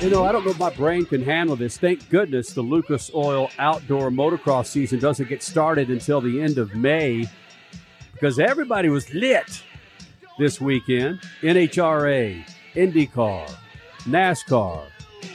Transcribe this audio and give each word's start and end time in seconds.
You 0.00 0.08
know, 0.08 0.24
I 0.24 0.32
don't 0.32 0.46
know 0.46 0.52
if 0.52 0.58
my 0.58 0.70
brain 0.70 1.04
can 1.04 1.22
handle 1.22 1.56
this. 1.56 1.76
Thank 1.76 2.08
goodness 2.08 2.54
the 2.54 2.62
Lucas 2.62 3.10
Oil 3.14 3.50
outdoor 3.58 4.08
motocross 4.10 4.66
season 4.66 4.98
doesn't 4.98 5.28
get 5.28 5.42
started 5.42 5.90
until 5.90 6.22
the 6.22 6.40
end 6.40 6.56
of 6.56 6.74
May 6.74 7.28
because 8.14 8.38
everybody 8.38 8.88
was 8.88 9.12
lit 9.12 9.62
this 10.38 10.58
weekend. 10.58 11.20
NHRA, 11.42 12.42
IndyCar, 12.74 13.54
NASCAR, 14.04 14.86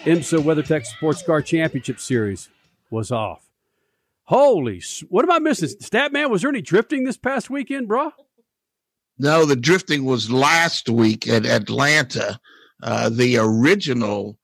IMSA 0.04 0.40
WeatherTech 0.40 0.86
Sports 0.86 1.22
Car 1.22 1.44
Championship 1.44 2.00
Series 2.00 2.50
was 2.90 3.12
off. 3.12 3.48
Holy, 4.24 4.82
what 5.10 5.24
am 5.24 5.32
I 5.32 5.38
missing? 5.38 5.70
Statman, 5.70 6.32
was 6.32 6.42
there 6.42 6.50
any 6.50 6.64
drifting 6.64 7.04
this 7.04 7.18
past 7.18 7.52
weekend, 7.52 7.88
bro? 7.88 8.12
No, 9.20 9.46
the 9.46 9.56
drifting 9.56 10.06
was 10.06 10.32
last 10.32 10.90
week 10.90 11.28
at 11.28 11.46
Atlanta. 11.46 12.40
Uh, 12.82 13.10
the 13.10 13.38
original, 13.38 14.40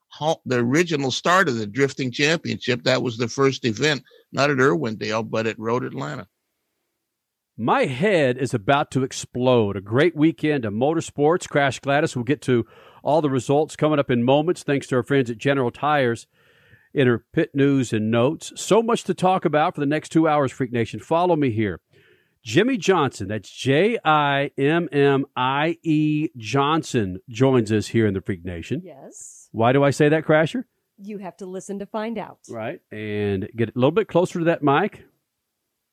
the 0.46 0.60
original 0.60 1.12
start 1.12 1.50
of 1.50 1.56
the 1.56 1.68
drifting 1.68 2.12
championship. 2.12 2.84
That 2.84 3.02
was 3.02 3.18
the 3.18 3.28
first 3.28 3.66
event, 3.66 4.04
not 4.32 4.50
at 4.50 4.58
Irwindale, 4.58 5.30
but 5.30 5.48
at 5.48 5.60
Road 5.60 5.84
Atlanta. 5.84 6.28
My 7.58 7.86
head 7.86 8.38
is 8.38 8.54
about 8.54 8.92
to 8.92 9.04
explode. 9.04 9.76
A 9.76 9.82
great 9.82 10.16
weekend 10.16 10.66
of 10.66 10.74
motorsports. 10.74 11.50
Crash 11.50 11.80
Gladys 11.80 12.16
will 12.16 12.24
get 12.24 12.42
to 12.44 12.66
all 13.04 13.22
the 13.22 13.30
results 13.30 13.76
coming 13.76 14.00
up 14.00 14.10
in 14.10 14.24
moments, 14.24 14.64
thanks 14.64 14.88
to 14.88 14.96
our 14.96 15.04
friends 15.04 15.30
at 15.30 15.38
General 15.38 15.72
Tires 15.72 16.28
in 16.94 17.08
her 17.08 17.26
pit 17.34 17.52
news 17.54 17.94
and 17.94 18.10
notes. 18.10 18.52
So 18.56 18.82
much 18.82 19.04
to 19.06 19.14
talk 19.14 19.46
about 19.46 19.76
for 19.76 19.82
the 19.82 19.88
next 19.88 20.10
two 20.10 20.28
hours, 20.28 20.52
Freak 20.52 20.72
Nation. 20.72 21.00
Follow 21.00 21.36
me 21.36 21.52
here. 21.52 21.82
Jimmie 22.44 22.78
Johnson, 22.78 23.28
that's 23.28 23.50
J 23.50 24.00
I 24.04 24.50
M 24.58 24.90
M 24.92 25.26
I 25.36 25.78
E 25.84 26.30
Johnson, 26.38 27.20
joins 27.30 27.72
us 27.72 27.88
here 27.88 28.08
in 28.08 28.16
the 28.16 28.22
Freak 28.22 28.44
Nation. 28.44 28.82
Yes. 28.84 29.41
Why 29.52 29.74
do 29.74 29.84
I 29.84 29.90
say 29.92 30.10
that, 30.10 30.26
Crasher? 30.26 30.64
You 30.98 31.18
have 31.20 31.38
to 31.38 31.46
listen 31.46 31.80
to 31.80 31.86
find 31.86 32.18
out. 32.18 32.40
Right. 32.50 32.80
And 32.92 33.50
get 33.56 33.70
a 33.70 33.74
little 33.76 33.92
bit 33.92 34.08
closer 34.08 34.40
to 34.40 34.46
that 34.46 34.62
mic. 34.64 35.04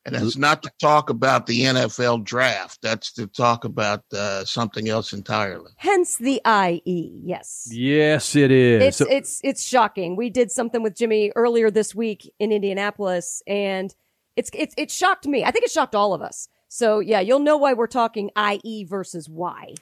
And 0.04 0.16
it's 0.16 0.38
not 0.38 0.62
to 0.62 0.70
talk 0.80 1.10
about 1.10 1.46
the 1.46 1.62
NFL 1.64 2.24
draft. 2.24 2.78
That's 2.82 3.12
to 3.14 3.26
talk 3.26 3.64
about 3.64 4.04
uh, 4.12 4.44
something 4.44 4.88
else 4.88 5.12
entirely. 5.12 5.70
Hence 5.76 6.16
the 6.16 6.40
IE. 6.46 7.20
Yes. 7.24 7.68
Yes, 7.70 8.34
it 8.34 8.50
is. 8.50 8.82
It's 8.82 8.96
So- 8.98 9.06
it's 9.10 9.40
it's 9.44 9.66
shocking. 9.66 10.16
We 10.16 10.30
did 10.30 10.50
something 10.50 10.82
with 10.82 10.96
Jimmy 10.96 11.30
earlier 11.36 11.70
this 11.70 11.94
week 11.94 12.32
in 12.38 12.52
Indianapolis, 12.52 13.42
and 13.46 13.94
it's 14.36 14.50
it's 14.54 14.74
it 14.78 14.90
shocked 14.90 15.26
me. 15.26 15.44
I 15.44 15.50
think 15.50 15.64
it 15.66 15.70
shocked 15.70 15.94
all 15.94 16.14
of 16.14 16.22
us. 16.22 16.48
So 16.68 17.00
yeah, 17.00 17.20
you'll 17.20 17.40
know 17.40 17.58
why 17.58 17.74
we're 17.74 17.86
talking 17.86 18.30
IE 18.38 18.84
versus 18.84 19.28
Y. 19.28 19.74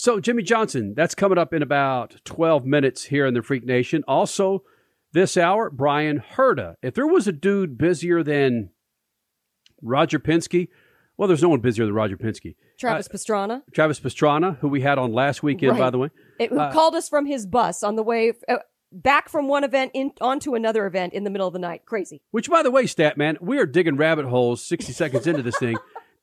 So, 0.00 0.20
Jimmie 0.20 0.44
Johnson, 0.44 0.94
that's 0.96 1.16
coming 1.16 1.38
up 1.38 1.52
in 1.52 1.60
about 1.60 2.20
12 2.24 2.64
minutes 2.64 3.02
here 3.02 3.26
in 3.26 3.34
the 3.34 3.42
Freak 3.42 3.64
Nation. 3.64 4.04
Also, 4.06 4.62
this 5.12 5.36
hour, 5.36 5.70
Bryan 5.70 6.22
Herta. 6.36 6.74
If 6.82 6.94
there 6.94 7.08
was 7.08 7.26
a 7.26 7.32
dude 7.32 7.76
busier 7.76 8.22
than 8.22 8.70
Roger 9.82 10.20
Penske, 10.20 10.68
well, 11.16 11.26
there's 11.26 11.42
no 11.42 11.48
one 11.48 11.58
busier 11.58 11.84
than 11.84 11.94
Roger 11.94 12.16
Penske. 12.16 12.54
Travis 12.78 13.08
Pastrana, 13.08 13.62
Travis 13.74 13.98
Pastrana, 13.98 14.56
who 14.58 14.68
we 14.68 14.82
had 14.82 14.98
on 14.98 15.12
last 15.12 15.42
weekend, 15.42 15.76
by 15.76 15.90
the 15.90 15.98
way. 15.98 16.10
it, 16.38 16.50
who 16.50 16.60
Uh, 16.60 16.72
called 16.72 16.94
us 16.94 17.08
from 17.08 17.26
his 17.26 17.44
bus 17.44 17.82
on 17.82 17.96
the 17.96 18.04
way 18.04 18.34
uh, 18.48 18.58
back 18.92 19.28
from 19.28 19.48
one 19.48 19.64
event 19.64 19.90
in 19.94 20.12
onto 20.20 20.54
another 20.54 20.86
event 20.86 21.12
in 21.12 21.24
the 21.24 21.30
middle 21.30 21.48
of 21.48 21.52
the 21.52 21.58
night. 21.58 21.86
Crazy. 21.86 22.22
Which, 22.30 22.48
by 22.48 22.62
the 22.62 22.70
way, 22.70 22.84
Statman, 22.84 23.38
we 23.40 23.58
are 23.58 23.66
digging 23.66 23.96
rabbit 23.96 24.26
holes 24.26 24.62
60 24.62 24.92
seconds 24.92 25.26
into 25.26 25.42
this 25.42 25.58
thing. 25.58 25.76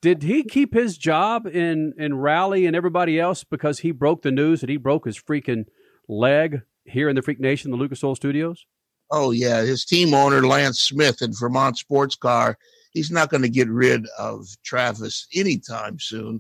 Did 0.06 0.22
he 0.22 0.44
keep 0.44 0.76
his 0.76 1.00
job 1.00 1.48
in, 1.48 1.92
in 1.98 2.20
rally 2.20 2.68
and 2.68 2.76
everybody 2.76 3.20
else 3.20 3.44
because 3.44 3.80
he 3.80 3.90
broke 3.90 4.22
the 4.22 4.30
news 4.30 4.62
that 4.62 4.70
he 4.70 4.78
broke 4.78 5.08
his 5.08 5.20
freaking 5.20 5.66
leg 6.08 6.62
here 6.84 7.10
in 7.10 7.16
the 7.16 7.24
Freak 7.24 7.40
Nation, 7.40 7.72
the 7.72 7.78
Lucas 7.78 8.04
Oil 8.04 8.14
Studios? 8.14 8.68
Oh 9.10 9.32
yeah, 9.32 9.64
his 9.64 9.84
team 9.84 10.14
owner 10.14 10.46
Lance 10.46 10.80
Smith 10.80 11.24
at 11.24 11.32
Vermont 11.40 11.80
Sports 11.80 12.16
Car. 12.16 12.56
He's 12.92 13.10
not 13.10 13.32
going 13.32 13.42
to 13.42 13.50
get 13.50 13.68
rid 13.68 14.06
of 14.20 14.46
Travis 14.64 15.26
anytime 15.34 15.98
soon. 15.98 16.40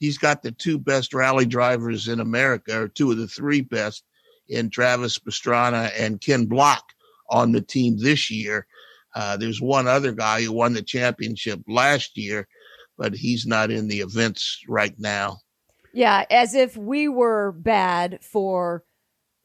He's 0.00 0.18
got 0.18 0.42
the 0.42 0.50
two 0.50 0.76
best 0.76 1.14
rally 1.14 1.46
drivers 1.46 2.08
in 2.08 2.18
America, 2.18 2.76
or 2.82 2.88
two 2.88 3.12
of 3.12 3.18
the 3.18 3.28
three 3.28 3.60
best, 3.60 4.02
in 4.48 4.70
Travis 4.70 5.20
Pastrana 5.20 5.92
and 5.96 6.20
Ken 6.20 6.46
Block 6.46 6.82
on 7.30 7.52
the 7.52 7.60
team 7.60 7.96
this 7.96 8.28
year. 8.28 8.66
Uh, 9.14 9.36
there's 9.36 9.60
one 9.60 9.86
other 9.86 10.10
guy 10.10 10.42
who 10.42 10.50
won 10.50 10.72
the 10.72 10.82
championship 10.82 11.60
last 11.68 12.18
year, 12.18 12.48
but 12.96 13.14
he's 13.14 13.46
not 13.46 13.70
in 13.70 13.88
the 13.88 14.00
events 14.00 14.60
right 14.68 14.94
now. 14.98 15.38
Yeah, 15.92 16.24
as 16.30 16.54
if 16.54 16.76
we 16.76 17.08
were 17.08 17.52
bad 17.52 18.18
for 18.22 18.84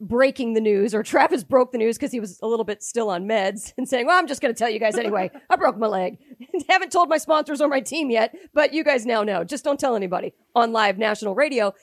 breaking 0.02 0.54
the 0.54 0.62
news, 0.62 0.96
or 0.96 1.04
Travis 1.04 1.44
broke 1.44 1.72
the 1.72 1.78
news 1.78 1.98
because 1.98 2.12
he 2.12 2.20
was 2.20 2.40
a 2.42 2.48
little 2.48 2.64
bit 2.64 2.82
still 2.82 3.10
on 3.10 3.26
meds 3.26 3.74
and 3.78 3.88
saying, 3.88 4.08
Well, 4.08 4.18
I'm 4.18 4.28
just 4.28 4.42
going 4.42 4.54
to 4.54 4.58
tell 4.58 4.70
you 4.70 4.80
guys 4.80 4.98
anyway. 4.98 5.32
I 5.50 5.56
broke 5.56 5.78
my 5.78 5.88
leg. 5.88 6.18
Haven't 6.70 6.92
told 6.92 7.10
my 7.10 7.18
sponsors 7.18 7.62
or 7.62 7.68
my 7.68 7.82
team 7.82 8.10
yet, 8.10 8.36
but 8.54 8.74
you 8.74 8.84
guys 8.84 9.06
now 9.06 9.24
know. 9.24 9.44
Just 9.44 9.64
don't 9.64 9.80
tell 9.80 9.96
anybody 9.96 10.34
on 10.56 10.72
live 10.72 10.98
national 10.98 11.36
radio. 11.36 11.74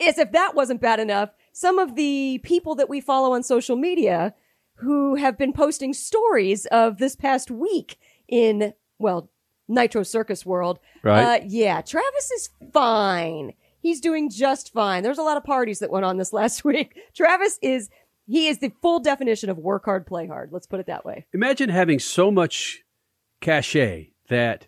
As 0.00 0.18
if 0.18 0.32
that 0.32 0.54
wasn't 0.54 0.80
bad 0.80 0.98
enough, 0.98 1.30
some 1.52 1.78
of 1.78 1.94
the 1.94 2.40
people 2.42 2.74
that 2.76 2.88
we 2.88 3.00
follow 3.00 3.34
on 3.34 3.42
social 3.42 3.76
media 3.76 4.34
who 4.76 5.14
have 5.16 5.36
been 5.36 5.52
posting 5.52 5.92
stories 5.92 6.64
of 6.66 6.96
this 6.96 7.14
past 7.14 7.50
week 7.50 7.98
in, 8.28 8.72
well, 8.98 9.30
Nitro 9.70 10.02
Circus 10.02 10.44
World. 10.44 10.78
Right. 11.02 11.40
Uh, 11.40 11.44
yeah, 11.46 11.80
Travis 11.80 12.30
is 12.30 12.50
fine. 12.72 13.54
He's 13.80 14.00
doing 14.00 14.28
just 14.28 14.72
fine. 14.72 15.02
There's 15.02 15.18
a 15.18 15.22
lot 15.22 15.36
of 15.36 15.44
parties 15.44 15.78
that 15.78 15.90
went 15.90 16.04
on 16.04 16.18
this 16.18 16.32
last 16.34 16.64
week. 16.64 16.98
Travis 17.14 17.58
is, 17.62 17.88
he 18.26 18.48
is 18.48 18.58
the 18.58 18.72
full 18.82 19.00
definition 19.00 19.48
of 19.48 19.58
work 19.58 19.84
hard, 19.86 20.06
play 20.06 20.26
hard. 20.26 20.50
Let's 20.52 20.66
put 20.66 20.80
it 20.80 20.86
that 20.86 21.04
way. 21.04 21.26
Imagine 21.32 21.70
having 21.70 21.98
so 21.98 22.30
much 22.30 22.82
cachet 23.40 24.12
that 24.28 24.66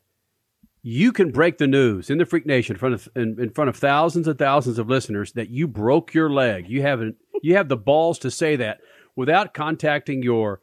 you 0.83 1.13
can 1.13 1.31
break 1.31 1.59
the 1.59 1.67
news 1.67 2.11
in 2.11 2.19
the 2.19 2.27
Freak 2.27 2.47
Nation 2.47 2.75
in 2.75 2.79
front 2.79 2.95
of 2.95 3.09
in, 3.15 3.37
in 3.41 3.51
front 3.51 3.69
of 3.69 3.77
thousands 3.77 4.27
and 4.27 4.39
thousands 4.39 4.79
of 4.79 4.89
listeners 4.89 5.33
that 5.33 5.49
you 5.49 5.69
broke 5.69 6.13
your 6.13 6.29
leg. 6.29 6.69
You 6.69 6.83
haven't 6.83 7.17
you 7.43 7.57
have 7.57 7.69
the 7.69 7.77
balls 7.77 8.19
to 8.21 8.31
say 8.31 8.57
that 8.57 8.81
without 9.15 9.55
contacting 9.55 10.23
your 10.23 10.61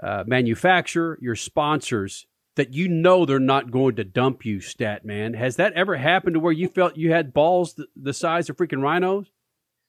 uh, 0.00 0.24
manufacturer, 0.26 1.18
your 1.20 1.34
sponsors, 1.34 2.26
that 2.56 2.74
you 2.74 2.88
know 2.88 3.24
they're 3.24 3.38
not 3.38 3.70
going 3.70 3.96
to 3.96 4.04
dump 4.04 4.44
you, 4.44 4.60
stat 4.60 5.04
man. 5.04 5.34
Has 5.34 5.56
that 5.56 5.72
ever 5.72 5.96
happened 5.96 6.34
to 6.34 6.40
where 6.40 6.52
you 6.52 6.68
felt 6.68 6.96
you 6.96 7.12
had 7.12 7.32
balls 7.32 7.74
the, 7.74 7.86
the 7.96 8.12
size 8.12 8.50
of 8.50 8.56
freaking 8.56 8.82
rhinos? 8.82 9.26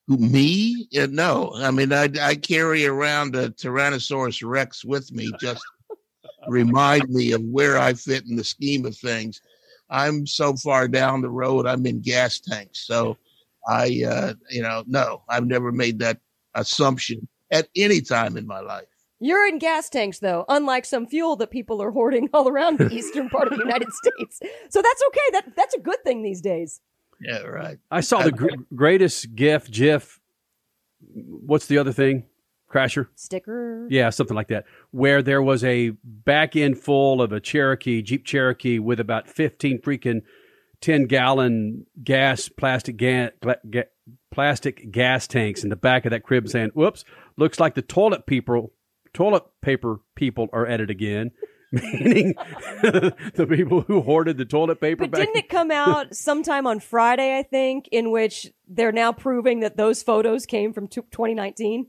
Me? 0.07 0.87
Uh, 0.97 1.07
no. 1.09 1.53
I 1.55 1.71
mean, 1.71 1.93
I, 1.93 2.09
I 2.21 2.35
carry 2.35 2.85
around 2.85 3.35
a 3.35 3.49
Tyrannosaurus 3.49 4.41
Rex 4.45 4.83
with 4.83 5.11
me 5.11 5.31
just 5.39 5.63
remind 6.47 7.09
me 7.09 7.31
of 7.31 7.41
where 7.43 7.77
I 7.77 7.93
fit 7.93 8.25
in 8.27 8.35
the 8.35 8.43
scheme 8.43 8.85
of 8.85 8.97
things. 8.97 9.41
I'm 9.89 10.25
so 10.25 10.55
far 10.55 10.87
down 10.87 11.21
the 11.21 11.29
road, 11.29 11.67
I'm 11.67 11.85
in 11.85 12.01
gas 12.01 12.39
tanks. 12.39 12.85
So 12.87 13.17
I, 13.67 14.03
uh, 14.07 14.33
you 14.49 14.61
know, 14.61 14.83
no, 14.87 15.23
I've 15.29 15.45
never 15.45 15.71
made 15.71 15.99
that 15.99 16.19
assumption 16.55 17.27
at 17.51 17.67
any 17.75 18.01
time 18.01 18.35
in 18.35 18.47
my 18.47 18.59
life. 18.59 18.87
You're 19.23 19.47
in 19.47 19.57
gas 19.57 19.89
tanks, 19.89 20.19
though, 20.19 20.43
unlike 20.49 20.83
some 20.83 21.07
fuel 21.07 21.37
that 21.37 21.49
people 21.49 21.81
are 21.81 21.91
hoarding 21.91 22.29
all 22.33 22.49
around 22.49 22.77
the 22.77 22.89
eastern 22.91 23.29
part 23.29 23.47
of 23.47 23.57
the 23.57 23.63
United 23.63 23.87
States. 23.93 24.41
So 24.69 24.81
that's 24.81 25.03
okay. 25.07 25.21
That 25.31 25.55
that's 25.55 25.73
a 25.73 25.79
good 25.79 26.03
thing 26.03 26.23
these 26.23 26.41
days. 26.41 26.81
Yeah, 27.21 27.39
right. 27.43 27.77
I 27.89 28.01
saw 28.01 28.21
the 28.21 28.33
gr- 28.33 28.49
greatest 28.75 29.33
GIF, 29.33 29.71
GIF. 29.71 30.19
What's 31.15 31.67
the 31.67 31.77
other 31.77 31.93
thing? 31.93 32.23
Crasher. 32.69 33.07
Sticker. 33.15 33.87
Yeah, 33.89 34.09
something 34.09 34.35
like 34.35 34.49
that. 34.49 34.65
Where 34.91 35.21
there 35.21 35.41
was 35.41 35.63
a 35.63 35.91
back 36.03 36.55
end 36.57 36.79
full 36.79 37.21
of 37.21 37.31
a 37.31 37.39
Cherokee, 37.39 38.01
Jeep 38.01 38.25
Cherokee, 38.25 38.79
with 38.79 38.99
about 38.99 39.29
15 39.29 39.79
freaking 39.79 40.23
10 40.81 41.05
gallon 41.05 41.85
gas, 42.03 42.49
plastic, 42.49 42.97
ga- 42.97 43.29
gla- 43.41 43.57
ga- 43.69 43.89
plastic 44.31 44.91
gas 44.91 45.27
tanks 45.27 45.63
in 45.63 45.69
the 45.69 45.75
back 45.77 46.05
of 46.05 46.09
that 46.11 46.23
crib 46.23 46.49
saying, 46.49 46.71
whoops, 46.73 47.05
looks 47.37 47.59
like 47.59 47.75
the 47.75 47.81
toilet 47.81 48.25
people, 48.25 48.73
toilet 49.13 49.43
paper 49.61 49.99
people 50.15 50.49
are 50.53 50.65
at 50.65 50.81
it 50.81 50.89
again. 50.89 51.31
meaning 51.73 52.35
the 52.83 53.47
people 53.49 53.81
who 53.81 54.01
hoarded 54.01 54.37
the 54.37 54.45
toilet 54.45 54.79
paper. 54.79 55.05
But 55.05 55.11
back 55.11 55.21
didn't 55.21 55.37
it 55.37 55.49
come 55.49 55.71
out 55.71 56.15
sometime 56.15 56.67
on 56.67 56.79
Friday, 56.79 57.35
I 57.37 57.41
think, 57.41 57.89
in 57.91 58.11
which 58.11 58.51
they're 58.67 58.91
now 58.91 59.11
proving 59.11 59.61
that 59.61 59.75
those 59.75 60.03
photos 60.03 60.45
came 60.45 60.71
from 60.71 60.87
2019? 60.87 61.87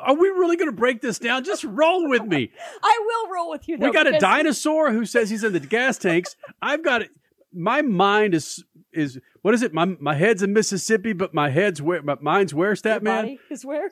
Are 0.00 0.14
we 0.14 0.28
really 0.28 0.56
going 0.56 0.70
to 0.70 0.76
break 0.76 1.02
this 1.02 1.18
down? 1.18 1.44
Just 1.44 1.64
roll 1.64 2.08
with 2.08 2.22
me. 2.22 2.50
I 2.82 2.98
will 3.04 3.34
roll 3.34 3.50
with 3.50 3.68
you. 3.68 3.76
Though, 3.76 3.88
we 3.88 3.92
got 3.92 4.06
a 4.06 4.18
dinosaur 4.18 4.90
who 4.90 5.04
says 5.04 5.28
he's 5.28 5.44
in 5.44 5.52
the 5.52 5.60
gas 5.60 5.98
tanks. 5.98 6.34
I've 6.62 6.82
got 6.82 7.02
it. 7.02 7.10
my 7.52 7.82
mind 7.82 8.34
is 8.34 8.64
is 8.94 9.20
what 9.42 9.52
is 9.52 9.62
it? 9.62 9.74
My 9.74 9.84
my 9.84 10.14
head's 10.14 10.42
in 10.42 10.54
Mississippi, 10.54 11.12
but 11.12 11.34
my 11.34 11.50
head's 11.50 11.82
where 11.82 12.00
my 12.00 12.16
mind's 12.22 12.54
where 12.54 12.70
Your 12.70 12.76
stat 12.76 13.02
man. 13.02 13.24
body 13.24 13.38
is 13.50 13.66
where? 13.66 13.90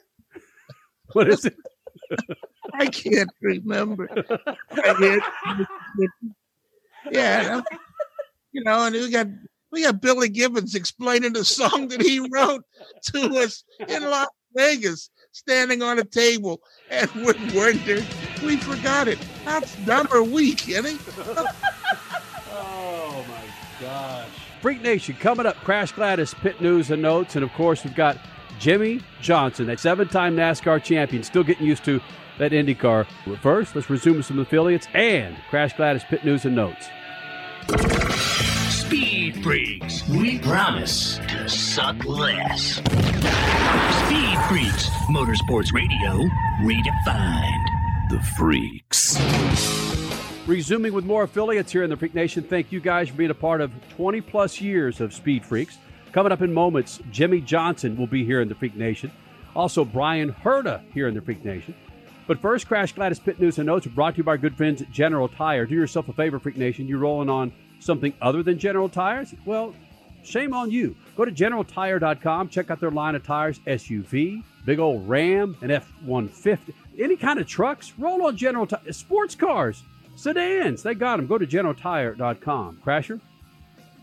What 1.12 1.28
is 1.28 1.44
it? 1.44 1.56
I 2.75 2.87
can't 2.87 3.31
remember. 3.41 4.09
I 4.73 4.95
can't- 4.95 6.11
yeah, 7.11 7.61
you 8.53 8.62
know, 8.65 8.85
and 8.85 8.95
we 8.95 9.11
got 9.11 9.27
we 9.73 9.83
got 9.83 10.01
Billy 10.01 10.29
Gibbons 10.29 10.75
explaining 10.75 11.33
the 11.33 11.45
song 11.45 11.89
that 11.89 12.03
he 12.03 12.21
wrote 12.31 12.65
to 13.12 13.21
us 13.39 13.65
in 13.89 14.03
Las 14.03 14.29
Vegas, 14.55 15.11
standing 15.33 15.83
on 15.83 15.99
a 15.99 16.05
table, 16.05 16.61
and 16.91 17.11
we 17.15 17.33
wondered 17.57 18.05
we 18.45 18.57
forgot 18.57 19.09
it. 19.09 19.19
That's 19.45 19.75
dumb 19.87 20.09
or 20.12 20.23
we, 20.23 20.55
Kenny? 20.55 20.99
Oh 22.53 23.25
my 23.29 23.45
gosh. 23.87 24.29
Freak 24.61 24.83
Nation 24.83 25.17
coming 25.19 25.47
up. 25.47 25.57
Crash 25.57 25.93
Gladys 25.93 26.35
pit 26.35 26.61
news 26.61 26.91
and 26.91 27.01
notes, 27.01 27.35
and 27.37 27.45
of 27.45 27.53
course 27.55 27.85
we've 27.85 27.95
got 27.95 28.19
Jimmie 28.61 29.01
Johnson, 29.23 29.67
that 29.67 29.81
seven-time 29.81 30.37
NASCAR 30.37 30.83
champion, 30.83 31.23
still 31.23 31.43
getting 31.43 31.67
used 31.67 31.85
to 31.87 32.01
that 32.39 32.53
IndyCar. 32.53 33.07
But 33.27 33.39
first, 33.39 33.75
let's 33.75 33.89
resume 33.89 34.23
some 34.23 34.39
affiliates 34.39 34.87
and 34.95 35.37
Crash 35.49 35.75
Gladys 35.75 36.05
pit 36.05 36.25
news 36.25 36.45
and 36.45 36.55
notes. 36.55 36.89
Speed 38.69 39.43
Freaks, 39.43 40.07
we 40.09 40.39
promise 40.41 41.17
to 41.29 41.49
suck 41.49 42.05
less. 42.05 42.75
Speed 44.05 44.39
Freaks, 44.49 44.89
Motorsports 45.09 45.73
Radio, 45.73 46.29
redefined. 46.61 47.65
The 48.11 48.21
Freaks. 48.37 49.19
Resuming 50.47 50.93
with 50.93 51.05
more 51.05 51.23
affiliates 51.23 51.73
here 51.73 51.85
in 51.85 51.91
the 51.91 51.97
Freak 51.97 52.15
Nation. 52.15 52.43
Thank 52.43 52.73
you 52.73 52.81
guys 52.81 53.09
for 53.09 53.15
being 53.15 53.31
a 53.31 53.35
part 53.35 53.61
of 53.61 53.71
20 53.97 54.21
plus 54.21 54.61
years 54.61 55.01
of 55.01 55.15
Speed 55.15 55.45
Freaks. 55.45 55.79
Coming 56.12 56.33
up 56.33 56.43
in 56.43 56.53
moments, 56.53 57.01
Jimmie 57.11 57.41
Johnson 57.41 57.97
will 57.97 58.07
be 58.07 58.25
here 58.25 58.41
in 58.41 58.49
the 58.49 58.55
Freak 58.55 58.75
Nation. 58.75 59.12
Also, 59.55 59.85
Bryan 59.85 60.33
Herta 60.33 60.81
here 60.93 61.09
in 61.09 61.15
the 61.15 61.21
Freak 61.21 61.45
Nation. 61.45 61.75
But 62.27 62.41
first, 62.41 62.69
Crash 62.69 62.93
Gladys 62.93 63.19
Pit 63.19 63.41
News 63.41 63.59
and 63.59 63.67
Notes 63.67 63.87
brought 63.87 64.15
to 64.15 64.19
you 64.19 64.25
by 64.25 64.33
our 64.33 64.39
good 64.39 64.57
friends 64.57 64.83
General 64.93 65.29
Tire. 65.29 65.67
Do 65.67 65.75
yourself 65.75 66.09
a 66.09 66.12
favor, 66.12 66.39
Freak 66.39 66.57
Nation. 66.57 66.87
You're 66.87 66.99
rolling 66.99 67.29
on 67.29 67.53
something 67.81 68.12
other 68.21 68.43
than 68.43 68.59
General 68.59 68.89
Tires? 68.89 69.35
Well, 69.45 69.75
shame 70.23 70.55
on 70.55 70.71
you. 70.71 70.97
Go 71.17 71.25
to 71.25 71.33
generaltire.com, 71.33 72.49
check 72.49 72.71
out 72.71 72.81
their 72.81 72.91
line 72.91 73.15
of 73.15 73.25
tires 73.25 73.59
SUV, 73.67 74.43
big 74.65 74.79
old 74.79 75.09
Ram, 75.09 75.57
an 75.61 75.71
F 75.71 75.91
150, 76.05 76.75
any 76.99 77.17
kind 77.17 77.39
of 77.39 77.47
trucks. 77.47 77.93
Roll 77.99 78.25
on 78.27 78.37
General 78.37 78.67
Tire. 78.67 78.93
Sports 78.93 79.35
cars, 79.35 79.83
sedans, 80.17 80.83
they 80.83 80.95
got 80.95 81.17
them. 81.17 81.27
Go 81.27 81.39
to 81.39 81.47
generaltire.com. 81.47 82.81
Crasher? 82.85 83.21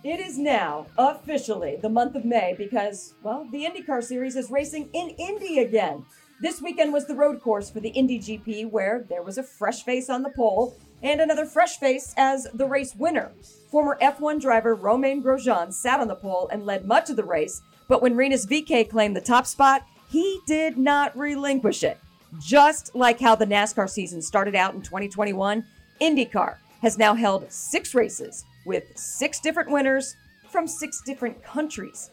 It 0.04 0.20
is 0.20 0.38
now 0.38 0.86
officially 0.98 1.78
the 1.82 1.90
month 1.90 2.16
of 2.16 2.24
May 2.24 2.54
because, 2.56 3.16
well, 3.24 3.48
the 3.52 3.66
IndyCar 3.66 4.04
Series 4.04 4.36
is 4.36 4.52
racing 4.52 4.90
in 4.94 5.10
Indy 5.10 5.60
again. 5.60 6.06
This 6.40 6.62
weekend 6.62 6.94
was 6.94 7.08
the 7.08 7.16
road 7.16 7.42
course 7.42 7.72
for 7.72 7.80
the 7.80 7.90
Indy 7.90 8.20
GP, 8.20 8.70
where 8.70 9.06
there 9.10 9.24
was 9.24 9.40
a 9.40 9.44
fresh 9.44 9.84
face 9.84 10.08
on 10.08 10.22
the 10.22 10.30
pole 10.30 10.78
and 11.02 11.20
another 11.20 11.46
fresh 11.48 11.78
face 11.78 12.14
as 12.16 12.48
the 12.54 12.68
race 12.68 12.96
winner. 12.96 13.32
Former 13.72 13.98
F1 14.00 14.40
driver 14.40 14.76
Romain 14.76 15.24
Grosjean 15.24 15.74
sat 15.74 16.00
on 16.00 16.08
the 16.08 16.16
pole 16.16 16.48
and 16.52 16.66
led 16.66 16.86
much 16.86 17.10
of 17.10 17.16
the 17.16 17.24
race, 17.24 17.62
but 17.88 18.02
when 18.02 18.16
Rinus 18.16 18.46
VeeKay 18.46 18.88
claimed 18.88 19.16
the 19.16 19.22
top 19.22 19.48
spot, 19.48 19.84
he 20.10 20.40
did 20.46 20.78
not 20.78 21.18
relinquish 21.18 21.84
it. 21.84 22.00
Just 22.40 22.94
like 22.94 23.20
how 23.20 23.36
the 23.36 23.46
NASCAR 23.48 23.90
season 23.90 24.22
started 24.22 24.54
out 24.54 24.76
in 24.76 24.82
2021, 24.84 25.66
IndyCar 26.00 26.58
has 26.84 27.00
now 27.00 27.16
held 27.16 27.52
six 27.52 27.96
races 27.96 28.46
with 28.68 28.96
six 28.96 29.40
different 29.40 29.72
winners 29.72 30.16
from 30.50 30.68
six 30.68 31.02
different 31.02 31.42
countries. 31.44 32.12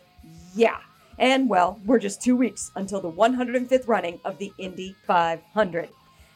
Yeah. 0.55 0.79
And 1.19 1.49
well, 1.49 1.81
we're 1.85 1.99
just 1.99 2.23
two 2.23 2.37
weeks 2.37 2.71
until 2.77 3.01
the 3.01 3.11
105th 3.11 3.87
running 3.87 4.21
of 4.25 4.39
the 4.39 4.53
Indy 4.59 4.97
500. 5.07 5.89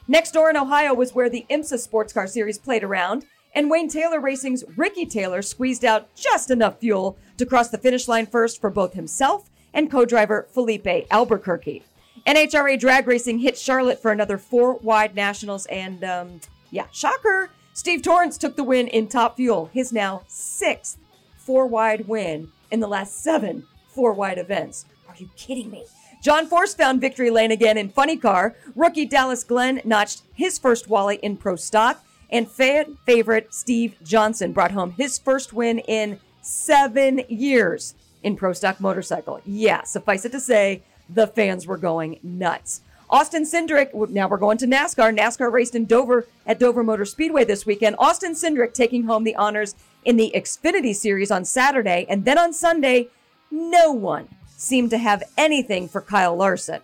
Next 0.06 0.32
door 0.32 0.50
in 0.50 0.56
Ohio 0.56 0.94
was 0.94 1.14
where 1.14 1.30
the 1.30 1.46
IMSA 1.50 1.78
Sports 1.78 2.12
Car 2.12 2.26
Series 2.26 2.58
played 2.58 2.82
around, 2.84 3.26
and 3.54 3.70
Wayne 3.70 3.88
Taylor 3.88 4.20
Racing's 4.20 4.64
Ricky 4.76 5.04
Taylor 5.04 5.42
squeezed 5.42 5.84
out 5.84 6.14
just 6.14 6.50
enough 6.50 6.78
fuel 6.78 7.18
to 7.36 7.46
cross 7.46 7.68
the 7.68 7.78
finish 7.78 8.08
line 8.08 8.26
first 8.26 8.60
for 8.60 8.70
both 8.70 8.94
himself 8.94 9.50
and 9.74 9.90
co 9.90 10.04
driver 10.04 10.46
Filipe 10.50 11.06
Albuquerque. 11.10 11.82
NHRA 12.26 12.78
Drag 12.78 13.06
Racing 13.06 13.38
hit 13.38 13.56
Charlotte 13.56 14.00
for 14.00 14.10
another 14.10 14.38
four 14.38 14.74
wide 14.74 15.14
nationals, 15.14 15.66
and 15.66 16.02
um, 16.04 16.40
yeah, 16.70 16.86
shocker, 16.92 17.50
Steve 17.78 18.02
Torrence 18.02 18.36
took 18.36 18.56
the 18.56 18.64
win 18.64 18.88
in 18.88 19.06
Top 19.06 19.36
Fuel, 19.36 19.70
his 19.72 19.92
now 19.92 20.22
sixth 20.26 20.98
four 21.36 21.64
wide 21.64 22.08
win 22.08 22.50
in 22.72 22.80
the 22.80 22.88
last 22.88 23.22
seven 23.22 23.64
four 23.86 24.12
wide 24.12 24.36
events. 24.36 24.84
Are 25.08 25.14
you 25.16 25.30
kidding 25.36 25.70
me? 25.70 25.84
John 26.20 26.48
Force 26.48 26.74
found 26.74 27.00
victory 27.00 27.30
lane 27.30 27.52
again 27.52 27.78
in 27.78 27.90
Funny 27.90 28.16
Car. 28.16 28.56
Rookie 28.74 29.06
Dallas 29.06 29.44
Glenn 29.44 29.80
notched 29.84 30.22
his 30.34 30.58
first 30.58 30.88
Wally 30.88 31.20
in 31.22 31.36
Pro 31.36 31.54
Stock, 31.54 32.04
and 32.30 32.50
fan 32.50 32.98
favorite 33.06 33.54
Steve 33.54 33.94
Johnson 34.02 34.52
brought 34.52 34.72
home 34.72 34.90
his 34.90 35.16
first 35.16 35.52
win 35.52 35.78
in 35.78 36.18
seven 36.42 37.22
years 37.28 37.94
in 38.24 38.34
Pro 38.34 38.54
Stock 38.54 38.80
Motorcycle. 38.80 39.40
Yeah, 39.46 39.84
suffice 39.84 40.24
it 40.24 40.32
to 40.32 40.40
say, 40.40 40.82
the 41.08 41.28
fans 41.28 41.64
were 41.64 41.78
going 41.78 42.18
nuts. 42.24 42.80
Austin 43.10 43.44
Cindric, 43.44 44.10
now 44.10 44.28
we're 44.28 44.36
going 44.36 44.58
to 44.58 44.66
NASCAR. 44.66 45.16
NASCAR 45.16 45.50
raced 45.50 45.74
in 45.74 45.86
Dover 45.86 46.26
at 46.46 46.58
Dover 46.58 46.82
Motor 46.82 47.06
Speedway 47.06 47.42
this 47.42 47.64
weekend. 47.64 47.96
Austin 47.98 48.34
Cindric 48.34 48.74
taking 48.74 49.04
home 49.04 49.24
the 49.24 49.36
honors 49.36 49.74
in 50.04 50.18
the 50.18 50.30
Xfinity 50.34 50.94
Series 50.94 51.30
on 51.30 51.44
Saturday, 51.46 52.04
and 52.10 52.26
then 52.26 52.36
on 52.36 52.52
Sunday, 52.52 53.08
no 53.50 53.92
one 53.92 54.28
seemed 54.46 54.90
to 54.90 54.98
have 54.98 55.22
anything 55.38 55.88
for 55.88 56.02
Kyle 56.02 56.36
Larson 56.36 56.80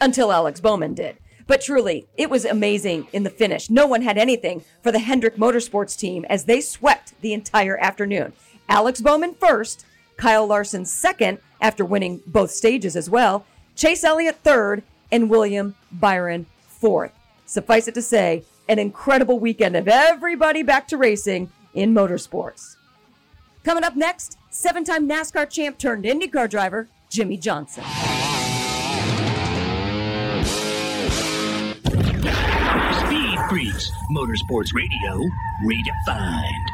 until 0.00 0.30
Alex 0.30 0.60
Bowman 0.60 0.94
did. 0.94 1.16
But 1.48 1.62
truly, 1.62 2.06
it 2.16 2.30
was 2.30 2.44
amazing 2.44 3.08
in 3.12 3.24
the 3.24 3.30
finish. 3.30 3.68
No 3.68 3.86
one 3.86 4.02
had 4.02 4.16
anything 4.16 4.62
for 4.82 4.92
the 4.92 5.00
Hendrick 5.00 5.36
Motorsports 5.36 5.98
team 5.98 6.24
as 6.30 6.44
they 6.44 6.60
swept 6.60 7.20
the 7.22 7.32
entire 7.32 7.76
afternoon. 7.78 8.32
Alex 8.68 9.00
Bowman 9.00 9.34
first, 9.34 9.84
Kyle 10.16 10.46
Larson 10.46 10.86
second 10.86 11.38
after 11.60 11.84
winning 11.84 12.20
both 12.24 12.52
stages 12.52 12.94
as 12.94 13.10
well, 13.10 13.44
Chase 13.74 14.04
Elliott 14.04 14.36
third, 14.44 14.84
and 15.14 15.30
William 15.30 15.76
Byron 15.92 16.44
fourth. 16.66 17.12
Suffice 17.46 17.86
it 17.86 17.94
to 17.94 18.02
say, 18.02 18.42
an 18.68 18.80
incredible 18.80 19.38
weekend 19.38 19.76
of 19.76 19.86
everybody 19.86 20.64
back 20.64 20.88
to 20.88 20.96
racing 20.96 21.52
in 21.72 21.94
motorsports. 21.94 22.74
Coming 23.62 23.84
up 23.84 23.94
next, 23.94 24.38
seven 24.50 24.82
time 24.82 25.08
NASCAR 25.08 25.48
champ 25.48 25.78
turned 25.78 26.04
IndyCar 26.04 26.50
driver, 26.50 26.88
Jimmie 27.10 27.36
Johnson. 27.36 27.84
Speed 33.04 33.38
Freaks, 33.48 33.88
Motorsports 34.10 34.74
Radio, 34.74 35.30
redefined. 35.64 36.73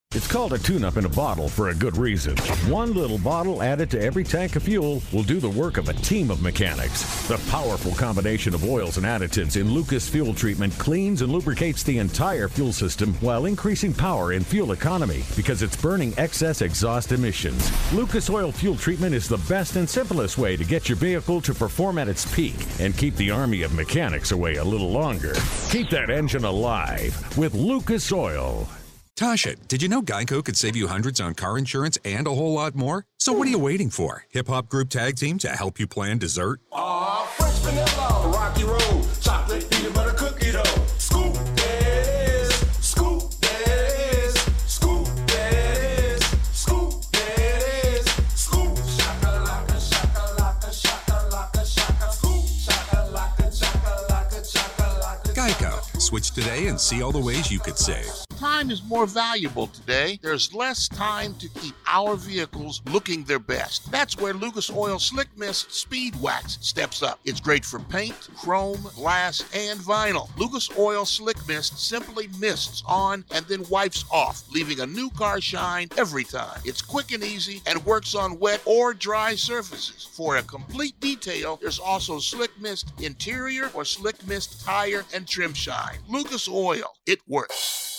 It's 0.13 0.27
called 0.27 0.51
a 0.51 0.59
tune 0.59 0.83
up 0.83 0.97
in 0.97 1.05
a 1.05 1.09
bottle 1.09 1.47
for 1.47 1.69
a 1.69 1.73
good 1.73 1.95
reason. 1.95 2.35
One 2.69 2.93
little 2.93 3.17
bottle 3.17 3.63
added 3.63 3.89
to 3.91 4.01
every 4.01 4.25
tank 4.25 4.57
of 4.57 4.63
fuel 4.63 5.01
will 5.13 5.23
do 5.23 5.39
the 5.39 5.49
work 5.49 5.77
of 5.77 5.87
a 5.87 5.93
team 5.93 6.29
of 6.29 6.41
mechanics. 6.41 7.03
The 7.29 7.37
powerful 7.49 7.93
combination 7.93 8.53
of 8.53 8.65
oils 8.65 8.97
and 8.97 9.05
additives 9.05 9.55
in 9.55 9.71
Lucas 9.71 10.09
Fuel 10.09 10.33
Treatment 10.33 10.77
cleans 10.77 11.21
and 11.21 11.31
lubricates 11.31 11.83
the 11.83 11.97
entire 11.97 12.49
fuel 12.49 12.73
system 12.73 13.13
while 13.21 13.45
increasing 13.45 13.93
power 13.93 14.33
and 14.33 14.45
fuel 14.45 14.73
economy 14.73 15.23
because 15.37 15.61
it's 15.61 15.81
burning 15.81 16.13
excess 16.17 16.61
exhaust 16.61 17.13
emissions. 17.13 17.71
Lucas 17.93 18.29
Oil 18.29 18.51
Fuel 18.51 18.75
Treatment 18.75 19.15
is 19.15 19.29
the 19.29 19.37
best 19.47 19.77
and 19.77 19.89
simplest 19.89 20.37
way 20.37 20.57
to 20.57 20.65
get 20.65 20.89
your 20.89 20.97
vehicle 20.97 21.39
to 21.39 21.53
perform 21.53 21.97
at 21.97 22.09
its 22.09 22.29
peak 22.35 22.55
and 22.81 22.97
keep 22.97 23.15
the 23.15 23.31
army 23.31 23.61
of 23.61 23.73
mechanics 23.73 24.33
away 24.33 24.55
a 24.55 24.63
little 24.63 24.91
longer. 24.91 25.35
Keep 25.69 25.89
that 25.91 26.09
engine 26.09 26.43
alive 26.43 27.37
with 27.37 27.53
Lucas 27.53 28.11
Oil. 28.11 28.67
Tasha, 29.21 29.55
did 29.67 29.83
you 29.83 29.87
know 29.87 30.01
Geico 30.01 30.43
could 30.43 30.57
save 30.57 30.75
you 30.75 30.87
hundreds 30.87 31.21
on 31.21 31.35
car 31.35 31.55
insurance 31.55 31.95
and 32.03 32.25
a 32.25 32.33
whole 32.33 32.55
lot 32.55 32.73
more? 32.73 33.05
So 33.19 33.31
what 33.31 33.47
are 33.47 33.51
you 33.51 33.59
waiting 33.59 33.91
for? 33.91 34.25
Hip 34.29 34.47
Hop 34.47 34.67
Group 34.67 34.89
Tag 34.89 35.15
Team 35.15 35.37
to 35.37 35.49
help 35.49 35.79
you 35.79 35.85
plan 35.85 36.17
dessert? 36.17 36.59
Aw, 36.71 37.25
fresh 37.37 37.53
vanilla, 37.59 38.31
rocky 38.33 38.63
road, 38.63 39.07
chocolate 39.21 39.69
peanut 39.69 39.93
butter 39.93 40.15
cookie 40.17 40.51
dough. 40.51 40.63
Scoop 40.97 41.35
this, 41.55 42.49
scoop 42.83 43.29
this, 43.41 44.33
scoop 44.65 45.05
this, 45.27 46.23
scoop 46.51 47.03
this, 47.11 48.05
scoop. 48.33 48.75
Shakalaka, 48.75 49.77
shakalaka, 49.77 50.71
shakalaka, 50.73 51.63
shaka, 51.63 52.11
scoop. 52.11 52.43
Shakalaka, 52.65 53.51
shakalaka, 53.53 54.41
shakalaka. 54.51 55.35
Geico. 55.35 56.01
Switch 56.01 56.31
today 56.31 56.65
and 56.69 56.81
see 56.81 57.03
all 57.03 57.11
the 57.11 57.19
ways 57.19 57.51
you 57.51 57.59
could 57.59 57.77
save. 57.77 58.09
Time 58.61 58.69
is 58.69 58.83
more 58.83 59.07
valuable 59.07 59.65
today. 59.65 60.19
There's 60.21 60.53
less 60.53 60.87
time 60.87 61.33
to 61.39 61.49
keep 61.49 61.73
our 61.87 62.15
vehicles 62.15 62.83
looking 62.91 63.23
their 63.23 63.39
best. 63.39 63.91
That's 63.91 64.19
where 64.19 64.35
Lucas 64.35 64.69
Oil 64.69 64.99
Slick 64.99 65.35
Mist 65.35 65.73
Speed 65.73 66.15
Wax 66.21 66.59
steps 66.61 67.01
up. 67.01 67.19
It's 67.25 67.39
great 67.39 67.65
for 67.65 67.79
paint, 67.79 68.29
chrome, 68.37 68.87
glass, 68.95 69.43
and 69.55 69.79
vinyl. 69.79 70.29
Lucas 70.37 70.69
Oil 70.77 71.05
Slick 71.05 71.37
Mist 71.47 71.79
simply 71.79 72.27
mists 72.39 72.83
on 72.85 73.25
and 73.31 73.47
then 73.47 73.67
wipes 73.67 74.05
off, 74.11 74.43
leaving 74.51 74.79
a 74.81 74.85
new 74.85 75.09
car 75.09 75.41
shine 75.41 75.87
every 75.97 76.23
time. 76.23 76.61
It's 76.63 76.83
quick 76.83 77.13
and 77.13 77.23
easy 77.23 77.63
and 77.65 77.83
works 77.83 78.13
on 78.13 78.37
wet 78.37 78.61
or 78.65 78.93
dry 78.93 79.33
surfaces. 79.33 80.07
For 80.13 80.35
a 80.35 80.43
complete 80.43 80.99
detail, 80.99 81.57
there's 81.59 81.79
also 81.79 82.19
Slick 82.19 82.51
Mist 82.61 82.93
Interior 83.01 83.71
or 83.73 83.85
Slick 83.85 84.23
Mist 84.27 84.63
Tire 84.63 85.03
and 85.15 85.27
Trim 85.27 85.55
Shine. 85.55 85.97
Lucas 86.07 86.47
Oil, 86.47 86.93
it 87.07 87.21
works. 87.27 87.90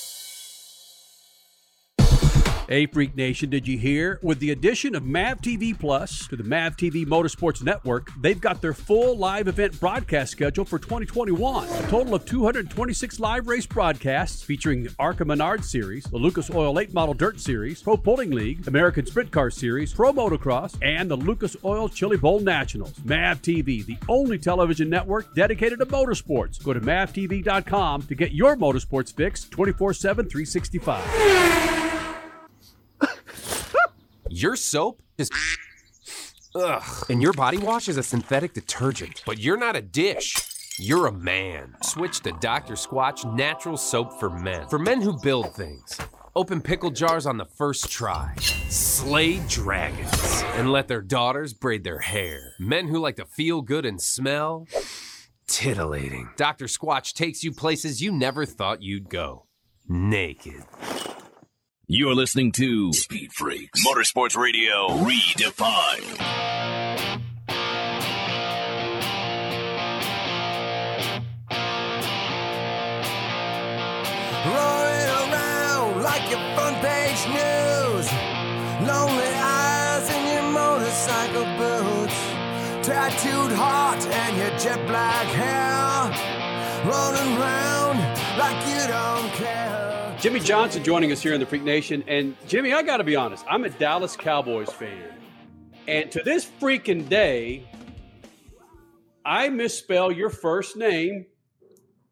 Hey, 2.68 2.86
Freak 2.86 3.16
Nation, 3.16 3.50
did 3.50 3.66
you 3.66 3.76
hear? 3.76 4.20
With 4.22 4.38
the 4.38 4.52
addition 4.52 4.94
of 4.94 5.04
MAV 5.04 5.40
TV 5.40 5.78
Plus 5.78 6.28
to 6.28 6.36
the 6.36 6.44
MAV 6.44 6.76
TV 6.76 7.04
Motorsports 7.04 7.60
Network, 7.62 8.08
they've 8.20 8.40
got 8.40 8.62
their 8.62 8.72
full 8.72 9.18
live 9.18 9.48
event 9.48 9.78
broadcast 9.80 10.30
schedule 10.30 10.64
for 10.64 10.78
2021. 10.78 11.68
A 11.68 11.82
total 11.88 12.14
of 12.14 12.24
226 12.24 13.18
live 13.18 13.48
race 13.48 13.66
broadcasts 13.66 14.44
featuring 14.44 14.84
the 14.84 14.94
ARCA 15.00 15.24
Menard 15.24 15.64
Series, 15.64 16.04
the 16.04 16.16
Lucas 16.16 16.50
Oil 16.50 16.72
Late 16.72 16.94
Model 16.94 17.14
Dirt 17.14 17.40
Series, 17.40 17.82
Pro 17.82 17.96
Pulling 17.96 18.30
League, 18.30 18.66
American 18.68 19.06
Sprint 19.06 19.32
Car 19.32 19.50
Series, 19.50 19.92
Pro 19.92 20.12
Motocross, 20.12 20.78
and 20.82 21.10
the 21.10 21.16
Lucas 21.16 21.56
Oil 21.64 21.88
Chili 21.88 22.16
Bowl 22.16 22.38
Nationals. 22.38 22.94
MAV 23.04 23.42
TV, 23.42 23.84
the 23.84 23.98
only 24.08 24.38
television 24.38 24.88
network 24.88 25.34
dedicated 25.34 25.80
to 25.80 25.86
motorsports. 25.86 26.62
Go 26.62 26.72
to 26.72 26.80
mavtv.com 26.80 28.02
to 28.02 28.14
get 28.14 28.32
your 28.32 28.56
motorsports 28.56 29.12
fix 29.12 29.48
24 29.48 29.94
7, 29.94 30.28
365. 30.28 31.91
Your 34.34 34.56
soap 34.56 35.02
is. 35.18 35.30
Ugh. 36.54 36.82
And 37.10 37.20
your 37.20 37.34
body 37.34 37.58
wash 37.58 37.86
is 37.86 37.98
a 37.98 38.02
synthetic 38.02 38.54
detergent. 38.54 39.22
But 39.26 39.38
you're 39.38 39.58
not 39.58 39.76
a 39.76 39.82
dish. 39.82 40.34
You're 40.78 41.08
a 41.08 41.12
man. 41.12 41.76
Switch 41.82 42.20
to 42.20 42.32
Dr. 42.40 42.72
Squatch 42.72 43.30
Natural 43.36 43.76
Soap 43.76 44.18
for 44.18 44.30
Men. 44.30 44.66
For 44.68 44.78
men 44.78 45.02
who 45.02 45.20
build 45.20 45.54
things. 45.54 45.98
Open 46.34 46.62
pickle 46.62 46.90
jars 46.90 47.26
on 47.26 47.36
the 47.36 47.44
first 47.44 47.90
try. 47.90 48.34
Slay 48.70 49.40
dragons. 49.48 50.42
And 50.54 50.72
let 50.72 50.88
their 50.88 51.02
daughters 51.02 51.52
braid 51.52 51.84
their 51.84 51.98
hair. 51.98 52.54
Men 52.58 52.88
who 52.88 52.98
like 53.00 53.16
to 53.16 53.26
feel 53.26 53.60
good 53.60 53.84
and 53.84 54.00
smell. 54.00 54.66
Titillating. 55.46 56.30
Dr. 56.38 56.64
Squatch 56.64 57.12
takes 57.12 57.44
you 57.44 57.52
places 57.52 58.00
you 58.00 58.10
never 58.10 58.46
thought 58.46 58.82
you'd 58.82 59.10
go. 59.10 59.44
Naked. 59.86 60.64
You're 61.88 62.14
listening 62.14 62.52
to 62.52 62.92
Speed 62.92 63.32
Freaks 63.32 63.84
Motorsports 63.84 64.36
Radio 64.36 64.86
Redefined. 65.04 66.18
Rolling 74.46 75.08
around 75.10 76.02
like 76.02 76.30
your 76.30 76.38
front 76.54 76.76
page 76.80 77.22
news. 77.26 78.06
Lonely 78.88 79.32
eyes 79.34 80.08
in 80.08 80.22
your 80.34 80.48
motorcycle 80.52 81.48
boots. 81.58 82.18
Tattooed 82.86 83.52
heart 83.52 84.06
and 84.06 84.36
your 84.36 84.56
jet 84.58 84.86
black 84.86 85.26
hair. 85.34 86.10
Rolling 86.86 87.36
around 87.38 87.98
like 88.38 88.58
you 88.68 88.86
don't 88.86 89.32
care. 89.34 89.71
Jimmie 90.22 90.38
Johnson 90.38 90.84
joining 90.84 91.10
us 91.10 91.20
here 91.20 91.34
in 91.34 91.40
the 91.40 91.46
Freak 91.46 91.64
Nation. 91.64 92.04
And 92.06 92.36
Jimmy, 92.46 92.72
I 92.72 92.84
got 92.84 92.98
to 92.98 93.04
be 93.04 93.16
honest, 93.16 93.44
I'm 93.50 93.64
a 93.64 93.70
Dallas 93.70 94.14
Cowboys 94.14 94.70
fan. 94.70 95.02
And 95.88 96.12
to 96.12 96.22
this 96.22 96.48
freaking 96.60 97.08
day, 97.08 97.68
I 99.24 99.48
misspell 99.48 100.12
your 100.12 100.30
first 100.30 100.76
name 100.76 101.26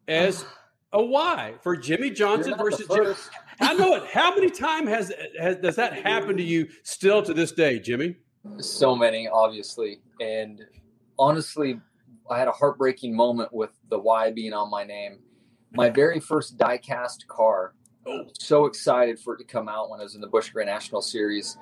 as 0.09 0.43
a 0.91 1.01
Y 1.01 1.53
for 1.63 1.77
Jimmy 1.77 2.09
Johnson 2.09 2.55
versus 2.57 2.85
Jimmy. 2.85 3.13
I 3.61 3.75
know 3.75 3.95
it. 3.95 4.03
How 4.07 4.35
many 4.35 4.49
times 4.49 4.89
has, 4.89 5.13
has 5.39 5.55
does 5.55 5.77
that 5.77 5.93
happen 5.93 6.35
to 6.35 6.43
you 6.43 6.67
still 6.83 7.23
to 7.23 7.33
this 7.33 7.53
day, 7.53 7.79
Jimmy? 7.79 8.17
So 8.57 8.93
many, 8.93 9.29
obviously. 9.29 10.01
And 10.19 10.59
honestly, 11.17 11.79
I 12.29 12.39
had 12.39 12.49
a 12.49 12.51
heartbreaking 12.51 13.15
moment 13.15 13.53
with 13.53 13.71
the 13.89 13.99
Y 13.99 14.31
being 14.31 14.51
on 14.51 14.69
my 14.69 14.83
name. 14.83 15.19
My 15.71 15.89
very 15.89 16.19
first 16.19 16.57
diecast 16.57 17.25
car. 17.27 17.73
So 18.39 18.65
excited 18.65 19.19
for 19.19 19.35
it 19.35 19.37
to 19.39 19.43
come 19.43 19.69
out 19.69 19.89
when 19.89 19.99
I 19.99 20.03
was 20.03 20.15
in 20.15 20.21
the 20.21 20.27
Busch 20.27 20.49
Grand 20.49 20.67
National 20.67 21.01
Series. 21.01 21.57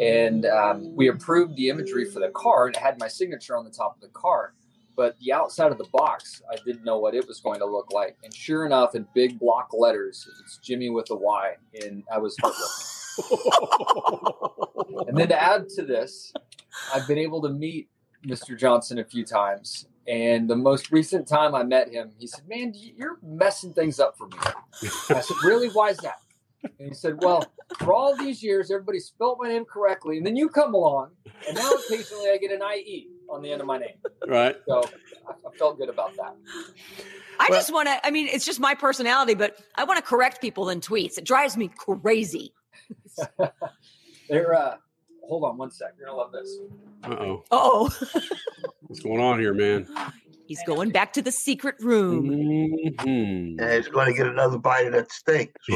And 0.00 0.44
um, 0.46 0.94
we 0.94 1.08
approved 1.08 1.56
the 1.56 1.68
imagery 1.68 2.04
for 2.04 2.20
the 2.20 2.30
car, 2.30 2.66
and 2.66 2.76
it 2.76 2.80
had 2.80 2.98
my 2.98 3.08
signature 3.08 3.56
on 3.56 3.64
the 3.64 3.70
top 3.70 3.94
of 3.94 4.00
the 4.00 4.08
car. 4.08 4.54
But 4.96 5.16
the 5.20 5.32
outside 5.32 5.70
of 5.70 5.78
the 5.78 5.86
box, 5.92 6.42
I 6.50 6.56
didn't 6.64 6.84
know 6.84 6.98
what 6.98 7.14
it 7.14 7.28
was 7.28 7.40
going 7.40 7.60
to 7.60 7.66
look 7.66 7.92
like. 7.92 8.16
And 8.24 8.34
sure 8.34 8.66
enough, 8.66 8.96
in 8.96 9.06
big 9.14 9.38
block 9.38 9.70
letters, 9.72 10.28
it's 10.40 10.58
Jimmy 10.58 10.90
with 10.90 11.08
a 11.10 11.14
Y. 11.14 11.54
And 11.84 12.02
I 12.12 12.18
was 12.18 12.36
heartbroken. 12.42 12.98
and 15.08 15.16
then 15.16 15.28
to 15.28 15.40
add 15.40 15.68
to 15.76 15.84
this, 15.84 16.32
I've 16.92 17.06
been 17.06 17.18
able 17.18 17.40
to 17.42 17.48
meet 17.48 17.88
Mr. 18.26 18.58
Johnson 18.58 18.98
a 18.98 19.04
few 19.04 19.24
times. 19.24 19.86
And 20.08 20.48
the 20.48 20.56
most 20.56 20.90
recent 20.90 21.28
time 21.28 21.54
I 21.54 21.64
met 21.64 21.92
him, 21.92 22.12
he 22.18 22.26
said, 22.26 22.48
Man, 22.48 22.72
you're 22.74 23.18
messing 23.22 23.74
things 23.74 24.00
up 24.00 24.16
for 24.16 24.26
me. 24.26 24.38
I 25.10 25.20
said, 25.20 25.36
Really? 25.44 25.68
Why 25.68 25.90
is 25.90 25.98
that? 25.98 26.20
And 26.62 26.88
he 26.88 26.94
said, 26.94 27.22
Well, 27.22 27.44
for 27.78 27.92
all 27.92 28.16
these 28.16 28.42
years, 28.42 28.70
everybody 28.70 29.00
spelled 29.00 29.38
my 29.40 29.48
name 29.48 29.66
correctly. 29.66 30.16
And 30.16 30.26
then 30.26 30.34
you 30.34 30.48
come 30.48 30.72
along, 30.72 31.10
and 31.46 31.56
now 31.56 31.70
occasionally 31.72 32.30
I 32.30 32.38
get 32.38 32.50
an 32.50 32.62
IE 32.62 33.08
on 33.28 33.42
the 33.42 33.52
end 33.52 33.60
of 33.60 33.66
my 33.66 33.76
name. 33.76 33.96
Right. 34.26 34.56
So 34.66 34.82
I, 35.28 35.32
I 35.32 35.56
felt 35.58 35.78
good 35.78 35.90
about 35.90 36.16
that. 36.16 36.34
I 37.38 37.48
just 37.50 37.72
want 37.72 37.88
to, 37.88 38.04
I 38.04 38.10
mean, 38.10 38.28
it's 38.28 38.46
just 38.46 38.60
my 38.60 38.74
personality, 38.74 39.34
but 39.34 39.58
I 39.74 39.84
want 39.84 39.98
to 39.98 40.02
correct 40.02 40.40
people 40.40 40.70
in 40.70 40.80
tweets. 40.80 41.18
It 41.18 41.24
drives 41.24 41.56
me 41.56 41.70
crazy. 41.76 42.52
They're, 44.28 44.54
uh, 44.54 44.76
hold 45.28 45.44
on 45.44 45.56
one 45.58 45.70
sec. 45.70 45.94
You're 45.98 46.08
going 46.08 46.16
to 46.16 46.22
love 46.22 46.32
this. 46.32 46.58
Uh 47.04 47.16
oh. 47.20 47.44
Oh, 47.50 47.90
What's 48.82 49.00
going 49.00 49.20
on 49.20 49.38
here, 49.38 49.54
man? 49.54 49.86
he's 50.46 50.62
going 50.66 50.90
back 50.90 51.12
to 51.12 51.20
the 51.22 51.30
secret 51.30 51.76
room. 51.80 52.24
Mhm. 52.98 53.60
And 53.60 53.72
he's 53.74 53.88
going 53.88 54.06
to 54.06 54.14
get 54.14 54.26
another 54.26 54.56
bite 54.58 54.86
of 54.86 54.92
that 54.94 55.12
steak. 55.12 55.54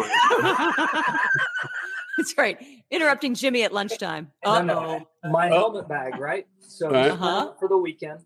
That's 2.18 2.34
right. 2.36 2.58
Interrupting 2.90 3.34
Jimmy 3.34 3.62
at 3.64 3.72
lunchtime. 3.72 4.30
No, 4.44 4.50
Uh 4.52 4.62
no, 4.62 5.06
oh. 5.24 5.30
my 5.30 5.46
helmet 5.48 5.88
bag, 5.88 6.18
right? 6.18 6.46
So 6.60 6.90
Right. 6.90 7.10
Uh-huh. 7.10 7.52
for 7.58 7.68
the 7.68 7.76
weekend, 7.76 8.20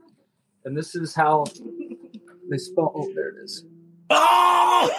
and 0.64 0.76
this 0.76 0.95
is 0.95 1.14
how 1.14 1.45
they 2.50 2.59
spell. 2.59 2.92
Oh, 2.95 3.11
there 3.14 3.30
it 3.30 3.37
is. 3.45 3.64
Oh! 4.11 4.90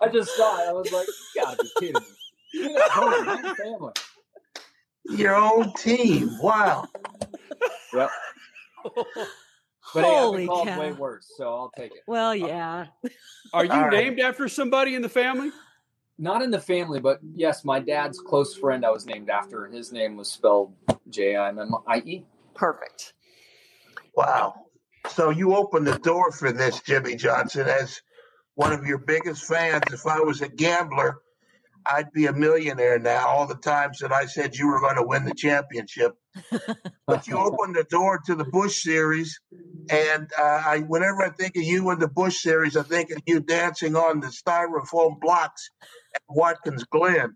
I 0.00 0.08
just 0.10 0.34
saw 0.36 0.62
it. 0.62 0.68
I 0.68 0.72
was 0.72 0.90
like, 0.92 1.06
God, 1.06 1.16
"You 1.34 1.42
gotta 1.42 1.62
be 1.62 1.70
kidding 1.86 2.02
me!" 2.54 2.76
At 2.76 2.90
home, 2.90 3.42
you're 3.44 3.54
family. 3.56 3.92
Your 5.04 5.36
own 5.36 5.72
team. 5.74 6.30
Wow. 6.40 6.86
Yep. 7.92 8.10
But 9.94 10.04
hey, 10.04 10.10
I've 10.10 10.18
Holy 10.22 10.46
been 10.46 10.64
cow. 10.64 10.80
way 10.80 10.92
worse, 10.92 11.26
so 11.36 11.44
I'll 11.48 11.72
take 11.76 11.92
it. 11.92 12.02
Well, 12.06 12.30
uh, 12.30 12.34
yeah. 12.34 12.86
Are 13.52 13.64
you 13.64 13.72
All 13.72 13.80
right. 13.88 13.90
named 13.90 14.20
after 14.20 14.48
somebody 14.48 14.94
in 14.94 15.02
the 15.02 15.08
family? 15.08 15.50
Not 16.18 16.40
in 16.40 16.50
the 16.50 16.60
family, 16.60 17.00
but 17.00 17.18
yes, 17.34 17.64
my 17.64 17.80
dad's 17.80 18.18
close 18.18 18.54
friend 18.56 18.86
I 18.86 18.90
was 18.90 19.06
named 19.06 19.28
after. 19.28 19.66
His 19.66 19.92
name 19.92 20.16
was 20.16 20.30
spelled 20.30 20.72
J 21.10 21.36
I 21.36 21.48
M 21.48 21.58
M 21.58 21.74
I 21.86 21.98
E. 22.06 22.24
Perfect. 22.54 23.12
Wow. 24.16 24.54
So 25.10 25.30
you 25.30 25.54
opened 25.56 25.86
the 25.86 25.98
door 25.98 26.30
for 26.30 26.52
this, 26.52 26.80
Jimmie 26.80 27.16
Johnson, 27.16 27.66
as 27.68 28.00
one 28.54 28.72
of 28.72 28.86
your 28.86 28.98
biggest 28.98 29.44
fans. 29.44 29.82
If 29.92 30.06
I 30.06 30.20
was 30.20 30.42
a 30.42 30.48
gambler, 30.48 31.21
I'd 31.86 32.12
be 32.12 32.26
a 32.26 32.32
millionaire 32.32 32.98
now. 32.98 33.26
All 33.26 33.46
the 33.46 33.56
times 33.56 33.98
that 33.98 34.12
I 34.12 34.26
said 34.26 34.56
you 34.56 34.66
were 34.68 34.80
going 34.80 34.96
to 34.96 35.06
win 35.06 35.24
the 35.24 35.34
championship, 35.34 36.12
but 37.06 37.26
you 37.26 37.36
opened 37.36 37.76
the 37.76 37.86
door 37.90 38.20
to 38.26 38.34
the 38.34 38.44
Busch 38.44 38.82
series, 38.82 39.38
and 39.90 40.30
uh, 40.38 40.62
I, 40.64 40.84
whenever 40.86 41.22
I 41.22 41.30
think 41.30 41.56
of 41.56 41.62
you 41.62 41.90
in 41.90 41.98
the 41.98 42.08
Busch 42.08 42.38
series, 42.38 42.76
I 42.76 42.82
think 42.82 43.10
of 43.10 43.18
you 43.26 43.40
dancing 43.40 43.96
on 43.96 44.20
the 44.20 44.28
styrofoam 44.28 45.20
blocks 45.20 45.70
at 46.14 46.22
Watkins 46.28 46.84
Glen. 46.84 47.34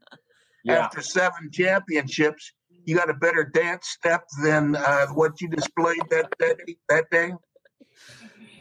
Yeah. 0.64 0.78
After 0.78 1.00
seven 1.00 1.50
championships, 1.52 2.52
you 2.84 2.96
got 2.96 3.10
a 3.10 3.14
better 3.14 3.44
dance 3.44 3.88
step 3.88 4.24
than 4.42 4.76
uh, 4.76 5.06
what 5.08 5.40
you 5.40 5.48
displayed 5.48 6.02
that 6.10 6.32
that, 6.38 6.56
that 6.88 7.10
day. 7.10 7.32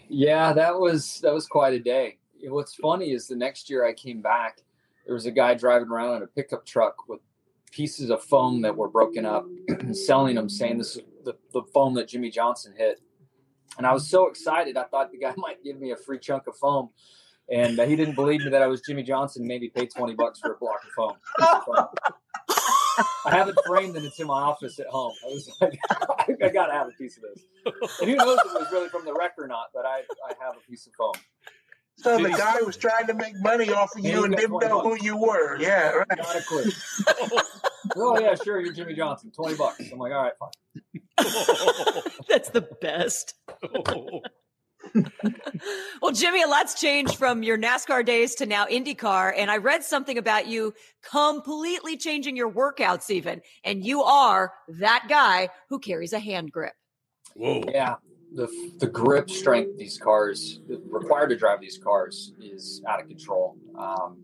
Yeah, 0.09 0.53
that 0.53 0.79
was 0.79 1.19
that 1.21 1.33
was 1.33 1.47
quite 1.47 1.73
a 1.73 1.79
day. 1.79 2.17
What's 2.43 2.75
funny 2.75 3.11
is 3.11 3.27
the 3.27 3.35
next 3.35 3.69
year 3.69 3.85
I 3.85 3.93
came 3.93 4.21
back, 4.21 4.61
there 5.05 5.13
was 5.13 5.25
a 5.25 5.31
guy 5.31 5.53
driving 5.53 5.89
around 5.89 6.17
in 6.17 6.23
a 6.23 6.27
pickup 6.27 6.65
truck 6.65 7.07
with 7.07 7.19
pieces 7.71 8.09
of 8.09 8.23
foam 8.23 8.61
that 8.61 8.75
were 8.75 8.89
broken 8.89 9.25
up, 9.25 9.45
and 9.67 9.95
selling 10.07 10.35
them, 10.35 10.49
saying 10.49 10.77
this 10.77 10.95
is 10.95 11.01
the, 11.23 11.33
the 11.53 11.61
foam 11.73 11.93
that 11.95 12.07
Jimmie 12.07 12.31
Johnson 12.31 12.73
hit. 12.77 13.01
And 13.77 13.85
I 13.85 13.93
was 13.93 14.07
so 14.09 14.27
excited, 14.27 14.77
I 14.77 14.83
thought 14.83 15.11
the 15.11 15.17
guy 15.17 15.33
might 15.37 15.63
give 15.63 15.79
me 15.79 15.91
a 15.91 15.97
free 15.97 16.19
chunk 16.19 16.47
of 16.47 16.55
foam. 16.57 16.89
And 17.51 17.79
uh, 17.79 17.85
he 17.85 17.95
didn't 17.95 18.15
believe 18.15 18.43
me 18.43 18.49
that 18.49 18.63
I 18.63 18.67
was 18.67 18.81
Jimmie 18.81 19.03
Johnson. 19.03 19.45
Maybe 19.45 19.69
pay 19.69 19.85
twenty 19.85 20.15
bucks 20.15 20.39
for 20.39 20.53
a 20.53 20.57
block 20.57 20.79
of 20.83 20.89
foam. 20.95 21.13
Piece 21.37 21.47
of 21.47 21.63
foam. 21.63 21.87
I 23.25 23.31
have 23.31 23.49
it 23.49 23.55
framed 23.67 23.95
and 23.95 24.05
it's 24.05 24.19
in 24.19 24.27
my 24.27 24.41
office 24.41 24.79
at 24.79 24.87
home. 24.87 25.13
I 25.23 25.27
was 25.27 25.51
like, 25.61 25.77
I 26.43 26.49
gotta 26.49 26.73
have 26.73 26.87
a 26.87 26.91
piece 26.91 27.17
of 27.17 27.23
this. 27.23 27.43
And 28.01 28.09
who 28.09 28.15
knows 28.15 28.39
if 28.45 28.51
it 28.51 28.59
was 28.59 28.71
really 28.71 28.89
from 28.89 29.05
the 29.05 29.13
wreck 29.13 29.33
or 29.37 29.47
not, 29.47 29.67
but 29.73 29.85
I, 29.85 30.01
I 30.27 30.33
have 30.39 30.55
a 30.55 30.69
piece 30.69 30.87
of 30.87 30.93
foam. 30.93 31.13
So 31.97 32.17
the 32.17 32.29
guy 32.29 32.61
was 32.61 32.77
trying 32.77 33.07
to 33.07 33.13
make 33.13 33.33
money 33.41 33.71
off 33.71 33.95
of 33.95 34.03
you 34.03 34.19
he 34.19 34.25
and 34.25 34.35
didn't 34.35 34.49
20 34.49 34.67
know 34.67 34.81
who 34.81 34.97
you 35.03 35.17
were. 35.17 35.59
Yeah, 35.59 35.91
right. 35.91 36.07
Not 36.17 36.35
a 36.35 36.41
clue. 36.41 36.71
oh 37.95 38.19
yeah, 38.19 38.35
sure, 38.35 38.59
you're 38.59 38.73
Jimmie 38.73 38.95
Johnson. 38.95 39.31
Twenty 39.31 39.55
bucks. 39.55 39.81
I'm 39.91 39.99
like, 39.99 40.11
all 40.11 40.23
right, 40.23 40.33
fine. 40.39 40.51
That's 42.29 42.49
the 42.49 42.67
best. 42.81 43.33
well, 46.01 46.11
Jimmy, 46.11 46.43
a 46.43 46.47
lot's 46.47 46.79
changed 46.79 47.15
from 47.15 47.43
your 47.43 47.57
NASCAR 47.57 48.05
days 48.05 48.35
to 48.35 48.45
now 48.45 48.65
IndyCar. 48.65 49.33
And 49.35 49.49
I 49.49 49.57
read 49.57 49.83
something 49.83 50.17
about 50.17 50.47
you 50.47 50.73
completely 51.09 51.97
changing 51.97 52.35
your 52.35 52.51
workouts, 52.51 53.09
even. 53.09 53.41
And 53.63 53.83
you 53.85 54.03
are 54.03 54.53
that 54.79 55.05
guy 55.09 55.49
who 55.69 55.79
carries 55.79 56.13
a 56.13 56.19
hand 56.19 56.51
grip. 56.51 56.73
Whoa. 57.35 57.63
Yeah. 57.71 57.95
The, 58.35 58.73
the 58.79 58.87
grip 58.87 59.29
strength 59.29 59.77
these 59.77 59.97
cars 59.97 60.59
required 60.67 61.29
to 61.29 61.37
drive 61.37 61.61
these 61.61 61.77
cars 61.77 62.33
is 62.41 62.81
out 62.87 63.01
of 63.01 63.07
control. 63.07 63.55
Um, 63.77 64.17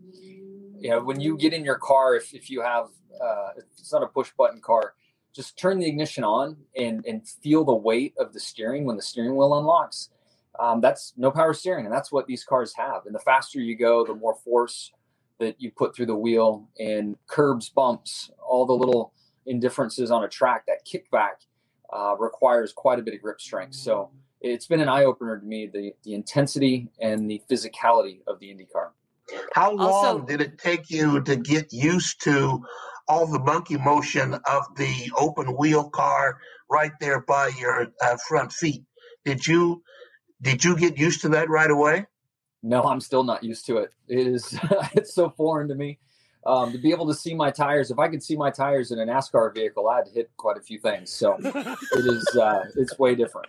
you 0.78 0.90
know, 0.90 1.02
when 1.02 1.20
you 1.20 1.36
get 1.36 1.54
in 1.54 1.64
your 1.64 1.78
car, 1.78 2.14
if, 2.14 2.34
if 2.34 2.50
you 2.50 2.60
have, 2.60 2.88
uh, 3.22 3.50
it's 3.56 3.92
not 3.92 4.02
a 4.02 4.06
push 4.06 4.30
button 4.36 4.60
car, 4.60 4.94
just 5.34 5.56
turn 5.56 5.78
the 5.78 5.86
ignition 5.86 6.24
on 6.24 6.56
and, 6.76 7.04
and 7.06 7.26
feel 7.26 7.64
the 7.64 7.74
weight 7.74 8.14
of 8.18 8.32
the 8.34 8.40
steering 8.40 8.84
when 8.84 8.96
the 8.96 9.02
steering 9.02 9.34
wheel 9.34 9.56
unlocks. 9.56 10.10
Um, 10.58 10.82
that's 10.82 11.14
no 11.16 11.30
power 11.30 11.54
steering, 11.54 11.86
and 11.86 11.94
that's 11.94 12.12
what 12.12 12.26
these 12.26 12.44
cars 12.44 12.74
have. 12.76 13.06
And 13.06 13.14
the 13.14 13.20
faster 13.20 13.60
you 13.60 13.76
go, 13.76 14.04
the 14.04 14.14
more 14.14 14.34
force 14.34 14.92
that 15.38 15.60
you 15.60 15.70
put 15.70 15.96
through 15.96 16.06
the 16.06 16.16
wheel, 16.16 16.68
and 16.78 17.16
curbs, 17.26 17.70
bumps, 17.70 18.30
all 18.46 18.66
the 18.66 18.74
little 18.74 19.14
indifferences 19.46 20.10
on 20.10 20.22
a 20.22 20.28
track. 20.28 20.66
That 20.66 20.86
kickback 20.86 21.46
uh, 21.92 22.16
requires 22.18 22.72
quite 22.72 22.98
a 22.98 23.02
bit 23.02 23.14
of 23.14 23.22
grip 23.22 23.40
strength. 23.40 23.74
So 23.74 24.10
it's 24.40 24.66
been 24.66 24.80
an 24.80 24.88
eye 24.88 25.04
opener 25.04 25.38
to 25.38 25.44
me 25.44 25.66
the 25.66 25.94
the 26.02 26.14
intensity 26.14 26.88
and 27.00 27.30
the 27.30 27.42
physicality 27.50 28.20
of 28.26 28.38
the 28.40 28.48
IndyCar. 28.48 28.90
How 29.54 29.72
long 29.72 29.88
Also- 30.06 30.26
did 30.26 30.40
it 30.40 30.58
take 30.58 30.90
you 30.90 31.20
to 31.22 31.36
get 31.36 31.72
used 31.72 32.22
to 32.24 32.62
all 33.08 33.26
the 33.26 33.38
monkey 33.38 33.76
motion 33.76 34.34
of 34.34 34.62
the 34.76 35.10
open 35.16 35.56
wheel 35.56 35.90
car 35.90 36.38
right 36.70 36.92
there 37.00 37.20
by 37.20 37.48
your 37.58 37.88
uh, 38.00 38.16
front 38.28 38.52
feet? 38.52 38.84
Did 39.24 39.46
you 39.46 39.82
did 40.40 40.64
you 40.64 40.76
get 40.76 40.98
used 40.98 41.20
to 41.22 41.28
that 41.30 41.48
right 41.48 41.70
away? 41.70 42.06
No, 42.64 42.82
I'm 42.84 43.00
still 43.00 43.24
not 43.24 43.42
used 43.44 43.66
to 43.66 43.78
it. 43.78 43.90
It 44.08 44.26
is 44.26 44.58
it's 44.94 45.14
so 45.14 45.30
foreign 45.30 45.68
to 45.68 45.74
me. 45.74 45.98
Um, 46.44 46.72
to 46.72 46.78
be 46.78 46.90
able 46.90 47.06
to 47.06 47.14
see 47.14 47.34
my 47.34 47.50
tires, 47.50 47.90
if 47.90 47.98
I 47.98 48.08
could 48.08 48.22
see 48.22 48.36
my 48.36 48.50
tires 48.50 48.90
in 48.90 48.98
a 48.98 49.06
NASCAR 49.06 49.54
vehicle, 49.54 49.88
I'd 49.88 50.08
hit 50.08 50.30
quite 50.36 50.56
a 50.56 50.60
few 50.60 50.78
things. 50.78 51.10
So 51.12 51.36
it 51.40 52.06
is 52.06 52.36
uh, 52.36 52.64
it's 52.76 52.98
way 52.98 53.14
different. 53.14 53.48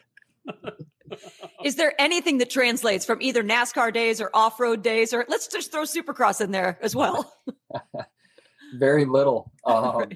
Is 1.63 1.75
there 1.75 1.93
anything 1.99 2.37
that 2.39 2.49
translates 2.49 3.05
from 3.05 3.21
either 3.21 3.43
NASCAR 3.43 3.93
days 3.93 4.21
or 4.21 4.29
off 4.33 4.59
road 4.59 4.83
days, 4.83 5.13
or 5.13 5.25
let's 5.27 5.47
just 5.47 5.71
throw 5.71 5.83
Supercross 5.83 6.41
in 6.41 6.51
there 6.51 6.77
as 6.81 6.95
well? 6.95 7.33
Very 8.77 9.05
little. 9.05 9.51
Um, 9.65 10.11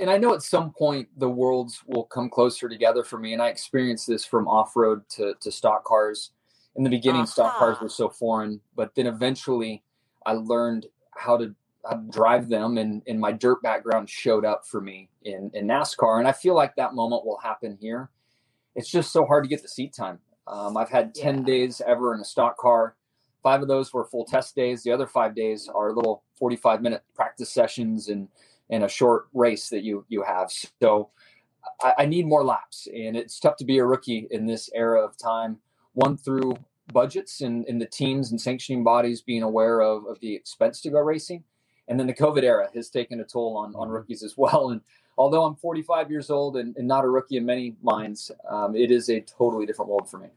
And 0.00 0.08
I 0.08 0.16
know 0.16 0.34
at 0.34 0.42
some 0.42 0.72
point 0.72 1.08
the 1.18 1.28
worlds 1.28 1.82
will 1.86 2.04
come 2.04 2.30
closer 2.30 2.70
together 2.70 3.04
for 3.04 3.18
me. 3.18 3.34
And 3.34 3.42
I 3.42 3.48
experienced 3.48 4.06
this 4.06 4.24
from 4.24 4.48
off 4.48 4.74
road 4.74 5.02
to, 5.10 5.34
to 5.42 5.52
stock 5.52 5.84
cars. 5.84 6.30
In 6.74 6.84
the 6.84 6.90
beginning, 6.90 7.26
stock 7.26 7.58
cars 7.58 7.78
were 7.82 7.90
so 7.90 8.08
foreign, 8.08 8.62
but 8.74 8.94
then 8.94 9.06
eventually 9.06 9.82
I 10.24 10.32
learned 10.32 10.86
how 11.20 11.36
to, 11.36 11.54
how 11.88 11.96
to 11.96 12.10
drive 12.10 12.48
them, 12.48 12.78
and, 12.78 13.02
and 13.06 13.20
my 13.20 13.32
dirt 13.32 13.62
background 13.62 14.08
showed 14.08 14.44
up 14.44 14.66
for 14.66 14.80
me 14.80 15.08
in, 15.22 15.50
in 15.54 15.66
NASCAR. 15.66 16.18
And 16.18 16.26
I 16.26 16.32
feel 16.32 16.54
like 16.54 16.74
that 16.76 16.94
moment 16.94 17.24
will 17.24 17.38
happen 17.38 17.76
here. 17.80 18.10
It's 18.74 18.90
just 18.90 19.12
so 19.12 19.24
hard 19.24 19.44
to 19.44 19.48
get 19.48 19.62
the 19.62 19.68
seat 19.68 19.92
time. 19.92 20.18
Um, 20.46 20.76
I've 20.76 20.90
had 20.90 21.14
10 21.14 21.44
days 21.44 21.80
ever 21.86 22.14
in 22.14 22.20
a 22.20 22.24
stock 22.24 22.56
car. 22.56 22.96
Five 23.42 23.62
of 23.62 23.68
those 23.68 23.92
were 23.92 24.04
full 24.04 24.24
test 24.24 24.54
days. 24.54 24.82
The 24.82 24.92
other 24.92 25.06
five 25.06 25.34
days 25.34 25.68
are 25.72 25.94
little 25.94 26.24
45 26.38 26.82
minute 26.82 27.02
practice 27.14 27.50
sessions 27.50 28.08
and, 28.08 28.28
and 28.70 28.84
a 28.84 28.88
short 28.88 29.26
race 29.32 29.68
that 29.68 29.82
you, 29.82 30.04
you 30.08 30.22
have. 30.22 30.50
So 30.80 31.10
I, 31.82 31.94
I 31.98 32.06
need 32.06 32.26
more 32.26 32.44
laps 32.44 32.88
and 32.92 33.16
it's 33.16 33.38
tough 33.38 33.56
to 33.56 33.64
be 33.64 33.78
a 33.78 33.84
rookie 33.84 34.26
in 34.30 34.46
this 34.46 34.70
era 34.74 35.02
of 35.02 35.16
time. 35.16 35.58
One 35.92 36.16
through 36.16 36.56
budgets 36.92 37.40
and, 37.40 37.64
and 37.66 37.80
the 37.80 37.86
teams 37.86 38.30
and 38.30 38.40
sanctioning 38.40 38.84
bodies 38.84 39.20
being 39.20 39.42
aware 39.42 39.80
of, 39.80 40.06
of 40.06 40.20
the 40.20 40.34
expense 40.34 40.80
to 40.82 40.90
go 40.90 40.98
racing. 41.00 41.44
And 41.88 41.98
then 41.98 42.06
the 42.06 42.14
COVID 42.14 42.42
era 42.42 42.68
has 42.74 42.88
taken 42.88 43.20
a 43.20 43.24
toll 43.24 43.56
on, 43.56 43.74
on 43.74 43.88
rookies 43.88 44.22
as 44.22 44.36
well. 44.36 44.70
And 44.70 44.80
although 45.18 45.44
I'm 45.44 45.56
45 45.56 46.10
years 46.10 46.30
old 46.30 46.56
and, 46.56 46.76
and 46.76 46.86
not 46.86 47.04
a 47.04 47.08
rookie 47.08 47.36
in 47.36 47.44
many 47.44 47.74
minds, 47.82 48.30
um, 48.48 48.76
it 48.76 48.90
is 48.90 49.08
a 49.08 49.20
totally 49.20 49.66
different 49.66 49.90
world 49.90 50.08
for 50.08 50.18
me. 50.18 50.28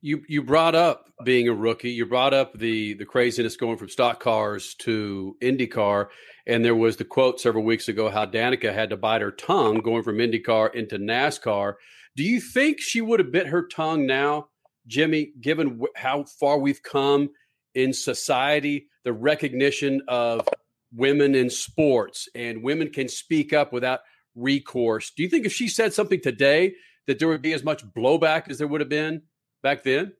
You 0.00 0.22
you 0.28 0.42
brought 0.44 0.76
up 0.76 1.12
being 1.24 1.48
a 1.48 1.52
rookie. 1.52 1.90
You 1.90 2.06
brought 2.06 2.32
up 2.32 2.56
the 2.56 2.94
the 2.94 3.04
craziness 3.04 3.56
going 3.56 3.78
from 3.78 3.88
stock 3.88 4.20
cars 4.20 4.74
to 4.74 5.36
IndyCar, 5.42 6.06
and 6.46 6.64
there 6.64 6.76
was 6.76 6.96
the 6.96 7.04
quote 7.04 7.40
several 7.40 7.64
weeks 7.64 7.88
ago 7.88 8.08
how 8.08 8.24
Danica 8.24 8.72
had 8.72 8.90
to 8.90 8.96
bite 8.96 9.22
her 9.22 9.32
tongue 9.32 9.78
going 9.78 10.04
from 10.04 10.18
IndyCar 10.18 10.72
into 10.72 10.98
NASCAR. 10.98 11.74
Do 12.14 12.22
you 12.22 12.40
think 12.40 12.80
she 12.80 13.00
would 13.00 13.18
have 13.18 13.32
bit 13.32 13.48
her 13.48 13.66
tongue 13.66 14.06
now, 14.06 14.48
Jimmy? 14.88 15.32
Given 15.40 15.80
how 15.94 16.24
far 16.24 16.58
we've 16.58 16.82
come 16.82 17.30
in 17.74 17.92
society, 17.92 18.88
the 19.04 19.12
recognition 19.12 20.02
of 20.08 20.48
women 20.94 21.34
in 21.34 21.50
sports 21.50 22.28
and 22.34 22.62
women 22.62 22.90
can 22.90 23.08
speak 23.08 23.52
up 23.52 23.72
without 23.72 24.00
recourse. 24.34 25.10
Do 25.10 25.22
you 25.22 25.28
think 25.28 25.46
if 25.46 25.52
she 25.52 25.68
said 25.68 25.92
something 25.92 26.20
today 26.20 26.74
that 27.06 27.18
there 27.18 27.28
would 27.28 27.42
be 27.42 27.52
as 27.52 27.64
much 27.64 27.84
blowback 27.84 28.50
as 28.50 28.58
there 28.58 28.66
would 28.66 28.80
have 28.80 28.88
been 28.88 29.22
back 29.62 29.82
then? 29.82 30.12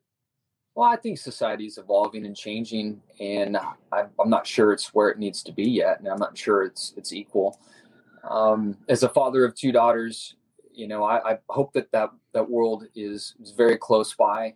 Well, 0.74 0.88
I 0.88 0.96
think 0.96 1.18
society 1.18 1.66
is 1.66 1.76
evolving 1.76 2.24
and 2.24 2.37
changing, 2.37 3.02
and 3.18 3.57
I, 3.57 4.04
I'm 4.20 4.31
not 4.31 4.46
sure 4.46 4.72
it's 4.72 4.94
where 4.94 5.09
it 5.09 5.18
needs 5.18 5.42
to 5.44 5.52
be 5.52 5.64
yet, 5.64 5.98
and 5.98 6.07
I'm 6.07 6.20
not 6.20 6.38
sure 6.38 6.62
it's 6.62 6.94
it's 6.96 7.12
equal. 7.12 7.59
Um, 8.22 8.76
as 8.88 9.02
a 9.02 9.09
father 9.09 9.44
of 9.44 9.57
two 9.57 9.72
daughters, 9.72 10.37
you 10.72 10.87
know, 10.87 11.02
I, 11.02 11.33
I 11.33 11.38
hope 11.48 11.72
that, 11.72 11.90
that 11.90 12.11
that 12.33 12.49
world 12.49 12.85
is, 12.95 13.35
is 13.43 13.53
very 13.53 13.77
close 13.77 14.14
by. 14.14 14.55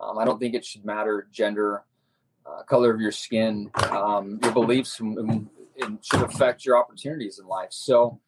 Um, 0.00 0.18
I 0.18 0.24
don't 0.24 0.38
think 0.38 0.54
it 0.54 0.64
should 0.64 0.84
matter 0.84 1.26
gender, 1.32 1.84
uh, 2.44 2.62
color 2.64 2.92
of 2.92 3.00
your 3.00 3.12
skin, 3.12 3.70
um, 3.90 4.38
your 4.42 4.52
beliefs, 4.52 5.00
and, 5.00 5.48
and 5.80 6.04
should 6.04 6.22
affect 6.22 6.64
your 6.64 6.78
opportunities 6.78 7.38
in 7.38 7.46
life. 7.46 7.70
So, 7.70 8.20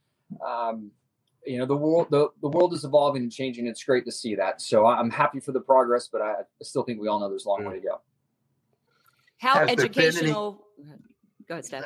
um, 0.44 0.90
you 1.46 1.58
know, 1.58 1.66
the 1.66 1.76
world 1.76 2.08
the, 2.10 2.28
the 2.42 2.48
world 2.48 2.74
is 2.74 2.84
evolving 2.84 3.22
and 3.22 3.32
changing. 3.32 3.66
It's 3.66 3.84
great 3.84 4.04
to 4.06 4.12
see 4.12 4.34
that. 4.34 4.60
So 4.60 4.86
I'm 4.86 5.10
happy 5.10 5.40
for 5.40 5.52
the 5.52 5.60
progress, 5.60 6.08
but 6.10 6.20
I, 6.20 6.32
I 6.32 6.62
still 6.62 6.82
think 6.82 7.00
we 7.00 7.08
all 7.08 7.20
know 7.20 7.28
there's 7.28 7.46
a 7.46 7.48
long 7.48 7.64
way 7.64 7.74
to 7.74 7.80
go. 7.80 8.00
How 9.38 9.66
Has 9.66 9.76
there 9.76 9.88
been 9.88 9.98
any- 9.98 10.06
educational? 10.06 10.64
Go 11.48 11.54
ahead, 11.54 11.64
Steph. 11.64 11.84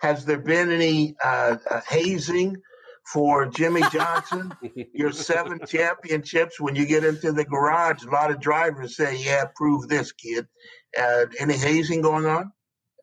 Has 0.00 0.24
there 0.24 0.38
been 0.38 0.70
any 0.70 1.16
uh, 1.22 1.56
uh, 1.70 1.80
hazing 1.88 2.56
for 3.12 3.46
Jimmie 3.46 3.82
Johnson, 3.92 4.52
your 4.92 5.12
seven 5.12 5.60
championships. 5.66 6.60
When 6.60 6.74
you 6.74 6.86
get 6.86 7.04
into 7.04 7.32
the 7.32 7.44
garage, 7.44 8.04
a 8.04 8.10
lot 8.10 8.30
of 8.30 8.40
drivers 8.40 8.96
say, 8.96 9.16
"Yeah, 9.16 9.44
prove 9.54 9.88
this, 9.88 10.12
kid." 10.12 10.46
Uh, 10.98 11.26
any 11.38 11.54
hazing 11.54 12.02
going 12.02 12.26
on? 12.26 12.52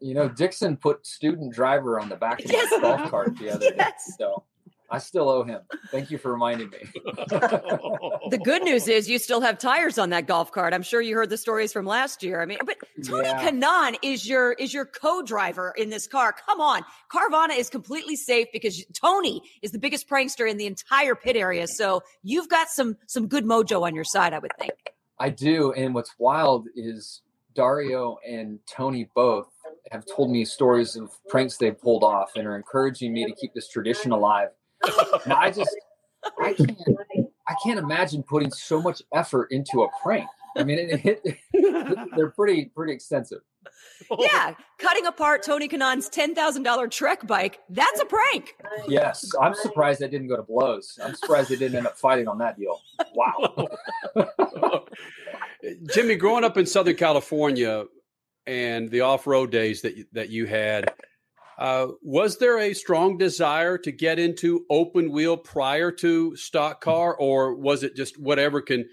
You 0.01 0.13
know, 0.13 0.29
Dixon 0.29 0.77
put 0.77 1.05
student 1.05 1.53
driver 1.53 1.99
on 1.99 2.09
the 2.09 2.15
back 2.15 2.43
of 2.43 2.51
his 2.51 2.69
golf 2.81 3.09
cart 3.09 3.37
the 3.37 3.49
other 3.49 3.71
day. 3.71 3.89
So 4.17 4.43
I 4.95 4.97
still 4.97 5.27
owe 5.27 5.43
him. 5.43 5.59
Thank 5.91 6.09
you 6.09 6.17
for 6.17 6.31
reminding 6.31 6.69
me. 6.69 6.77
The 8.31 8.39
good 8.43 8.63
news 8.63 8.87
is 8.87 9.07
you 9.07 9.19
still 9.19 9.41
have 9.41 9.59
tires 9.59 9.99
on 9.99 10.09
that 10.09 10.25
golf 10.25 10.51
cart. 10.51 10.73
I'm 10.73 10.81
sure 10.81 10.99
you 10.99 11.15
heard 11.15 11.29
the 11.29 11.37
stories 11.37 11.71
from 11.71 11.85
last 11.85 12.23
year. 12.23 12.41
I 12.41 12.45
mean, 12.45 12.57
but 12.65 12.77
Tony 13.05 13.27
Yeah. 13.27 13.47
Kanaan 13.47 13.97
is 14.01 14.27
your 14.27 14.53
is 14.53 14.73
your 14.73 14.85
co-driver 14.85 15.73
in 15.77 15.89
this 15.91 16.07
car. 16.07 16.33
Come 16.33 16.59
on. 16.59 16.83
Carvana 17.13 17.55
is 17.55 17.69
completely 17.69 18.15
safe 18.15 18.47
because 18.51 18.83
Tony 18.93 19.43
is 19.61 19.71
the 19.71 19.77
biggest 19.77 20.09
prankster 20.09 20.49
in 20.49 20.57
the 20.57 20.65
entire 20.65 21.13
pit 21.13 21.35
area. 21.35 21.67
So 21.67 22.01
you've 22.23 22.49
got 22.49 22.69
some 22.69 22.97
some 23.05 23.27
good 23.27 23.45
mojo 23.45 23.83
on 23.83 23.93
your 23.93 24.03
side, 24.03 24.33
I 24.33 24.39
would 24.39 24.53
think. 24.59 24.73
I 25.19 25.29
do. 25.29 25.71
And 25.73 25.93
what's 25.93 26.15
wild 26.17 26.67
is 26.75 27.21
Dario 27.53 28.17
and 28.27 28.59
Tony 28.67 29.07
both 29.13 29.49
have 29.91 30.03
told 30.05 30.31
me 30.31 30.45
stories 30.45 30.95
of 30.95 31.11
pranks 31.29 31.57
they've 31.57 31.79
pulled 31.79 32.03
off 32.03 32.31
and 32.35 32.47
are 32.47 32.55
encouraging 32.55 33.13
me 33.13 33.25
to 33.25 33.33
keep 33.33 33.53
this 33.53 33.69
tradition 33.69 34.11
alive. 34.11 34.49
And 35.23 35.33
I 35.33 35.51
just, 35.51 35.75
I 36.39 36.53
can't, 36.53 36.79
I 37.47 37.55
can't 37.63 37.79
imagine 37.79 38.23
putting 38.23 38.51
so 38.51 38.81
much 38.81 39.01
effort 39.13 39.51
into 39.51 39.83
a 39.83 39.87
prank. 40.01 40.27
I 40.57 40.63
mean, 40.63 40.79
it, 40.79 41.21
it, 41.53 42.09
they're 42.15 42.29
pretty, 42.29 42.65
pretty 42.65 42.93
extensive. 42.93 43.39
Yeah, 44.19 44.53
cutting 44.77 45.05
apart 45.05 45.43
Tony 45.43 45.67
Kanaan's 45.67 46.09
ten 46.09 46.35
thousand 46.35 46.63
dollar 46.63 46.87
Trek 46.87 47.25
bike. 47.25 47.59
That's 47.69 47.99
a 47.99 48.05
prank. 48.05 48.55
Yes, 48.87 49.31
I'm 49.41 49.55
surprised 49.55 50.03
I 50.03 50.07
didn't 50.07 50.27
go 50.27 50.35
to 50.35 50.43
blows. 50.43 50.99
I'm 51.03 51.15
surprised 51.15 51.49
they 51.49 51.55
didn't 51.55 51.77
end 51.77 51.87
up 51.87 51.97
fighting 51.97 52.27
on 52.27 52.37
that 52.39 52.57
deal. 52.57 52.79
Wow. 53.13 53.67
Jimmy, 55.93 56.15
growing 56.15 56.43
up 56.43 56.57
in 56.57 56.65
Southern 56.65 56.95
California 56.95 57.85
and 58.45 58.89
the 58.91 59.01
off-road 59.01 59.51
days 59.51 59.81
that 59.81 59.95
that 60.13 60.29
you 60.29 60.45
had, 60.45 60.93
uh, 61.57 61.87
was 62.01 62.37
there 62.37 62.59
a 62.59 62.73
strong 62.73 63.17
desire 63.17 63.77
to 63.77 63.91
get 63.91 64.19
into 64.19 64.65
open 64.69 65.11
wheel 65.11 65.37
prior 65.37 65.91
to 65.91 66.35
stock 66.35 66.81
car, 66.81 67.15
or 67.15 67.55
was 67.55 67.83
it 67.83 67.95
just 67.95 68.19
whatever 68.19 68.61
can 68.61 68.87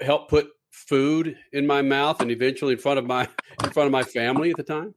help 0.00 0.28
put 0.28 0.48
food 0.70 1.36
in 1.52 1.66
my 1.66 1.82
mouth 1.82 2.20
and 2.20 2.30
eventually 2.30 2.72
in 2.72 2.78
front 2.78 2.98
of 2.98 3.06
my 3.06 3.28
in 3.64 3.70
front 3.70 3.86
of 3.86 3.92
my 3.92 4.02
family 4.02 4.50
at 4.50 4.56
the 4.56 4.62
time? 4.62 4.94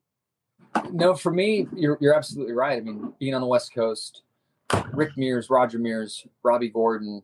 No, 0.92 1.14
for 1.14 1.32
me, 1.32 1.68
you're 1.76 1.98
you're 2.00 2.16
absolutely 2.16 2.54
right. 2.54 2.78
I 2.78 2.82
mean, 2.82 3.14
being 3.20 3.36
on 3.36 3.42
the 3.42 3.48
West 3.48 3.74
Coast, 3.74 4.22
Rick 4.92 5.18
Mears, 5.18 5.50
Roger 5.50 5.80
Mears, 5.80 6.26
Robby 6.42 6.70
Gordon, 6.70 7.22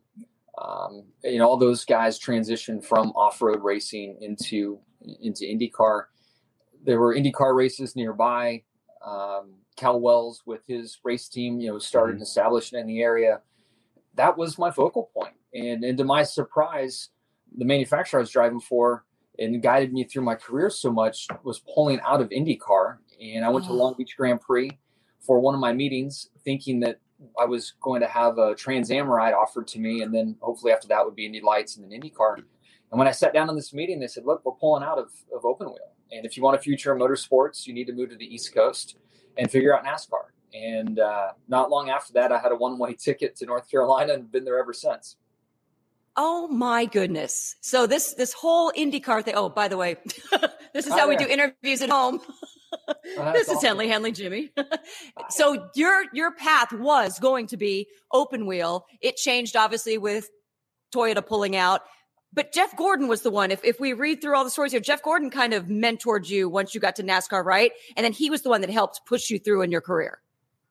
um, 0.58 1.04
you 1.24 1.38
know, 1.38 1.48
all 1.48 1.56
those 1.56 1.84
guys 1.84 2.18
transitioned 2.20 2.84
from 2.84 3.10
off-road 3.10 3.62
racing 3.62 4.18
into 4.20 4.78
into 5.22 5.44
IndyCar. 5.44 6.04
There 6.84 7.00
were 7.00 7.14
IndyCar 7.14 7.56
races 7.56 7.96
nearby. 7.96 8.62
Um, 9.04 9.54
Cal 9.76 10.00
Wells 10.00 10.42
with 10.46 10.60
his 10.66 10.98
race 11.04 11.28
team, 11.28 11.60
you 11.60 11.70
know, 11.70 11.78
started 11.78 12.12
mm-hmm. 12.12 12.16
and 12.16 12.22
established 12.22 12.74
in 12.74 12.86
the 12.86 13.02
area. 13.02 13.40
That 14.14 14.36
was 14.36 14.58
my 14.58 14.70
focal 14.70 15.10
point, 15.14 15.34
and 15.54 15.84
and 15.84 15.96
to 15.98 16.04
my 16.04 16.22
surprise, 16.24 17.10
the 17.56 17.64
manufacturer 17.64 18.20
I 18.20 18.22
was 18.22 18.30
driving 18.30 18.60
for 18.60 19.04
and 19.38 19.62
guided 19.62 19.92
me 19.92 20.04
through 20.04 20.22
my 20.22 20.34
career 20.34 20.70
so 20.70 20.92
much 20.92 21.26
was 21.42 21.60
pulling 21.60 22.00
out 22.00 22.20
of 22.20 22.28
IndyCar. 22.28 22.98
And 23.20 23.44
I 23.44 23.48
went 23.48 23.64
to 23.66 23.72
Oh. 23.72 23.76
Long 23.76 23.94
Beach 23.96 24.16
Grand 24.16 24.40
Prix 24.40 24.70
for 25.20 25.40
one 25.40 25.54
of 25.54 25.60
my 25.60 25.72
meetings, 25.72 26.28
thinking 26.44 26.80
that 26.80 26.98
I 27.38 27.44
was 27.44 27.74
going 27.80 28.00
to 28.00 28.06
have 28.06 28.38
a 28.38 28.54
Trans 28.54 28.90
Am 28.90 29.08
ride 29.08 29.34
offered 29.34 29.66
to 29.68 29.78
me, 29.78 30.02
and 30.02 30.14
then 30.14 30.36
hopefully 30.40 30.72
after 30.72 30.88
that 30.88 31.04
would 31.04 31.14
be 31.14 31.26
Indy 31.26 31.40
Lights 31.40 31.76
and 31.76 31.84
then 31.84 32.00
IndyCar. 32.00 32.36
And 32.36 32.98
when 32.98 33.08
I 33.08 33.12
sat 33.12 33.32
down 33.32 33.48
in 33.48 33.56
this 33.56 33.72
meeting, 33.72 34.00
they 34.00 34.06
said, 34.06 34.24
"Look, 34.24 34.44
we're 34.44 34.52
pulling 34.52 34.82
out 34.82 34.98
of, 34.98 35.10
of 35.34 35.44
open 35.44 35.68
wheel, 35.68 35.94
and 36.10 36.24
if 36.24 36.36
you 36.36 36.42
want 36.42 36.56
a 36.56 36.60
future 36.60 36.92
in 36.92 36.98
motorsports, 36.98 37.66
you 37.66 37.74
need 37.74 37.86
to 37.86 37.92
move 37.92 38.10
to 38.10 38.16
the 38.16 38.34
East 38.34 38.54
Coast 38.54 38.96
and 39.36 39.50
figure 39.50 39.76
out 39.76 39.84
NASCAR." 39.84 40.30
And 40.52 40.98
uh, 40.98 41.28
not 41.48 41.70
long 41.70 41.90
after 41.90 42.12
that, 42.14 42.32
I 42.32 42.38
had 42.38 42.52
a 42.52 42.56
one-way 42.56 42.94
ticket 42.94 43.36
to 43.36 43.46
North 43.46 43.70
Carolina 43.70 44.14
and 44.14 44.30
been 44.30 44.44
there 44.44 44.58
ever 44.58 44.72
since. 44.72 45.16
Oh 46.16 46.48
my 46.48 46.86
goodness. 46.86 47.56
So 47.60 47.86
this 47.86 48.14
this 48.14 48.32
whole 48.32 48.72
IndyCar 48.72 49.24
thing. 49.24 49.34
Oh, 49.36 49.48
by 49.48 49.68
the 49.68 49.76
way, 49.76 49.96
this 50.74 50.86
is 50.86 50.92
how 50.92 51.08
we 51.08 51.16
do 51.16 51.26
interviews 51.26 51.82
at 51.82 51.90
home. 51.90 52.20
that's 53.16 53.46
this 53.46 53.48
is. 53.48 53.62
Henley 53.62 53.88
Henley 53.88 54.12
Jimmy. 54.12 54.50
so 55.30 55.70
your 55.74 56.04
your 56.12 56.32
path 56.32 56.72
was 56.72 57.18
going 57.18 57.46
to 57.48 57.56
be 57.56 57.86
open 58.12 58.46
wheel. 58.46 58.86
It 59.00 59.16
changed 59.16 59.56
obviously 59.56 59.98
with 59.98 60.28
Toyota 60.92 61.24
pulling 61.24 61.56
out. 61.56 61.82
But 62.32 62.52
Jeff 62.52 62.76
Gordon 62.76 63.08
was 63.08 63.22
the 63.22 63.30
one. 63.30 63.50
If 63.50 63.64
if 63.64 63.80
we 63.80 63.92
read 63.92 64.20
through 64.20 64.36
all 64.36 64.44
the 64.44 64.50
stories 64.50 64.72
here, 64.72 64.80
Jeff 64.80 65.02
Gordon 65.02 65.30
kind 65.30 65.52
of 65.52 65.66
mentored 65.66 66.28
you 66.28 66.48
once 66.48 66.74
you 66.74 66.80
got 66.80 66.96
to 66.96 67.02
NASCAR, 67.02 67.44
right? 67.44 67.72
And 67.96 68.04
then 68.04 68.12
he 68.12 68.30
was 68.30 68.42
the 68.42 68.50
one 68.50 68.60
that 68.60 68.70
helped 68.70 69.00
push 69.06 69.30
you 69.30 69.38
through 69.38 69.62
in 69.62 69.70
your 69.70 69.80
career. 69.80 70.20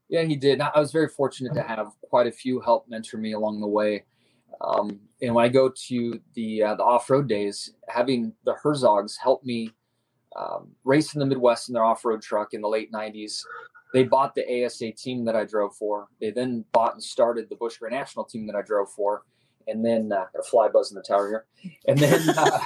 Yeah, 0.08 0.24
he 0.24 0.36
did. 0.36 0.62
I 0.62 0.80
was 0.80 0.92
very 0.92 1.08
fortunate 1.08 1.54
to 1.54 1.62
have 1.62 1.92
quite 2.02 2.28
a 2.28 2.32
few 2.32 2.62
help 2.62 2.88
mentor 2.88 3.18
me 3.18 3.34
along 3.34 3.62
the 3.62 3.68
way. 3.68 4.06
Um, 4.62 5.00
and 5.22 5.36
when 5.36 5.46
I 5.46 5.50
go 5.50 5.72
to 5.88 6.20
the 6.34 6.64
uh, 6.64 6.76
the 6.76 6.84
off 6.84 7.10
road 7.10 7.28
days, 7.28 7.74
having 7.88 8.34
the 8.46 8.56
Herzogs 8.64 9.18
help 9.22 9.44
me 9.44 9.72
um, 10.36 10.70
race 10.84 11.14
in 11.14 11.20
the 11.20 11.26
Midwest 11.26 11.70
in 11.70 11.74
their 11.74 11.84
off 11.84 12.06
road 12.06 12.22
truck 12.22 12.54
in 12.54 12.62
the 12.62 12.68
late 12.68 12.92
'90s. 12.92 13.44
They 13.94 14.04
bought 14.04 14.36
the 14.36 14.66
ASA 14.66 14.92
team 14.94 15.26
that 15.26 15.36
I 15.36 15.46
drove 15.46 15.76
for. 15.76 16.08
They 16.22 16.32
then 16.32 16.64
bought 16.72 16.94
and 16.94 17.04
started 17.04 17.50
the 17.50 17.56
Busch 17.56 17.78
Grand 17.78 17.94
National 17.94 18.24
team 18.24 18.46
that 18.48 18.56
I 18.56 18.62
drove 18.62 18.92
for, 18.92 19.24
and 19.70 19.86
then 19.86 20.12
uh, 20.12 20.26
a 20.38 20.44
fly 20.44 20.68
buzz 20.68 20.92
in 20.92 20.96
the 20.96 21.02
tower 21.04 21.28
here. 21.28 21.74
And 21.88 21.98
then 21.98 22.30
uh, 22.30 22.60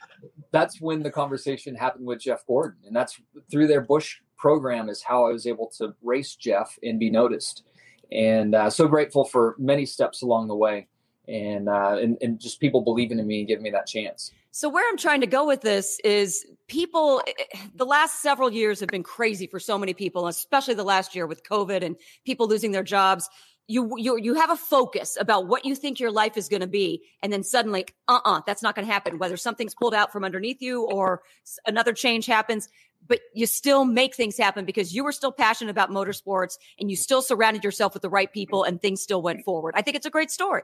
that's 0.52 0.80
when 0.80 1.02
the 1.02 1.10
conversation 1.10 1.74
happened 1.74 2.06
with 2.06 2.20
Jeff 2.20 2.46
Gordon, 2.46 2.78
and 2.86 2.94
that's 2.94 3.20
through 3.50 3.66
their 3.66 3.80
Busch 3.80 4.18
program 4.36 4.88
is 4.88 5.02
how 5.02 5.26
I 5.26 5.32
was 5.32 5.46
able 5.46 5.70
to 5.78 5.94
race 6.02 6.34
Jeff 6.34 6.78
and 6.82 6.98
be 6.98 7.10
noticed. 7.10 7.64
And 8.12 8.54
uh, 8.54 8.70
so 8.70 8.86
grateful 8.86 9.24
for 9.24 9.56
many 9.58 9.84
steps 9.86 10.22
along 10.22 10.48
the 10.48 10.54
way, 10.54 10.88
and, 11.26 11.68
uh, 11.68 11.96
and 12.00 12.16
and 12.20 12.40
just 12.40 12.60
people 12.60 12.82
believing 12.82 13.18
in 13.18 13.26
me 13.26 13.40
and 13.40 13.48
giving 13.48 13.64
me 13.64 13.70
that 13.70 13.86
chance. 13.86 14.32
So 14.56 14.70
where 14.70 14.88
I'm 14.88 14.96
trying 14.96 15.20
to 15.20 15.26
go 15.26 15.46
with 15.46 15.60
this 15.60 16.00
is 16.02 16.46
people 16.66 17.20
eh, 17.26 17.58
the 17.74 17.84
last 17.84 18.22
several 18.22 18.50
years 18.50 18.80
have 18.80 18.88
been 18.88 19.02
crazy 19.02 19.46
for 19.46 19.60
so 19.60 19.76
many 19.76 19.92
people, 19.92 20.28
especially 20.28 20.72
the 20.72 20.82
last 20.82 21.14
year 21.14 21.26
with 21.26 21.42
COVID 21.42 21.84
and 21.84 21.94
people 22.24 22.48
losing 22.48 22.72
their 22.72 22.82
jobs. 22.82 23.28
You 23.68 23.92
you 23.96 24.16
you 24.16 24.34
have 24.34 24.50
a 24.50 24.56
focus 24.56 25.16
about 25.18 25.48
what 25.48 25.64
you 25.64 25.74
think 25.74 25.98
your 25.98 26.12
life 26.12 26.36
is 26.36 26.48
going 26.48 26.60
to 26.60 26.68
be 26.68 27.02
and 27.22 27.32
then 27.32 27.42
suddenly 27.42 27.86
uh-uh 28.06 28.42
that's 28.46 28.62
not 28.62 28.76
going 28.76 28.86
to 28.86 28.92
happen 28.92 29.18
whether 29.18 29.36
something's 29.36 29.74
pulled 29.74 29.92
out 29.92 30.12
from 30.12 30.22
underneath 30.22 30.62
you 30.62 30.84
or 30.84 31.22
another 31.66 31.92
change 31.92 32.26
happens 32.26 32.68
but 33.08 33.20
you 33.34 33.46
still 33.46 33.84
make 33.84 34.14
things 34.14 34.36
happen 34.36 34.64
because 34.64 34.94
you 34.94 35.04
were 35.04 35.12
still 35.12 35.32
passionate 35.32 35.70
about 35.70 35.90
motorsports 35.90 36.58
and 36.78 36.90
you 36.90 36.96
still 36.96 37.22
surrounded 37.22 37.64
yourself 37.64 37.94
with 37.94 38.02
the 38.02 38.08
right 38.08 38.32
people 38.32 38.64
and 38.64 38.80
things 38.80 39.02
still 39.02 39.22
went 39.22 39.44
forward. 39.44 39.74
I 39.76 39.82
think 39.82 39.96
it's 39.96 40.06
a 40.06 40.10
great 40.10 40.30
story. 40.30 40.62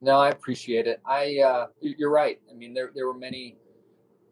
No, 0.00 0.16
I 0.16 0.30
appreciate 0.30 0.86
it. 0.86 1.00
I 1.06 1.38
uh, 1.38 1.66
you're 1.80 2.10
right. 2.10 2.38
I 2.50 2.54
mean, 2.54 2.74
there 2.74 2.90
there 2.94 3.06
were 3.06 3.16
many 3.16 3.56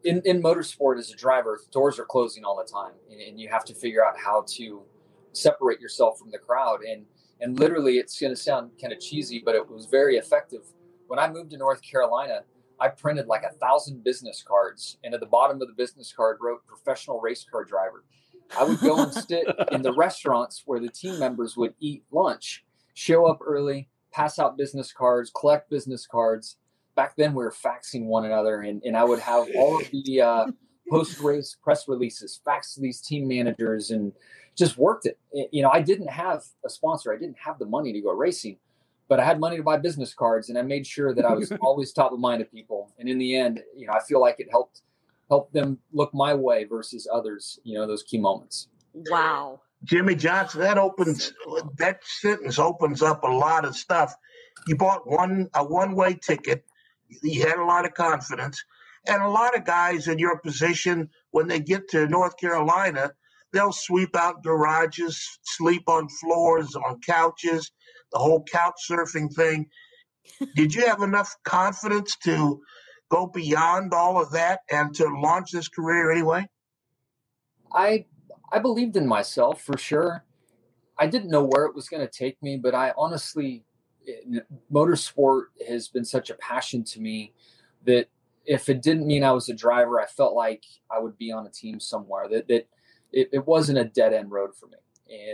in 0.03 0.21
in 0.25 0.41
motorsport 0.41 0.99
as 0.99 1.11
a 1.11 1.15
driver. 1.15 1.59
Doors 1.71 1.97
are 1.99 2.05
closing 2.05 2.43
all 2.43 2.57
the 2.57 2.69
time, 2.69 2.91
and, 3.09 3.19
and 3.19 3.39
you 3.39 3.49
have 3.49 3.63
to 3.65 3.73
figure 3.73 4.05
out 4.05 4.17
how 4.17 4.45
to 4.49 4.83
separate 5.31 5.79
yourself 5.79 6.19
from 6.19 6.29
the 6.29 6.37
crowd. 6.37 6.81
And 6.83 7.05
and 7.43 7.59
literally, 7.59 7.97
it's 7.97 8.19
going 8.19 8.33
to 8.33 8.41
sound 8.41 8.71
kind 8.81 8.93
of 8.93 8.99
cheesy, 8.99 9.41
but 9.45 9.53
it 9.53 9.69
was 9.69 9.85
very 9.85 10.15
effective. 10.15 10.61
When 11.07 11.19
I 11.19 11.29
moved 11.29 11.51
to 11.51 11.57
North 11.57 11.81
Carolina, 11.81 12.43
I 12.79 12.87
printed 12.87 13.27
like 13.27 13.43
a 13.43 13.53
thousand 13.55 14.03
business 14.03 14.41
cards, 14.47 14.97
and 15.03 15.13
at 15.13 15.19
the 15.19 15.25
bottom 15.25 15.61
of 15.61 15.67
the 15.67 15.73
business 15.73 16.13
card 16.15 16.37
wrote 16.41 16.65
"professional 16.65 17.19
race 17.19 17.45
car 17.49 17.65
driver." 17.65 18.05
I 18.57 18.63
would 18.63 18.79
go 18.79 19.03
and 19.03 19.13
sit 19.13 19.45
in 19.71 19.81
the 19.81 19.93
restaurants 19.97 20.63
where 20.65 20.79
the 20.79 20.89
team 20.89 21.19
members 21.19 21.57
would 21.57 21.73
eat 21.79 22.03
lunch, 22.11 22.63
show 22.93 23.25
up 23.25 23.39
early, 23.45 23.89
pass 24.11 24.39
out 24.39 24.57
business 24.57 24.93
cards, 24.93 25.31
collect 25.37 25.69
business 25.69 26.07
cards. 26.07 26.57
Back 26.95 27.15
then, 27.17 27.33
we 27.33 27.43
were 27.43 27.51
faxing 27.51 28.05
one 28.05 28.23
another, 28.23 28.61
and, 28.61 28.81
and 28.83 28.95
I 28.95 29.03
would 29.03 29.19
have 29.19 29.47
all 29.55 29.81
of 29.81 29.89
the 29.91 30.21
uh, 30.21 30.45
post 30.89 31.19
race 31.19 31.55
press 31.63 31.87
releases 31.87 32.39
faxed 32.45 32.75
to 32.75 32.81
these 32.81 33.01
team 33.01 33.27
managers 33.27 33.91
and 33.91 34.13
just 34.55 34.77
worked 34.77 35.05
it. 35.05 35.17
You 35.51 35.63
know, 35.63 35.69
I 35.71 35.81
didn't 35.81 36.09
have 36.09 36.43
a 36.65 36.69
sponsor, 36.69 37.13
I 37.13 37.17
didn't 37.17 37.37
have 37.43 37.59
the 37.59 37.65
money 37.65 37.93
to 37.93 38.01
go 38.01 38.11
racing, 38.11 38.57
but 39.07 39.19
I 39.19 39.25
had 39.25 39.39
money 39.39 39.57
to 39.57 39.63
buy 39.63 39.77
business 39.77 40.13
cards, 40.13 40.49
and 40.49 40.57
I 40.57 40.61
made 40.61 40.85
sure 40.85 41.13
that 41.13 41.25
I 41.25 41.33
was 41.33 41.51
always 41.61 41.91
top 41.93 42.11
of 42.11 42.19
mind 42.19 42.41
of 42.41 42.51
people. 42.51 42.91
And 42.99 43.09
in 43.09 43.17
the 43.17 43.35
end, 43.35 43.61
you 43.75 43.87
know, 43.87 43.93
I 43.93 43.99
feel 44.01 44.19
like 44.21 44.39
it 44.39 44.47
helped 44.49 44.81
help 45.29 45.51
them 45.51 45.79
look 45.91 46.13
my 46.13 46.33
way 46.33 46.65
versus 46.65 47.07
others. 47.11 47.59
You 47.63 47.75
know, 47.75 47.87
those 47.87 48.03
key 48.03 48.19
moments. 48.19 48.67
Wow. 48.93 49.61
Jimmie 49.83 50.15
Johnson, 50.15 50.61
that 50.61 50.77
opens 50.77 51.33
that 51.77 51.99
sentence 52.03 52.57
opens 52.57 53.01
up 53.01 53.23
a 53.23 53.27
lot 53.27 53.65
of 53.65 53.75
stuff. 53.75 54.15
You 54.67 54.77
bought 54.77 55.05
one 55.05 55.49
a 55.55 55.63
one 55.63 55.95
way 55.95 56.13
ticket. 56.13 56.63
You 57.21 57.45
had 57.45 57.57
a 57.57 57.65
lot 57.65 57.85
of 57.85 57.93
confidence, 57.93 58.63
and 59.05 59.21
a 59.21 59.29
lot 59.29 59.55
of 59.55 59.65
guys 59.65 60.07
in 60.07 60.19
your 60.19 60.39
position 60.39 61.09
when 61.31 61.47
they 61.47 61.59
get 61.59 61.89
to 61.89 62.07
North 62.07 62.37
Carolina, 62.37 63.11
they'll 63.51 63.73
sweep 63.73 64.15
out 64.15 64.43
garages, 64.43 65.39
sleep 65.43 65.83
on 65.87 66.07
floors, 66.07 66.75
on 66.75 66.99
couches, 67.01 67.71
the 68.11 68.19
whole 68.19 68.43
couch 68.43 68.75
surfing 68.89 69.33
thing. 69.33 69.67
Did 70.55 70.73
you 70.73 70.87
have 70.87 71.01
enough 71.01 71.35
confidence 71.43 72.15
to 72.23 72.61
go 73.09 73.27
beyond 73.27 73.93
all 73.93 74.21
of 74.21 74.31
that 74.31 74.61
and 74.71 74.93
to 74.95 75.05
launch 75.05 75.51
this 75.51 75.67
career 75.67 76.11
anyway? 76.11 76.47
I 77.73 78.05
I 78.51 78.59
believed 78.59 78.95
in 78.95 79.07
myself 79.07 79.61
for 79.61 79.77
sure. 79.77 80.23
I 80.97 81.07
didn't 81.07 81.29
know 81.31 81.43
where 81.43 81.65
it 81.65 81.75
was 81.75 81.89
going 81.89 82.05
to 82.05 82.11
take 82.11 82.41
me, 82.41 82.55
but 82.55 82.75
I 82.75 82.93
honestly, 82.95 83.65
motorsport 84.71 85.45
has 85.67 85.87
been 85.87 86.05
such 86.05 86.29
a 86.29 86.35
passion 86.35 86.83
to 86.85 87.01
me 87.01 87.33
that 87.85 88.07
if 88.45 88.69
it 88.69 88.81
didn't 88.81 89.07
mean 89.07 89.23
I 89.23 89.31
was 89.31 89.49
a 89.49 89.53
driver, 89.53 89.99
I 89.99 90.05
felt 90.05 90.33
like 90.33 90.63
I 90.91 90.99
would 90.99 91.17
be 91.17 91.31
on 91.31 91.45
a 91.45 91.49
team 91.49 91.79
somewhere. 91.79 92.27
That 92.29 92.47
that 92.47 92.67
it, 93.11 93.29
it 93.31 93.47
wasn't 93.47 93.79
a 93.79 93.85
dead 93.85 94.13
end 94.13 94.31
road 94.31 94.51
for 94.55 94.67
me. 94.67 94.77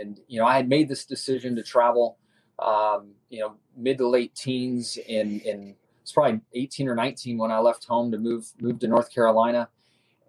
And 0.00 0.20
you 0.28 0.40
know, 0.40 0.46
I 0.46 0.56
had 0.56 0.68
made 0.68 0.88
this 0.88 1.04
decision 1.04 1.56
to 1.56 1.62
travel, 1.62 2.18
um, 2.58 3.12
you 3.28 3.40
know, 3.40 3.54
mid 3.76 3.98
to 3.98 4.08
late 4.08 4.34
teens, 4.34 4.96
in 4.96 5.40
in 5.40 5.74
it's 6.02 6.12
probably 6.12 6.40
18 6.54 6.88
or 6.88 6.94
19 6.94 7.38
when 7.38 7.52
I 7.52 7.58
left 7.58 7.84
home 7.84 8.10
to 8.12 8.18
move 8.18 8.50
move 8.60 8.78
to 8.80 8.88
North 8.88 9.12
Carolina 9.12 9.68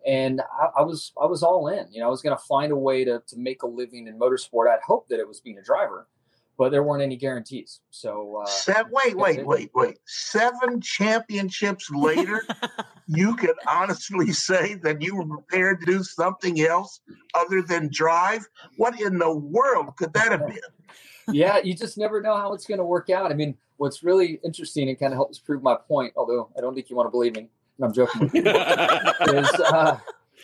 and 0.06 0.42
I, 0.42 0.80
I, 0.80 0.82
was 0.82 1.12
I 1.22 1.26
was 1.26 1.44
all 1.44 1.68
in. 1.68 1.92
You 1.92 2.02
know, 2.02 2.08
I 2.08 2.10
was 2.10 2.22
going 2.22 2.36
to 2.36 2.44
find 2.44 2.72
a 2.72 2.76
way 2.76 3.06
to 3.06 3.22
to 3.28 3.38
make 3.38 3.64
a 3.64 3.68
living 3.68 4.08
in 4.08 4.20
motorsport. 4.20 4.70
I'd 4.70 4.82
hoped 4.86 5.10
that 5.10 5.20
it 5.20 5.28
was 5.28 5.40
being 5.40 5.58
a 5.58 5.64
driver, 5.64 6.08
but 6.62 6.70
there 6.70 6.84
weren't 6.84 7.02
any 7.02 7.16
guarantees. 7.16 7.80
So, 7.90 8.44
uh, 8.44 8.46
Seven, 8.46 8.92
wait, 8.92 9.18
wait, 9.18 9.44
wait, 9.48 9.72
wait. 9.74 9.98
Seven 10.06 10.80
championships 10.80 11.90
later, 11.90 12.46
you 13.08 13.36
could 13.36 13.56
honestly 13.68 14.32
say 14.32 14.76
that 14.84 15.02
you 15.02 15.16
were 15.16 15.26
prepared 15.26 15.80
to 15.80 15.88
do 15.88 16.04
something 16.04 16.62
else 16.62 17.02
other 17.34 17.64
than 17.64 17.90
drive. 17.92 18.48
What 18.78 19.02
in 19.02 19.18
the 19.18 19.36
world 19.36 19.96
could 19.98 20.14
that 20.14 20.32
have 20.34 20.46
been? 20.46 20.60
yeah, 21.36 21.58
you 21.64 21.74
just 21.74 21.98
never 21.98 22.22
know 22.22 22.38
how 22.38 22.54
it's 22.54 22.68
going 22.68 22.78
to 22.78 22.86
work 22.86 23.10
out. 23.10 23.32
I 23.32 23.34
mean, 23.34 23.58
what's 23.78 24.04
really 24.04 24.40
interesting 24.46 24.88
and 24.88 25.00
kind 25.00 25.14
of 25.14 25.18
helps 25.18 25.40
prove 25.40 25.64
my 25.64 25.78
point, 25.88 26.14
although 26.16 26.52
I 26.56 26.62
don't 26.62 26.76
think 26.76 26.92
you 26.92 26.96
want 26.96 27.08
to 27.08 27.12
believe 27.12 27.38
me 27.38 27.48
and 27.78 27.86
I'm 27.86 27.92
joking. 27.92 28.30
is 28.36 29.50
uh, 29.66 29.98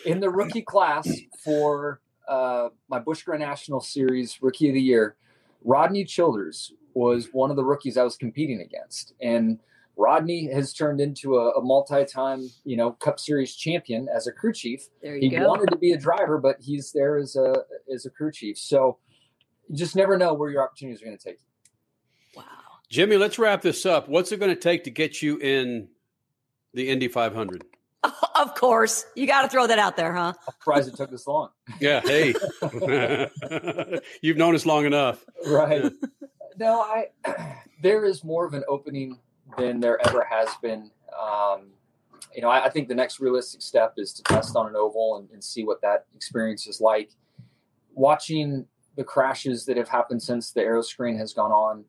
in 0.04 0.20
the 0.20 0.32
rookie 0.32 0.64
class 0.64 1.08
for 1.44 2.02
uh, 2.28 2.70
my 2.90 2.98
Busch 2.98 3.22
Grand 3.22 3.42
National 3.42 3.82
Series 3.82 4.42
Rookie 4.42 4.70
of 4.70 4.74
the 4.74 4.82
Year. 4.82 5.16
Rodney 5.64 6.06
Childers 6.06 6.74
was 6.94 7.30
one 7.32 7.50
of 7.50 7.56
the 7.56 7.64
rookies 7.64 7.98
I 7.98 8.04
was 8.04 8.16
competing 8.16 8.62
against, 8.62 9.14
and 9.22 9.60
Rodney 9.98 10.52
has 10.52 10.74
turned 10.74 11.02
into 11.02 11.38
a, 11.38 11.52
a 11.54 11.62
multi-time, 11.62 12.50
you 12.64 12.78
know, 12.78 12.92
Cup 12.94 13.20
Series 13.20 13.56
champion 13.56 14.08
as 14.16 14.28
a 14.28 14.32
crew 14.32 14.54
chief. 14.54 14.88
he 15.02 15.30
go. 15.30 15.48
wanted 15.48 15.72
to 15.72 15.78
be 15.78 15.92
a 15.92 15.98
driver, 15.98 16.38
but 16.38 16.58
he's 16.60 16.92
there 16.92 17.18
as 17.18 17.36
a 17.36 17.64
as 17.94 18.06
a 18.06 18.10
crew 18.10 18.32
chief. 18.32 18.58
So 18.58 18.98
you 19.68 19.76
just 19.76 19.96
never 19.96 20.18
know 20.18 20.34
where 20.34 20.50
your 20.50 20.64
opportunities 20.64 21.02
are 21.02 21.06
going 21.06 21.18
to 21.18 21.24
take 21.24 21.40
you. 21.40 22.42
Wow, 22.42 22.46
Jimmy, 22.90 23.18
let's 23.18 23.40
wrap 23.40 23.62
this 23.62 23.86
up. 23.86 24.08
What's 24.08 24.32
it 24.32 24.40
going 24.40 24.54
to 24.54 24.60
take 24.60 24.84
to 24.84 24.92
get 24.92 25.22
you 25.22 25.38
in 25.40 25.90
the 26.74 26.90
Indy 26.90 27.08
500? 27.08 27.64
Of 28.36 28.54
course. 28.54 29.04
You 29.16 29.26
got 29.26 29.42
to 29.42 29.50
throw 29.50 29.66
that 29.66 29.80
out 29.80 29.98
there, 29.98 30.14
huh? 30.14 30.34
I'm 30.48 30.54
surprised 30.60 30.90
it 30.90 30.96
took 30.96 31.10
this 31.10 31.26
long. 31.26 31.50
Yeah. 31.80 32.02
Hey, 32.02 32.36
you've 34.22 34.38
known 34.38 34.54
us 34.54 34.66
long 34.66 34.86
enough. 34.86 35.26
Right. 35.48 35.92
no, 36.58 36.82
I 36.82 37.08
there 37.82 38.06
is 38.06 38.24
more 38.24 38.46
of 38.46 38.54
an 38.54 38.64
opening 38.70 39.18
than 39.58 39.80
there 39.80 40.00
ever 40.08 40.24
has 40.30 40.50
been. 40.62 40.92
Um, 41.20 41.70
you 42.36 42.42
know, 42.42 42.50
I, 42.50 42.66
I, 42.66 42.70
think 42.70 42.88
the 42.88 42.96
next 42.96 43.20
realistic 43.20 43.64
step 43.64 43.94
is 43.98 44.14
to 44.14 44.24
test 44.24 44.56
on 44.56 44.68
an 44.68 44.76
oval 44.76 45.18
and, 45.18 45.30
and 45.32 45.44
see 45.44 45.64
what 45.64 45.82
that 45.82 46.06
experience 46.16 46.68
is 46.68 46.80
like. 46.80 47.10
Watching 47.96 48.68
the 48.96 49.04
crashes 49.04 49.66
that 49.66 49.78
have 49.78 49.90
happened 49.90 50.22
since 50.22 50.52
the 50.52 50.62
aero 50.62 50.84
screen 50.84 51.18
has 51.18 51.34
gone 51.34 51.52
on, 51.52 51.86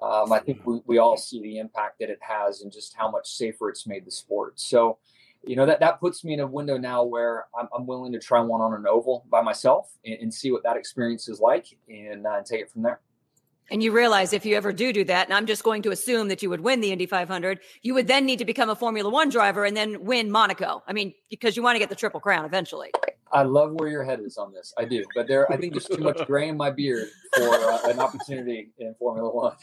um, 0.00 0.32
I 0.32 0.38
think 0.38 0.64
we, 0.66 0.80
we 0.86 0.98
all 0.98 1.16
see 1.16 1.42
the 1.42 1.58
impact 1.58 1.98
that 2.00 2.08
it 2.08 2.18
has 2.22 2.62
and 2.62 2.72
just 2.72 2.94
how 2.96 3.10
much 3.10 3.28
safer 3.28 3.68
it's 3.68 3.86
made 3.86 4.06
the 4.06 4.10
sport. 4.10 4.58
So, 4.58 4.98
you 5.44 5.56
know, 5.56 5.66
that, 5.66 5.80
that 5.80 6.00
puts 6.00 6.24
me 6.24 6.34
in 6.34 6.40
a 6.40 6.46
window 6.46 6.78
now 6.78 7.02
where 7.02 7.46
I'm, 7.58 7.68
I'm 7.76 7.86
willing 7.86 8.12
to 8.12 8.18
try 8.18 8.40
one 8.40 8.60
on 8.60 8.74
an 8.74 8.86
oval 8.86 9.24
by 9.30 9.42
myself 9.42 9.90
and, 10.04 10.14
and 10.20 10.34
see 10.34 10.52
what 10.52 10.62
that 10.64 10.76
experience 10.76 11.28
is 11.28 11.40
like 11.40 11.66
and, 11.88 12.26
uh, 12.26 12.42
take 12.44 12.60
it 12.60 12.70
from 12.70 12.82
there. 12.82 13.00
And 13.70 13.82
you 13.82 13.92
realize 13.92 14.32
if 14.32 14.44
you 14.44 14.56
ever 14.56 14.72
do 14.72 14.92
do 14.92 15.04
that, 15.04 15.28
and 15.28 15.34
I'm 15.34 15.46
just 15.46 15.62
going 15.62 15.82
to 15.82 15.90
assume 15.92 16.28
that 16.28 16.42
you 16.42 16.50
would 16.50 16.60
win 16.60 16.80
the 16.80 16.92
Indy 16.92 17.06
500, 17.06 17.60
you 17.80 17.94
would 17.94 18.06
then 18.06 18.26
need 18.26 18.38
to 18.40 18.44
become 18.44 18.68
a 18.68 18.76
Formula 18.76 19.08
One 19.08 19.30
driver 19.30 19.64
and 19.64 19.74
then 19.76 20.04
win 20.04 20.30
Monaco. 20.30 20.82
I 20.86 20.92
mean, 20.92 21.14
because 21.30 21.56
you 21.56 21.62
want 21.62 21.76
to 21.76 21.78
get 21.78 21.88
the 21.88 21.94
triple 21.94 22.20
crown 22.20 22.44
eventually. 22.44 22.90
I 23.32 23.44
love 23.44 23.72
where 23.72 23.88
your 23.88 24.04
head 24.04 24.20
is 24.20 24.36
on 24.36 24.52
this. 24.52 24.74
I 24.76 24.84
do, 24.84 25.04
but 25.14 25.26
there, 25.26 25.50
I 25.50 25.56
think 25.56 25.72
there's 25.72 25.86
too 25.86 26.02
much 26.02 26.26
gray 26.26 26.48
in 26.48 26.56
my 26.56 26.70
beard 26.70 27.08
for 27.34 27.48
uh, 27.48 27.88
an 27.88 27.98
opportunity 27.98 28.70
in 28.78 28.94
Formula 28.98 29.30
One. 29.30 29.56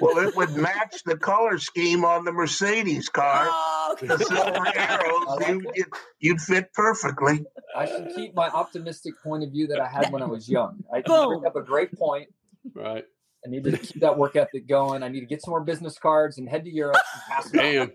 Well, 0.00 0.18
it 0.26 0.36
would 0.36 0.54
match 0.54 1.02
the 1.04 1.16
color 1.16 1.58
scheme 1.58 2.04
on 2.04 2.24
the 2.24 2.32
Mercedes 2.32 3.08
car. 3.08 3.48
Oh, 3.48 3.96
the 4.00 4.18
silver 4.18 4.78
arrows, 4.78 5.40
like 5.40 5.48
you, 5.48 5.72
you'd, 5.74 5.88
you'd 6.20 6.40
fit 6.40 6.72
perfectly. 6.72 7.44
I 7.76 7.86
should 7.86 8.12
keep 8.14 8.34
my 8.34 8.48
optimistic 8.48 9.14
point 9.24 9.42
of 9.42 9.50
view 9.50 9.66
that 9.68 9.80
I 9.80 9.88
had 9.88 10.12
when 10.12 10.22
I 10.22 10.26
was 10.26 10.48
young. 10.48 10.84
I 10.92 11.02
Boom. 11.02 11.40
bring 11.40 11.46
up 11.46 11.56
a 11.56 11.62
great 11.62 11.92
point. 11.98 12.28
Right. 12.74 13.04
I 13.44 13.48
need 13.48 13.64
to 13.64 13.76
keep 13.76 14.00
that 14.00 14.18
work 14.18 14.34
ethic 14.34 14.68
going. 14.68 15.02
I 15.02 15.08
need 15.08 15.20
to 15.20 15.26
get 15.26 15.42
some 15.42 15.50
more 15.50 15.62
business 15.62 15.98
cards 15.98 16.38
and 16.38 16.48
head 16.48 16.64
to 16.64 16.70
Europe 16.70 16.96
and 17.14 17.22
pass. 17.28 17.50
Damn. 17.50 17.92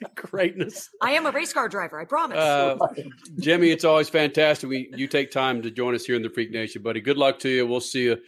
Greatness. 0.14 0.90
I 1.02 1.12
am 1.12 1.26
a 1.26 1.30
race 1.30 1.52
car 1.52 1.68
driver, 1.68 2.00
I 2.00 2.04
promise. 2.04 2.38
Uh, 2.38 2.76
Jimmy, 3.38 3.70
it's 3.70 3.84
always 3.84 4.08
fantastic. 4.08 4.68
We 4.68 4.90
you 4.96 5.08
take 5.08 5.30
time 5.30 5.62
to 5.62 5.70
join 5.70 5.94
us 5.94 6.04
here 6.04 6.16
in 6.16 6.22
the 6.22 6.30
Freak 6.30 6.50
Nation, 6.50 6.82
buddy. 6.82 7.00
Good 7.00 7.18
luck 7.18 7.38
to 7.40 7.48
you. 7.48 7.66
We'll 7.66 7.80
see 7.80 8.04
you 8.04 8.18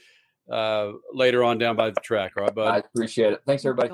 uh, 0.51 0.93
later 1.13 1.45
on 1.45 1.59
down 1.59 1.77
by 1.77 1.91
the 1.91 2.01
track. 2.01 2.33
All 2.37 2.45
right, 2.45 2.55
bud. 2.55 2.69
I 2.69 2.79
appreciate 2.79 3.33
it. 3.35 3.41
Thanks, 3.47 3.65
everybody. 3.65 3.91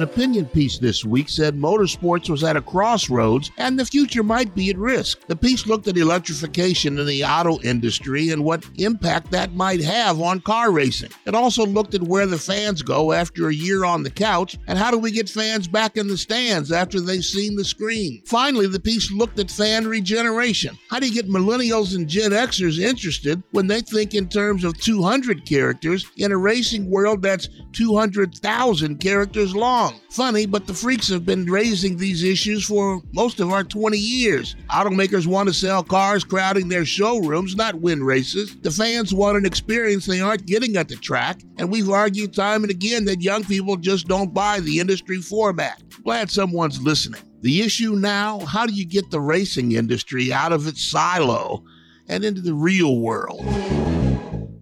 An 0.00 0.04
opinion 0.04 0.46
piece 0.46 0.78
this 0.78 1.04
week 1.04 1.28
said 1.28 1.60
motorsports 1.60 2.30
was 2.30 2.42
at 2.42 2.56
a 2.56 2.62
crossroads 2.62 3.50
and 3.58 3.78
the 3.78 3.84
future 3.84 4.22
might 4.22 4.54
be 4.54 4.70
at 4.70 4.78
risk. 4.78 5.26
The 5.26 5.36
piece 5.36 5.66
looked 5.66 5.88
at 5.88 5.98
electrification 5.98 6.98
in 6.98 7.06
the 7.06 7.22
auto 7.22 7.60
industry 7.60 8.30
and 8.30 8.42
what 8.42 8.64
impact 8.76 9.30
that 9.32 9.52
might 9.52 9.82
have 9.82 10.18
on 10.18 10.40
car 10.40 10.70
racing. 10.70 11.10
It 11.26 11.34
also 11.34 11.66
looked 11.66 11.92
at 11.92 12.02
where 12.02 12.24
the 12.24 12.38
fans 12.38 12.80
go 12.80 13.12
after 13.12 13.48
a 13.48 13.54
year 13.54 13.84
on 13.84 14.02
the 14.02 14.10
couch 14.10 14.56
and 14.68 14.78
how 14.78 14.90
do 14.90 14.96
we 14.96 15.10
get 15.10 15.28
fans 15.28 15.68
back 15.68 15.98
in 15.98 16.08
the 16.08 16.16
stands 16.16 16.72
after 16.72 16.98
they've 16.98 17.22
seen 17.22 17.54
the 17.54 17.64
screen. 17.66 18.22
Finally, 18.24 18.68
the 18.68 18.80
piece 18.80 19.12
looked 19.12 19.38
at 19.38 19.50
fan 19.50 19.86
regeneration. 19.86 20.78
How 20.88 20.98
do 20.98 21.08
you 21.08 21.12
get 21.12 21.28
millennials 21.28 21.94
and 21.94 22.08
Gen 22.08 22.30
Xers 22.30 22.78
interested 22.78 23.42
when 23.50 23.66
they 23.66 23.82
think 23.82 24.14
in 24.14 24.30
terms 24.30 24.64
of 24.64 24.80
200 24.80 25.44
characters 25.44 26.06
in 26.16 26.32
a 26.32 26.38
racing 26.38 26.88
world 26.88 27.20
that's 27.20 27.50
200,000 27.74 28.96
characters 28.96 29.54
long? 29.54 29.89
Funny, 30.10 30.46
but 30.46 30.66
the 30.66 30.74
freaks 30.74 31.08
have 31.08 31.24
been 31.24 31.46
raising 31.46 31.96
these 31.96 32.22
issues 32.22 32.64
for 32.64 33.00
most 33.12 33.40
of 33.40 33.52
our 33.52 33.64
20 33.64 33.96
years. 33.96 34.56
Automakers 34.70 35.26
want 35.26 35.48
to 35.48 35.54
sell 35.54 35.82
cars 35.82 36.24
crowding 36.24 36.68
their 36.68 36.84
showrooms, 36.84 37.56
not 37.56 37.76
win 37.76 38.02
races. 38.02 38.56
The 38.60 38.70
fans 38.70 39.14
want 39.14 39.38
an 39.38 39.46
experience 39.46 40.06
they 40.06 40.20
aren't 40.20 40.46
getting 40.46 40.76
at 40.76 40.88
the 40.88 40.96
track, 40.96 41.40
and 41.58 41.70
we've 41.70 41.90
argued 41.90 42.34
time 42.34 42.64
and 42.64 42.70
again 42.70 43.04
that 43.06 43.22
young 43.22 43.44
people 43.44 43.76
just 43.76 44.08
don't 44.08 44.34
buy 44.34 44.60
the 44.60 44.80
industry 44.80 45.18
format. 45.18 45.82
Glad 46.02 46.30
someone's 46.30 46.80
listening. 46.80 47.20
The 47.42 47.62
issue 47.62 47.94
now 47.94 48.40
how 48.40 48.66
do 48.66 48.74
you 48.74 48.84
get 48.84 49.10
the 49.10 49.20
racing 49.20 49.72
industry 49.72 50.32
out 50.32 50.52
of 50.52 50.66
its 50.66 50.82
silo 50.82 51.64
and 52.08 52.24
into 52.24 52.40
the 52.40 52.54
real 52.54 52.98
world? 52.98 53.40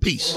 Peace. 0.01 0.37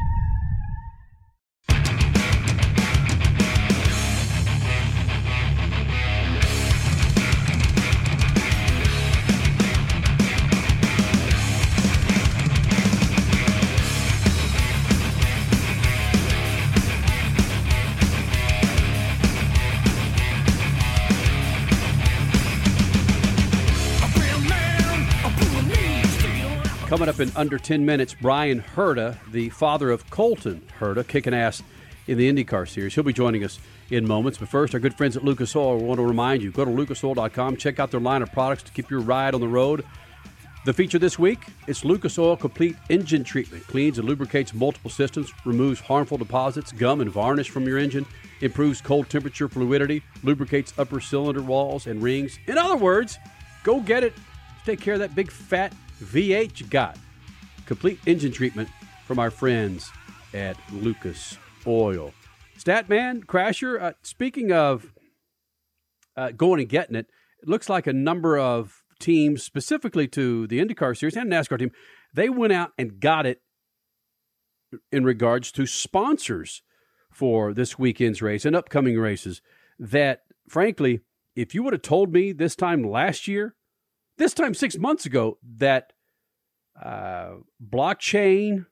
Coming 26.91 27.07
up 27.07 27.21
in 27.21 27.31
under 27.37 27.57
10 27.57 27.85
minutes, 27.85 28.13
Bryan 28.13 28.61
Herta, 28.75 29.17
the 29.31 29.47
father 29.47 29.91
of 29.91 30.09
Colton 30.09 30.61
Herta, 30.77 31.07
kicking 31.07 31.33
ass 31.33 31.63
in 32.05 32.17
the 32.17 32.29
IndyCar 32.29 32.67
Series. 32.67 32.93
He'll 32.93 33.05
be 33.05 33.13
joining 33.13 33.45
us 33.45 33.59
in 33.89 34.05
moments. 34.05 34.37
But 34.37 34.49
first, 34.49 34.73
our 34.73 34.79
good 34.81 34.95
friends 34.95 35.15
at 35.15 35.23
Lucas 35.23 35.55
Oil 35.55 35.77
want 35.77 35.99
to 35.99 36.05
remind 36.05 36.43
you 36.43 36.51
go 36.51 36.65
to 36.65 36.69
lucasoil.com, 36.69 37.55
check 37.55 37.79
out 37.79 37.91
their 37.91 38.01
line 38.01 38.21
of 38.21 38.33
products 38.33 38.63
to 38.63 38.73
keep 38.73 38.89
your 38.89 38.99
ride 38.99 39.33
on 39.33 39.39
the 39.39 39.47
road 39.47 39.85
The 40.65 40.73
feature 40.73 40.99
this 40.99 41.17
week 41.17 41.39
it's 41.65 41.85
Lucas 41.85 42.19
Oil 42.19 42.35
Complete 42.35 42.75
Engine 42.89 43.23
Treatment. 43.23 43.65
Cleans 43.67 43.97
and 43.97 44.05
lubricates 44.05 44.53
multiple 44.53 44.91
systems, 44.91 45.31
removes 45.45 45.79
harmful 45.79 46.17
deposits, 46.17 46.73
gum, 46.73 46.99
and 46.99 47.09
varnish 47.09 47.49
from 47.49 47.65
your 47.65 47.77
engine, 47.77 48.05
improves 48.41 48.81
cold 48.81 49.09
temperature 49.09 49.47
fluidity, 49.47 50.03
lubricates 50.23 50.73
upper 50.77 50.99
cylinder 50.99 51.41
walls 51.41 51.87
and 51.87 52.03
rings. 52.03 52.37
In 52.47 52.57
other 52.57 52.75
words, 52.75 53.17
go 53.63 53.79
get 53.79 54.03
it. 54.03 54.13
Take 54.65 54.81
care 54.81 54.95
of 54.95 54.99
that 54.99 55.15
big 55.15 55.31
fat 55.31 55.73
V8 56.01 56.69
got. 56.69 56.97
Complete 57.65 57.99
engine 58.05 58.31
treatment 58.31 58.69
from 59.05 59.19
our 59.19 59.31
friends 59.31 59.89
at 60.33 60.57
Lucas 60.71 61.37
Oil. 61.65 62.13
Statman, 62.57 63.25
Crasher, 63.25 63.81
uh, 63.81 63.93
speaking 64.01 64.51
of 64.51 64.93
uh, 66.15 66.31
going 66.31 66.59
and 66.59 66.69
getting 66.69 66.95
it, 66.95 67.07
it 67.41 67.47
looks 67.47 67.69
like 67.69 67.87
a 67.87 67.93
number 67.93 68.37
of 68.37 68.83
teams, 68.99 69.43
specifically 69.43 70.07
to 70.09 70.47
the 70.47 70.59
IndyCar 70.59 70.97
Series 70.97 71.17
and 71.17 71.31
NASCAR 71.31 71.59
team, 71.59 71.71
they 72.13 72.29
went 72.29 72.53
out 72.53 72.71
and 72.77 72.99
got 72.99 73.25
it 73.25 73.41
in 74.91 75.03
regards 75.03 75.51
to 75.53 75.65
sponsors 75.65 76.61
for 77.11 77.53
this 77.53 77.77
weekend's 77.77 78.21
race 78.21 78.45
and 78.45 78.55
upcoming 78.55 78.97
races. 78.97 79.41
That, 79.79 80.21
frankly, 80.47 81.01
if 81.35 81.55
you 81.55 81.63
would 81.63 81.73
have 81.73 81.81
told 81.81 82.13
me 82.13 82.31
this 82.31 82.55
time 82.55 82.83
last 82.83 83.27
year, 83.27 83.55
this 84.21 84.33
time 84.33 84.53
six 84.53 84.77
months 84.77 85.05
ago, 85.05 85.37
that 85.57 85.93
uh, 86.81 87.35
blockchain, 87.63 88.65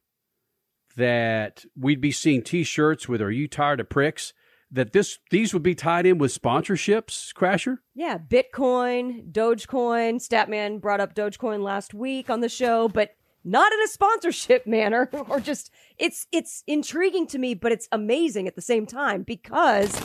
that 0.96 1.66
we'd 1.78 2.02
be 2.02 2.12
seeing 2.12 2.42
T-shirts 2.42 3.10
with 3.10 3.22
"Are 3.22 3.32
you 3.32 3.48
tired 3.48 3.80
of 3.80 3.90
pricks?" 3.90 4.34
that 4.72 4.94
this 4.94 5.18
these 5.32 5.54
would 5.54 5.64
be 5.64 5.76
tied 5.76 6.06
in 6.06 6.18
with 6.18 6.40
sponsorships, 6.40 7.34
Crasher? 7.34 7.78
Yeah, 7.96 8.18
Bitcoin, 8.18 9.32
Dogecoin. 9.32 10.16
Statman 10.16 10.80
brought 10.80 11.02
up 11.02 11.16
Dogecoin 11.16 11.64
last 11.64 11.94
week 11.94 12.30
on 12.30 12.42
the 12.42 12.50
show, 12.50 12.88
but 12.88 13.16
not 13.44 13.72
in 13.74 13.82
a 13.82 13.88
sponsorship 13.88 14.68
manner 14.68 15.10
or 15.28 15.40
just 15.40 15.72
it's 15.98 16.28
it's 16.32 16.64
intriguing 16.68 17.28
to 17.28 17.40
me, 17.40 17.54
but 17.54 17.72
it's 17.72 17.88
amazing 17.92 18.48
at 18.48 18.56
the 18.56 18.62
same 18.62 18.86
time 18.86 19.24
because 19.24 20.00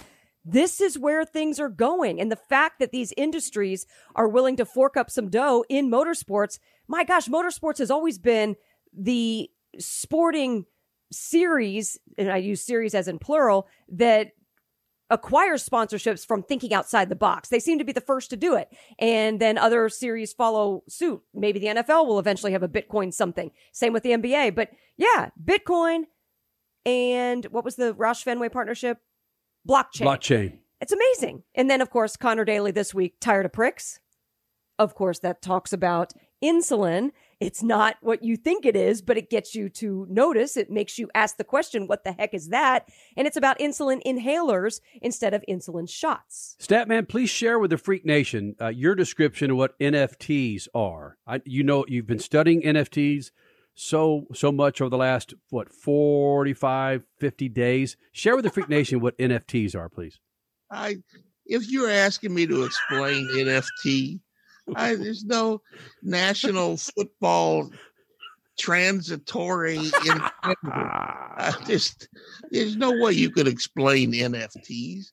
this 0.44 0.80
is 0.80 0.98
where 0.98 1.24
things 1.24 1.58
are 1.58 1.68
going. 1.68 2.20
And 2.20 2.30
the 2.30 2.36
fact 2.36 2.78
that 2.78 2.92
these 2.92 3.12
industries 3.16 3.86
are 4.14 4.28
willing 4.28 4.56
to 4.56 4.66
fork 4.66 4.96
up 4.96 5.10
some 5.10 5.30
dough 5.30 5.64
in 5.68 5.90
motorsports, 5.90 6.58
my 6.86 7.04
gosh, 7.04 7.28
motorsports 7.28 7.78
has 7.78 7.90
always 7.90 8.18
been 8.18 8.56
the 8.92 9.50
sporting 9.78 10.66
series, 11.10 11.98
and 12.18 12.30
I 12.30 12.38
use 12.38 12.60
series 12.60 12.94
as 12.94 13.08
in 13.08 13.18
plural, 13.18 13.66
that 13.88 14.32
acquires 15.10 15.66
sponsorships 15.66 16.26
from 16.26 16.42
thinking 16.42 16.72
outside 16.72 17.08
the 17.08 17.16
box. 17.16 17.48
They 17.48 17.60
seem 17.60 17.78
to 17.78 17.84
be 17.84 17.92
the 17.92 18.00
first 18.00 18.30
to 18.30 18.36
do 18.36 18.56
it. 18.56 18.68
And 18.98 19.40
then 19.40 19.58
other 19.58 19.88
series 19.88 20.32
follow 20.32 20.82
suit. 20.88 21.22
Maybe 21.34 21.58
the 21.58 21.66
NFL 21.66 22.06
will 22.06 22.18
eventually 22.18 22.52
have 22.52 22.62
a 22.62 22.68
Bitcoin 22.68 23.12
something. 23.12 23.50
Same 23.72 23.92
with 23.92 24.02
the 24.02 24.10
NBA. 24.10 24.54
But 24.54 24.70
yeah, 24.96 25.30
Bitcoin 25.42 26.04
and 26.86 27.44
what 27.46 27.64
was 27.64 27.76
the 27.76 27.94
Roush 27.94 28.22
Fenway 28.22 28.48
partnership? 28.48 28.98
Blockchain. 29.68 30.02
Blockchain. 30.02 30.58
It's 30.80 30.92
amazing. 30.92 31.42
And 31.54 31.70
then, 31.70 31.80
of 31.80 31.90
course, 31.90 32.16
Connor 32.16 32.44
Daly 32.44 32.70
this 32.70 32.92
week, 32.92 33.16
tired 33.20 33.46
of 33.46 33.52
pricks. 33.52 34.00
Of 34.78 34.94
course, 34.94 35.20
that 35.20 35.40
talks 35.40 35.72
about 35.72 36.12
insulin 36.42 37.10
it's 37.44 37.62
not 37.62 37.96
what 38.00 38.22
you 38.22 38.36
think 38.36 38.64
it 38.64 38.74
is, 38.74 39.02
but 39.02 39.18
it 39.18 39.28
gets 39.28 39.54
you 39.54 39.68
to 39.70 40.06
notice. 40.08 40.56
It 40.56 40.70
makes 40.70 40.98
you 40.98 41.10
ask 41.14 41.36
the 41.36 41.44
question, 41.44 41.86
what 41.86 42.02
the 42.02 42.12
heck 42.12 42.32
is 42.32 42.48
that? 42.48 42.88
And 43.18 43.26
it's 43.26 43.36
about 43.36 43.58
insulin 43.58 44.02
inhalers 44.02 44.80
instead 45.02 45.34
of 45.34 45.44
insulin 45.46 45.88
shots. 45.88 46.56
Statman, 46.58 47.06
please 47.06 47.28
share 47.28 47.58
with 47.58 47.70
the 47.70 47.76
Freak 47.76 48.06
Nation 48.06 48.56
uh, 48.60 48.68
your 48.68 48.94
description 48.94 49.50
of 49.50 49.58
what 49.58 49.78
NFTs 49.78 50.68
are. 50.74 51.18
I, 51.26 51.42
you 51.44 51.62
know, 51.62 51.84
you've 51.86 52.06
been 52.06 52.18
studying 52.18 52.62
NFTs 52.62 53.30
so 53.74 54.26
so 54.32 54.52
much 54.52 54.80
over 54.80 54.90
the 54.90 54.96
last 54.96 55.34
what 55.50 55.72
45 55.72 57.02
50 57.18 57.48
days? 57.48 57.96
Share 58.12 58.36
with 58.36 58.44
the 58.44 58.50
freak 58.50 58.68
nation 58.68 59.00
what 59.00 59.18
nfts 59.18 59.74
are 59.74 59.88
please. 59.88 60.18
I 60.70 60.96
if 61.46 61.70
you're 61.70 61.90
asking 61.90 62.34
me 62.34 62.46
to 62.46 62.64
explain 62.64 63.28
nft 63.34 64.20
I, 64.76 64.94
there's 64.94 65.24
no 65.24 65.60
national 66.02 66.78
football 66.78 67.70
transitory 68.58 69.76
in 69.76 70.22
just 71.66 72.08
there's 72.50 72.76
no 72.76 72.92
way 72.92 73.12
you 73.12 73.28
could 73.28 73.48
explain 73.48 74.12
nfts 74.12 75.06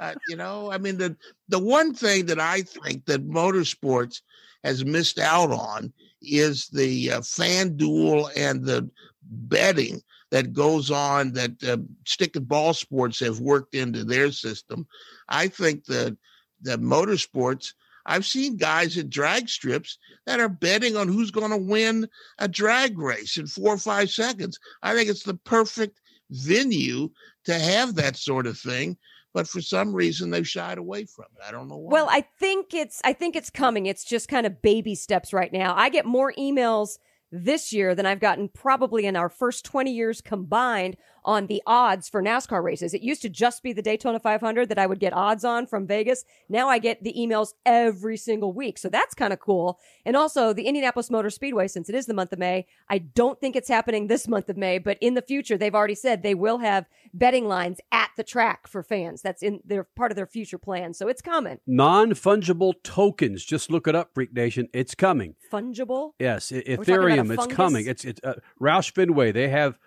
uh, 0.00 0.14
you 0.28 0.36
know 0.36 0.70
i 0.72 0.78
mean 0.78 0.98
the 0.98 1.16
the 1.48 1.60
one 1.60 1.94
thing 1.94 2.26
that 2.26 2.40
i 2.40 2.60
think 2.62 3.06
that 3.06 3.28
motorsports 3.28 4.20
has 4.64 4.84
missed 4.84 5.20
out 5.20 5.52
on 5.52 5.92
is 6.22 6.68
the 6.68 7.12
uh, 7.12 7.20
FanDuel 7.20 8.30
and 8.36 8.64
the 8.64 8.90
betting 9.22 10.00
that 10.30 10.52
goes 10.52 10.90
on 10.90 11.32
that 11.32 11.62
uh, 11.64 11.78
stick 12.06 12.36
and 12.36 12.48
ball 12.48 12.74
sports 12.74 13.20
have 13.20 13.40
worked 13.40 13.74
into 13.74 14.04
their 14.04 14.32
system 14.32 14.86
i 15.28 15.48
think 15.48 15.84
that 15.84 16.16
the 16.62 16.76
motorsports 16.78 17.72
I've 18.08 18.24
seen 18.24 18.56
guys 18.56 18.96
at 18.96 19.10
drag 19.10 19.50
strips 19.50 19.98
that 20.24 20.40
are 20.40 20.48
betting 20.48 20.96
on 20.96 21.08
who's 21.08 21.30
going 21.30 21.50
to 21.50 21.58
win 21.58 22.08
a 22.38 22.48
drag 22.48 22.98
race 22.98 23.36
in 23.36 23.46
four 23.46 23.74
or 23.74 23.78
five 23.78 24.10
seconds. 24.10 24.58
I 24.82 24.94
think 24.94 25.10
it's 25.10 25.24
the 25.24 25.34
perfect 25.34 26.00
venue 26.30 27.10
to 27.44 27.54
have 27.54 27.96
that 27.96 28.16
sort 28.16 28.46
of 28.46 28.58
thing 28.58 28.96
but 29.38 29.46
for 29.46 29.60
some 29.60 29.94
reason 29.94 30.30
they've 30.30 30.48
shied 30.48 30.78
away 30.78 31.04
from 31.04 31.26
it. 31.36 31.42
I 31.46 31.52
don't 31.52 31.68
know 31.68 31.76
why. 31.76 31.92
Well, 31.92 32.08
I 32.10 32.22
think 32.22 32.74
it's 32.74 33.00
I 33.04 33.12
think 33.12 33.36
it's 33.36 33.50
coming. 33.50 33.86
It's 33.86 34.02
just 34.02 34.26
kind 34.26 34.46
of 34.46 34.60
baby 34.60 34.96
steps 34.96 35.32
right 35.32 35.52
now. 35.52 35.76
I 35.76 35.90
get 35.90 36.04
more 36.04 36.32
emails 36.36 36.98
this 37.30 37.72
year 37.72 37.94
than 37.94 38.04
I've 38.04 38.18
gotten 38.18 38.48
probably 38.48 39.06
in 39.06 39.14
our 39.14 39.28
first 39.28 39.64
20 39.64 39.92
years 39.92 40.20
combined 40.20 40.96
on 41.28 41.46
the 41.46 41.62
odds 41.66 42.08
for 42.08 42.22
NASCAR 42.22 42.62
races. 42.62 42.94
It 42.94 43.02
used 43.02 43.20
to 43.20 43.28
just 43.28 43.62
be 43.62 43.74
the 43.74 43.82
Daytona 43.82 44.18
500 44.18 44.70
that 44.70 44.78
I 44.78 44.86
would 44.86 44.98
get 44.98 45.12
odds 45.12 45.44
on 45.44 45.66
from 45.66 45.86
Vegas. 45.86 46.24
Now 46.48 46.70
I 46.70 46.78
get 46.78 47.04
the 47.04 47.12
emails 47.12 47.52
every 47.66 48.16
single 48.16 48.54
week. 48.54 48.78
So 48.78 48.88
that's 48.88 49.14
kind 49.14 49.34
of 49.34 49.38
cool. 49.38 49.78
And 50.06 50.16
also 50.16 50.54
the 50.54 50.66
Indianapolis 50.66 51.10
Motor 51.10 51.28
Speedway, 51.28 51.68
since 51.68 51.90
it 51.90 51.94
is 51.94 52.06
the 52.06 52.14
month 52.14 52.32
of 52.32 52.38
May, 52.38 52.66
I 52.88 52.96
don't 52.96 53.38
think 53.38 53.56
it's 53.56 53.68
happening 53.68 54.06
this 54.06 54.26
month 54.26 54.48
of 54.48 54.56
May, 54.56 54.78
but 54.78 54.96
in 55.02 55.12
the 55.12 55.20
future, 55.20 55.58
they've 55.58 55.74
already 55.74 55.94
said 55.94 56.22
they 56.22 56.34
will 56.34 56.58
have 56.58 56.86
betting 57.12 57.46
lines 57.46 57.78
at 57.92 58.08
the 58.16 58.24
track 58.24 58.66
for 58.66 58.82
fans. 58.82 59.20
That's 59.20 59.42
in 59.42 59.60
their 59.66 59.84
part 59.84 60.10
of 60.10 60.16
their 60.16 60.26
future 60.26 60.58
plan. 60.58 60.94
So 60.94 61.08
it's 61.08 61.20
coming. 61.20 61.58
Non 61.66 62.12
fungible 62.12 62.72
tokens. 62.82 63.44
Just 63.44 63.70
look 63.70 63.86
it 63.86 63.94
up, 63.94 64.14
Freak 64.14 64.32
Nation. 64.32 64.68
It's 64.72 64.94
coming. 64.94 65.34
Fungible? 65.52 66.12
Yes. 66.18 66.50
Ethereum. 66.50 67.30
It's 67.30 67.46
coming. 67.54 67.86
It's, 67.86 68.06
it's 68.06 68.20
uh, 68.24 68.36
Roush 68.58 68.92
Fenway. 68.92 69.32
They 69.32 69.48
have 69.48 69.78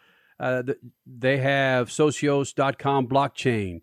uh, 0.41 0.63
they 1.06 1.38
have 1.38 1.89
socios.com 1.89 3.08
blockchain 3.08 3.82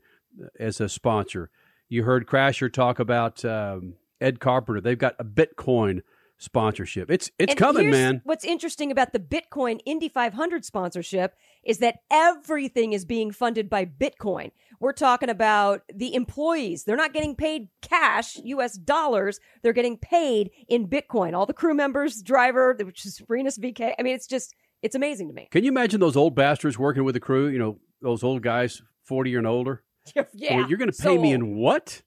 as 0.59 0.81
a 0.81 0.88
sponsor. 0.88 1.51
You 1.88 2.03
heard 2.03 2.27
Crasher 2.27 2.71
talk 2.71 2.99
about 2.99 3.44
um, 3.44 3.94
Ed 4.21 4.40
Carpenter. 4.40 4.81
They've 4.81 4.99
got 4.99 5.14
a 5.21 5.25
Bitcoin 5.25 6.03
sponsorship. 6.37 7.11
It's 7.11 7.31
it's 7.38 7.53
and 7.53 7.59
coming, 7.59 7.90
man. 7.90 8.23
What's 8.25 8.44
interesting 8.44 8.90
about 8.90 9.12
the 9.12 9.21
Bitcoin 9.21 9.81
Indy 9.85 10.09
500 10.09 10.64
sponsorship 10.64 11.35
is 11.64 11.79
that 11.79 12.01
everything 12.11 12.92
is 12.92 13.05
being 13.05 13.31
funded 13.31 13.71
by 13.71 13.85
Bitcoin. 13.85 14.51
We're 14.81 14.92
talking 14.92 15.29
about 15.29 15.83
the 15.92 16.14
employees. 16.14 16.85
They're 16.85 16.97
not 16.97 17.12
getting 17.12 17.35
paid 17.35 17.68
cash, 17.83 18.37
US 18.44 18.75
dollars. 18.75 19.40
They're 19.62 19.73
getting 19.73 19.97
paid 19.97 20.51
in 20.68 20.88
Bitcoin. 20.88 21.35
All 21.35 21.47
the 21.47 21.53
crew 21.53 21.75
members, 21.75 22.23
driver, 22.23 22.77
which 22.81 23.05
is 23.05 23.23
Rinus 23.29 23.59
VeeKay. 23.59 23.94
I 23.99 24.03
mean, 24.03 24.14
it's 24.14 24.29
just 24.29 24.55
it's 24.83 24.95
amazing 24.95 25.29
to 25.29 25.35
me. 25.35 25.49
Can 25.51 25.64
you 25.64 25.71
imagine 25.71 26.01
those 26.01 26.17
old 26.17 26.35
bastards 26.35 26.79
working 26.79 27.05
with 27.05 27.14
the 27.14 27.21
crew? 27.21 27.49
You 27.49 27.59
know, 27.59 27.79
those 28.01 28.23
old 28.23 28.43
guys, 28.43 28.83
40 29.05 29.35
and 29.37 29.47
older? 29.47 29.83
yeah. 30.35 30.57
Well, 30.57 30.69
you're 30.69 30.79
going 30.79 30.91
to 30.91 30.97
pay 30.97 31.17
so 31.17 31.21
me 31.21 31.33
in 31.33 31.57
what? 31.57 32.03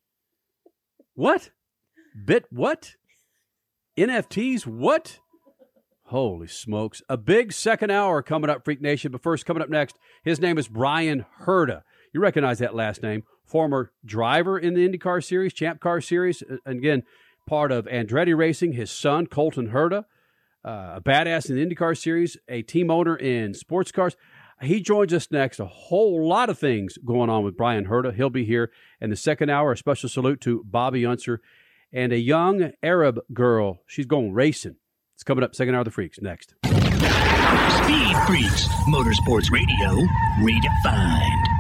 What? 1.14 1.52
Bit 2.26 2.46
what? 2.50 2.96
NFTs? 3.98 4.66
What? 4.66 5.20
Holy 6.06 6.48
smokes. 6.48 7.02
A 7.08 7.18
big 7.18 7.54
second 7.54 7.90
hour 7.90 8.22
coming 8.22 8.50
up, 8.50 8.66
Freak 8.66 8.82
Nation. 8.82 9.12
But 9.12 9.24
first, 9.24 9.46
coming 9.46 9.64
up 9.64 9.70
next, 9.70 9.98
his 10.24 10.40
name 10.42 10.58
is 10.58 10.68
Bryan 10.68 11.26
Herta. 11.44 11.84
You 12.14 12.20
recognize 12.20 12.60
that 12.60 12.76
last 12.76 13.02
name. 13.02 13.24
Former 13.46 13.92
driver 14.06 14.58
in 14.58 14.74
the 14.74 14.88
IndyCar 14.88 15.24
Series, 15.24 15.54
Champ 15.54 15.80
Car 15.80 16.02
Series. 16.02 16.44
And 16.66 16.80
again, 16.80 17.04
part 17.48 17.72
of 17.72 17.86
Andretti 17.86 18.36
Racing. 18.36 18.74
His 18.74 18.92
son, 18.92 19.28
Colton 19.28 19.70
Herta 19.70 20.06
uh, 20.64 20.94
a 20.96 21.02
badass 21.02 21.50
in 21.50 21.56
the 21.56 21.66
IndyCar 21.66 21.98
series, 21.98 22.38
a 22.48 22.62
team 22.62 22.92
owner 22.92 23.16
in 23.16 23.54
sports 23.54 23.92
cars. 23.92 24.16
He 24.62 24.80
joins 24.80 25.12
us 25.12 25.32
next. 25.32 25.60
A 25.60 25.66
whole 25.66 26.28
lot 26.28 26.50
of 26.50 26.60
things 26.60 26.98
going 27.04 27.30
on 27.30 27.44
with 27.44 27.58
Bryan 27.58 27.86
Herta. 27.86 28.14
He'll 28.14 28.30
be 28.30 28.46
here 28.46 28.72
in 29.00 29.10
the 29.10 29.16
second 29.16 29.50
hour. 29.50 29.72
A 29.72 29.78
special 29.78 30.08
salute 30.08 30.40
to 30.42 30.64
Bobby 30.66 31.04
Unser 31.06 31.42
and 31.92 32.14
a 32.14 32.20
young 32.20 32.72
Arab 32.84 33.20
girl. 33.34 33.82
She's 33.88 34.06
going 34.06 34.34
racing. 34.34 34.76
It's 35.16 35.24
coming 35.24 35.44
up. 35.44 35.56
Second 35.56 35.76
hour 35.76 35.82
of 35.82 35.86
the 35.86 35.92
Freaks 35.92 36.20
next. 36.22 36.54
Speed 36.64 38.16
Freaks, 38.28 38.68
Motorsports 38.88 39.52
Radio, 39.52 40.06
redefined. 40.40 41.52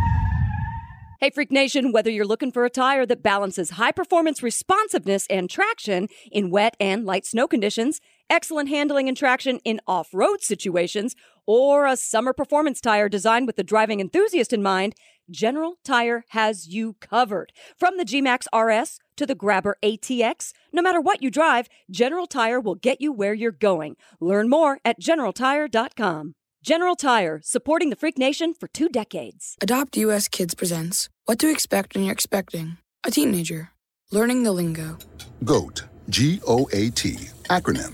Hey, 1.19 1.29
Freak 1.29 1.51
Nation, 1.51 1.91
whether 1.91 2.09
you're 2.09 2.25
looking 2.25 2.51
for 2.51 2.65
a 2.65 2.69
tire 2.71 3.05
that 3.05 3.21
balances 3.21 3.71
high 3.71 3.91
performance 3.91 4.41
responsiveness 4.41 5.27
and 5.29 5.47
traction 5.51 6.07
in 6.31 6.49
wet 6.49 6.75
and 6.79 7.05
light 7.05 7.27
snow 7.27 7.47
conditions, 7.47 8.01
excellent 8.31 8.69
handling 8.69 9.07
and 9.07 9.15
traction 9.15 9.59
in 9.63 9.81
off 9.87 10.09
road 10.13 10.41
situations, 10.41 11.15
or 11.45 11.85
a 11.85 11.97
summer 11.97 12.33
performance 12.33 12.81
tire 12.81 13.09
designed 13.09 13.45
with 13.45 13.57
the 13.57 13.63
driving 13.63 13.99
enthusiast 13.99 14.53
in 14.53 14.63
mind, 14.63 14.95
General 15.29 15.75
Tire 15.83 16.23
has 16.29 16.67
you 16.67 16.95
covered. 16.99 17.51
From 17.77 17.97
the 17.97 18.05
G-Max 18.05 18.47
RS 18.55 18.99
to 19.17 19.25
the 19.25 19.35
Grabber 19.35 19.77
ATX, 19.83 20.51
no 20.73 20.81
matter 20.81 20.99
what 20.99 21.21
you 21.21 21.29
drive, 21.29 21.67
General 21.89 22.25
Tire 22.25 22.59
will 22.59 22.75
get 22.75 23.01
you 23.01 23.11
where 23.11 23.33
you're 23.33 23.51
going. 23.51 23.95
Learn 24.19 24.49
more 24.49 24.79
at 24.83 24.99
generaltire.com. 24.99 26.33
General 26.63 26.95
Tire, 26.95 27.41
supporting 27.43 27.89
the 27.89 27.95
Freak 27.95 28.17
Nation 28.17 28.53
for 28.53 28.67
two 28.67 28.87
decades. 28.87 29.57
Adopt 29.61 29.97
US 29.97 30.27
Kids 30.27 30.53
presents 30.53 31.09
What 31.25 31.39
to 31.39 31.49
Expect 31.49 31.95
When 31.95 32.03
You're 32.03 32.13
Expecting 32.13 32.77
a 33.03 33.11
Teenager. 33.11 33.71
Learning 34.11 34.43
the 34.43 34.51
Lingo. 34.51 34.97
GOAT, 35.43 35.85
G 36.09 36.39
O 36.47 36.69
A 36.71 36.89
T, 36.89 37.13
acronym, 37.49 37.93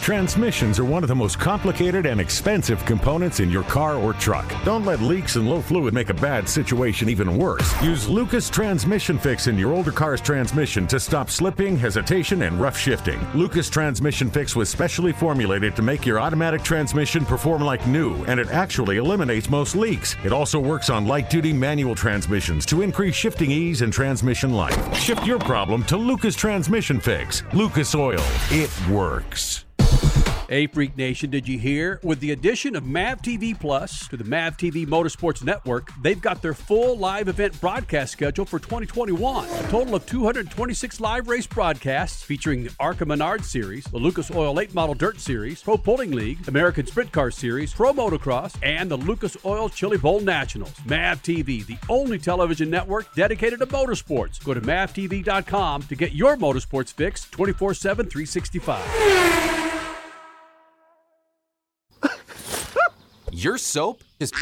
Transmissions 0.00 0.78
are 0.78 0.84
one 0.84 1.04
of 1.04 1.08
the 1.08 1.14
most 1.14 1.38
complicated 1.38 2.06
and 2.06 2.22
expensive 2.22 2.82
components 2.86 3.38
in 3.38 3.50
your 3.50 3.64
car 3.64 3.96
or 3.96 4.14
truck. 4.14 4.50
Don't 4.64 4.86
let 4.86 5.02
leaks 5.02 5.36
and 5.36 5.48
low 5.48 5.60
fluid 5.60 5.92
make 5.92 6.08
a 6.08 6.14
bad 6.14 6.48
situation 6.48 7.10
even 7.10 7.36
worse. 7.36 7.70
Use 7.82 8.08
Lucas 8.08 8.48
Transmission 8.48 9.18
Fix 9.18 9.46
in 9.46 9.58
your 9.58 9.74
older 9.74 9.92
car's 9.92 10.22
transmission 10.22 10.86
to 10.86 10.98
stop 10.98 11.28
slipping, 11.28 11.76
hesitation, 11.76 12.42
and 12.42 12.58
rough 12.58 12.78
shifting. 12.78 13.20
Lucas 13.34 13.68
Transmission 13.68 14.30
Fix 14.30 14.56
was 14.56 14.70
specially 14.70 15.12
formulated 15.12 15.76
to 15.76 15.82
make 15.82 16.06
your 16.06 16.18
automatic 16.18 16.62
transmission 16.62 17.26
perform 17.26 17.62
like 17.62 17.86
new, 17.86 18.24
and 18.24 18.40
it 18.40 18.48
actually 18.48 18.96
eliminates 18.96 19.50
most 19.50 19.76
leaks. 19.76 20.16
It 20.24 20.32
also 20.32 20.58
works 20.58 20.88
on 20.88 21.06
light 21.06 21.28
duty 21.28 21.52
manual 21.52 21.94
transmissions 21.94 22.64
to 22.66 22.80
increase 22.80 23.14
shifting 23.14 23.50
ease 23.50 23.82
and 23.82 23.92
transmission 23.92 24.54
life. 24.54 24.96
Shift 24.96 25.26
your 25.26 25.38
problem 25.38 25.84
to 25.84 25.98
Lucas 25.98 26.34
Transmission 26.34 26.98
Fix. 27.00 27.42
Lucas 27.52 27.94
Oil. 27.94 28.24
It 28.50 28.70
works. 28.88 29.66
A 30.52 30.66
Freak 30.66 30.96
Nation, 30.96 31.30
did 31.30 31.46
you 31.46 31.60
hear? 31.60 32.00
With 32.02 32.18
the 32.18 32.32
addition 32.32 32.74
of 32.74 32.84
MAV 32.84 33.22
TV 33.22 33.58
Plus 33.58 34.08
to 34.08 34.16
the 34.16 34.24
MAV 34.24 34.56
TV 34.56 34.84
Motorsports 34.84 35.44
Network, 35.44 35.90
they've 36.02 36.20
got 36.20 36.42
their 36.42 36.54
full 36.54 36.98
live 36.98 37.28
event 37.28 37.60
broadcast 37.60 38.10
schedule 38.10 38.44
for 38.44 38.58
2021. 38.58 39.48
A 39.48 39.62
total 39.68 39.94
of 39.94 40.04
226 40.06 40.98
live 40.98 41.28
race 41.28 41.46
broadcasts 41.46 42.24
featuring 42.24 42.64
the 42.64 42.74
ARCA 42.80 43.06
Menard 43.06 43.44
Series, 43.44 43.84
the 43.84 43.98
Lucas 43.98 44.28
Oil 44.32 44.52
Late 44.52 44.74
Model 44.74 44.96
Dirt 44.96 45.20
Series, 45.20 45.62
Pro 45.62 45.78
Pulling 45.78 46.10
League, 46.10 46.48
American 46.48 46.84
Sprint 46.84 47.12
Car 47.12 47.30
Series, 47.30 47.72
Pro 47.72 47.92
Motocross, 47.92 48.56
and 48.64 48.90
the 48.90 48.96
Lucas 48.96 49.36
Oil 49.44 49.68
Chili 49.68 49.98
Bowl 49.98 50.18
Nationals. 50.18 50.74
MAV 50.84 51.22
TV, 51.22 51.64
the 51.64 51.78
only 51.88 52.18
television 52.18 52.68
network 52.68 53.14
dedicated 53.14 53.60
to 53.60 53.66
motorsports. 53.66 54.42
Go 54.42 54.54
to 54.54 54.60
mavtv.com 54.60 55.82
to 55.82 55.94
get 55.94 56.10
your 56.10 56.36
motorsports 56.36 56.92
fix 56.92 57.30
24 57.30 57.74
7, 57.74 58.06
365. 58.06 59.69
Your 63.32 63.58
soap 63.58 64.02
is. 64.18 64.32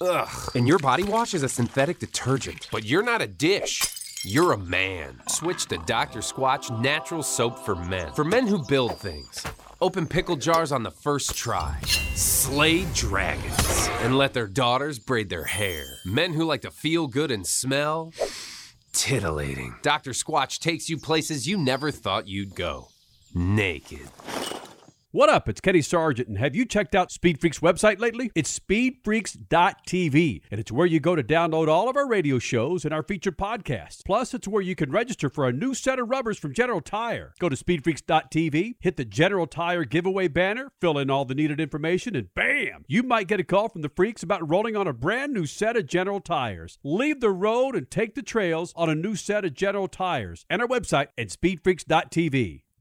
Ugh. 0.00 0.50
And 0.54 0.68
your 0.68 0.78
body 0.78 1.02
wash 1.02 1.34
is 1.34 1.42
a 1.42 1.48
synthetic 1.48 1.98
detergent. 1.98 2.68
But 2.70 2.84
you're 2.84 3.02
not 3.02 3.22
a 3.22 3.26
dish. 3.26 3.82
You're 4.24 4.52
a 4.52 4.58
man. 4.58 5.20
Switch 5.28 5.66
to 5.66 5.78
Dr. 5.78 6.20
Squatch 6.20 6.70
Natural 6.80 7.22
Soap 7.22 7.58
for 7.58 7.74
Men. 7.74 8.12
For 8.14 8.24
men 8.24 8.46
who 8.46 8.64
build 8.66 8.98
things. 8.98 9.44
Open 9.80 10.06
pickle 10.06 10.36
jars 10.36 10.72
on 10.72 10.82
the 10.82 10.90
first 10.90 11.36
try. 11.36 11.78
Slay 12.14 12.86
dragons. 12.94 13.88
And 14.00 14.16
let 14.16 14.32
their 14.32 14.46
daughters 14.46 14.98
braid 14.98 15.28
their 15.28 15.44
hair. 15.44 15.84
Men 16.04 16.32
who 16.32 16.44
like 16.44 16.62
to 16.62 16.70
feel 16.70 17.06
good 17.06 17.30
and 17.30 17.46
smell. 17.46 18.12
Titillating. 18.92 19.74
Dr. 19.82 20.12
Squatch 20.12 20.58
takes 20.58 20.88
you 20.88 20.96
places 20.96 21.48
you 21.48 21.58
never 21.58 21.90
thought 21.90 22.28
you'd 22.28 22.54
go. 22.54 22.88
Naked. 23.34 24.08
What 25.14 25.28
up? 25.28 25.48
It's 25.48 25.60
Kenny 25.60 25.80
Sargent, 25.80 26.26
and 26.26 26.38
have 26.38 26.56
you 26.56 26.64
checked 26.64 26.92
out 26.92 27.12
Speed 27.12 27.40
Freaks 27.40 27.60
website 27.60 28.00
lately? 28.00 28.32
It's 28.34 28.58
speedfreaks.tv, 28.58 30.40
and 30.50 30.58
it's 30.58 30.72
where 30.72 30.88
you 30.88 30.98
go 30.98 31.14
to 31.14 31.22
download 31.22 31.68
all 31.68 31.88
of 31.88 31.96
our 31.96 32.08
radio 32.08 32.40
shows 32.40 32.84
and 32.84 32.92
our 32.92 33.04
featured 33.04 33.38
podcasts. 33.38 34.04
Plus, 34.04 34.34
it's 34.34 34.48
where 34.48 34.60
you 34.60 34.74
can 34.74 34.90
register 34.90 35.30
for 35.30 35.46
a 35.46 35.52
new 35.52 35.72
set 35.72 36.00
of 36.00 36.10
rubbers 36.10 36.36
from 36.36 36.52
General 36.52 36.80
Tire. 36.80 37.32
Go 37.38 37.48
to 37.48 37.54
speedfreaks.tv, 37.54 38.74
hit 38.80 38.96
the 38.96 39.04
General 39.04 39.46
Tire 39.46 39.84
giveaway 39.84 40.26
banner, 40.26 40.72
fill 40.80 40.98
in 40.98 41.10
all 41.10 41.24
the 41.24 41.36
needed 41.36 41.60
information, 41.60 42.16
and 42.16 42.34
bam! 42.34 42.84
You 42.88 43.04
might 43.04 43.28
get 43.28 43.38
a 43.38 43.44
call 43.44 43.68
from 43.68 43.82
the 43.82 43.92
freaks 43.94 44.24
about 44.24 44.50
rolling 44.50 44.74
on 44.74 44.88
a 44.88 44.92
brand 44.92 45.32
new 45.32 45.46
set 45.46 45.76
of 45.76 45.86
General 45.86 46.18
Tires. 46.18 46.80
Leave 46.82 47.20
the 47.20 47.30
road 47.30 47.76
and 47.76 47.88
take 47.88 48.16
the 48.16 48.22
trails 48.22 48.72
on 48.74 48.90
a 48.90 48.96
new 48.96 49.14
set 49.14 49.44
of 49.44 49.54
General 49.54 49.86
Tires 49.86 50.44
and 50.50 50.60
our 50.60 50.66
website 50.66 51.06
at 51.16 51.28
speedfreaks.tv. 51.28 52.63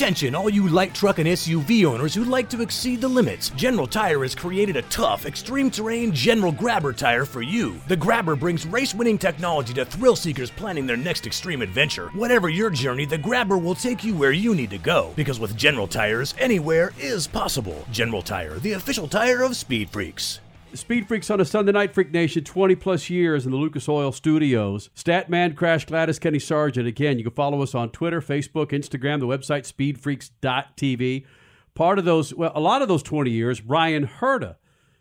Attention, 0.00 0.34
all 0.34 0.48
you 0.48 0.66
light 0.66 0.94
truck 0.94 1.18
and 1.18 1.28
SUV 1.28 1.84
owners 1.84 2.14
who'd 2.14 2.26
like 2.26 2.48
to 2.48 2.62
exceed 2.62 3.02
the 3.02 3.06
limits. 3.06 3.50
General 3.50 3.86
Tire 3.86 4.22
has 4.22 4.34
created 4.34 4.76
a 4.76 4.82
tough, 4.88 5.26
extreme 5.26 5.70
terrain 5.70 6.10
General 6.10 6.52
Grabber 6.52 6.94
tire 6.94 7.26
for 7.26 7.42
you. 7.42 7.78
The 7.86 7.98
Grabber 7.98 8.34
brings 8.34 8.64
race 8.64 8.94
winning 8.94 9.18
technology 9.18 9.74
to 9.74 9.84
thrill 9.84 10.16
seekers 10.16 10.50
planning 10.50 10.86
their 10.86 10.96
next 10.96 11.26
extreme 11.26 11.60
adventure. 11.60 12.08
Whatever 12.14 12.48
your 12.48 12.70
journey, 12.70 13.04
the 13.04 13.18
Grabber 13.18 13.58
will 13.58 13.74
take 13.74 14.02
you 14.02 14.14
where 14.14 14.32
you 14.32 14.54
need 14.54 14.70
to 14.70 14.78
go. 14.78 15.12
Because 15.16 15.38
with 15.38 15.54
General 15.54 15.86
Tires, 15.86 16.34
anywhere 16.38 16.92
is 16.98 17.26
possible. 17.26 17.84
General 17.92 18.22
Tire, 18.22 18.58
the 18.58 18.72
official 18.72 19.06
tire 19.06 19.42
of 19.42 19.54
Speed 19.54 19.90
Freaks. 19.90 20.40
Speed 20.74 21.08
Freaks 21.08 21.30
on 21.30 21.40
a 21.40 21.44
Sunday 21.44 21.72
night, 21.72 21.94
Freak 21.94 22.12
Nation, 22.12 22.44
20 22.44 22.76
plus 22.76 23.10
years 23.10 23.44
in 23.44 23.50
the 23.50 23.56
Lucas 23.56 23.88
Oil 23.88 24.12
Studios. 24.12 24.90
Statman, 24.94 25.56
Crash 25.56 25.84
Gladys, 25.84 26.18
Kenny 26.18 26.38
Sargent. 26.38 26.86
Again, 26.86 27.18
you 27.18 27.24
can 27.24 27.32
follow 27.32 27.62
us 27.62 27.74
on 27.74 27.90
Twitter, 27.90 28.20
Facebook, 28.20 28.70
Instagram, 28.70 29.18
the 29.20 29.26
website 29.26 29.66
speedfreaks.tv. 29.70 31.26
Part 31.74 31.98
of 31.98 32.04
those, 32.04 32.34
well, 32.34 32.52
a 32.54 32.60
lot 32.60 32.82
of 32.82 32.88
those 32.88 33.02
20 33.02 33.30
years, 33.30 33.60
Bryan 33.60 34.06
Herta 34.06 34.56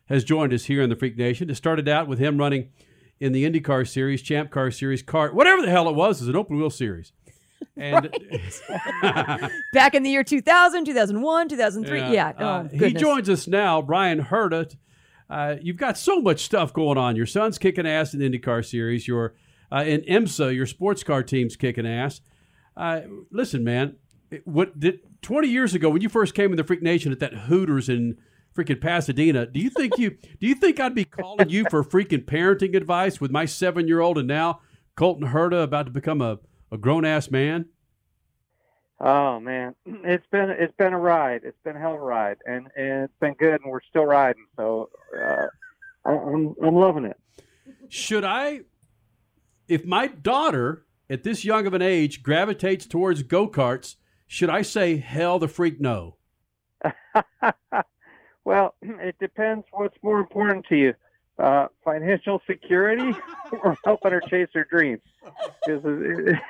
has 0.05 0.23
joined 0.23 0.53
us 0.53 0.65
here 0.65 0.81
in 0.81 0.89
the 0.89 0.95
Freak 0.95 1.17
Nation. 1.17 1.49
It 1.49 1.55
started 1.55 1.87
out 1.87 2.07
with 2.07 2.19
him 2.19 2.37
running 2.37 2.69
in 3.19 3.31
the 3.31 3.45
IndyCar 3.45 3.87
Series, 3.87 4.21
Champ 4.21 4.49
Car 4.49 4.71
Series, 4.71 5.03
Car, 5.03 5.31
whatever 5.33 5.61
the 5.61 5.69
hell 5.69 5.87
it 5.87 5.95
was, 5.95 6.21
is 6.21 6.27
an 6.27 6.35
open 6.35 6.57
wheel 6.57 6.69
series. 6.69 7.11
And 7.75 8.09
Back 9.73 9.93
in 9.93 10.03
the 10.03 10.09
year 10.09 10.23
2000, 10.23 10.85
2001, 10.85 11.49
2003. 11.49 11.99
Yeah. 12.13 12.33
Oh, 12.37 12.45
uh, 12.45 12.67
he 12.69 12.93
joins 12.93 13.29
us 13.29 13.47
now, 13.47 13.81
Bryan 13.81 14.23
Herta. 14.23 14.73
Uh, 15.29 15.55
you've 15.61 15.77
got 15.77 15.97
so 15.97 16.21
much 16.21 16.41
stuff 16.41 16.73
going 16.73 16.97
on. 16.97 17.15
Your 17.15 17.25
son's 17.25 17.57
kicking 17.57 17.85
ass 17.85 18.13
in 18.13 18.19
the 18.19 18.29
IndyCar 18.29 18.65
series. 18.65 19.07
Your 19.07 19.35
uh, 19.71 19.83
in 19.85 20.01
IMSA, 20.01 20.55
your 20.55 20.65
sports 20.65 21.03
car 21.03 21.21
team's 21.21 21.55
kicking 21.55 21.85
ass. 21.85 22.21
Uh, 22.75 23.01
listen, 23.31 23.63
man, 23.63 23.95
what 24.45 24.79
did 24.79 24.99
20 25.21 25.47
years 25.47 25.73
ago 25.75 25.89
when 25.89 26.01
you 26.01 26.09
first 26.09 26.33
came 26.33 26.51
in 26.51 26.57
the 26.57 26.63
Freak 26.63 26.81
Nation 26.81 27.11
at 27.11 27.19
that 27.19 27.33
Hooters 27.33 27.89
in 27.89 28.17
freaking 28.55 28.81
Pasadena? 28.81 29.45
Do 29.45 29.59
you 29.59 29.69
think 29.69 29.97
you 29.97 30.11
do 30.11 30.47
you 30.47 30.55
think 30.55 30.79
I'd 30.79 30.95
be 30.95 31.05
calling 31.05 31.49
you 31.49 31.65
for 31.69 31.83
freaking 31.83 32.25
parenting 32.25 32.75
advice 32.75 33.21
with 33.21 33.31
my 33.31 33.45
seven 33.45 33.87
year 33.87 33.99
old 33.99 34.17
and 34.17 34.27
now 34.27 34.61
Colton 34.95 35.27
Herta 35.27 35.63
about 35.63 35.85
to 35.85 35.91
become 35.91 36.21
a, 36.21 36.39
a 36.71 36.77
grown 36.77 37.05
ass 37.05 37.29
man? 37.29 37.65
Oh 39.01 39.39
man, 39.39 39.75
it's 39.85 40.25
been 40.31 40.49
it's 40.49 40.75
been 40.77 40.93
a 40.93 40.99
ride. 40.99 41.41
It's 41.45 41.57
been 41.63 41.77
a 41.77 41.79
hell 41.79 41.93
of 41.93 42.01
a 42.01 42.03
ride, 42.03 42.37
and, 42.45 42.67
and 42.75 43.03
it's 43.03 43.13
been 43.21 43.33
good, 43.35 43.61
and 43.61 43.71
we're 43.71 43.79
still 43.89 44.05
riding. 44.05 44.45
So 44.57 44.89
uh, 45.17 45.47
I, 46.05 46.11
I'm 46.11 46.55
I'm 46.63 46.75
loving 46.75 47.05
it. 47.05 47.17
Should 47.89 48.23
I, 48.23 48.61
if 49.67 49.85
my 49.85 50.07
daughter 50.07 50.85
at 51.09 51.23
this 51.23 51.43
young 51.43 51.65
of 51.65 51.73
an 51.73 51.81
age 51.81 52.21
gravitates 52.21 52.85
towards 52.85 53.23
go 53.23 53.47
karts, 53.47 53.95
should 54.27 54.49
I 54.49 54.61
say 54.61 54.97
hell 54.97 55.39
the 55.39 55.47
freak 55.47 55.79
no? 55.79 56.17
Well, 58.49 58.73
it 58.81 59.15
depends 59.19 59.67
what's 59.71 59.95
more 60.01 60.19
important 60.19 60.65
to 60.69 60.75
you. 60.75 60.93
Uh, 61.37 61.67
financial 61.85 62.41
security 62.47 63.15
or 63.63 63.77
helping 63.85 64.11
her 64.11 64.21
chase 64.21 64.49
her 64.55 64.65
dreams. 64.69 65.03
Because 65.63 65.83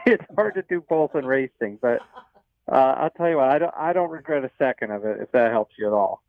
it's 0.06 0.24
hard 0.34 0.54
to 0.56 0.64
do 0.70 0.82
both 0.88 1.14
in 1.14 1.26
racing. 1.26 1.78
But 1.82 2.00
uh, 2.72 2.96
I'll 2.98 3.10
tell 3.10 3.30
you 3.30 3.36
what, 3.36 3.50
I 3.50 3.60
don't, 3.60 3.74
I 3.78 3.92
don't 3.92 4.10
regret 4.10 4.46
a 4.46 4.52
second 4.58 4.92
of 4.92 5.04
it 5.04 5.20
if 5.20 5.30
that 5.34 5.52
helps 5.52 5.76
you 5.78 5.88
at 5.88 5.94
all. 5.94 6.24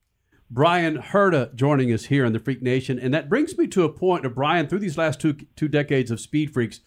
Bryan 0.50 0.98
Herta 0.98 1.54
joining 1.54 1.92
us 1.92 2.06
here 2.06 2.24
in 2.24 2.32
the 2.32 2.40
Freak 2.40 2.60
Nation. 2.60 2.98
And 2.98 3.14
that 3.14 3.28
brings 3.28 3.56
me 3.56 3.68
to 3.68 3.84
a 3.84 3.92
point 3.92 4.26
of 4.26 4.34
Bryan, 4.34 4.66
through 4.66 4.80
these 4.80 4.98
last 4.98 5.20
two, 5.20 5.34
two 5.54 5.68
decades 5.68 6.10
of 6.10 6.20
Speed 6.20 6.52
Freaks, 6.52 6.80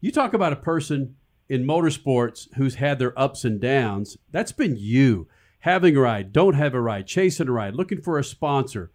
you 0.00 0.12
talk 0.12 0.34
about 0.34 0.52
a 0.52 0.56
person 0.56 1.16
in 1.48 1.64
motorsports 1.64 2.52
who's 2.56 2.74
had 2.74 2.98
their 2.98 3.18
ups 3.18 3.44
and 3.44 3.58
downs. 3.58 4.18
That's 4.32 4.52
been 4.52 4.76
you. 4.76 5.28
Having 5.60 5.96
a 5.96 6.00
ride, 6.00 6.32
don't 6.32 6.54
have 6.54 6.74
a 6.74 6.80
ride, 6.80 7.06
chasing 7.06 7.48
a 7.48 7.52
ride, 7.52 7.74
looking 7.74 8.02
for 8.02 8.18
a 8.18 8.24
sponsor. 8.24 8.92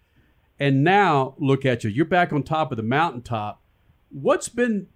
And 0.60 0.84
now 0.84 1.34
look 1.40 1.66
at 1.66 1.84
you. 1.84 1.90
You're 1.90 2.06
back 2.06 2.32
on 2.32 2.44
top 2.44 2.72
of 2.72 2.78
the 2.78 2.84
mountaintop. 2.84 3.64
What's 4.10 4.50
been 4.50 4.88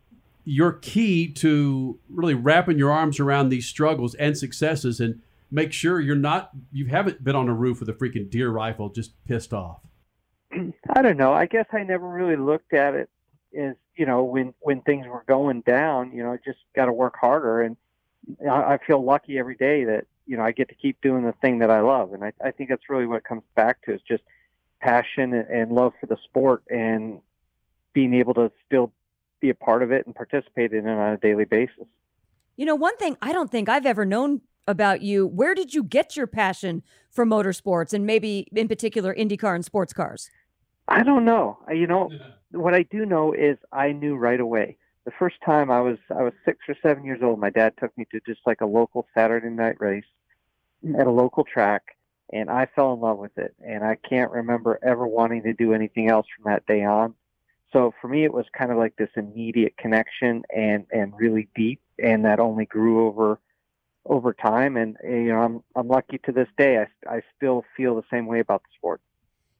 your 0.43 0.73
key 0.73 1.33
to 1.33 1.99
really 2.07 2.35
wrapping 2.35 2.77
your 2.77 2.91
arms 2.91 3.19
around 3.19 3.49
these 3.49 3.65
struggles 3.65 4.13
and 4.15 4.37
successes 4.37 4.99
and 4.99 5.21
make 5.51 5.73
sure 5.73 5.99
you're 5.99 6.15
not 6.15 6.51
you 6.71 6.87
haven't 6.87 7.23
been 7.23 7.35
on 7.35 7.47
a 7.47 7.53
roof 7.53 7.79
with 7.79 7.89
a 7.89 7.93
freaking 7.93 8.29
deer 8.29 8.49
rifle 8.49 8.89
just 8.89 9.13
pissed 9.25 9.53
off? 9.53 9.79
I 10.51 11.01
don't 11.01 11.17
know. 11.17 11.33
I 11.33 11.45
guess 11.45 11.65
I 11.73 11.83
never 11.83 12.07
really 12.07 12.35
looked 12.35 12.73
at 12.73 12.93
it 12.93 13.09
as 13.57 13.75
you 13.95 14.05
know 14.05 14.23
when 14.23 14.53
when 14.59 14.81
things 14.81 15.07
were 15.07 15.23
going 15.27 15.61
down. 15.61 16.11
You 16.11 16.23
know, 16.23 16.33
I 16.33 16.37
just 16.45 16.59
got 16.75 16.85
to 16.85 16.93
work 16.93 17.15
harder, 17.19 17.61
and 17.61 17.77
I, 18.49 18.73
I 18.73 18.79
feel 18.85 19.03
lucky 19.03 19.37
every 19.37 19.55
day 19.55 19.85
that 19.85 20.05
you 20.25 20.37
know 20.37 20.43
I 20.43 20.51
get 20.51 20.69
to 20.69 20.75
keep 20.75 21.01
doing 21.01 21.23
the 21.23 21.33
thing 21.33 21.59
that 21.59 21.69
I 21.69 21.81
love, 21.81 22.13
and 22.13 22.23
I, 22.23 22.33
I 22.43 22.51
think 22.51 22.69
that's 22.69 22.89
really 22.89 23.05
what 23.05 23.17
it 23.17 23.23
comes 23.23 23.43
back 23.55 23.81
to 23.83 23.93
is 23.93 24.01
just 24.07 24.23
passion 24.79 25.33
and, 25.33 25.49
and 25.49 25.71
love 25.71 25.93
for 25.99 26.05
the 26.05 26.17
sport 26.23 26.63
and 26.69 27.19
being 27.93 28.13
able 28.13 28.33
to 28.35 28.51
still 28.65 28.91
be 29.39 29.49
a 29.49 29.55
part 29.55 29.83
of 29.83 29.91
it 29.91 30.05
and 30.05 30.15
participate 30.15 30.73
in 30.73 30.87
it 30.87 30.91
on 30.91 31.13
a 31.13 31.17
daily 31.17 31.45
basis. 31.45 31.85
You 32.57 32.65
know, 32.65 32.75
one 32.75 32.95
thing 32.97 33.17
I 33.21 33.33
don't 33.33 33.51
think 33.51 33.67
I've 33.67 33.85
ever 33.85 34.05
known 34.05 34.41
about 34.67 35.01
you, 35.01 35.27
where 35.27 35.55
did 35.55 35.73
you 35.73 35.83
get 35.83 36.15
your 36.15 36.27
passion 36.27 36.83
for 37.09 37.25
motorsports 37.25 37.93
and 37.93 38.05
maybe 38.05 38.47
in 38.55 38.67
particular 38.67 39.13
IndyCar 39.13 39.55
and 39.55 39.65
sports 39.65 39.93
cars? 39.93 40.29
I 40.87 41.03
don't 41.03 41.25
know. 41.25 41.57
You 41.73 41.87
know, 41.87 42.11
what 42.51 42.73
I 42.73 42.83
do 42.83 43.05
know 43.05 43.33
is 43.33 43.57
I 43.71 43.91
knew 43.91 44.15
right 44.15 44.39
away. 44.39 44.77
The 45.05 45.11
first 45.17 45.35
time 45.45 45.69
I 45.69 45.81
was 45.81 45.97
I 46.09 46.23
was 46.23 46.33
six 46.43 46.59
or 46.67 46.75
seven 46.81 47.05
years 47.05 47.21
old, 47.21 47.39
my 47.39 47.49
dad 47.49 47.73
took 47.79 47.95
me 47.97 48.05
to 48.11 48.19
just 48.25 48.41
like 48.45 48.61
a 48.61 48.65
local 48.65 49.07
Saturday 49.13 49.49
night 49.49 49.79
race 49.79 50.05
at 50.97 51.07
a 51.07 51.11
local 51.11 51.43
track, 51.43 51.83
and 52.33 52.49
I 52.49 52.67
fell 52.75 52.93
in 52.93 52.99
love 52.99 53.17
with 53.17 53.37
it. 53.37 53.55
And 53.65 53.83
I 53.83 53.97
can't 54.07 54.31
remember 54.31 54.79
ever 54.83 55.05
wanting 55.05 55.43
to 55.43 55.53
do 55.53 55.73
anything 55.73 56.09
else 56.09 56.25
from 56.35 56.51
that 56.51 56.65
day 56.65 56.83
on. 56.83 57.13
So 57.71 57.93
for 58.01 58.07
me, 58.07 58.23
it 58.23 58.33
was 58.33 58.45
kind 58.57 58.71
of 58.71 58.77
like 58.77 58.95
this 58.95 59.09
immediate 59.15 59.77
connection 59.77 60.43
and 60.55 60.85
and 60.91 61.13
really 61.15 61.49
deep, 61.55 61.81
and 62.03 62.25
that 62.25 62.39
only 62.39 62.65
grew 62.65 63.07
over 63.07 63.39
over 64.05 64.33
time. 64.33 64.77
And 64.77 64.97
you 65.03 65.27
know, 65.27 65.41
I'm 65.41 65.63
I'm 65.75 65.87
lucky 65.87 66.19
to 66.25 66.31
this 66.31 66.47
day. 66.57 66.77
I 66.77 67.15
I 67.15 67.21
still 67.35 67.63
feel 67.75 67.95
the 67.95 68.03
same 68.11 68.25
way 68.25 68.39
about 68.39 68.63
the 68.63 68.69
sport. 68.77 69.01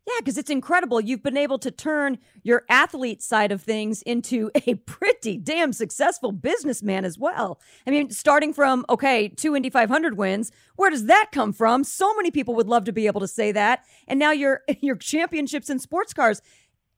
Yeah, 0.08 0.14
because 0.20 0.38
it's 0.38 0.52
incredible. 0.52 1.02
You've 1.02 1.24
been 1.24 1.38
able 1.38 1.58
to 1.60 1.72
turn 1.72 2.20
your 2.44 2.64
athlete 2.70 3.24
side 3.24 3.52
of 3.52 3.64
things 3.64 4.04
into 4.04 4.52
a 4.68 4.76
pretty 4.76 5.38
damn 5.38 5.74
successful 5.74 6.32
businessman 6.32 7.06
as 7.06 7.18
well. 7.18 7.60
I 7.88 7.90
mean, 7.90 8.12
starting 8.12 8.54
from, 8.54 8.86
okay, 8.88 9.30
two 9.30 9.56
Indy 9.56 9.72
500 9.72 10.16
wins, 10.16 10.52
where 10.76 10.92
does 10.92 11.06
that 11.06 11.32
come 11.32 11.54
from? 11.54 11.84
So 11.84 12.14
many 12.16 12.30
people 12.30 12.54
would 12.54 12.68
love 12.68 12.84
to 12.86 12.92
be 12.92 13.08
able 13.08 13.22
to 13.22 13.28
say 13.28 13.52
that. 13.54 13.84
And 14.08 14.20
now 14.20 14.32
your, 14.32 14.62
your 14.80 14.96
championships 14.96 15.72
in 15.72 15.80
sports 15.80 16.14
cars. 16.14 16.42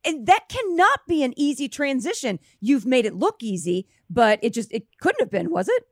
And 0.04 0.28
that 0.28 0.50
cannot 0.50 1.00
be 1.08 1.24
an 1.24 1.34
easy 1.38 1.70
transition. 1.70 2.40
You've 2.60 2.86
made 2.86 3.06
it 3.06 3.16
look 3.16 3.38
easy, 3.42 3.88
but 4.10 4.40
it 4.42 4.54
just, 4.54 4.72
it 4.72 4.86
couldn't 5.00 5.22
have 5.22 5.32
been, 5.32 5.50
was 5.50 5.70
it? 5.70 5.86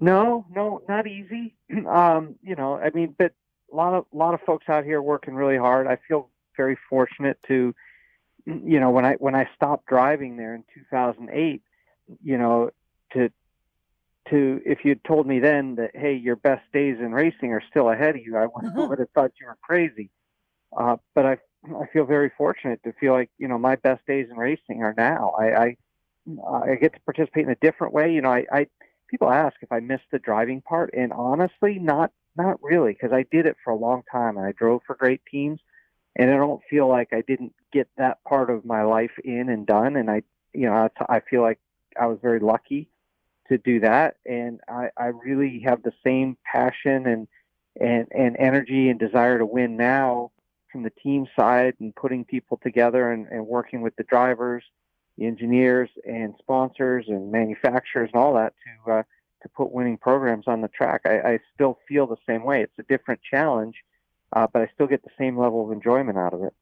No, 0.00 0.46
no, 0.54 0.82
not 0.88 1.06
easy. 1.06 1.54
um, 1.88 2.36
you 2.42 2.56
know, 2.56 2.76
I 2.76 2.90
mean, 2.90 3.14
but 3.18 3.32
a 3.72 3.76
lot 3.76 3.94
of 3.94 4.06
a 4.12 4.16
lot 4.16 4.34
of 4.34 4.40
folks 4.42 4.68
out 4.68 4.84
here 4.84 5.00
working 5.02 5.34
really 5.34 5.58
hard. 5.58 5.86
I 5.86 5.98
feel 6.08 6.30
very 6.56 6.76
fortunate 6.88 7.38
to, 7.48 7.74
you 8.46 8.80
know, 8.80 8.90
when 8.90 9.04
I 9.04 9.14
when 9.14 9.34
I 9.34 9.48
stopped 9.54 9.86
driving 9.86 10.36
there 10.36 10.54
in 10.54 10.64
2008, 10.74 11.62
you 12.22 12.38
know, 12.38 12.70
to 13.12 13.30
to 14.30 14.60
if 14.64 14.84
you'd 14.84 15.04
told 15.04 15.26
me 15.26 15.38
then 15.38 15.76
that 15.76 15.90
hey, 15.94 16.14
your 16.14 16.36
best 16.36 16.62
days 16.72 16.96
in 16.98 17.12
racing 17.12 17.52
are 17.52 17.62
still 17.70 17.90
ahead 17.90 18.16
of 18.16 18.22
you, 18.22 18.36
I 18.36 18.46
would, 18.46 18.88
would 18.88 18.98
have 18.98 19.10
thought 19.10 19.32
you 19.40 19.46
were 19.46 19.58
crazy. 19.62 20.10
Uh, 20.76 20.96
but 21.14 21.26
I 21.26 21.38
I 21.78 21.86
feel 21.92 22.06
very 22.06 22.30
fortunate 22.38 22.82
to 22.84 22.92
feel 22.94 23.12
like 23.12 23.30
you 23.38 23.48
know 23.48 23.58
my 23.58 23.76
best 23.76 24.06
days 24.06 24.28
in 24.30 24.36
racing 24.36 24.82
are 24.82 24.94
now. 24.96 25.34
I 25.38 25.54
I, 25.54 25.76
I 26.50 26.74
get 26.76 26.94
to 26.94 27.00
participate 27.00 27.44
in 27.44 27.50
a 27.50 27.56
different 27.56 27.92
way. 27.92 28.14
You 28.14 28.22
know, 28.22 28.30
I, 28.30 28.46
I 28.50 28.66
people 29.10 29.30
ask 29.30 29.56
if 29.60 29.72
I 29.72 29.80
missed 29.80 30.04
the 30.12 30.18
driving 30.18 30.60
part, 30.60 30.90
and 30.96 31.12
honestly, 31.12 31.78
not 31.78 32.12
not 32.36 32.62
really, 32.62 32.92
because 32.92 33.12
I 33.12 33.24
did 33.30 33.46
it 33.46 33.56
for 33.62 33.72
a 33.72 33.76
long 33.76 34.02
time 34.10 34.36
and 34.36 34.46
I 34.46 34.52
drove 34.52 34.82
for 34.86 34.94
great 34.94 35.20
teams, 35.30 35.60
and 36.16 36.30
I 36.30 36.36
don't 36.36 36.62
feel 36.70 36.88
like 36.88 37.12
I 37.12 37.22
didn't 37.22 37.54
get 37.72 37.88
that 37.96 38.22
part 38.24 38.50
of 38.50 38.64
my 38.64 38.82
life 38.82 39.10
in 39.24 39.48
and 39.48 39.66
done. 39.66 39.96
And 39.96 40.10
I, 40.10 40.22
you 40.54 40.66
know, 40.66 40.88
I, 41.08 41.20
feel 41.20 41.42
like 41.42 41.58
I 42.00 42.06
was 42.06 42.18
very 42.22 42.38
lucky 42.38 42.88
to 43.48 43.58
do 43.58 43.80
that, 43.80 44.16
and 44.24 44.60
I, 44.68 44.90
I 44.96 45.06
really 45.06 45.60
have 45.66 45.82
the 45.82 45.92
same 46.04 46.36
passion 46.44 47.06
and 47.06 47.28
and 47.80 48.06
and 48.12 48.36
energy 48.38 48.88
and 48.88 48.98
desire 48.98 49.38
to 49.38 49.46
win 49.46 49.76
now 49.76 50.30
from 50.70 50.82
the 50.82 50.90
team 50.90 51.26
side 51.36 51.74
and 51.80 51.94
putting 51.94 52.24
people 52.24 52.60
together 52.62 53.10
and, 53.10 53.26
and 53.28 53.46
working 53.46 53.80
with 53.80 53.94
the 53.96 54.04
drivers, 54.04 54.62
engineers 55.20 55.90
and 56.06 56.34
sponsors 56.38 57.06
and 57.08 57.30
manufacturers 57.30 58.10
and 58.12 58.22
all 58.22 58.34
that 58.34 58.54
to 58.64 58.92
uh, 58.92 59.02
to 59.42 59.48
put 59.48 59.72
winning 59.72 59.96
programs 59.96 60.46
on 60.46 60.60
the 60.60 60.68
track. 60.68 61.02
I, 61.04 61.20
I 61.20 61.38
still 61.54 61.78
feel 61.88 62.06
the 62.06 62.16
same 62.26 62.44
way. 62.44 62.62
It's 62.62 62.78
a 62.78 62.82
different 62.82 63.20
challenge, 63.22 63.76
uh, 64.34 64.46
but 64.52 64.62
I 64.62 64.70
still 64.74 64.86
get 64.86 65.02
the 65.02 65.10
same 65.18 65.38
level 65.38 65.64
of 65.64 65.72
enjoyment 65.72 66.18
out 66.18 66.34
of 66.34 66.42
it. 66.42 66.52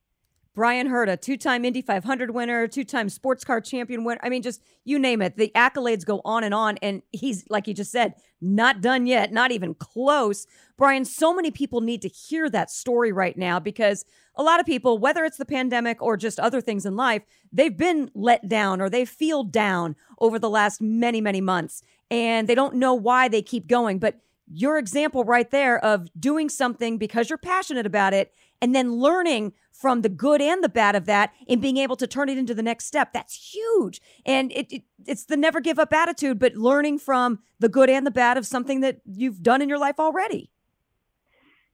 Bryan 0.59 0.88
Herta, 0.88 1.20
two 1.20 1.36
time 1.36 1.64
Indy 1.64 1.82
500 1.82 2.32
winner, 2.32 2.66
two 2.66 2.82
time 2.82 3.09
sports 3.09 3.44
car 3.44 3.61
champion 3.61 4.02
winner. 4.02 4.20
I 4.24 4.28
mean, 4.28 4.42
just 4.42 4.61
you 4.84 4.98
name 4.98 5.22
it. 5.22 5.36
The 5.36 5.52
accolades 5.54 6.04
go 6.04 6.20
on 6.24 6.42
and 6.42 6.52
on. 6.52 6.78
And 6.78 7.02
he's, 7.12 7.48
like 7.48 7.68
you 7.68 7.74
just 7.74 7.92
said, 7.92 8.14
not 8.40 8.80
done 8.80 9.06
yet, 9.06 9.32
not 9.32 9.52
even 9.52 9.74
close. 9.74 10.48
Bryan, 10.76 11.04
so 11.04 11.32
many 11.32 11.52
people 11.52 11.80
need 11.80 12.02
to 12.02 12.09
hear 12.09 12.50
that 12.50 12.72
story 12.72 13.12
right 13.12 13.36
now 13.36 13.61
because 13.61 14.04
a 14.39 14.43
lot 14.43 14.61
of 14.61 14.66
people, 14.66 14.99
whether 14.99 15.24
it's 15.24 15.36
the 15.36 15.45
pandemic 15.45 16.01
or 16.01 16.16
just 16.16 16.39
other 16.39 16.61
things 16.61 16.86
in 16.86 16.97
life, 16.97 17.22
they've 17.53 17.76
been 17.76 18.11
let 18.14 18.49
down 18.49 18.80
or 18.80 18.89
they 18.89 19.05
feel 19.05 19.43
down 19.43 19.97
over 20.20 20.39
the 20.39 20.49
last 20.49 20.80
many, 20.80 21.20
many 21.20 21.41
months 21.41 21.82
and 22.11 22.49
they 22.49 22.55
don't 22.55 22.74
know 22.74 22.95
why 22.95 23.28
they 23.28 23.43
keep 23.43 23.66
going. 23.66 23.99
But 23.99 24.20
your 24.51 24.78
example 24.78 25.24
right 25.24 25.51
there 25.51 25.84
of 25.84 26.09
doing 26.18 26.49
something 26.49 26.97
because 26.99 27.28
you're 27.28 27.36
passionate 27.36 27.84
about 27.84 28.14
it 28.14 28.32
and 28.62 28.74
then 28.74 28.93
learning 28.93 29.53
from 29.72 30.03
the 30.03 30.09
good 30.09 30.41
and 30.41 30.64
the 30.64 30.68
bad 30.68 30.97
of 30.97 31.07
that 31.07 31.32
and 31.49 31.61
being 31.61 31.76
able 31.76 31.97
to 31.97 32.07
turn 32.07 32.28
it 32.28 32.39
into 32.39 32.55
the 32.55 32.62
next 32.62 32.86
step 32.86 33.12
that's 33.12 33.53
huge 33.55 34.01
and 34.24 34.51
it, 34.53 34.72
it, 34.72 34.82
it's 35.07 35.24
the 35.24 35.36
never 35.36 35.61
give 35.61 35.78
up 35.78 35.93
attitude 35.93 36.39
but 36.39 36.55
learning 36.57 36.99
from 36.99 37.39
the 37.61 37.68
good 37.68 37.91
and 37.91 38.07
the 38.07 38.11
bad 38.11 38.36
of 38.36 38.47
something 38.47 38.80
that 38.80 39.01
you've 39.05 39.43
done 39.43 39.62
in 39.62 39.68
your 39.68 39.78
life 39.78 40.01
already 40.01 40.51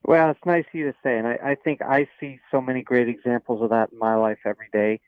Well, 0.04 0.30
it's 0.30 0.44
nice 0.44 0.66
of 0.66 0.74
you 0.74 0.92
to 0.92 0.98
say, 1.02 1.18
and 1.18 1.26
I, 1.26 1.38
I 1.42 1.54
think 1.54 1.80
I 1.80 2.06
see 2.20 2.38
so 2.50 2.60
many 2.60 2.82
great 2.82 3.08
examples 3.08 3.62
of 3.62 3.70
that 3.70 3.90
in 3.90 3.98
my 3.98 4.14
life 4.16 4.38
every 4.44 4.68
day. 4.70 5.00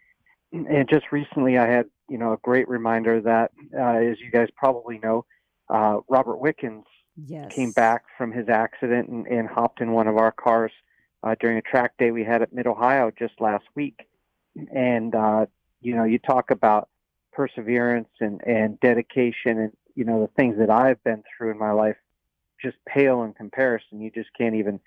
And 0.52 0.88
just 0.88 1.12
recently, 1.12 1.58
I 1.58 1.66
had 1.66 1.86
you 2.08 2.16
know 2.16 2.32
a 2.32 2.38
great 2.38 2.66
reminder 2.68 3.20
that, 3.20 3.50
uh, 3.78 3.98
as 3.98 4.18
you 4.20 4.30
guys 4.30 4.48
probably 4.56 4.98
know, 4.98 5.26
uh, 5.68 5.98
Robert 6.08 6.38
Wickens 6.38 6.84
yes. 7.16 7.52
came 7.52 7.72
back 7.72 8.04
from 8.16 8.32
his 8.32 8.48
accident 8.48 9.08
and, 9.08 9.26
and 9.26 9.48
hopped 9.48 9.82
in 9.82 9.92
one 9.92 10.08
of 10.08 10.16
our 10.16 10.32
cars 10.32 10.72
uh, 11.22 11.34
during 11.40 11.58
a 11.58 11.62
track 11.62 11.92
day 11.98 12.10
we 12.10 12.24
had 12.24 12.40
at 12.40 12.54
Mid 12.54 12.66
Ohio 12.66 13.12
just 13.18 13.34
last 13.38 13.64
week. 13.74 14.06
And 14.74 15.14
uh, 15.14 15.46
you 15.82 15.94
know, 15.94 16.04
you 16.04 16.18
talk 16.18 16.50
about 16.50 16.88
perseverance 17.32 18.08
and, 18.20 18.40
and 18.46 18.80
dedication, 18.80 19.58
and 19.58 19.72
you 19.94 20.04
know 20.04 20.22
the 20.22 20.32
things 20.36 20.56
that 20.58 20.70
I've 20.70 21.02
been 21.04 21.22
through 21.36 21.50
in 21.50 21.58
my 21.58 21.72
life 21.72 21.96
just 22.60 22.76
pale 22.86 23.22
in 23.22 23.32
comparison. 23.32 24.00
You 24.00 24.10
just 24.10 24.30
can't 24.36 24.54
even 24.54 24.80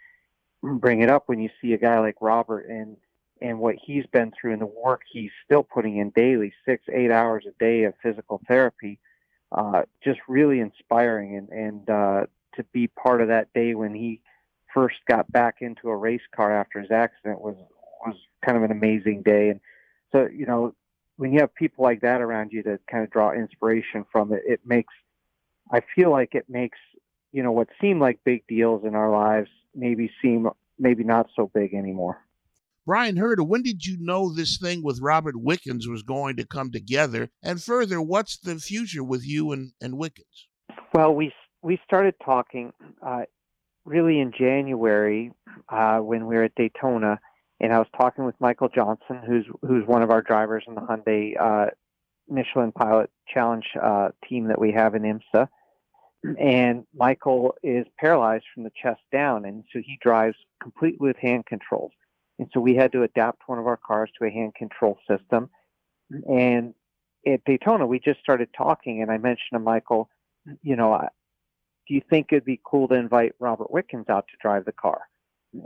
bring 0.62 1.02
it 1.02 1.10
up 1.10 1.24
when 1.28 1.40
you 1.40 1.50
see 1.62 1.74
a 1.74 1.78
guy 1.78 2.00
like 2.00 2.16
Robert 2.22 2.68
and 2.68 2.98
and 3.42 3.60
what 3.60 3.76
he's 3.82 4.06
been 4.08 4.32
through 4.32 4.52
and 4.52 4.62
the 4.62 4.66
work 4.66 5.02
he's 5.10 5.32
still 5.46 5.64
putting 5.64 5.98
in 5.98 6.10
daily, 6.10 6.52
six, 6.66 6.84
eight 6.94 7.10
hours 7.10 7.46
a 7.48 7.64
day 7.64 7.84
of 7.84 7.94
physical 8.04 8.42
therapy. 8.50 9.00
Uh, 9.52 9.84
just 10.04 10.20
really 10.28 10.60
inspiring 10.60 11.38
and, 11.38 11.50
and 11.50 11.90
uh, 11.90 12.26
to 12.56 12.64
be 12.74 12.88
part 12.88 13.22
of 13.22 13.30
that 13.30 13.52
day 13.54 13.74
when 13.74 13.96
he 13.96 14.22
first 14.74 14.98
got 15.08 15.32
back 15.32 15.56
into 15.62 15.90
a 15.90 15.96
race 15.96 16.22
car 16.36 16.52
after 16.52 16.80
his 16.80 16.92
accident 16.92 17.42
was 17.42 17.56
was 18.06 18.16
kind 18.46 18.58
of 18.58 18.64
an 18.64 18.72
amazing 18.72 19.22
day. 19.24 19.50
And 19.50 19.60
so, 20.12 20.28
you 20.32 20.46
know, 20.46 20.74
when 21.18 21.34
you 21.34 21.40
have 21.40 21.54
people 21.56 21.84
like 21.84 22.02
that 22.02 22.22
around 22.22 22.52
you 22.52 22.64
to 22.64 22.80
kind 22.90 23.04
of 23.04 23.10
draw 23.10 23.32
inspiration 23.32 24.06
from 24.12 24.32
it, 24.34 24.42
it 24.46 24.62
makes 24.66 24.94
I 25.72 25.82
feel 25.96 26.12
like 26.12 26.36
it 26.36 26.46
makes 26.50 26.78
you 27.32 27.44
know 27.44 27.52
what 27.52 27.68
seem 27.82 28.00
like 28.00 28.20
big 28.26 28.44
deals 28.48 28.84
in 28.86 28.96
our 28.96 29.12
lives 29.12 29.50
maybe 29.76 30.12
seem 30.22 30.48
maybe 30.78 31.04
not 31.04 31.28
so 31.36 31.50
big 31.54 31.74
anymore. 31.74 32.18
Bryan 32.86 33.18
Herta, 33.18 33.46
when 33.46 33.62
did 33.62 33.86
you 33.86 33.98
know 34.00 34.34
this 34.34 34.58
thing 34.58 34.82
with 34.82 35.00
Robert 35.00 35.36
Wickens 35.40 35.88
was 35.88 36.02
going 36.02 36.38
to 36.38 36.46
come 36.46 36.72
together? 36.72 37.30
And 37.44 37.62
further, 37.62 38.02
what's 38.02 38.38
the 38.38 38.56
future 38.56 39.04
with 39.04 39.24
you 39.24 39.52
and, 39.52 39.74
and 39.80 39.96
Wickens? 39.96 40.48
Well, 40.94 41.14
we 41.14 41.32
we 41.62 41.80
started 41.86 42.16
talking 42.24 42.74
uh, 43.06 43.24
really 43.86 44.20
in 44.20 44.32
January 44.36 45.32
uh, 45.70 46.00
when 46.00 46.26
we 46.26 46.36
were 46.36 46.46
at 46.46 46.56
Daytona, 46.56 47.20
and 47.60 47.74
I 47.74 47.78
was 47.78 47.88
talking 47.96 48.26
with 48.26 48.36
Michael 48.40 48.70
Johnson, 48.70 49.22
who's 49.28 49.46
who's 49.62 49.86
one 49.86 50.02
of 50.02 50.10
our 50.10 50.24
drivers 50.24 50.64
in 50.68 50.74
the 50.74 50.82
Hyundai 50.82 51.40
uh, 51.40 51.70
Michelin 52.28 52.72
Pilot 52.72 53.12
Challenge 53.32 53.66
uh, 53.82 54.10
team 54.28 54.48
that 54.48 54.60
we 54.60 54.72
have 54.72 54.96
in 54.96 55.04
IMSA. 55.04 55.48
And 56.38 56.86
Michael 56.94 57.56
is 57.64 57.86
paralyzed 57.98 58.46
from 58.54 58.64
the 58.64 58.72
chest 58.82 59.02
down, 59.12 59.46
and 59.46 59.64
so 59.72 59.80
he 59.80 59.98
drives 60.02 60.36
completely 60.62 61.08
with 61.08 61.18
hand 61.18 61.46
controls. 61.46 61.92
And 62.40 62.50
so 62.54 62.60
we 62.60 62.76
had 62.76 62.92
to 62.92 63.04
adapt 63.04 63.48
one 63.48 63.60
of 63.60 63.68
our 63.68 63.78
cars 63.78 64.10
to 64.18 64.26
a 64.26 64.30
hand 64.30 64.56
control 64.56 64.98
system. 65.10 65.50
And 66.30 66.74
at 67.26 67.44
Daytona, 67.46 67.86
we 67.86 68.00
just 68.00 68.20
started 68.20 68.50
talking, 68.56 69.02
and 69.02 69.12
I 69.12 69.18
mentioned 69.18 69.54
to 69.54 69.60
Michael, 69.60 70.10
you 70.62 70.76
know, 70.76 71.08
do 71.88 71.94
you 71.94 72.02
think 72.10 72.28
it'd 72.32 72.46
be 72.46 72.60
cool 72.64 72.88
to 72.90 72.96
invite 72.96 73.34
Robert 73.40 73.72
Wickens 73.72 74.10
out 74.10 74.28
to 74.28 74.38
drive 74.42 74.66
the 74.66 74.72
car? 74.72 75.02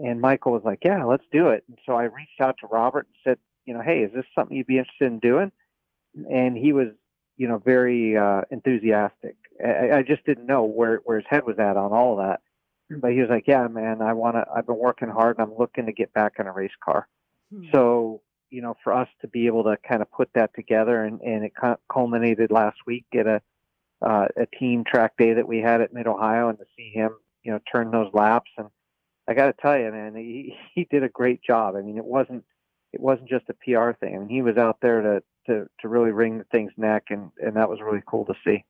And 0.03 0.21
Michael 0.21 0.51
was 0.51 0.63
like, 0.63 0.79
yeah, 0.83 1.03
let's 1.03 1.25
do 1.31 1.49
it. 1.49 1.63
And 1.67 1.77
so 1.85 1.93
I 1.93 2.03
reached 2.03 2.39
out 2.39 2.57
to 2.59 2.67
Robert 2.67 3.07
and 3.07 3.15
said, 3.23 3.37
you 3.65 3.73
know, 3.73 3.81
hey, 3.81 3.99
is 3.99 4.11
this 4.13 4.25
something 4.35 4.55
you'd 4.55 4.67
be 4.67 4.77
interested 4.77 5.07
in 5.07 5.19
doing? 5.19 5.51
And 6.31 6.57
he 6.57 6.73
was, 6.73 6.89
you 7.37 7.47
know, 7.47 7.57
very 7.57 8.17
uh, 8.17 8.41
enthusiastic. 8.51 9.35
I, 9.63 9.97
I 9.97 10.03
just 10.03 10.25
didn't 10.25 10.45
know 10.45 10.63
where, 10.63 10.97
where 11.05 11.17
his 11.17 11.27
head 11.29 11.45
was 11.45 11.57
at 11.59 11.77
on 11.77 11.91
all 11.91 12.19
of 12.19 12.25
that. 12.25 12.41
But 12.89 13.13
he 13.13 13.21
was 13.21 13.29
like, 13.29 13.47
yeah, 13.47 13.67
man, 13.67 14.01
I 14.01 14.13
want 14.13 14.35
to, 14.35 14.45
I've 14.53 14.67
been 14.67 14.77
working 14.77 15.09
hard 15.09 15.37
and 15.37 15.47
I'm 15.47 15.57
looking 15.57 15.85
to 15.87 15.93
get 15.93 16.13
back 16.13 16.33
in 16.39 16.47
a 16.47 16.51
race 16.51 16.75
car. 16.83 17.07
Hmm. 17.51 17.65
So, 17.71 18.21
you 18.49 18.61
know, 18.61 18.75
for 18.83 18.93
us 18.93 19.07
to 19.21 19.27
be 19.27 19.47
able 19.47 19.63
to 19.63 19.77
kind 19.87 20.01
of 20.01 20.11
put 20.11 20.29
that 20.35 20.53
together 20.53 21.03
and, 21.03 21.19
and 21.21 21.43
it 21.43 21.53
culminated 21.91 22.51
last 22.51 22.77
week 22.85 23.05
at 23.17 23.25
a, 23.25 23.41
uh, 24.01 24.27
a 24.37 24.45
team 24.45 24.83
track 24.83 25.13
day 25.17 25.33
that 25.33 25.47
we 25.47 25.59
had 25.59 25.81
at 25.81 25.93
Mid 25.93 26.07
Ohio 26.07 26.49
and 26.49 26.59
to 26.59 26.65
see 26.77 26.91
him, 26.93 27.11
you 27.43 27.51
know, 27.51 27.59
turn 27.71 27.89
those 27.89 28.11
laps. 28.13 28.51
And 28.57 28.67
I 29.27 29.33
got 29.33 29.47
to 29.47 29.53
tell 29.53 29.77
you, 29.77 29.91
man, 29.91 30.15
he, 30.15 30.55
he 30.75 30.87
did 30.91 31.03
a 31.03 31.09
great 31.09 31.41
job. 31.41 31.75
I 31.75 31.81
mean, 31.81 31.97
it 31.97 32.05
wasn't, 32.05 32.43
it 32.91 32.99
wasn't 32.99 33.29
just 33.29 33.49
a 33.49 33.53
PR 33.53 33.91
thing. 33.91 34.15
I 34.15 34.19
mean, 34.19 34.29
he 34.29 34.41
was 34.41 34.57
out 34.57 34.77
there 34.81 35.01
to, 35.01 35.23
to, 35.47 35.65
to 35.81 35.87
really 35.87 36.11
wring 36.11 36.43
thing's 36.51 36.71
neck 36.77 37.05
and, 37.09 37.31
and 37.37 37.55
that 37.55 37.69
was 37.69 37.79
really 37.81 38.03
cool 38.05 38.25
to 38.25 38.33
see. 38.45 38.63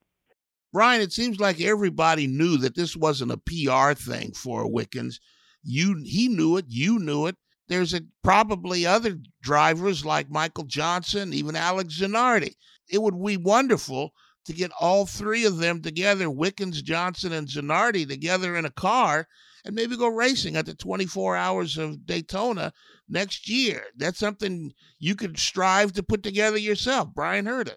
Bryan, 0.71 1.01
it 1.01 1.11
seems 1.11 1.39
like 1.39 1.61
everybody 1.61 2.25
knew 2.25 2.57
that 2.57 2.75
this 2.75 2.95
wasn't 2.95 3.31
a 3.31 3.37
PR 3.37 3.93
thing 3.93 4.33
for 4.33 4.69
Wickens. 4.69 5.19
You, 5.61 6.01
he 6.03 6.27
knew 6.27 6.57
it. 6.57 6.65
You 6.67 6.97
knew 6.97 7.27
it. 7.27 7.35
There's 7.67 7.93
a, 7.93 8.01
probably 8.23 8.85
other 8.85 9.17
drivers 9.41 10.03
like 10.03 10.29
Michael 10.29 10.65
Johnson, 10.65 11.33
even 11.33 11.55
Alex 11.55 11.99
Zanardi. 11.99 12.55
It 12.89 13.01
would 13.01 13.23
be 13.23 13.37
wonderful 13.37 14.13
to 14.45 14.53
get 14.53 14.71
all 14.79 15.05
three 15.05 15.45
of 15.45 15.57
them 15.57 15.81
together, 15.81 16.29
Wickens, 16.29 16.81
Johnson, 16.81 17.31
and 17.31 17.47
Zanardi 17.47 18.07
together 18.07 18.57
in 18.57 18.65
a 18.65 18.71
car 18.71 19.27
and 19.65 19.75
maybe 19.75 19.97
go 19.97 20.07
racing 20.07 20.55
at 20.55 20.65
the 20.65 20.75
24 20.75 21.35
hours 21.35 21.77
of 21.77 22.05
Daytona 22.05 22.73
next 23.07 23.49
year. 23.49 23.83
That's 23.95 24.19
something 24.19 24.73
you 24.99 25.15
could 25.15 25.37
strive 25.37 25.93
to 25.93 26.03
put 26.03 26.23
together 26.23 26.57
yourself. 26.57 27.13
Bryan 27.13 27.45
Herta. 27.45 27.75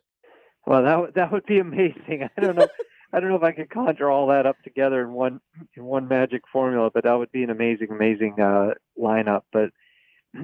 Well, 0.67 0.83
that 0.83 1.15
that 1.15 1.33
would 1.33 1.47
be 1.47 1.59
amazing. 1.61 2.29
I 2.37 2.41
don't 2.41 2.57
know. 2.57 2.69
I 3.13 3.21
don't 3.21 3.31
know 3.31 3.37
if 3.37 3.43
I 3.45 3.53
could 3.53 3.71
conjure 3.71 4.11
all 4.11 4.27
that 4.29 4.47
up 4.47 4.57
together 4.63 5.01
in 5.01 5.13
one 5.13 5.41
in 5.77 5.85
one 5.85 6.09
magic 6.09 6.43
formula, 6.53 6.91
but 6.93 7.05
that 7.05 7.15
would 7.15 7.33
be 7.33 7.45
an 7.45 7.51
amazing, 7.51 7.89
amazing 7.91 8.41
uh, 8.41 8.75
lineup. 8.99 9.43
But 9.53 9.71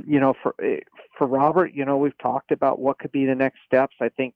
you 0.06 0.20
know, 0.20 0.34
for 0.42 0.54
eh, 0.62 0.80
for 1.18 1.26
Robert, 1.26 1.72
you 1.74 1.84
know, 1.84 1.96
we've 1.96 2.16
talked 2.18 2.52
about 2.52 2.78
what 2.78 2.98
could 2.98 3.12
be 3.12 3.26
the 3.26 3.34
next 3.34 3.58
steps. 3.66 3.96
I 4.00 4.08
think, 4.10 4.34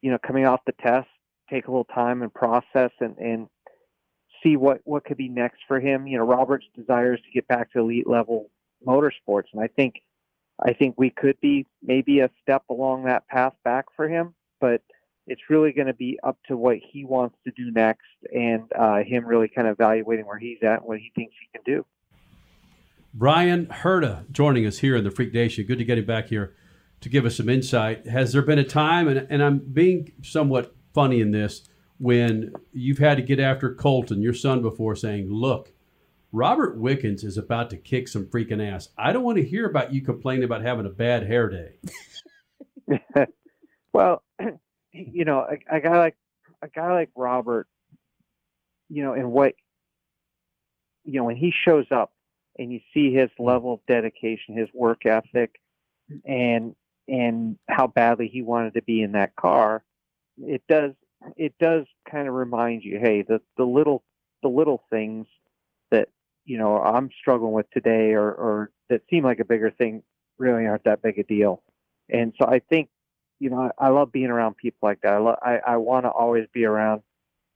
you 0.00 0.10
know, 0.10 0.18
coming 0.26 0.46
off 0.46 0.60
the 0.66 0.72
test, 0.72 1.08
take 1.50 1.66
a 1.66 1.70
little 1.70 1.84
time 1.84 2.22
and 2.22 2.32
process 2.32 2.90
and, 3.00 3.16
and 3.18 3.46
see 4.42 4.56
what, 4.56 4.80
what 4.84 5.04
could 5.04 5.16
be 5.16 5.28
next 5.28 5.60
for 5.66 5.80
him. 5.80 6.06
You 6.06 6.18
know, 6.18 6.24
Robert's 6.24 6.66
desires 6.74 7.20
to 7.24 7.30
get 7.32 7.46
back 7.48 7.72
to 7.72 7.80
elite 7.80 8.08
level 8.08 8.50
motorsports. 8.86 9.46
And 9.52 9.62
I 9.62 9.68
think, 9.68 9.96
I 10.60 10.72
think 10.72 10.94
we 10.96 11.10
could 11.10 11.40
be 11.40 11.66
maybe 11.82 12.20
a 12.20 12.30
step 12.42 12.62
along 12.70 13.04
that 13.04 13.26
path 13.28 13.54
back 13.64 13.86
for 13.94 14.08
him, 14.08 14.34
but 14.60 14.82
it's 15.26 15.42
really 15.50 15.72
going 15.72 15.88
to 15.88 15.94
be 15.94 16.18
up 16.22 16.38
to 16.48 16.56
what 16.56 16.76
he 16.76 17.04
wants 17.04 17.36
to 17.44 17.50
do 17.50 17.70
next 17.72 18.06
and 18.32 18.70
uh, 18.78 18.98
him 18.98 19.26
really 19.26 19.48
kind 19.48 19.66
of 19.66 19.72
evaluating 19.72 20.26
where 20.26 20.38
he's 20.38 20.58
at 20.62 20.78
and 20.78 20.84
what 20.84 20.98
he 20.98 21.10
thinks 21.14 21.34
he 21.40 21.48
can 21.58 21.62
do. 21.64 21.84
Bryan 23.12 23.66
Herta 23.66 24.30
joining 24.30 24.66
us 24.66 24.78
here 24.78 24.94
in 24.94 25.04
the 25.04 25.10
Freak 25.10 25.32
Nation. 25.32 25.64
Good 25.66 25.78
to 25.78 25.84
get 25.84 25.98
him 25.98 26.04
back 26.04 26.28
here 26.28 26.54
to 27.00 27.08
give 27.08 27.24
us 27.24 27.36
some 27.36 27.48
insight. 27.48 28.06
Has 28.06 28.32
there 28.32 28.42
been 28.42 28.58
a 28.58 28.64
time, 28.64 29.08
and, 29.08 29.26
and 29.30 29.42
I'm 29.42 29.58
being 29.58 30.12
somewhat 30.22 30.74
funny 30.92 31.20
in 31.20 31.30
this 31.30 31.62
when 31.98 32.52
you've 32.72 32.98
had 32.98 33.16
to 33.16 33.22
get 33.22 33.40
after 33.40 33.74
Colton, 33.74 34.22
your 34.22 34.34
son, 34.34 34.62
before 34.62 34.96
saying, 34.96 35.30
Look, 35.30 35.72
Robert 36.32 36.78
Wickens 36.78 37.24
is 37.24 37.38
about 37.38 37.70
to 37.70 37.76
kick 37.76 38.08
some 38.08 38.26
freaking 38.26 38.66
ass. 38.66 38.88
I 38.98 39.12
don't 39.12 39.22
want 39.22 39.38
to 39.38 39.44
hear 39.44 39.66
about 39.66 39.92
you 39.92 40.02
complaining 40.02 40.44
about 40.44 40.62
having 40.62 40.86
a 40.86 40.90
bad 40.90 41.26
hair 41.26 41.48
day. 41.48 42.96
well, 43.92 44.22
you 44.92 45.24
know, 45.24 45.40
a, 45.40 45.76
a 45.76 45.80
guy 45.80 45.98
like 45.98 46.16
a 46.62 46.68
guy 46.68 46.92
like 46.92 47.10
Robert, 47.16 47.66
you 48.88 49.02
know, 49.02 49.14
and 49.14 49.32
what 49.32 49.54
you 51.04 51.14
know, 51.14 51.24
when 51.24 51.36
he 51.36 51.52
shows 51.64 51.86
up 51.90 52.12
and 52.58 52.72
you 52.72 52.80
see 52.92 53.12
his 53.12 53.30
mm-hmm. 53.30 53.44
level 53.44 53.74
of 53.74 53.80
dedication, 53.86 54.56
his 54.56 54.68
work 54.74 55.06
ethic, 55.06 55.60
and 56.24 56.74
and 57.08 57.56
how 57.68 57.86
badly 57.86 58.28
he 58.28 58.42
wanted 58.42 58.74
to 58.74 58.82
be 58.82 59.00
in 59.00 59.12
that 59.12 59.36
car, 59.36 59.84
it 60.38 60.62
does 60.68 60.92
it 61.36 61.54
does 61.58 61.86
kind 62.10 62.28
of 62.28 62.34
remind 62.34 62.82
you, 62.82 62.98
hey, 62.98 63.22
the 63.22 63.40
the 63.56 63.64
little 63.64 64.04
the 64.42 64.48
little 64.48 64.82
things 64.90 65.26
that 65.90 66.08
you 66.44 66.58
know 66.58 66.78
I'm 66.78 67.10
struggling 67.20 67.52
with 67.52 67.70
today, 67.70 68.12
or 68.12 68.30
or 68.30 68.70
that 68.88 69.02
seem 69.10 69.24
like 69.24 69.40
a 69.40 69.44
bigger 69.44 69.70
thing, 69.70 70.02
really 70.38 70.66
aren't 70.66 70.84
that 70.84 71.02
big 71.02 71.18
a 71.18 71.24
deal. 71.24 71.62
And 72.08 72.32
so 72.38 72.46
I 72.46 72.60
think, 72.60 72.88
you 73.40 73.50
know, 73.50 73.70
I, 73.78 73.86
I 73.86 73.88
love 73.88 74.12
being 74.12 74.30
around 74.30 74.56
people 74.56 74.88
like 74.88 75.00
that. 75.02 75.14
I 75.14 75.18
lo- 75.18 75.38
I, 75.42 75.58
I 75.66 75.76
want 75.78 76.04
to 76.04 76.10
always 76.10 76.46
be 76.52 76.64
around 76.64 77.02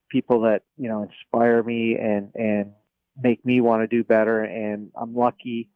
people 0.08 0.40
that 0.42 0.62
you 0.76 0.88
know 0.88 1.02
inspire 1.02 1.62
me 1.62 1.96
and 1.96 2.30
and 2.34 2.72
make 3.20 3.44
me 3.44 3.60
want 3.60 3.82
to 3.82 3.86
do 3.86 4.04
better. 4.04 4.42
And 4.42 4.90
I'm 4.96 5.14
lucky 5.14 5.68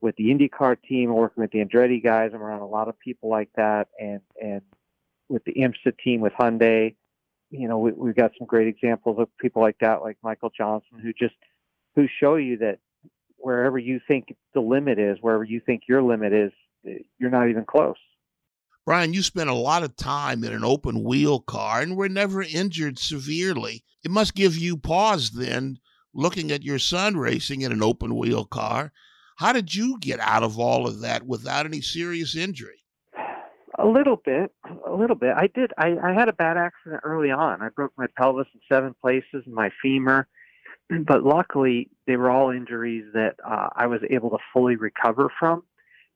with 0.00 0.16
the 0.16 0.24
IndyCar 0.24 0.76
team, 0.82 1.12
working 1.12 1.42
with 1.42 1.50
the 1.50 1.64
Andretti 1.64 2.02
guys. 2.02 2.30
I'm 2.34 2.42
around 2.42 2.62
a 2.62 2.66
lot 2.66 2.88
of 2.88 2.98
people 2.98 3.28
like 3.28 3.50
that, 3.56 3.88
and 4.00 4.20
and 4.42 4.62
with 5.28 5.44
the 5.44 5.54
IMSA 5.54 5.98
team 5.98 6.20
with 6.20 6.32
Hyundai, 6.34 6.94
you 7.58 7.68
know, 7.68 7.78
we, 7.78 7.92
we've 7.92 8.16
got 8.16 8.32
some 8.38 8.46
great 8.46 8.68
examples 8.68 9.18
of 9.18 9.28
people 9.38 9.62
like 9.62 9.76
that, 9.80 10.02
like 10.02 10.16
Michael 10.22 10.50
Johnson, 10.56 10.98
who 11.02 11.12
just 11.12 11.34
who 11.94 12.06
show 12.20 12.36
you 12.36 12.58
that 12.58 12.78
wherever 13.36 13.78
you 13.78 14.00
think 14.06 14.34
the 14.54 14.60
limit 14.60 14.98
is, 14.98 15.18
wherever 15.20 15.44
you 15.44 15.60
think 15.64 15.82
your 15.88 16.02
limit 16.02 16.32
is, 16.32 16.52
you're 17.18 17.30
not 17.30 17.48
even 17.48 17.64
close. 17.64 17.96
Bryan, 18.84 19.12
you 19.12 19.22
spent 19.22 19.50
a 19.50 19.54
lot 19.54 19.82
of 19.82 19.96
time 19.96 20.44
in 20.44 20.52
an 20.52 20.64
open 20.64 21.02
wheel 21.02 21.40
car 21.40 21.80
and 21.80 21.96
were 21.96 22.08
never 22.08 22.42
injured 22.42 22.98
severely. 22.98 23.82
It 24.04 24.10
must 24.12 24.34
give 24.34 24.56
you 24.56 24.76
pause 24.76 25.30
then, 25.30 25.78
looking 26.14 26.52
at 26.52 26.62
your 26.62 26.78
son 26.78 27.16
racing 27.16 27.62
in 27.62 27.72
an 27.72 27.82
open 27.82 28.16
wheel 28.16 28.44
car. 28.44 28.92
How 29.38 29.52
did 29.52 29.74
you 29.74 29.98
get 29.98 30.20
out 30.20 30.44
of 30.44 30.58
all 30.58 30.86
of 30.86 31.00
that 31.00 31.26
without 31.26 31.66
any 31.66 31.80
serious 31.80 32.36
injury? 32.36 32.84
A 33.78 33.86
little 33.86 34.16
bit, 34.16 34.52
a 34.86 34.92
little 34.92 35.16
bit. 35.16 35.34
I 35.36 35.48
did. 35.48 35.72
I, 35.76 35.96
I 36.02 36.12
had 36.12 36.28
a 36.28 36.32
bad 36.32 36.56
accident 36.56 37.02
early 37.04 37.30
on. 37.30 37.60
I 37.62 37.68
broke 37.68 37.92
my 37.96 38.06
pelvis 38.16 38.46
in 38.54 38.60
seven 38.68 38.94
places 39.00 39.42
and 39.44 39.54
my 39.54 39.70
femur, 39.82 40.26
but 41.06 41.24
luckily 41.24 41.90
they 42.06 42.16
were 42.16 42.30
all 42.30 42.50
injuries 42.50 43.04
that 43.12 43.36
uh, 43.44 43.68
I 43.74 43.86
was 43.86 44.00
able 44.08 44.30
to 44.30 44.38
fully 44.52 44.76
recover 44.76 45.30
from, 45.38 45.62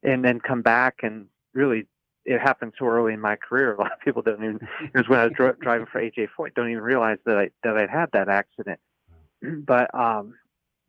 and 0.02 0.24
then 0.24 0.40
come 0.40 0.62
back 0.62 1.00
and 1.02 1.26
really. 1.54 1.86
It 2.26 2.38
happened 2.38 2.74
so 2.78 2.84
early 2.84 3.14
in 3.14 3.20
my 3.20 3.36
career. 3.36 3.74
A 3.74 3.80
lot 3.80 3.92
of 3.92 4.00
people 4.04 4.20
don't 4.20 4.44
even. 4.44 4.60
It 4.82 4.94
was 4.94 5.08
when 5.08 5.18
I 5.18 5.24
was 5.24 5.32
dri- 5.34 5.54
driving 5.58 5.86
for 5.90 6.02
AJ 6.02 6.28
Foyt. 6.38 6.54
Don't 6.54 6.70
even 6.70 6.82
realize 6.82 7.16
that 7.24 7.38
I 7.38 7.50
that 7.64 7.78
I'd 7.78 7.88
had 7.88 8.10
that 8.12 8.28
accident. 8.28 8.78
But 9.66 9.92
um, 9.94 10.34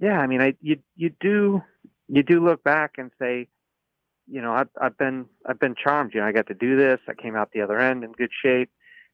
yeah, 0.01 0.19
I 0.19 0.28
mean, 0.28 0.41
I 0.41 0.55
you 0.61 0.80
you 0.97 1.11
do 1.22 1.63
you 2.09 2.24
do 2.24 2.43
look 2.43 2.63
back 2.63 2.95
and 2.97 3.11
say, 3.17 3.47
you 4.28 4.41
know, 4.41 4.53
I've, 4.53 4.69
I've 4.80 4.97
been 4.97 5.26
I've 5.45 5.59
been 5.59 5.76
charmed. 5.76 6.13
You 6.13 6.22
know, 6.22 6.28
I 6.28 6.32
got 6.32 6.47
to 6.47 6.53
do 6.53 6.78
this. 6.78 6.99
I 7.07 7.13
came 7.13 7.36
out 7.36 7.51
the 7.53 7.61
other 7.61 7.80
end 7.80 8.03
in 8.03 8.11
good 8.11 8.32
shape. 8.43 8.69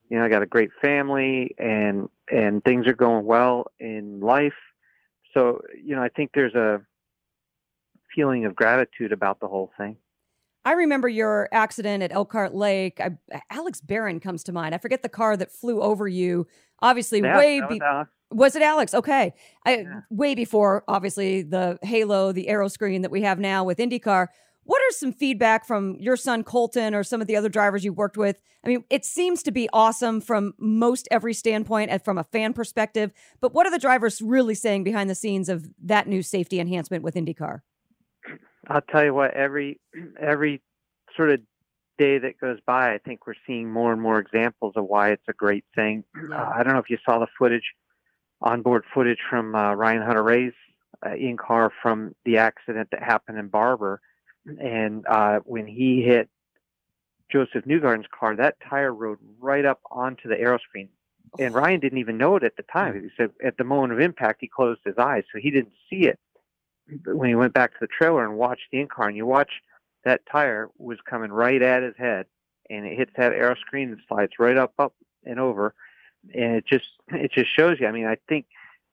You 0.10 0.18
know, 0.18 0.26
I 0.26 0.30
got 0.30 0.42
a 0.42 0.48
great 0.48 0.70
family, 0.82 1.56
and 1.58 2.10
and 2.32 2.64
things 2.64 2.88
are 2.88 2.94
going 2.94 3.26
well 3.26 3.68
in 3.80 4.20
life. 4.20 4.54
So, 5.34 5.62
you 5.84 5.96
know, 5.96 6.02
I 6.02 6.10
think 6.10 6.32
there's 6.34 6.56
a 6.56 6.82
feeling 8.16 8.46
of 8.46 8.56
gratitude 8.56 9.12
about 9.12 9.40
the 9.40 9.48
whole 9.48 9.72
thing. 9.78 9.98
I 10.66 10.74
remember 10.74 11.08
your 11.08 11.48
accident 11.52 12.04
at 12.04 12.12
Elkhart 12.12 12.54
Lake. 12.54 13.00
I, 13.00 13.18
Alex 13.50 13.80
Barron 13.80 14.20
comes 14.20 14.44
to 14.46 14.52
mind. 14.52 14.76
I 14.76 14.80
forget 14.80 15.02
the 15.02 15.10
car 15.10 15.38
that 15.38 15.52
flew 15.52 15.82
over 15.82 16.08
you. 16.08 16.48
Obviously, 16.82 17.22
yeah, 17.22 17.38
way 17.38 17.62
be- 17.70 17.80
Alex. 17.82 18.10
Was 18.32 18.56
it 18.58 18.62
Alex? 18.62 18.94
Okay. 18.94 19.34
I, 19.66 19.86
Way 20.10 20.36
before, 20.36 20.84
obviously, 20.88 21.44
the 21.44 21.80
Halo, 21.82 22.34
the 22.34 22.50
aero 22.50 22.68
screen 22.68 23.04
that 23.04 23.12
we 23.12 23.22
have 23.22 23.40
now 23.40 23.64
with 23.64 23.78
IndyCar. 23.78 24.28
What 24.68 24.82
are 24.82 24.92
some 24.92 25.14
feedback 25.14 25.66
from 25.66 25.96
your 25.98 26.18
son 26.18 26.44
Colton 26.44 26.94
or 26.94 27.02
some 27.02 27.22
of 27.22 27.28
the 27.28 27.38
other 27.38 27.48
drivers 27.48 27.86
you've 27.86 27.96
worked 27.96 28.18
with? 28.18 28.42
I 28.66 28.68
mean, 28.68 28.84
it 28.90 29.06
seems 29.06 29.42
to 29.44 29.52
be 29.52 29.70
awesome 29.72 30.20
from 30.20 30.56
most 30.60 31.08
every 31.10 31.34
standpoint 31.34 31.90
and 31.90 32.04
from 32.04 32.18
a 32.18 32.26
fan 32.26 32.52
perspective. 32.52 33.14
But 33.40 33.54
what 33.54 33.66
are 33.66 33.72
the 33.72 33.80
drivers 33.80 34.22
really 34.22 34.56
saying 34.56 34.84
behind 34.84 35.10
the 35.10 35.16
scenes 35.16 35.48
of 35.48 35.70
that 35.82 36.08
new 36.08 36.22
safety 36.22 36.60
enhancement 36.60 37.02
with 37.02 37.16
IndyCar? 37.16 37.62
I'll 38.68 38.82
tell 38.82 39.06
you 39.06 39.14
what, 39.14 39.34
every 39.36 39.80
every 40.20 40.62
sort 41.16 41.30
of 41.30 41.40
day 41.98 42.18
that 42.18 42.38
goes 42.38 42.60
by, 42.66 42.94
I 42.94 42.98
think 42.98 43.26
we're 43.26 43.36
seeing 43.48 43.72
more 43.72 43.94
and 43.94 44.02
more 44.02 44.20
examples 44.20 44.74
of 44.76 44.84
why 44.84 45.12
it's 45.12 45.24
a 45.30 45.34
great 45.34 45.64
thing. 45.76 46.04
Uh, 46.30 46.36
I 46.36 46.64
don't 46.64 46.74
know 46.74 46.80
if 46.80 46.90
you 46.90 46.98
saw 47.06 47.20
the 47.20 47.28
footage, 47.40 47.72
onboard 48.42 48.84
footage 48.94 49.20
from 49.30 49.56
uh, 49.56 49.76
Ryan 49.76 50.02
Hunter-Reay's 50.02 50.52
uh, 51.06 51.16
in 51.16 51.38
car 51.38 51.72
from 51.82 52.14
the 52.26 52.38
accident 52.38 52.90
that 52.92 53.02
happened 53.02 53.38
in 53.40 53.48
Barber, 53.48 54.02
and 54.60 55.06
uh, 55.08 55.40
when 55.46 55.68
he 55.68 56.02
hit 56.02 56.30
Josef 57.32 57.66
Newgarden's 57.66 58.08
car, 58.18 58.36
that 58.36 58.56
tire 58.68 58.94
rode 58.94 59.20
right 59.40 59.66
up 59.66 59.82
onto 59.92 60.30
the 60.30 60.40
aero 60.40 60.58
screen. 60.60 60.90
And 61.40 61.54
Ryan 61.54 61.80
didn't 61.80 61.98
even 62.00 62.18
know 62.18 62.38
it 62.38 62.44
at 62.44 62.56
the 62.56 62.64
time. 62.64 63.02
He 63.02 63.10
said 63.18 63.32
at 63.44 63.58
the 63.58 63.64
moment 63.64 63.94
of 63.94 64.00
impact, 64.00 64.40
he 64.40 64.48
closed 64.48 64.80
his 64.86 64.98
eyes, 64.98 65.24
so 65.32 65.40
he 65.40 65.52
didn't 65.52 65.74
see 65.90 66.08
it. 66.08 66.20
But 67.04 67.18
when 67.18 67.28
he 67.28 67.36
went 67.36 67.54
back 67.54 67.72
to 67.74 67.78
the 67.82 67.88
trailer 67.88 68.24
and 68.24 68.38
watched 68.38 68.72
the 68.72 68.80
in 68.80 68.88
car, 68.88 69.08
and 69.10 69.18
you 69.18 69.26
watch 69.26 69.52
that 70.06 70.22
tire 70.32 70.70
was 70.78 71.00
coming 71.08 71.32
right 71.32 71.62
at 71.62 71.84
his 71.84 71.96
head, 71.98 72.28
and 72.70 72.86
it 72.86 72.98
hits 72.98 73.12
that 73.18 73.34
aero 73.34 73.56
screen 73.56 73.90
and 73.90 74.00
slides 74.08 74.34
right 74.40 74.58
up, 74.58 74.74
up 74.80 74.94
and 75.26 75.38
over, 75.40 75.74
and 76.34 76.56
it 76.56 76.66
just 76.66 76.88
it 77.10 77.32
just 77.34 77.54
shows 77.54 77.78
you. 77.80 77.88
I 77.88 77.92
mean, 77.92 78.06
I 78.06 78.18
think 78.30 78.46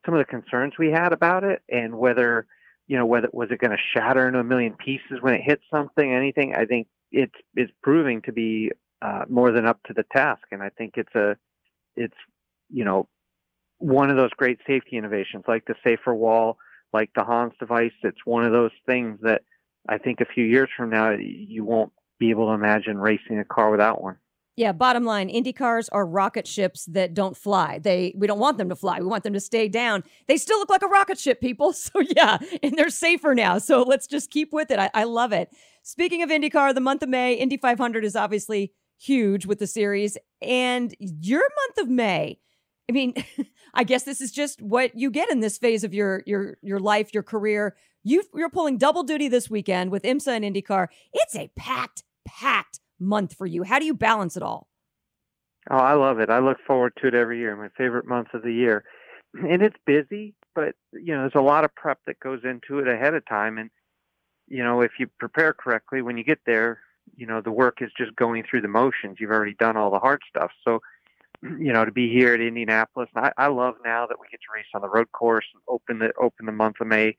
some 0.04 0.14
of 0.14 0.18
the 0.18 0.24
concerns 0.24 0.74
we 0.76 0.90
had 0.90 1.12
about 1.12 1.44
it, 1.44 1.62
and 1.68 1.96
whether 1.96 2.46
you 2.86 2.96
know 2.96 3.06
whether 3.06 3.28
was 3.32 3.50
it 3.50 3.60
going 3.60 3.70
to 3.70 3.82
shatter 3.94 4.26
into 4.26 4.40
a 4.40 4.44
million 4.44 4.74
pieces 4.74 5.18
when 5.20 5.34
it 5.34 5.42
hit 5.42 5.60
something, 5.70 6.12
anything. 6.12 6.54
I 6.54 6.64
think 6.64 6.88
it's 7.10 7.34
it's 7.54 7.72
proving 7.82 8.22
to 8.22 8.32
be 8.32 8.70
uh, 9.02 9.24
more 9.28 9.52
than 9.52 9.66
up 9.66 9.82
to 9.84 9.94
the 9.94 10.04
task, 10.14 10.42
and 10.50 10.62
I 10.62 10.70
think 10.70 10.94
it's 10.96 11.14
a 11.14 11.36
it's 11.96 12.16
you 12.70 12.84
know 12.84 13.08
one 13.78 14.10
of 14.10 14.16
those 14.16 14.30
great 14.30 14.58
safety 14.66 14.96
innovations 14.96 15.44
like 15.46 15.64
the 15.66 15.74
safer 15.84 16.14
wall 16.14 16.58
like 16.94 17.10
the 17.14 17.24
Hans 17.24 17.52
device. 17.58 17.92
It's 18.02 18.24
one 18.24 18.44
of 18.44 18.52
those 18.52 18.70
things 18.86 19.18
that 19.22 19.42
I 19.88 19.98
think 19.98 20.20
a 20.20 20.32
few 20.32 20.44
years 20.44 20.70
from 20.74 20.90
now 20.90 21.10
you 21.10 21.64
won't 21.64 21.92
be 22.18 22.30
able 22.30 22.46
to 22.46 22.52
imagine 22.52 22.96
racing 22.96 23.38
a 23.38 23.44
car 23.44 23.70
without 23.70 24.00
one. 24.00 24.16
Yeah, 24.56 24.70
bottom 24.70 25.04
line, 25.04 25.28
Indy 25.30 25.52
cars 25.52 25.88
are 25.88 26.06
rocket 26.06 26.46
ships 26.46 26.84
that 26.86 27.12
don't 27.12 27.36
fly. 27.36 27.80
They 27.80 28.14
we 28.16 28.28
don't 28.28 28.38
want 28.38 28.56
them 28.56 28.68
to 28.68 28.76
fly. 28.76 29.00
We 29.00 29.06
want 29.06 29.24
them 29.24 29.32
to 29.32 29.40
stay 29.40 29.68
down. 29.68 30.04
They 30.28 30.36
still 30.36 30.58
look 30.58 30.70
like 30.70 30.82
a 30.82 30.86
rocket 30.88 31.18
ship, 31.18 31.40
people. 31.40 31.74
So 31.84 32.00
yeah, 32.00 32.38
and 32.62 32.78
they're 32.78 32.88
safer 32.88 33.34
now. 33.34 33.58
So 33.58 33.82
let's 33.82 34.06
just 34.06 34.30
keep 34.30 34.52
with 34.52 34.70
it. 34.70 34.78
I, 34.78 34.90
I 34.94 35.04
love 35.04 35.32
it. 35.32 35.50
Speaking 35.82 36.22
of 36.22 36.30
IndyCar, 36.30 36.74
the 36.74 36.80
month 36.80 37.02
of 37.02 37.08
May, 37.08 37.34
Indy 37.34 37.56
500 37.56 38.04
is 38.04 38.16
obviously 38.16 38.72
huge 38.96 39.44
with 39.44 39.58
the 39.58 39.66
series, 39.66 40.16
and 40.40 40.94
your 40.98 41.40
month 41.42 41.78
of 41.78 41.88
May. 41.88 42.38
I 42.88 42.92
mean, 42.92 43.14
I 43.74 43.84
guess 43.84 44.04
this 44.04 44.20
is 44.20 44.30
just 44.30 44.62
what 44.62 44.96
you 44.96 45.10
get 45.10 45.30
in 45.30 45.40
this 45.40 45.58
phase 45.58 45.84
of 45.84 45.92
your 45.92 46.22
your 46.26 46.58
your 46.62 46.78
life, 46.78 47.12
your 47.12 47.24
career. 47.24 47.76
You 48.04 48.22
you're 48.34 48.50
pulling 48.50 48.78
double 48.78 49.02
duty 49.02 49.28
this 49.28 49.50
weekend 49.50 49.90
with 49.90 50.04
IMSA 50.04 50.36
and 50.36 50.44
IndyCar. 50.44 50.88
It's 51.12 51.34
a 51.34 51.50
packed, 51.56 52.04
packed 52.24 52.80
month 52.98 53.34
for 53.34 53.46
you. 53.46 53.62
How 53.62 53.78
do 53.78 53.84
you 53.84 53.94
balance 53.94 54.36
it 54.36 54.42
all? 54.42 54.68
Oh, 55.70 55.76
I 55.76 55.94
love 55.94 56.18
it. 56.20 56.30
I 56.30 56.40
look 56.40 56.58
forward 56.66 56.92
to 57.00 57.08
it 57.08 57.14
every 57.14 57.38
year. 57.38 57.56
My 57.56 57.68
favorite 57.76 58.06
month 58.06 58.28
of 58.34 58.42
the 58.42 58.52
year. 58.52 58.84
And 59.36 59.62
it's 59.62 59.76
busy, 59.84 60.32
but 60.54 60.76
you 60.92 61.12
know, 61.12 61.22
there's 61.22 61.34
a 61.34 61.40
lot 61.40 61.64
of 61.64 61.74
prep 61.74 61.98
that 62.06 62.20
goes 62.20 62.42
into 62.44 62.78
it 62.78 62.86
ahead 62.86 63.14
of 63.14 63.26
time 63.26 63.58
and 63.58 63.68
you 64.46 64.62
know, 64.62 64.80
if 64.80 64.92
you 64.98 65.08
prepare 65.18 65.52
correctly 65.52 66.02
when 66.02 66.16
you 66.16 66.22
get 66.22 66.38
there, 66.46 66.80
you 67.16 67.26
know, 67.26 67.40
the 67.40 67.50
work 67.50 67.78
is 67.80 67.90
just 67.96 68.14
going 68.16 68.44
through 68.48 68.60
the 68.60 68.68
motions. 68.68 69.16
You've 69.18 69.30
already 69.30 69.54
done 69.58 69.76
all 69.76 69.90
the 69.90 69.98
hard 69.98 70.20
stuff. 70.28 70.50
So, 70.64 70.80
you 71.42 71.72
know, 71.72 71.84
to 71.84 71.92
be 71.92 72.12
here 72.12 72.34
at 72.34 72.40
Indianapolis, 72.40 73.08
I, 73.16 73.32
I 73.36 73.46
love 73.48 73.74
now 73.84 74.06
that 74.06 74.20
we 74.20 74.26
get 74.30 74.40
to 74.42 74.54
race 74.54 74.66
on 74.74 74.82
the 74.82 74.88
road 74.88 75.10
course 75.12 75.46
and 75.52 75.62
open 75.68 75.98
the 75.98 76.12
open 76.20 76.46
the 76.46 76.52
month 76.52 76.76
of 76.80 76.86
May 76.86 77.16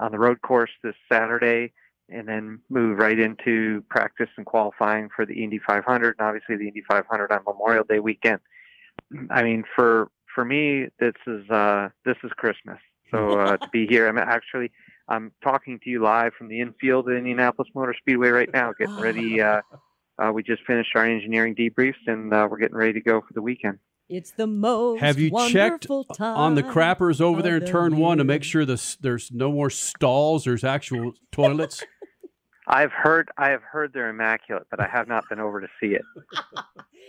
on 0.00 0.12
the 0.12 0.18
road 0.18 0.42
course 0.42 0.70
this 0.82 0.94
Saturday 1.10 1.72
and 2.12 2.28
then 2.28 2.60
move 2.68 2.98
right 2.98 3.18
into 3.18 3.82
practice 3.88 4.28
and 4.36 4.46
qualifying 4.46 5.08
for 5.14 5.26
the 5.26 5.42
Indy 5.42 5.60
500 5.66 6.16
and 6.18 6.26
obviously 6.26 6.56
the 6.56 6.68
Indy 6.68 6.82
500 6.88 7.32
on 7.32 7.40
Memorial 7.46 7.84
Day 7.84 7.98
weekend. 7.98 8.40
I 9.30 9.42
mean, 9.42 9.64
for 9.74 10.08
for 10.34 10.44
me, 10.44 10.86
this 10.98 11.14
is 11.26 11.48
uh, 11.50 11.88
this 12.04 12.16
is 12.24 12.30
Christmas. 12.36 12.78
So 13.10 13.30
uh, 13.40 13.56
to 13.56 13.68
be 13.68 13.86
here, 13.86 14.08
I'm 14.08 14.18
actually 14.18 14.70
I'm 15.08 15.32
talking 15.42 15.78
to 15.84 15.90
you 15.90 16.02
live 16.02 16.32
from 16.34 16.48
the 16.48 16.60
infield 16.60 17.08
at 17.08 17.16
Indianapolis 17.16 17.70
Motor 17.74 17.94
Speedway 17.98 18.28
right 18.28 18.50
now, 18.52 18.72
getting 18.78 18.98
ready. 18.98 19.40
Uh, 19.40 19.60
uh, 20.18 20.30
we 20.32 20.42
just 20.42 20.62
finished 20.66 20.90
our 20.94 21.04
engineering 21.04 21.54
debriefs, 21.54 21.94
and 22.06 22.32
uh, 22.32 22.46
we're 22.50 22.58
getting 22.58 22.76
ready 22.76 22.92
to 22.92 23.00
go 23.00 23.20
for 23.20 23.32
the 23.32 23.42
weekend. 23.42 23.78
It's 24.08 24.32
the 24.32 24.46
most 24.46 25.00
Have 25.00 25.18
you 25.18 25.30
checked 25.48 25.88
time 26.14 26.36
on 26.36 26.54
the 26.54 26.62
crappers 26.62 27.20
over 27.20 27.40
there 27.40 27.56
in 27.56 27.62
of 27.62 27.66
the 27.66 27.72
turn 27.72 27.96
one 27.96 28.18
to 28.18 28.24
make 28.24 28.44
sure 28.44 28.64
this, 28.64 28.96
there's 28.96 29.30
no 29.32 29.50
more 29.50 29.70
stalls? 29.70 30.44
There's 30.44 30.64
actual 30.64 31.14
toilets. 31.30 31.82
I've 32.72 32.92
heard 32.92 33.30
I 33.36 33.50
have 33.50 33.62
heard 33.62 33.92
they're 33.92 34.08
immaculate, 34.08 34.66
but 34.70 34.80
I 34.80 34.88
have 34.88 35.06
not 35.06 35.28
been 35.28 35.40
over 35.40 35.60
to 35.60 35.68
see 35.80 35.94
it. 35.94 36.02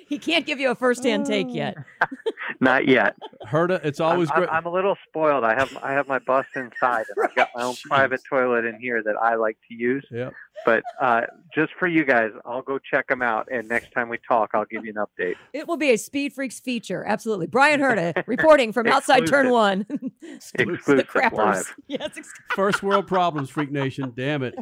He 0.08 0.20
can't 0.20 0.46
give 0.46 0.60
you 0.60 0.70
a 0.70 0.76
first-hand 0.76 1.26
take 1.26 1.48
oh. 1.48 1.54
yet. 1.54 1.78
Not 2.60 2.88
yet. 2.88 3.16
Herta, 3.50 3.84
it's 3.84 4.00
always 4.00 4.30
I'm, 4.32 4.38
great. 4.38 4.50
I'm, 4.50 4.58
I'm 4.58 4.66
a 4.66 4.72
little 4.72 4.96
spoiled. 5.08 5.44
I 5.44 5.56
have 5.56 5.76
I 5.82 5.94
have 5.94 6.08
my 6.08 6.20
bus 6.20 6.46
inside, 6.56 7.06
and 7.16 7.26
I've 7.26 7.36
got 7.36 7.50
my 7.56 7.64
own 7.64 7.76
private 7.86 8.22
toilet 8.30 8.66
in 8.66 8.80
here 8.80 9.02
that 9.04 9.16
I 9.22 9.36
like 9.36 9.58
to 9.70 9.74
use. 9.74 10.06
Yep. 10.12 10.34
But 10.66 10.84
uh, 11.02 11.22
just 11.54 11.74
for 11.78 11.88
you 11.88 12.06
guys, 12.06 12.32
I'll 12.46 12.62
go 12.62 12.80
check 12.80 13.08
them 13.08 13.22
out, 13.22 13.50
and 13.52 13.68
next 13.68 13.92
time 13.92 14.08
we 14.08 14.18
talk, 14.26 14.52
I'll 14.54 14.66
give 14.66 14.86
you 14.86 14.94
an 14.96 15.04
update. 15.06 15.36
It 15.52 15.68
will 15.68 15.78
be 15.78 15.92
a 15.92 15.98
Speed 15.98 16.34
Freaks 16.34 16.60
feature. 16.60 17.04
Absolutely. 17.06 17.48
Bryan 17.48 17.82
Herta 17.82 18.24
reporting 18.28 18.72
from 18.72 18.88
outside 18.88 19.28
turn 19.28 19.50
one. 19.50 19.86
Exclusive 20.22 20.98
the 20.98 21.04
crappers. 21.04 21.34
live. 21.38 21.76
Yes, 21.88 22.12
ex- 22.18 22.32
First 22.56 22.82
world 22.84 23.08
problems, 23.08 23.50
Freak 23.50 23.72
Nation. 23.72 24.14
Damn 24.16 24.44
it. 24.44 24.56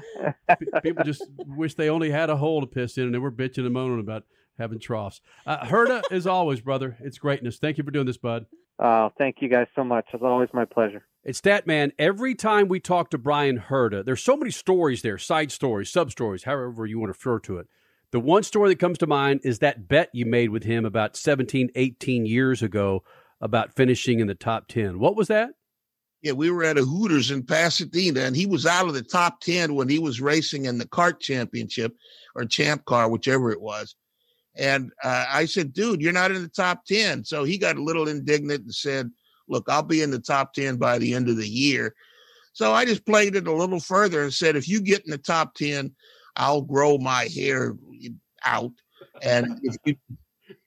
P- 0.59 0.65
People 0.81 1.03
just 1.03 1.23
wish 1.45 1.75
they 1.75 1.89
only 1.89 2.09
had 2.09 2.29
a 2.29 2.35
hole 2.35 2.61
to 2.61 2.67
piss 2.67 2.97
in 2.97 3.03
and 3.05 3.13
they 3.13 3.19
were 3.19 3.31
bitching 3.31 3.65
and 3.65 3.73
moaning 3.73 3.99
about 3.99 4.23
having 4.61 4.79
troughs. 4.79 5.21
Uh, 5.45 5.65
Herta, 5.65 6.03
as 6.11 6.25
always, 6.27 6.61
brother, 6.61 6.97
it's 7.01 7.17
greatness. 7.17 7.57
Thank 7.57 7.77
you 7.77 7.83
for 7.83 7.91
doing 7.91 8.05
this, 8.05 8.17
bud. 8.17 8.45
Uh, 8.79 9.09
thank 9.17 9.37
you 9.41 9.49
guys 9.49 9.67
so 9.75 9.83
much. 9.83 10.05
It's 10.13 10.23
always 10.23 10.49
my 10.53 10.65
pleasure. 10.65 11.05
It's 11.23 11.41
that 11.41 11.67
man. 11.67 11.91
Every 11.99 12.33
time 12.33 12.67
we 12.67 12.79
talk 12.79 13.11
to 13.11 13.17
Bryan 13.17 13.59
Herta, 13.69 14.03
there's 14.03 14.23
so 14.23 14.35
many 14.35 14.49
stories 14.49 15.03
there, 15.03 15.19
side 15.19 15.51
stories, 15.51 15.91
sub 15.91 16.09
stories, 16.09 16.43
however 16.43 16.85
you 16.85 16.99
want 16.99 17.09
to 17.09 17.17
refer 17.17 17.39
to 17.41 17.57
it. 17.57 17.67
The 18.11 18.19
one 18.19 18.43
story 18.43 18.69
that 18.69 18.79
comes 18.79 18.97
to 18.99 19.07
mind 19.07 19.41
is 19.43 19.59
that 19.59 19.87
bet 19.87 20.09
you 20.13 20.25
made 20.25 20.49
with 20.49 20.63
him 20.63 20.83
about 20.83 21.15
17, 21.15 21.69
18 21.75 22.25
years 22.25 22.61
ago 22.61 23.03
about 23.39 23.73
finishing 23.73 24.19
in 24.19 24.27
the 24.27 24.35
top 24.35 24.67
10. 24.67 24.99
What 24.99 25.15
was 25.15 25.27
that? 25.27 25.51
Yeah, 26.21 26.33
we 26.33 26.51
were 26.51 26.63
at 26.63 26.77
a 26.77 26.83
Hooters 26.83 27.31
in 27.31 27.43
Pasadena, 27.43 28.21
and 28.21 28.35
he 28.35 28.45
was 28.45 28.65
out 28.65 28.87
of 28.87 28.93
the 28.93 29.01
top 29.01 29.41
10 29.41 29.73
when 29.73 29.89
he 29.89 29.97
was 29.97 30.21
racing 30.21 30.65
in 30.65 30.77
the 30.77 30.87
CART 30.87 31.19
championship 31.19 31.95
or 32.35 32.45
champ 32.45 32.85
car, 32.85 33.09
whichever 33.09 33.51
it 33.51 33.61
was. 33.61 33.95
And 34.55 34.91
uh, 35.03 35.25
I 35.29 35.45
said, 35.45 35.73
dude, 35.73 36.01
you're 36.01 36.11
not 36.11 36.31
in 36.31 36.41
the 36.41 36.49
top 36.49 36.85
10. 36.85 37.23
So 37.23 37.43
he 37.43 37.57
got 37.57 37.77
a 37.77 37.83
little 37.83 38.07
indignant 38.07 38.63
and 38.63 38.73
said, 38.73 39.09
look, 39.47 39.65
I'll 39.69 39.83
be 39.83 40.01
in 40.01 40.11
the 40.11 40.19
top 40.19 40.53
10 40.53 40.77
by 40.77 40.97
the 40.97 41.13
end 41.13 41.29
of 41.29 41.37
the 41.37 41.47
year. 41.47 41.95
So 42.53 42.73
I 42.73 42.85
just 42.85 43.05
played 43.05 43.35
it 43.35 43.47
a 43.47 43.53
little 43.53 43.79
further 43.79 44.23
and 44.23 44.33
said, 44.33 44.55
if 44.55 44.67
you 44.67 44.81
get 44.81 45.05
in 45.05 45.11
the 45.11 45.17
top 45.17 45.55
10, 45.55 45.93
I'll 46.35 46.61
grow 46.61 46.97
my 46.97 47.29
hair 47.33 47.75
out. 48.43 48.73
And 49.21 49.59
if 49.63 49.75
you, 49.85 49.95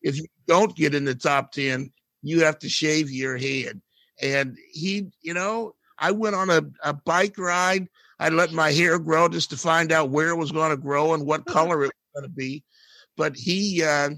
if 0.03 0.16
you 0.16 0.26
don't 0.47 0.74
get 0.76 0.95
in 0.95 1.05
the 1.05 1.14
top 1.14 1.53
10, 1.53 1.91
you 2.22 2.45
have 2.45 2.59
to 2.61 2.68
shave 2.68 3.11
your 3.11 3.37
head. 3.37 3.80
And 4.20 4.57
he, 4.72 5.09
you 5.20 5.35
know, 5.35 5.74
I 5.99 6.11
went 6.11 6.37
on 6.37 6.51
a, 6.51 6.62
a 6.82 6.95
bike 6.95 7.37
ride. 7.39 7.89
I 8.18 8.28
let 8.30 8.53
my 8.53 8.72
hair 8.72 8.99
grow 8.99 9.28
just 9.28 9.51
to 9.51 9.57
find 9.57 9.93
out 9.93 10.11
where 10.11 10.30
it 10.30 10.37
was 10.37 10.53
going 10.53 10.70
to 10.70 10.76
grow 10.76 11.14
and 11.14 11.26
what 11.26 11.47
color 11.47 11.85
it 11.85 11.93
was 11.93 12.20
going 12.22 12.30
to 12.30 12.35
be. 12.35 12.64
But 13.17 13.37
he, 13.37 13.83
uh, 13.83 14.11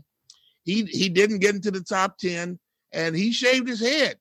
he, 0.64 0.84
he 0.84 1.08
didn't 1.08 1.40
get 1.40 1.54
into 1.54 1.70
the 1.70 1.82
top 1.82 2.18
10 2.18 2.58
and 2.92 3.16
he 3.16 3.32
shaved 3.32 3.68
his 3.68 3.80
head, 3.80 4.16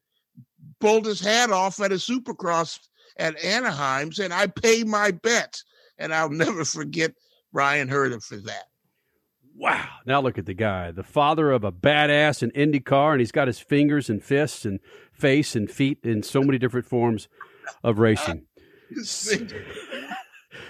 pulled 0.80 1.06
his 1.06 1.20
hat 1.20 1.52
off 1.52 1.80
at 1.80 1.92
a 1.92 1.96
supercross 1.96 2.80
at 3.18 3.42
Anaheim, 3.44 4.12
said, 4.12 4.32
I 4.32 4.48
pay 4.48 4.84
my 4.84 5.12
bets. 5.12 5.64
And 5.98 6.14
I'll 6.14 6.30
never 6.32 6.66
forget 6.66 7.14
Bryan 7.54 7.88
Herta 7.88 8.24
for 8.24 8.38
that. 8.38 8.66
Wow. 9.58 9.88
Now 10.06 10.22
look 10.22 10.38
at 10.38 10.46
the 10.46 10.54
guy, 10.54 10.92
the 10.92 11.04
father 11.04 11.52
of 11.52 11.64
a 11.64 11.72
badass 11.72 12.44
in 12.44 12.52
IndyCar, 12.52 13.14
and 13.14 13.22
he's 13.22 13.32
got 13.32 13.48
his 13.48 13.60
fingers 13.60 14.10
and 14.10 14.22
fists 14.22 14.66
and 14.66 14.82
face 15.14 15.56
and 15.56 15.72
feet 15.72 16.00
in 16.04 16.24
so 16.24 16.42
many 16.42 16.58
different 16.58 16.86
forms 16.86 17.30
of 17.82 18.00
racing. 18.00 18.46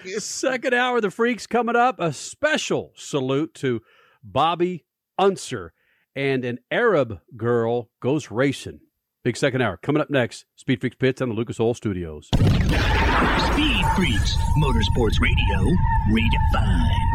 Second 0.18 0.74
hour 0.74 0.98
of 0.98 1.02
the 1.02 1.10
Freaks 1.10 1.48
coming 1.48 1.76
up. 1.76 2.00
A 2.00 2.14
special 2.14 2.92
salute 2.96 3.56
to 3.56 3.82
Bobby 4.26 4.86
Unser 5.18 5.74
and 6.16 6.44
an 6.44 6.60
Arab 6.72 7.20
girl 7.38 7.90
goes 8.00 8.32
racing. 8.32 8.80
Big 9.24 9.38
second 9.38 9.62
hour. 9.62 9.78
Coming 9.78 10.02
up 10.02 10.10
next, 10.10 10.46
Speed 10.56 10.82
Freaks 10.82 10.96
Pits 10.96 11.22
on 11.22 11.30
the 11.30 11.36
Lucas 11.36 11.60
Oil 11.60 11.74
Studios. 11.74 12.28
Speed 12.36 13.86
Freaks, 13.96 14.36
Motorsports 14.58 15.20
Radio, 15.22 15.72
redefined. 16.12 17.15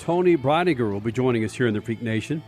Toni 0.00 0.34
Breidinger 0.36 0.90
will 0.90 1.00
be 1.00 1.12
joining 1.12 1.44
us 1.44 1.52
here 1.52 1.66
in 1.66 1.74
the 1.74 1.80
Freak 1.82 2.00
Nation. 2.00 2.42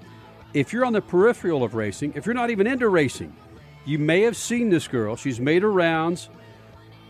If 0.55 0.72
you're 0.72 0.86
on 0.86 0.94
the 0.94 1.03
peripheral 1.03 1.62
of 1.62 1.74
racing, 1.74 2.14
if 2.16 2.24
you're 2.24 2.34
not 2.34 2.50
even 2.50 2.66
into 2.66 2.88
racing, 2.88 3.36
you 3.84 3.98
may 3.98 4.22
have 4.22 4.36
seen 4.38 4.70
this 4.70 4.88
girl. 4.88 5.16
She's 5.16 5.38
made 5.38 5.62
her 5.62 5.70
rounds 5.70 6.30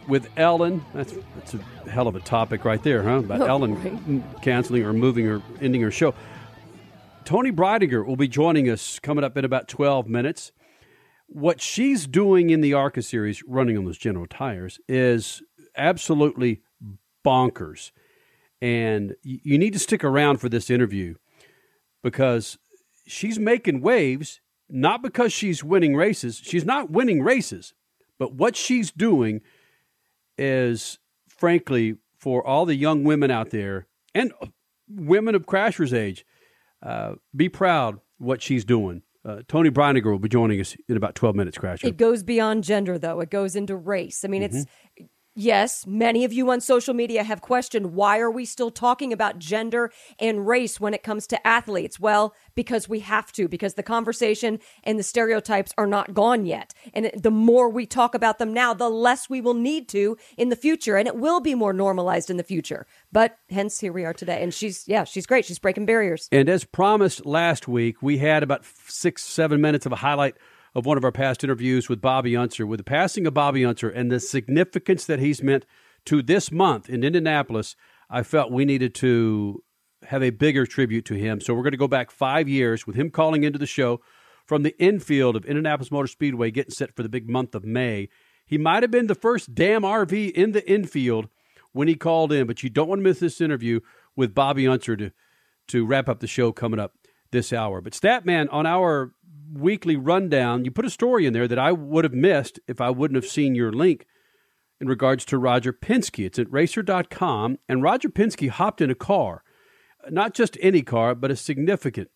with 0.09 0.29
Ellen. 0.37 0.85
That's, 0.95 1.15
that's 1.37 1.55
a 1.55 1.91
hell 1.91 2.09
of 2.09 2.17
a 2.17 2.21
topic 2.21 2.65
right 2.65 2.83
there, 2.83 3.05
huh? 3.05 3.19
About 3.19 3.43
Oh, 3.43 3.47
Ellen 3.47 3.83
right. 3.83 4.43
canceling 4.43 4.83
or 4.85 4.93
moving 4.93 5.29
or 5.29 5.43
ending 5.61 5.81
her 5.83 5.93
show. 5.93 6.13
Toni 7.25 7.53
Breidinger 7.53 8.05
will 8.05 8.17
be 8.17 8.27
joining 8.27 8.69
us 8.69 8.99
coming 8.99 9.23
up 9.23 9.37
in 9.37 9.45
about 9.45 9.69
12 9.69 10.09
minutes. 10.09 10.51
What 11.29 11.61
she's 11.61 12.09
doing 12.09 12.51
in 12.51 12.63
the 12.63 12.75
ARCA 12.75 13.03
series, 13.03 13.45
running 13.45 13.79
on 13.79 13.85
those 13.85 13.97
General 13.97 14.27
tires, 14.27 14.81
is 14.89 15.41
absolutely 15.77 16.63
bonkers. 17.25 17.93
And 18.63 19.17
you 19.25 19.59
need 19.59 19.73
to 19.73 19.81
stick 19.81 20.05
around 20.05 20.39
for 20.39 20.49
this 20.49 20.71
interview 20.71 21.17
because 22.01 22.59
she's 23.09 23.37
making 23.37 23.81
waves, 23.81 24.41
not 24.71 25.03
because 25.03 25.33
she's 25.33 25.65
winning 25.65 25.97
races. 25.97 26.41
She's 26.43 26.65
not 26.65 26.89
winning 26.89 27.23
races, 27.23 27.75
but 28.21 28.35
what 28.35 28.55
she's 28.55 28.93
doing 28.93 29.41
is, 30.39 31.01
frankly, 31.29 31.97
for 32.17 32.47
all 32.47 32.65
the 32.65 32.77
young 32.77 33.03
women 33.03 33.33
out 33.33 33.51
there 33.51 33.89
and 34.15 34.33
women 34.89 35.35
of 35.35 35.47
Crasher's 35.47 35.93
age, 35.93 36.25
uh, 36.85 37.15
be 37.35 37.49
proud 37.49 37.99
what 38.19 38.41
she's 38.43 38.65
doing. 38.65 39.03
Uh, 39.25 39.43
Toni 39.49 39.71
Breidinger 39.71 40.11
will 40.11 40.19
be 40.21 40.29
joining 40.29 40.61
us 40.61 40.77
in 40.89 40.97
about 40.97 41.17
12 41.17 41.35
minutes, 41.35 41.59
Crasher. 41.59 41.85
It 41.85 41.97
goes 41.97 42.23
beyond 42.23 42.63
gender, 42.65 42.99
though. 42.99 43.19
It 43.21 43.31
goes 43.31 43.57
into 43.57 43.77
race. 43.77 44.25
I 44.25 44.29
mean, 44.29 44.43
it's 44.43 44.59
Mm-hmm. 44.59 45.05
Yes. 45.35 45.87
Many 45.87 46.25
of 46.25 46.33
you 46.33 46.51
on 46.51 46.61
social 46.61 46.95
media 46.95 47.23
have 47.23 47.41
questioned 47.41 47.95
why 47.95 48.19
are 48.19 48.31
we 48.31 48.45
still 48.45 48.71
talking 48.71 49.13
about 49.13 49.39
gender 49.39 49.91
and 50.19 50.47
race 50.47 50.81
when 50.81 50.95
it 50.95 51.03
comes 51.03 51.27
to 51.29 51.47
athletes? 51.47 51.99
Well, 51.99 52.35
because 52.55 52.89
we 52.89 53.01
have 53.01 53.33
to. 53.33 53.49
Because 53.49 53.75
the 53.75 53.83
conversation 53.83 54.59
and 54.85 54.99
the 54.99 55.03
stereotypes 55.03 55.73
are 55.77 55.87
not 55.87 56.15
gone 56.15 56.47
yet. 56.47 56.75
And 56.95 57.11
the 57.17 57.31
more 57.31 57.69
we 57.69 57.87
talk 57.87 58.15
about 58.15 58.39
them 58.39 58.53
now, 58.53 58.75
the 58.75 58.89
less 58.89 59.29
we 59.29 59.41
will 59.41 59.55
need 59.55 59.89
to 59.91 60.17
in 60.37 60.49
the 60.49 60.57
future, 60.57 60.97
and 60.97 61.09
it 61.09 61.17
will 61.17 61.41
be 61.41 61.55
more 61.55 61.73
normalized 61.73 62.31
in 62.31 62.37
the 62.37 62.43
future. 62.43 62.87
But 63.11 63.39
hence, 63.51 63.81
here 63.81 63.93
we 63.93 64.05
are 64.05 64.15
today. 64.15 64.43
And 64.43 64.53
she's 64.53 64.87
yeah, 64.87 65.05
she's 65.05 65.27
great. 65.27 65.45
She's 65.45 65.59
breaking 65.59 65.87
barriers. 65.87 66.29
And 66.33 66.49
as 66.49 66.65
promised 66.65 67.27
last 67.27 67.69
week, 67.69 68.03
we 68.03 68.19
had 68.19 68.43
about 68.43 68.65
six, 68.87 69.25
seven 69.25 69.61
minutes 69.61 69.87
of 69.87 69.93
a 69.93 69.97
highlight 69.97 70.37
of 70.75 70.87
one 70.87 70.97
of 70.97 71.05
our 71.05 71.13
past 71.13 71.45
interviews 71.45 71.89
with 71.89 72.01
Bobby 72.01 72.37
Unser, 72.37 72.67
with 72.67 72.79
the 72.79 72.85
passing 72.85 73.27
of 73.27 73.35
Bobby 73.35 73.65
Unser 73.65 73.89
and 73.89 74.11
the 74.11 74.21
significance 74.21 75.05
that 75.07 75.19
he's 75.19 75.43
meant 75.43 75.67
to 76.07 76.23
this 76.23 76.51
month 76.51 76.89
in 76.89 77.05
Indianapolis. 77.05 77.77
I 78.09 78.23
felt 78.23 78.51
we 78.51 78.65
needed 78.65 78.95
to 78.97 79.63
have 80.05 80.23
a 80.23 80.31
bigger 80.31 80.67
tribute 80.67 81.05
to 81.07 81.15
him. 81.15 81.41
So 81.41 81.55
we're 81.55 81.63
going 81.63 81.73
to 81.73 81.79
go 81.79 81.89
back 81.89 82.11
five 82.11 82.49
years 82.49 82.87
with 82.87 82.97
him 82.97 83.11
calling 83.11 83.45
into 83.45 83.59
the 83.59 83.67
show 83.67 84.01
from 84.45 84.63
the 84.63 84.77
infield 84.79 85.37
of 85.37 85.45
Indianapolis 85.45 85.91
Motor 85.91 86.09
Speedway, 86.09 86.51
getting 86.51 86.73
set 86.73 86.95
for 86.97 87.03
the 87.03 87.09
big 87.09 87.29
month 87.29 87.55
of 87.55 87.65
May. 87.65 88.09
He 88.45 88.59
might 88.59 88.83
have 88.83 88.91
been 88.91 89.07
the 89.07 89.15
first 89.15 89.55
damn 89.55 89.83
RV 89.83 90.33
in 90.33 90.53
the 90.53 90.69
infield 90.69 91.29
when 91.73 91.89
he 91.89 91.95
called 91.95 92.33
in, 92.33 92.47
but 92.47 92.63
you 92.63 92.71
don't 92.71 92.89
want 92.89 92.99
to 92.99 93.05
miss 93.05 93.21
this 93.21 93.41
interview 93.41 93.81
with 94.17 94.35
Bobby 94.35 94.67
Unser 94.67 94.97
to 94.97 95.13
to 95.69 95.87
wrap 95.87 96.09
up 96.09 96.19
the 96.19 96.27
show 96.27 96.51
coming 96.51 96.81
up 96.81 96.95
this 97.31 97.53
hour. 97.53 97.81
But 97.81 97.93
Statman, 97.93 98.49
on 98.53 98.67
our 98.67 99.13
weekly 99.53 99.97
rundown, 99.97 100.65
you 100.65 100.71
put 100.71 100.85
a 100.85 100.91
story 100.91 101.27
in 101.27 101.33
there 101.33 101.49
that 101.49 101.59
I 101.59 101.73
would 101.73 102.05
have 102.05 102.15
missed 102.15 102.59
if 102.67 102.81
I 102.81 102.91
wouldn't 102.91 103.23
have 103.23 103.31
seen 103.31 103.55
your 103.55 103.73
link 103.73 104.07
in 104.81 104.89
regards 104.89 105.25
to 105.27 105.39
Roger 105.39 105.73
Penske. 105.73 106.27
It's 106.27 106.39
at 106.39 106.51
racer.com, 106.51 107.59
and 107.69 107.83
Roger 107.83 108.09
Penske 108.09 108.49
hopped 108.49 108.81
in 108.81 108.91
a 108.91 108.97
car, 108.97 109.43
not 110.11 110.35
just 110.35 110.59
any 110.61 110.83
car, 110.83 111.15
but 111.15 111.31
a 111.31 111.37
significant 111.37 112.09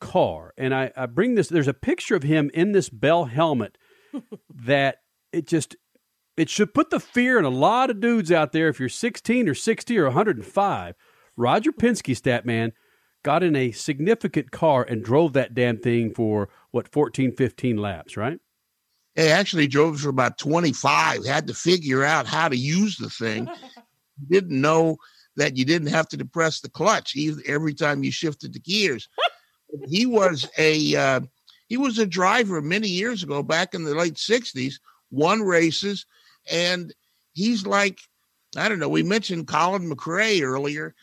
car. 0.00 0.52
And 0.56 0.74
I, 0.74 0.92
I 0.96 1.06
bring 1.06 1.34
this, 1.34 1.48
there's 1.48 1.68
a 1.68 1.74
picture 1.74 2.14
of 2.14 2.22
him 2.22 2.50
in 2.54 2.72
this 2.72 2.88
Bell 2.88 3.24
helmet 3.24 3.78
that 4.54 4.98
it 5.32 5.46
just, 5.46 5.76
it 6.36 6.48
should 6.48 6.74
put 6.74 6.90
the 6.90 7.00
fear 7.00 7.38
in 7.38 7.44
a 7.44 7.50
lot 7.50 7.90
of 7.90 8.00
dudes 8.00 8.30
out 8.30 8.52
there 8.52 8.68
if 8.68 8.78
you're 8.78 8.88
16 8.88 9.48
or 9.48 9.54
60 9.54 9.98
or 9.98 10.04
105. 10.04 10.94
Roger 11.36 11.72
Penske, 11.72 12.16
stat 12.16 12.44
man, 12.44 12.72
got 13.22 13.42
in 13.42 13.56
a 13.56 13.70
significant 13.70 14.50
car 14.50 14.82
and 14.82 15.04
drove 15.04 15.32
that 15.32 15.54
damn 15.54 15.78
thing 15.78 16.12
for 16.12 16.48
what 16.72 16.88
14 16.88 17.32
15 17.32 17.76
laps 17.76 18.16
right 18.16 18.38
He 19.14 19.28
actually 19.28 19.66
drove 19.66 20.00
for 20.00 20.08
about 20.08 20.38
25, 20.38 21.24
had 21.24 21.46
to 21.46 21.54
figure 21.54 22.02
out 22.02 22.26
how 22.26 22.48
to 22.48 22.56
use 22.56 22.96
the 22.96 23.10
thing. 23.10 23.48
didn't 24.30 24.60
know 24.60 24.96
that 25.36 25.56
you 25.56 25.64
didn't 25.64 25.88
have 25.88 26.08
to 26.08 26.16
depress 26.16 26.60
the 26.60 26.70
clutch 26.70 27.16
either, 27.16 27.40
every 27.46 27.74
time 27.74 28.04
you 28.04 28.10
shifted 28.10 28.52
the 28.52 28.60
gears. 28.60 29.08
he 29.88 30.06
was 30.06 30.48
a 30.58 30.94
uh, 30.96 31.20
he 31.68 31.76
was 31.76 31.98
a 31.98 32.06
driver 32.06 32.60
many 32.60 32.88
years 32.88 33.22
ago, 33.22 33.42
back 33.42 33.74
in 33.74 33.84
the 33.84 33.94
late 33.94 34.14
60s, 34.14 34.74
won 35.10 35.40
races, 35.40 36.04
and 36.50 36.94
he's 37.32 37.66
like, 37.66 37.98
I 38.56 38.68
don't 38.68 38.78
know, 38.78 38.88
we 38.88 39.02
mentioned 39.02 39.46
Colin 39.46 39.88
McRae 39.88 40.42
earlier. 40.42 40.94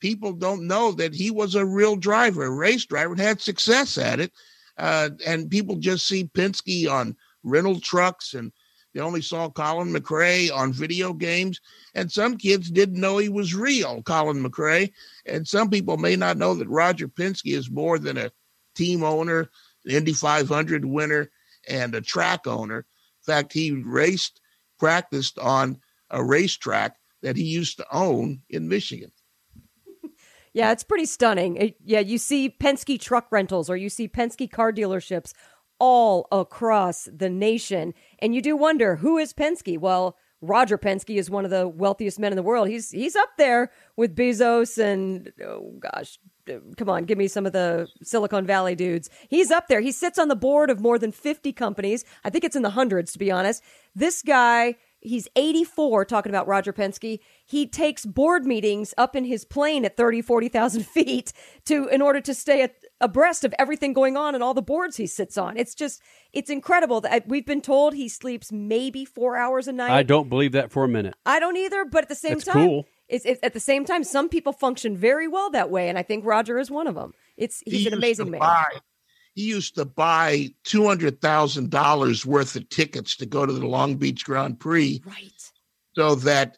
People 0.00 0.32
don't 0.32 0.66
know 0.66 0.92
that 0.92 1.14
he 1.14 1.30
was 1.30 1.54
a 1.54 1.64
real 1.64 1.96
driver, 1.96 2.44
a 2.44 2.50
race 2.50 2.84
driver, 2.84 3.12
and 3.12 3.20
had 3.20 3.40
success 3.40 3.96
at 3.98 4.20
it. 4.20 4.32
Uh, 4.78 5.10
and 5.26 5.50
people 5.50 5.76
just 5.76 6.06
see 6.06 6.30
Penske 6.34 6.90
on 6.90 7.16
rental 7.42 7.80
trucks 7.80 8.34
and 8.34 8.52
they 8.96 9.02
only 9.02 9.20
saw 9.20 9.50
Colin 9.50 9.92
McRae 9.92 10.50
on 10.50 10.72
video 10.72 11.12
games. 11.12 11.60
And 11.94 12.10
some 12.10 12.38
kids 12.38 12.70
didn't 12.70 12.98
know 12.98 13.18
he 13.18 13.28
was 13.28 13.54
real, 13.54 14.02
Colin 14.02 14.42
McRae. 14.42 14.90
And 15.26 15.46
some 15.46 15.68
people 15.68 15.98
may 15.98 16.16
not 16.16 16.38
know 16.38 16.54
that 16.54 16.66
Roger 16.68 17.06
Penske 17.06 17.54
is 17.54 17.70
more 17.70 17.98
than 17.98 18.16
a 18.16 18.30
team 18.74 19.04
owner, 19.04 19.50
Indy 19.86 20.14
500 20.14 20.86
winner, 20.86 21.30
and 21.68 21.94
a 21.94 22.00
track 22.00 22.46
owner. 22.46 22.78
In 22.78 23.34
fact, 23.34 23.52
he 23.52 23.72
raced, 23.72 24.40
practiced 24.78 25.38
on 25.38 25.78
a 26.08 26.24
racetrack 26.24 26.96
that 27.20 27.36
he 27.36 27.44
used 27.44 27.76
to 27.76 27.86
own 27.92 28.40
in 28.48 28.66
Michigan. 28.66 29.12
Yeah, 30.56 30.72
it's 30.72 30.84
pretty 30.84 31.04
stunning. 31.04 31.56
It- 31.56 31.76
yeah, 31.84 32.00
you 32.00 32.16
see 32.16 32.48
Penske 32.48 32.98
truck 32.98 33.30
rentals 33.30 33.68
or 33.68 33.76
you 33.76 33.90
see 33.90 34.08
Penske 34.08 34.50
car 34.50 34.72
dealerships 34.72 35.34
all 35.78 36.26
across 36.32 37.10
the 37.14 37.28
nation. 37.28 37.92
And 38.20 38.34
you 38.34 38.40
do 38.40 38.56
wonder 38.56 38.96
who 38.96 39.18
is 39.18 39.34
Penske? 39.34 39.78
Well, 39.78 40.16
Roger 40.40 40.78
Penske 40.78 41.16
is 41.18 41.28
one 41.28 41.44
of 41.44 41.50
the 41.50 41.68
wealthiest 41.68 42.18
men 42.18 42.32
in 42.32 42.36
the 42.36 42.42
world. 42.42 42.68
He's 42.68 42.90
he's 42.90 43.14
up 43.16 43.36
there 43.36 43.70
with 43.96 44.16
Bezos 44.16 44.78
and 44.82 45.30
oh 45.44 45.74
gosh, 45.78 46.18
come 46.78 46.88
on, 46.88 47.04
give 47.04 47.18
me 47.18 47.28
some 47.28 47.44
of 47.44 47.52
the 47.52 47.88
Silicon 48.02 48.46
Valley 48.46 48.74
dudes. 48.74 49.10
He's 49.28 49.50
up 49.50 49.68
there. 49.68 49.80
He 49.82 49.92
sits 49.92 50.18
on 50.18 50.28
the 50.28 50.36
board 50.36 50.70
of 50.70 50.80
more 50.80 50.98
than 50.98 51.12
50 51.12 51.52
companies. 51.52 52.02
I 52.24 52.30
think 52.30 52.44
it's 52.44 52.56
in 52.56 52.62
the 52.62 52.70
hundreds 52.70 53.12
to 53.12 53.18
be 53.18 53.30
honest. 53.30 53.62
This 53.94 54.22
guy 54.22 54.76
He's 55.06 55.28
84 55.36 56.04
talking 56.04 56.30
about 56.30 56.48
Roger 56.48 56.72
Penske. 56.72 57.20
He 57.44 57.66
takes 57.66 58.04
board 58.04 58.44
meetings 58.44 58.92
up 58.98 59.14
in 59.14 59.24
his 59.24 59.44
plane 59.44 59.84
at 59.84 59.96
30, 59.96 60.20
40,000 60.22 60.86
feet 60.86 61.32
to 61.66 61.86
in 61.88 62.02
order 62.02 62.20
to 62.20 62.34
stay 62.34 62.62
at, 62.62 62.74
abreast 63.00 63.44
of 63.44 63.54
everything 63.58 63.92
going 63.92 64.16
on 64.16 64.34
and 64.34 64.42
all 64.42 64.52
the 64.54 64.62
boards 64.62 64.96
he 64.96 65.06
sits 65.06 65.38
on. 65.38 65.56
It's 65.56 65.74
just, 65.74 66.00
it's 66.32 66.50
incredible 66.50 67.00
that 67.02 67.28
we've 67.28 67.46
been 67.46 67.60
told 67.60 67.94
he 67.94 68.08
sleeps 68.08 68.50
maybe 68.50 69.04
four 69.04 69.36
hours 69.36 69.68
a 69.68 69.72
night. 69.72 69.90
i 69.90 70.02
don't 70.02 70.28
believe 70.28 70.52
that 70.52 70.72
for 70.72 70.84
a 70.84 70.88
minute 70.88 71.14
I 71.24 71.38
don't 71.40 71.56
either, 71.56 71.84
but 71.84 72.02
at 72.02 72.08
the 72.08 72.14
same 72.14 72.34
That's 72.38 72.46
time, 72.46 72.66
cool. 72.66 72.86
it's, 73.08 73.24
it's 73.24 73.40
at 73.42 73.52
the 73.52 73.60
same 73.60 73.84
time, 73.84 74.02
some 74.02 74.28
people 74.28 74.52
function 74.52 74.96
very 74.96 75.28
well 75.28 75.50
that 75.50 75.70
way, 75.70 75.88
and 75.88 75.96
I 75.98 76.02
think 76.02 76.24
Roger 76.26 76.58
is 76.58 76.70
one 76.70 76.86
of 76.86 76.94
them. 76.94 77.12
It's 77.36 77.62
he's 77.64 77.82
He 77.82 77.86
an 77.86 77.94
amazing 77.94 78.30
man. 78.30 78.40
buy- 78.40 78.80
he 79.36 79.42
used 79.42 79.74
to 79.74 79.84
buy 79.84 80.48
two 80.64 80.86
hundred 80.86 81.20
thousand 81.20 81.70
dollars 81.70 82.24
worth 82.24 82.56
of 82.56 82.68
tickets 82.70 83.14
to 83.16 83.26
go 83.26 83.44
to 83.44 83.52
the 83.52 83.66
Long 83.66 83.96
Beach 83.96 84.24
Grand 84.24 84.58
Prix, 84.58 85.02
right? 85.04 85.52
So 85.94 86.14
that 86.16 86.56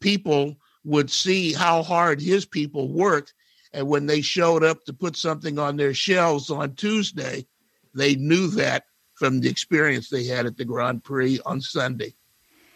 people 0.00 0.56
would 0.84 1.10
see 1.10 1.54
how 1.54 1.82
hard 1.82 2.20
his 2.20 2.44
people 2.44 2.92
worked, 2.92 3.32
and 3.72 3.88
when 3.88 4.06
they 4.06 4.20
showed 4.20 4.62
up 4.62 4.84
to 4.84 4.92
put 4.92 5.16
something 5.16 5.58
on 5.58 5.76
their 5.76 5.94
shelves 5.94 6.50
on 6.50 6.74
Tuesday, 6.74 7.46
they 7.94 8.14
knew 8.14 8.48
that 8.48 8.84
from 9.14 9.40
the 9.40 9.48
experience 9.48 10.10
they 10.10 10.24
had 10.24 10.44
at 10.44 10.58
the 10.58 10.66
Grand 10.66 11.02
Prix 11.02 11.40
on 11.46 11.62
Sunday. 11.62 12.14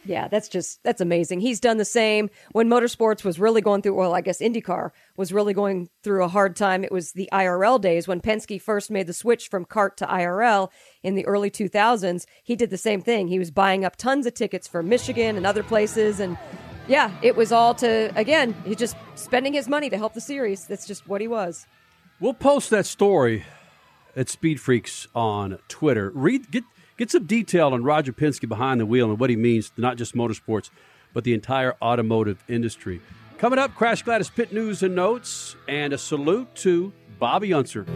Yeah, 0.04 0.28
that's 0.28 0.48
just 0.48 0.82
that's 0.82 1.00
amazing. 1.00 1.40
He's 1.40 1.60
done 1.60 1.76
the 1.76 1.84
same 1.84 2.30
when 2.52 2.68
motorsports 2.68 3.22
was 3.22 3.38
really 3.38 3.60
going 3.60 3.82
through. 3.82 3.94
Well, 3.94 4.14
I 4.14 4.22
guess 4.22 4.40
IndyCar 4.40 4.90
was 5.16 5.32
really 5.32 5.52
going 5.52 5.90
through 6.02 6.24
a 6.24 6.28
hard 6.28 6.56
time. 6.56 6.84
It 6.84 6.92
was 6.92 7.12
the 7.12 7.28
IRL 7.32 7.80
days 7.80 8.08
when 8.08 8.20
Penske 8.20 8.60
first 8.62 8.90
made 8.90 9.06
the 9.06 9.12
switch 9.12 9.48
from 9.48 9.66
CART 9.66 9.98
to 9.98 10.06
IRL 10.06 10.70
in 11.02 11.16
the 11.16 11.26
early 11.26 11.50
2000s. 11.50 12.24
He 12.42 12.56
did 12.56 12.70
the 12.70 12.78
same 12.78 13.02
thing. 13.02 13.28
He 13.28 13.38
was 13.38 13.50
buying 13.50 13.84
up 13.84 13.96
tons 13.96 14.24
of 14.26 14.32
tickets 14.32 14.66
for 14.66 14.82
Michigan 14.82 15.36
and 15.36 15.46
other 15.46 15.62
places, 15.62 16.18
and 16.18 16.38
yeah, 16.88 17.10
it 17.22 17.36
was 17.36 17.52
all 17.52 17.74
to 17.74 18.10
again. 18.16 18.54
He's 18.64 18.76
just 18.76 18.96
spending 19.16 19.52
his 19.52 19.68
money 19.68 19.90
to 19.90 19.98
help 19.98 20.14
the 20.14 20.20
series. 20.20 20.66
That's 20.66 20.86
just 20.86 21.06
what 21.08 21.20
he 21.20 21.28
was. 21.28 21.66
We'll 22.20 22.34
post 22.34 22.70
that 22.70 22.86
story 22.86 23.44
at 24.16 24.28
Speed 24.28 24.60
Freaks 24.60 25.06
on 25.14 25.58
Twitter. 25.68 26.10
Read 26.14 26.50
get 26.50 26.64
get 27.00 27.10
some 27.10 27.24
detail 27.24 27.72
on 27.72 27.82
Roger 27.82 28.12
Penske 28.12 28.46
behind 28.46 28.78
the 28.78 28.84
wheel 28.84 29.08
and 29.10 29.18
what 29.18 29.30
he 29.30 29.36
means 29.36 29.70
to 29.70 29.80
not 29.80 29.96
just 29.96 30.14
motorsports, 30.14 30.68
but 31.14 31.24
the 31.24 31.32
entire 31.32 31.74
automotive 31.80 32.44
industry. 32.46 33.00
Coming 33.38 33.58
up, 33.58 33.74
Crash 33.74 34.02
Gladys 34.02 34.28
pit 34.28 34.52
news 34.52 34.82
and 34.82 34.94
notes, 34.94 35.56
and 35.66 35.94
a 35.94 35.98
salute 35.98 36.54
to 36.56 36.92
Bobby 37.18 37.54
Unser. 37.54 37.86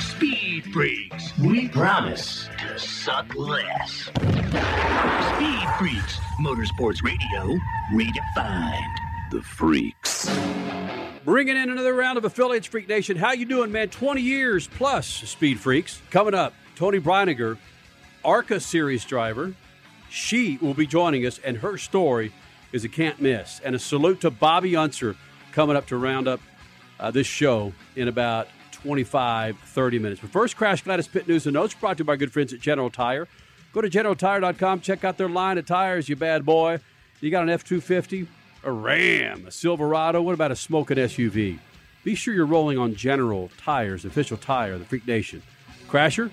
Speed 0.00 0.64
Freaks, 0.74 1.38
we 1.38 1.68
promise 1.68 2.50
to 2.58 2.78
suck 2.78 3.34
less. 3.34 4.02
Speed 4.02 5.68
Freaks, 5.78 6.18
Motorsports 6.44 7.02
Radio, 7.02 7.58
redefined. 7.94 8.96
The 9.30 9.40
Freaks. 9.40 10.28
Bringing 11.24 11.56
in 11.56 11.70
another 11.70 11.94
round 11.94 12.18
of 12.18 12.24
affiliates, 12.24 12.66
Freak 12.66 12.88
Nation. 12.88 13.16
How 13.16 13.30
you 13.32 13.44
doing, 13.44 13.70
man? 13.70 13.90
20 13.90 14.20
years 14.20 14.66
plus 14.66 15.06
Speed 15.06 15.60
Freaks. 15.60 16.02
Coming 16.10 16.34
up, 16.34 16.52
Toni 16.74 16.98
Breidinger, 16.98 17.58
ARCA 18.24 18.58
Series 18.58 19.04
driver. 19.04 19.54
She 20.10 20.58
will 20.60 20.74
be 20.74 20.84
joining 20.84 21.24
us, 21.24 21.38
and 21.38 21.58
her 21.58 21.78
story 21.78 22.32
is 22.72 22.84
a 22.84 22.88
can't 22.88 23.20
miss. 23.20 23.60
And 23.64 23.76
a 23.76 23.78
salute 23.78 24.20
to 24.22 24.30
Bobby 24.30 24.74
Unser 24.74 25.14
coming 25.52 25.76
up 25.76 25.86
to 25.86 25.96
round 25.96 26.26
up 26.26 26.40
uh, 26.98 27.12
this 27.12 27.28
show 27.28 27.72
in 27.94 28.08
about 28.08 28.48
25, 28.72 29.58
30 29.58 29.98
minutes. 30.00 30.20
But 30.20 30.30
first, 30.30 30.56
Crash 30.56 30.82
Gladys 30.82 31.06
Pit 31.06 31.28
News 31.28 31.46
and 31.46 31.54
Notes 31.54 31.72
brought 31.72 31.98
to 31.98 32.00
you 32.00 32.04
by 32.04 32.16
good 32.16 32.32
friends 32.32 32.52
at 32.52 32.58
General 32.58 32.90
Tire. 32.90 33.28
Go 33.72 33.80
to 33.80 33.88
generaltire.com, 33.88 34.80
check 34.80 35.04
out 35.04 35.18
their 35.18 35.28
line 35.28 35.56
of 35.56 35.66
tires, 35.66 36.08
you 36.08 36.16
bad 36.16 36.44
boy. 36.44 36.80
You 37.20 37.30
got 37.30 37.44
an 37.44 37.48
F 37.48 37.62
250, 37.62 38.26
a 38.64 38.72
Ram, 38.72 39.46
a 39.46 39.50
Silverado. 39.50 40.22
What 40.22 40.34
about 40.34 40.52
a 40.52 40.56
smoking 40.56 40.96
SUV? 40.96 41.58
Be 42.04 42.14
sure 42.14 42.34
you're 42.34 42.46
rolling 42.46 42.78
on 42.78 42.94
General 42.94 43.50
Tires, 43.58 44.04
official 44.04 44.36
tire 44.36 44.74
of 44.74 44.80
the 44.80 44.84
Freak 44.84 45.06
Nation. 45.06 45.42
Crasher, 45.88 46.30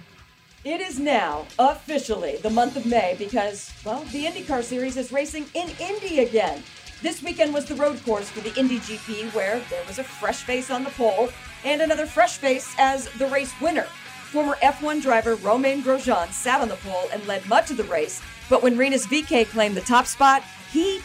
It 0.64 0.82
is 0.82 1.00
now 1.00 1.46
officially 1.58 2.38
the 2.38 2.50
month 2.50 2.76
of 2.76 2.86
May 2.86 3.16
because, 3.18 3.72
well, 3.86 4.04
the 4.12 4.26
IndyCar 4.26 4.64
Series 4.64 4.98
is 4.98 5.12
racing 5.12 5.46
in 5.54 5.70
Indy 5.80 6.20
again. 6.20 6.64
This 7.02 7.24
weekend 7.24 7.54
was 7.54 7.66
the 7.66 7.76
road 7.76 8.04
course 8.04 8.30
for 8.30 8.42
the 8.42 8.54
Indy 8.60 8.80
GP, 8.80 9.34
where 9.34 9.62
there 9.70 9.84
was 9.88 10.00
a 10.00 10.04
fresh 10.04 10.44
face 10.44 10.70
on 10.70 10.84
the 10.84 10.90
pole 10.92 11.30
and 11.64 11.82
another 11.82 12.06
fresh 12.06 12.38
face 12.38 12.74
as 12.78 13.10
the 13.14 13.28
race 13.28 13.54
winner. 13.62 13.88
Former 14.32 14.56
F1 14.62 15.02
driver 15.02 15.36
Romain 15.36 15.82
Grosjean 15.82 16.32
sat 16.32 16.62
on 16.62 16.68
the 16.68 16.76
pole 16.76 17.10
and 17.12 17.26
led 17.26 17.46
much 17.48 17.72
of 17.72 17.78
the 17.78 17.84
race, 17.86 18.22
but 18.50 18.62
when 18.62 18.78
Rinus 18.78 19.08
VeeKay 19.08 19.48
claimed 19.48 19.76
the 19.76 19.82
top 19.82 20.06
spot, 20.06 20.44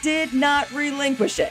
did 0.05 0.35
not 0.35 0.71
relinquish 0.71 1.39
it. 1.39 1.51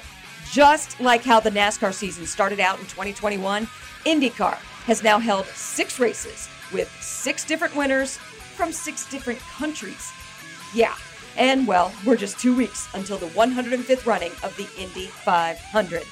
Just 0.51 1.01
like 1.01 1.23
how 1.23 1.39
the 1.39 1.49
NASCAR 1.49 1.91
season 1.91 2.27
started 2.27 2.59
out 2.59 2.77
in 2.77 2.85
2021, 2.85 3.67
IndyCar 4.05 4.53
has 4.85 5.01
now 5.01 5.17
held 5.17 5.47
six 5.47 5.99
races 5.99 6.47
with 6.71 6.87
six 7.01 7.45
different 7.45 7.75
winners 7.75 8.17
from 8.55 8.71
six 8.71 9.09
different 9.09 9.39
countries. 9.39 10.11
Yeah, 10.71 10.93
and 11.35 11.65
well, 11.65 11.91
we're 12.05 12.15
just 12.15 12.39
two 12.39 12.55
weeks 12.55 12.87
until 12.93 13.17
the 13.17 13.25
105th 13.25 14.05
running 14.05 14.31
of 14.43 14.55
the 14.55 14.67
Indy 14.79 15.07
500. 15.07 16.03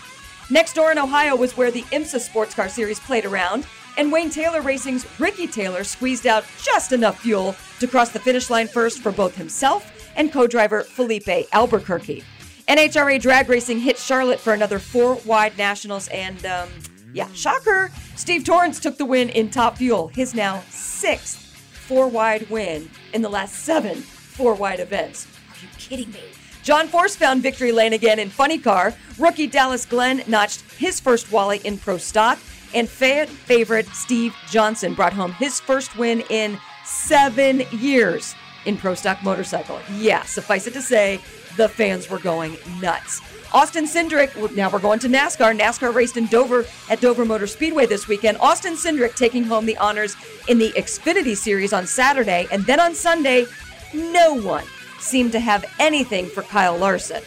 Next 0.49 0.73
door 0.73 0.91
in 0.91 0.97
Ohio 0.97 1.35
was 1.35 1.55
where 1.55 1.69
the 1.69 1.83
IMSA 1.83 2.21
Sports 2.21 2.55
Car 2.55 2.69
Series 2.69 2.99
played 2.99 3.25
around, 3.25 3.67
and 3.97 4.11
Wayne 4.11 4.31
Taylor 4.31 4.61
Racing's 4.61 5.05
Ricky 5.19 5.45
Taylor 5.45 5.83
squeezed 5.83 6.25
out 6.25 6.45
just 6.59 6.91
enough 6.91 7.19
fuel 7.19 7.55
to 7.79 7.87
cross 7.87 8.09
the 8.09 8.19
finish 8.19 8.49
line 8.49 8.67
first 8.67 8.99
for 9.03 9.11
both 9.11 9.35
himself 9.35 9.91
and 10.15 10.33
co 10.33 10.47
driver 10.47 10.81
Filipe 10.81 11.47
Albuquerque. 11.51 12.23
NHRA 12.71 13.19
Drag 13.19 13.49
Racing 13.49 13.79
hit 13.79 13.97
Charlotte 13.97 14.39
for 14.39 14.53
another 14.53 14.79
four 14.79 15.15
wide 15.25 15.57
nationals, 15.57 16.07
and 16.07 16.45
um, 16.45 16.69
yeah, 17.11 17.27
shocker, 17.33 17.91
Steve 18.15 18.45
Torrence 18.45 18.79
took 18.79 18.97
the 18.97 19.03
win 19.03 19.27
in 19.27 19.49
Top 19.49 19.75
Fuel, 19.75 20.07
his 20.07 20.33
now 20.33 20.63
sixth 20.69 21.53
four 21.89 22.07
wide 22.07 22.49
win 22.49 22.89
in 23.13 23.21
the 23.21 23.27
last 23.27 23.55
seven 23.55 23.97
four 23.97 24.53
wide 24.53 24.79
events. 24.79 25.27
Are 25.49 25.61
you 25.61 25.67
kidding 25.77 26.13
me? 26.13 26.21
John 26.63 26.87
Force 26.87 27.13
found 27.13 27.43
victory 27.43 27.73
lane 27.73 27.91
again 27.91 28.19
in 28.19 28.29
Funny 28.29 28.57
Car. 28.57 28.93
Rookie 29.19 29.47
Dallas 29.47 29.85
Glenn 29.85 30.23
notched 30.25 30.61
his 30.77 30.97
first 31.01 31.29
Wally 31.29 31.59
in 31.65 31.77
Pro 31.77 31.97
Stock, 31.97 32.39
and 32.73 32.87
Fayette 32.87 33.27
favorite 33.27 33.87
Steve 33.87 34.33
Johnson 34.49 34.93
brought 34.93 35.11
home 35.11 35.33
his 35.33 35.59
first 35.59 35.97
win 35.97 36.23
in 36.29 36.57
seven 36.85 37.63
years 37.73 38.33
in 38.65 38.77
Pro 38.77 38.93
Stock 38.93 39.21
Motorcycle. 39.23 39.77
Yeah, 39.93 40.23
suffice 40.23 40.67
it 40.67 40.73
to 40.73 40.81
say, 40.81 41.19
the 41.57 41.69
fans 41.69 42.09
were 42.09 42.19
going 42.19 42.57
nuts. 42.79 43.21
Austin 43.53 43.85
Cindric, 43.85 44.55
now 44.55 44.69
we're 44.69 44.79
going 44.79 44.99
to 44.99 45.09
NASCAR. 45.09 45.57
NASCAR 45.57 45.93
raced 45.93 46.15
in 46.15 46.25
Dover 46.27 46.65
at 46.89 47.01
Dover 47.01 47.25
Motor 47.25 47.47
Speedway 47.47 47.85
this 47.85 48.07
weekend. 48.07 48.37
Austin 48.39 48.73
Cindric 48.73 49.15
taking 49.15 49.43
home 49.43 49.65
the 49.65 49.77
honors 49.77 50.15
in 50.47 50.57
the 50.57 50.71
Xfinity 50.71 51.35
Series 51.35 51.73
on 51.73 51.85
Saturday, 51.85 52.47
and 52.51 52.65
then 52.65 52.79
on 52.79 52.95
Sunday, 52.95 53.45
no 53.93 54.33
one 54.33 54.63
seemed 54.99 55.33
to 55.33 55.39
have 55.39 55.65
anything 55.79 56.27
for 56.27 56.43
Kyle 56.43 56.77
Larson 56.77 57.21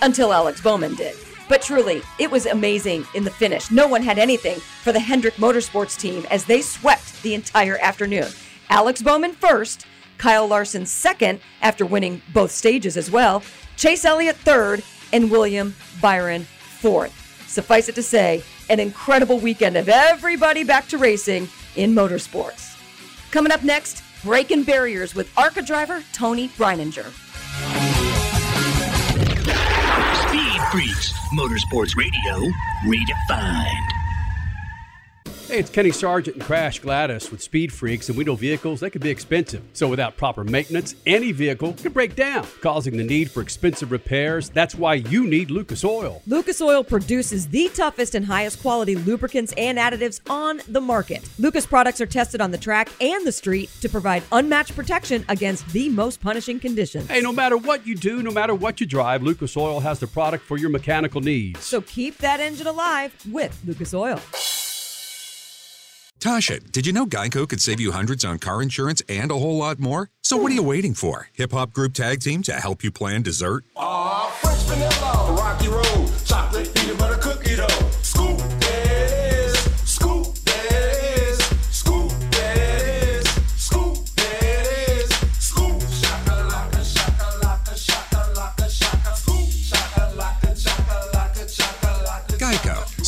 until 0.00 0.32
Alex 0.32 0.60
Bowman 0.60 0.94
did. 0.94 1.14
But 1.48 1.62
truly, 1.62 2.02
it 2.18 2.30
was 2.30 2.46
amazing 2.46 3.04
in 3.14 3.22
the 3.24 3.30
finish. 3.30 3.70
No 3.70 3.86
one 3.86 4.02
had 4.02 4.18
anything 4.18 4.58
for 4.82 4.92
the 4.92 5.00
Hendrick 5.00 5.34
Motorsports 5.34 5.98
team 5.98 6.24
as 6.30 6.44
they 6.44 6.62
swept 6.62 7.22
the 7.22 7.34
entire 7.34 7.78
afternoon. 7.78 8.28
Alex 8.68 9.02
Bowman 9.02 9.32
first, 9.32 9.86
Kyle 10.18 10.46
Larson 10.46 10.86
second 10.86 11.40
after 11.62 11.84
winning 11.86 12.22
both 12.32 12.50
stages 12.50 12.96
as 12.96 13.10
well, 13.10 13.42
Chase 13.76 14.04
Elliott 14.04 14.36
third, 14.36 14.82
and 15.12 15.30
William 15.30 15.74
Byron 16.00 16.44
fourth. 16.80 17.12
Suffice 17.46 17.88
it 17.88 17.94
to 17.94 18.02
say, 18.02 18.42
an 18.68 18.80
incredible 18.80 19.38
weekend 19.38 19.76
of 19.76 19.88
everybody 19.88 20.64
back 20.64 20.88
to 20.88 20.98
racing 20.98 21.48
in 21.76 21.94
motorsports. 21.94 22.72
Coming 23.30 23.52
up 23.52 23.62
next, 23.62 24.02
breaking 24.24 24.64
barriers 24.64 25.14
with 25.14 25.30
ARCA 25.38 25.62
driver 25.62 26.02
Toni 26.12 26.48
Breidinger. 26.48 27.12
Speed 30.28 30.60
Freaks, 30.72 31.12
Motorsports 31.38 31.96
Radio, 31.96 32.50
redefined. 32.84 34.05
Hey, 35.48 35.60
it's 35.60 35.70
Kenny 35.70 35.92
Sargent 35.92 36.34
and 36.38 36.44
Crash 36.44 36.80
Gladys 36.80 37.30
with 37.30 37.40
Speed 37.40 37.72
Freaks, 37.72 38.08
and 38.08 38.18
we 38.18 38.24
know 38.24 38.34
vehicles, 38.34 38.80
they 38.80 38.90
can 38.90 39.00
be 39.00 39.10
expensive. 39.10 39.62
So 39.74 39.86
without 39.86 40.16
proper 40.16 40.42
maintenance, 40.42 40.96
any 41.06 41.30
vehicle 41.30 41.74
can 41.74 41.92
break 41.92 42.16
down, 42.16 42.44
causing 42.62 42.96
the 42.96 43.04
need 43.04 43.30
for 43.30 43.42
expensive 43.42 43.92
repairs. 43.92 44.50
That's 44.50 44.74
why 44.74 44.94
you 44.94 45.24
need 45.24 45.52
Lucas 45.52 45.84
Oil. 45.84 46.20
Lucas 46.26 46.60
Oil 46.60 46.82
produces 46.82 47.46
the 47.46 47.68
toughest 47.68 48.16
and 48.16 48.26
highest 48.26 48.60
quality 48.60 48.96
lubricants 48.96 49.54
and 49.56 49.78
additives 49.78 50.20
on 50.28 50.62
the 50.66 50.80
market. 50.80 51.22
Lucas 51.38 51.64
products 51.64 52.00
are 52.00 52.06
tested 52.06 52.40
on 52.40 52.50
the 52.50 52.58
track 52.58 52.88
and 53.00 53.24
the 53.24 53.30
street 53.30 53.70
to 53.82 53.88
provide 53.88 54.24
unmatched 54.32 54.74
protection 54.74 55.24
against 55.28 55.64
the 55.68 55.88
most 55.90 56.20
punishing 56.20 56.58
conditions. 56.58 57.08
Hey, 57.08 57.20
no 57.20 57.32
matter 57.32 57.56
what 57.56 57.86
you 57.86 57.94
do, 57.94 58.20
no 58.20 58.32
matter 58.32 58.54
what 58.56 58.80
you 58.80 58.86
drive, 58.86 59.22
Lucas 59.22 59.56
Oil 59.56 59.78
has 59.78 60.00
the 60.00 60.08
product 60.08 60.44
for 60.44 60.58
your 60.58 60.70
mechanical 60.70 61.20
needs. 61.20 61.64
So 61.64 61.82
keep 61.82 62.18
that 62.18 62.40
engine 62.40 62.66
alive 62.66 63.14
with 63.30 63.56
Lucas 63.64 63.94
Oil. 63.94 64.20
Tasha, 66.20 66.72
did 66.72 66.86
you 66.86 66.92
know 66.92 67.06
Geico 67.06 67.48
could 67.48 67.60
save 67.60 67.78
you 67.78 67.92
hundreds 67.92 68.24
on 68.24 68.38
car 68.38 68.62
insurance 68.62 69.02
and 69.08 69.30
a 69.30 69.38
whole 69.38 69.58
lot 69.58 69.78
more? 69.78 70.10
So 70.22 70.36
what 70.36 70.50
are 70.50 70.54
you 70.54 70.62
waiting 70.62 70.94
for? 70.94 71.28
Hip 71.34 71.52
Hop 71.52 71.72
Group 71.72 71.92
Tag 71.94 72.20
Team 72.20 72.42
to 72.44 72.52
help 72.54 72.82
you 72.82 72.90
plan 72.90 73.22
dessert? 73.22 73.64
Aw, 73.76 74.30
fresh 74.40 74.62
vanilla, 74.62 75.36
rocky 75.38 75.68
road, 75.68 76.10
chocolate 76.24 76.74
peanut 76.74 76.98
butter 76.98 77.20
cookie 77.20 77.56
dough. 77.56 77.95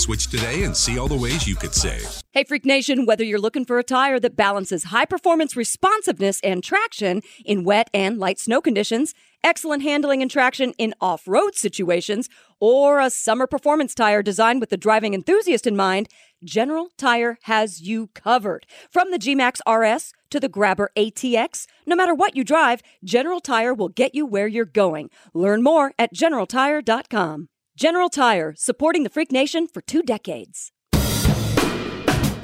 Switch 0.08 0.28
today 0.28 0.62
and 0.62 0.74
see 0.74 0.98
all 0.98 1.06
the 1.06 1.14
ways 1.14 1.46
you 1.46 1.54
could 1.54 1.74
save. 1.74 2.22
Hey, 2.32 2.42
Freak 2.42 2.64
Nation, 2.64 3.04
whether 3.04 3.22
you're 3.22 3.38
looking 3.38 3.66
for 3.66 3.78
a 3.78 3.84
tire 3.84 4.18
that 4.20 4.36
balances 4.36 4.84
high 4.84 5.04
performance 5.04 5.54
responsiveness 5.54 6.40
and 6.42 6.64
traction 6.64 7.20
in 7.44 7.62
wet 7.62 7.90
and 7.92 8.16
light 8.16 8.38
snow 8.38 8.62
conditions, 8.62 9.12
excellent 9.44 9.82
handling 9.82 10.22
and 10.22 10.30
traction 10.30 10.72
in 10.78 10.94
off 10.98 11.28
road 11.28 11.56
situations, 11.56 12.30
or 12.58 13.00
a 13.00 13.10
summer 13.10 13.46
performance 13.46 13.94
tire 13.94 14.22
designed 14.22 14.60
with 14.60 14.70
the 14.70 14.78
driving 14.78 15.12
enthusiast 15.12 15.66
in 15.66 15.76
mind, 15.76 16.08
General 16.42 16.88
Tire 16.96 17.36
has 17.42 17.82
you 17.82 18.06
covered. 18.14 18.64
From 18.90 19.10
the 19.10 19.18
G-Max 19.18 19.60
RS 19.68 20.14
to 20.30 20.40
the 20.40 20.48
Grabber 20.48 20.90
ATX, 20.96 21.66
no 21.84 21.94
matter 21.94 22.14
what 22.14 22.34
you 22.34 22.44
drive, 22.44 22.80
General 23.04 23.40
Tire 23.40 23.74
will 23.74 23.90
get 23.90 24.14
you 24.14 24.24
where 24.24 24.46
you're 24.48 24.64
going. 24.64 25.10
Learn 25.34 25.62
more 25.62 25.92
at 25.98 26.14
generaltire.com. 26.14 27.50
General 27.78 28.08
Tire, 28.08 28.54
supporting 28.56 29.04
the 29.04 29.08
Freak 29.08 29.30
Nation 29.30 29.68
for 29.68 29.80
two 29.80 30.02
decades. 30.02 30.72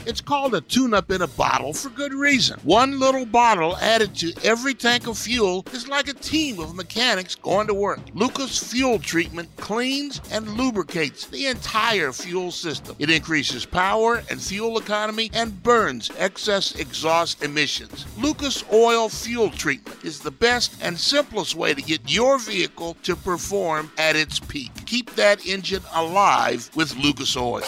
It's 0.07 0.21
called 0.21 0.55
a 0.55 0.61
tune 0.61 0.93
up 0.93 1.11
in 1.11 1.23
a 1.23 1.27
bottle 1.27 1.73
for 1.73 1.89
good 1.89 2.13
reason. 2.13 2.61
One 2.63 3.01
little 3.01 3.25
bottle 3.25 3.77
added 3.79 4.15
to 4.17 4.35
every 4.45 4.75
tank 4.75 5.07
of 5.07 5.17
fuel 5.17 5.65
is 5.73 5.89
like 5.89 6.09
a 6.09 6.13
team 6.13 6.61
of 6.61 6.75
mechanics 6.75 7.35
going 7.35 7.67
to 7.69 7.75
work. 7.75 8.01
Lucas 8.13 8.59
Fuel 8.71 8.99
Treatment 8.99 9.49
cleans 9.57 10.21
and 10.31 10.47
lubricates 10.59 11.27
the 11.27 11.47
entire 11.47 12.13
fuel 12.13 12.51
system. 12.51 12.97
It 12.99 13.09
increases 13.09 13.65
power 13.65 14.23
and 14.29 14.41
fuel 14.41 14.79
economy 14.79 15.31
and 15.33 15.63
burns 15.63 16.11
excess 16.19 16.75
exhaust 16.75 17.43
emissions. 17.43 18.05
Lucas 18.19 18.63
Oil 18.73 19.09
Fuel 19.09 19.51
Treatment 19.51 20.05
is 20.05 20.21
the 20.21 20.31
best 20.31 20.77
and 20.83 20.99
simplest 20.99 21.55
way 21.55 21.73
to 21.73 21.81
get 21.81 22.13
your 22.13 22.39
vehicle 22.39 22.97
to 23.05 23.17
perform 23.17 23.91
at 23.97 24.17
its 24.17 24.39
peak. 24.39 24.71
Keep 24.85 25.15
that 25.15 25.47
engine 25.47 25.83
alive 25.95 26.71
with 26.75 26.95
Lucas 26.97 27.37
Oil. 27.37 27.63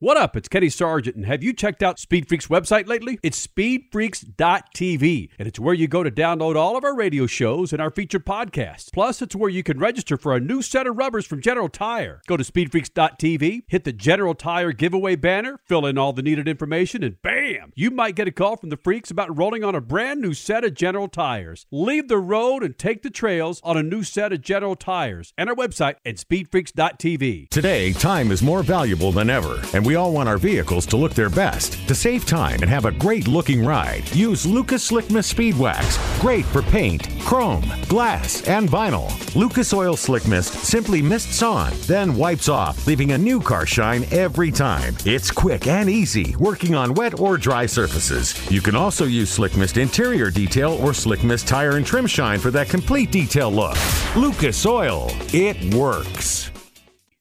What 0.00 0.16
up? 0.16 0.36
It's 0.36 0.46
Kenny 0.46 0.68
Sargent, 0.68 1.16
and 1.16 1.26
have 1.26 1.42
you 1.42 1.52
checked 1.52 1.82
out 1.82 1.98
Speed 1.98 2.28
Freaks 2.28 2.46
website 2.46 2.86
lately? 2.86 3.18
It's 3.20 3.44
speedfreaks.tv, 3.44 5.30
and 5.36 5.48
it's 5.48 5.58
where 5.58 5.74
you 5.74 5.88
go 5.88 6.04
to 6.04 6.10
download 6.12 6.54
all 6.54 6.76
of 6.76 6.84
our 6.84 6.94
radio 6.94 7.26
shows 7.26 7.72
and 7.72 7.82
our 7.82 7.90
featured 7.90 8.24
podcasts. 8.24 8.92
Plus, 8.92 9.20
it's 9.20 9.34
where 9.34 9.50
you 9.50 9.64
can 9.64 9.80
register 9.80 10.16
for 10.16 10.36
a 10.36 10.40
new 10.40 10.62
set 10.62 10.86
of 10.86 10.96
rubbers 10.96 11.26
from 11.26 11.42
General 11.42 11.68
Tire. 11.68 12.22
Go 12.28 12.36
to 12.36 12.44
speedfreaks.tv, 12.44 13.62
hit 13.66 13.82
the 13.82 13.92
General 13.92 14.36
Tire 14.36 14.70
giveaway 14.70 15.16
banner, 15.16 15.58
fill 15.66 15.84
in 15.84 15.98
all 15.98 16.12
the 16.12 16.22
needed 16.22 16.46
information, 16.46 17.02
and 17.02 17.20
bam! 17.20 17.72
You 17.74 17.90
might 17.90 18.14
get 18.14 18.28
a 18.28 18.32
call 18.32 18.56
from 18.56 18.68
the 18.68 18.76
freaks 18.76 19.10
about 19.10 19.36
rolling 19.36 19.64
on 19.64 19.74
a 19.74 19.80
brand 19.80 20.20
new 20.20 20.32
set 20.32 20.62
of 20.62 20.74
General 20.74 21.08
Tires. 21.08 21.66
Leave 21.72 22.06
the 22.06 22.18
road 22.18 22.62
and 22.62 22.78
take 22.78 23.02
the 23.02 23.10
trails 23.10 23.60
on 23.64 23.76
a 23.76 23.82
new 23.82 24.04
set 24.04 24.32
of 24.32 24.42
General 24.42 24.76
Tires 24.76 25.34
and 25.36 25.50
our 25.50 25.56
website 25.56 25.96
at 26.06 26.18
speedfreaks.tv. 26.18 27.48
Today, 27.48 27.92
time 27.94 28.30
is 28.30 28.44
more 28.44 28.62
valuable 28.62 29.10
than 29.10 29.28
ever, 29.28 29.60
and 29.74 29.87
we 29.88 29.94
all 29.94 30.12
want 30.12 30.28
our 30.28 30.36
vehicles 30.36 30.84
to 30.84 30.98
look 30.98 31.14
their 31.14 31.30
best. 31.30 31.88
To 31.88 31.94
save 31.94 32.26
time 32.26 32.58
and 32.60 32.68
have 32.68 32.84
a 32.84 32.92
great 32.92 33.26
looking 33.26 33.64
ride, 33.64 34.14
use 34.14 34.44
Lucas 34.44 34.84
Slick 34.84 35.10
Mist 35.10 35.30
Speed 35.30 35.56
Wax. 35.58 35.96
Great 36.20 36.44
for 36.44 36.60
paint, 36.60 37.08
chrome, 37.20 37.64
glass, 37.88 38.46
and 38.46 38.68
vinyl. 38.68 39.08
Lucas 39.34 39.72
Oil 39.72 39.96
Slick 39.96 40.28
Mist 40.28 40.52
simply 40.52 41.00
mists 41.00 41.42
on, 41.42 41.72
then 41.86 42.14
wipes 42.14 42.50
off, 42.50 42.86
leaving 42.86 43.12
a 43.12 43.18
new 43.18 43.40
car 43.40 43.64
shine 43.64 44.04
every 44.10 44.52
time. 44.52 44.94
It's 45.06 45.30
quick 45.30 45.66
and 45.66 45.88
easy, 45.88 46.36
working 46.36 46.74
on 46.74 46.92
wet 46.92 47.18
or 47.18 47.38
dry 47.38 47.64
surfaces. 47.64 48.34
You 48.50 48.60
can 48.60 48.76
also 48.76 49.06
use 49.06 49.30
Slick 49.30 49.56
Mist 49.56 49.78
Interior 49.78 50.30
Detail 50.30 50.72
or 50.82 50.92
Slick 50.92 51.24
Mist 51.24 51.48
Tire 51.48 51.78
and 51.78 51.86
Trim 51.86 52.06
Shine 52.06 52.40
for 52.40 52.50
that 52.50 52.68
complete 52.68 53.10
detail 53.10 53.50
look. 53.50 53.78
Lucas 54.14 54.66
Oil, 54.66 55.08
it 55.32 55.74
works. 55.74 56.50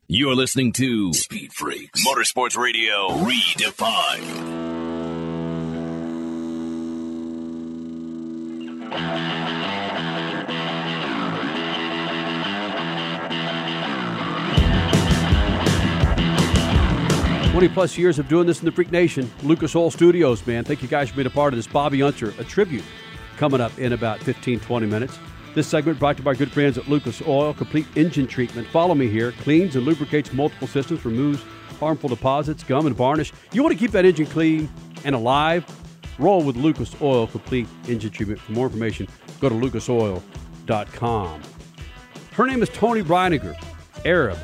You're 0.09 0.35
listening 0.35 0.71
to 0.71 1.11
Speed 1.11 1.51
Freaks 1.51 2.07
Motorsports 2.07 2.55
Radio 2.57 3.09
Redefined. 3.09 4.61
Twenty 17.51 17.67
plus 17.67 17.97
years 17.97 18.17
of 18.17 18.29
doing 18.29 18.47
this 18.47 18.59
in 18.59 18.65
the 18.65 18.71
Freak 18.71 18.93
Nation, 18.93 19.29
Lucas 19.43 19.75
Oil 19.75 19.91
Studios, 19.91 20.47
man. 20.47 20.63
Thank 20.63 20.81
you 20.81 20.87
guys 20.87 21.09
for 21.09 21.17
being 21.17 21.27
a 21.27 21.29
part 21.29 21.51
of 21.51 21.57
this. 21.57 21.67
Bobby 21.67 22.01
Unser, 22.01 22.29
a 22.39 22.45
tribute 22.45 22.85
coming 23.35 23.59
up 23.59 23.77
in 23.77 23.91
about 23.91 24.19
15, 24.21 24.61
20 24.61 24.85
minutes. 24.85 25.19
This 25.53 25.67
segment 25.67 25.99
brought 25.99 26.17
to 26.17 26.21
you 26.21 26.25
by 26.25 26.35
good 26.35 26.51
friends 26.51 26.77
at 26.77 26.87
Lucas 26.87 27.21
Oil, 27.27 27.53
complete 27.53 27.87
engine 27.95 28.27
treatment. 28.27 28.67
Follow 28.67 28.93
me 28.93 29.07
here. 29.07 29.31
Cleans 29.31 29.75
and 29.75 29.85
lubricates 29.85 30.31
multiple 30.33 30.67
systems, 30.67 31.03
removes 31.03 31.43
harmful 31.79 32.09
deposits, 32.09 32.63
gum, 32.63 32.85
and 32.85 32.95
varnish. 32.95 33.33
You 33.51 33.63
want 33.63 33.73
to 33.73 33.79
keep 33.79 33.91
that 33.91 34.05
engine 34.05 34.27
clean 34.27 34.69
and 35.03 35.15
alive? 35.15 35.65
Roll 36.19 36.43
with 36.43 36.55
Lucas 36.55 36.95
Oil 37.01 37.27
Complete 37.27 37.67
Engine 37.87 38.11
Treatment. 38.11 38.39
For 38.39 38.51
more 38.51 38.65
information, 38.67 39.07
go 39.39 39.49
to 39.49 39.55
lucasoil.com. 39.55 41.41
Her 42.33 42.45
name 42.45 42.61
is 42.61 42.69
Toni 42.69 43.01
Breidinger, 43.01 43.55
Arab 44.05 44.37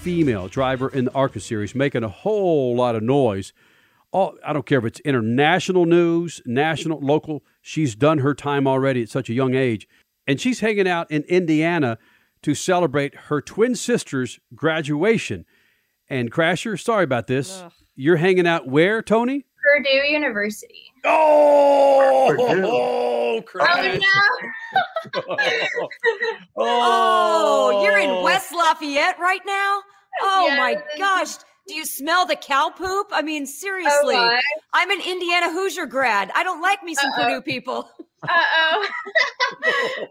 female 0.00 0.48
driver 0.48 0.88
in 0.88 1.04
the 1.04 1.12
ARCA 1.12 1.40
series, 1.40 1.74
making 1.74 2.02
a 2.02 2.08
whole 2.08 2.74
lot 2.74 2.94
of 2.94 3.02
noise. 3.02 3.52
All, 4.12 4.36
I 4.44 4.52
don't 4.52 4.66
care 4.66 4.78
if 4.78 4.84
it's 4.84 5.00
international 5.00 5.84
news, 5.84 6.40
national, 6.46 7.00
local. 7.00 7.44
She's 7.60 7.94
done 7.94 8.18
her 8.18 8.34
time 8.34 8.66
already 8.66 9.02
at 9.02 9.08
such 9.08 9.28
a 9.28 9.34
young 9.34 9.54
age. 9.54 9.86
And 10.26 10.40
she's 10.40 10.60
hanging 10.60 10.88
out 10.88 11.10
in 11.10 11.22
Indiana 11.24 11.98
to 12.42 12.54
celebrate 12.54 13.14
her 13.14 13.40
twin 13.40 13.74
sister's 13.74 14.38
graduation. 14.54 15.44
And 16.08 16.30
Crasher, 16.32 16.78
sorry 16.80 17.04
about 17.04 17.26
this. 17.26 17.60
Ugh. 17.62 17.72
You're 17.96 18.16
hanging 18.16 18.46
out 18.46 18.66
where, 18.66 19.02
Toni? 19.02 19.44
Purdue 19.62 19.90
University. 20.10 20.84
Oh, 21.04 22.34
Oh 22.38 23.42
Crash. 23.46 24.00
no! 24.00 25.20
Oh. 26.56 27.72
oh, 27.72 27.84
you're 27.84 27.98
in 27.98 28.10
oh. 28.10 28.22
West 28.22 28.52
Lafayette 28.52 29.18
right 29.18 29.40
now? 29.46 29.80
Oh 30.22 30.46
Yes. 30.48 30.58
my 30.58 30.76
gosh. 30.98 31.36
Do 31.68 31.74
you 31.74 31.84
smell 31.84 32.26
the 32.26 32.36
cow 32.36 32.70
poop? 32.76 33.08
I 33.12 33.22
mean, 33.22 33.46
seriously. 33.46 34.14
my. 34.16 34.40
I'm 34.72 34.90
an 34.90 35.00
Indiana 35.06 35.50
Hoosier 35.52 35.86
grad. 35.86 36.30
I 36.34 36.42
don't 36.42 36.60
like 36.60 36.82
me 36.82 36.94
some 36.94 37.10
Uh-oh. 37.12 37.24
Purdue 37.24 37.42
people. 37.42 37.88
Uh 38.28 38.42
oh. 38.58 38.88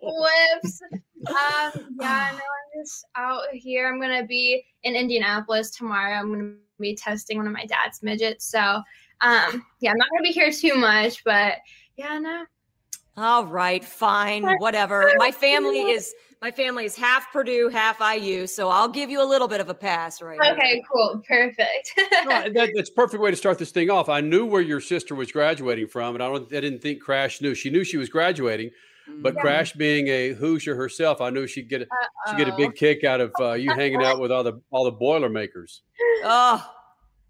Whoops. 0.61 0.81
Um, 1.27 1.95
yeah, 1.99 2.29
no, 2.31 2.37
I'm 2.37 2.83
just 2.83 3.05
out 3.15 3.43
here. 3.53 3.87
I'm 3.87 3.99
gonna 3.99 4.25
be 4.25 4.63
in 4.83 4.95
Indianapolis 4.95 5.71
tomorrow. 5.71 6.15
I'm 6.15 6.31
gonna 6.31 6.53
be 6.79 6.95
testing 6.95 7.37
one 7.37 7.47
of 7.47 7.53
my 7.53 7.65
dad's 7.65 8.01
midgets. 8.01 8.45
So, 8.45 8.59
um, 9.21 9.65
yeah, 9.79 9.91
I'm 9.91 9.97
not 9.97 10.07
gonna 10.11 10.23
be 10.23 10.31
here 10.31 10.51
too 10.51 10.75
much, 10.75 11.23
but 11.23 11.57
yeah, 11.97 12.17
no. 12.19 12.45
All 13.17 13.45
right, 13.45 13.83
fine, 13.83 14.47
whatever. 14.59 15.11
My 15.17 15.31
family 15.31 15.81
is 15.81 16.13
my 16.41 16.51
family 16.51 16.85
is 16.85 16.95
half 16.95 17.31
Purdue, 17.33 17.67
half 17.69 17.99
IU, 17.99 18.47
so 18.47 18.69
I'll 18.69 18.87
give 18.87 19.09
you 19.09 19.21
a 19.21 19.27
little 19.27 19.47
bit 19.47 19.59
of 19.59 19.67
a 19.69 19.73
pass 19.73 20.21
right 20.21 20.39
now. 20.41 20.53
Okay, 20.53 20.81
cool, 20.91 21.21
perfect. 21.27 21.91
Right, 22.25 22.53
that, 22.53 22.71
that's 22.75 22.89
a 22.89 22.93
perfect 22.93 23.21
way 23.21 23.31
to 23.31 23.35
start 23.37 23.57
this 23.59 23.71
thing 23.71 23.89
off. 23.89 24.07
I 24.07 24.21
knew 24.21 24.45
where 24.45 24.61
your 24.61 24.79
sister 24.79 25.15
was 25.15 25.31
graduating 25.31 25.87
from, 25.87 26.15
and 26.15 26.23
I 26.23 26.27
don't. 26.29 26.45
I 26.53 26.61
didn't 26.61 26.79
think 26.81 27.01
Crash 27.01 27.41
knew. 27.41 27.53
She 27.55 27.69
knew 27.69 27.83
she 27.83 27.97
was 27.97 28.07
graduating, 28.09 28.71
but 29.21 29.33
Yeah. 29.35 29.41
Crash 29.41 29.73
being 29.73 30.07
a 30.07 30.29
Hoosier 30.33 30.75
herself, 30.75 31.19
I 31.19 31.29
knew 31.29 31.45
she'd 31.45 31.69
get 31.69 31.81
a, 31.81 31.87
she'd 32.29 32.37
get 32.37 32.47
a 32.47 32.55
big 32.55 32.75
kick 32.75 33.03
out 33.03 33.19
of 33.19 33.33
uh, 33.39 33.53
you 33.53 33.71
hanging 33.73 34.01
out 34.03 34.19
with 34.21 34.31
all 34.31 34.43
the 34.43 34.61
all 34.71 34.85
the 34.85 34.91
Boilermakers. 34.91 35.81
Oh, 36.23 36.65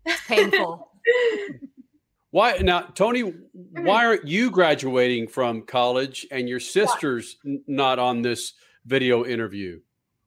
it's 0.05 0.21
painful. 0.27 0.91
Why 2.31 2.59
now, 2.59 2.81
Toni? 2.81 3.21
Why 3.21 4.05
aren't 4.05 4.27
you 4.27 4.51
graduating 4.51 5.29
from 5.29 5.63
college 5.63 6.27
and 6.29 6.47
your 6.47 6.59
sister's 6.59 7.37
n- 7.43 7.63
not 7.65 7.97
on 7.97 8.21
this 8.21 8.53
video 8.85 9.25
interview? 9.25 9.79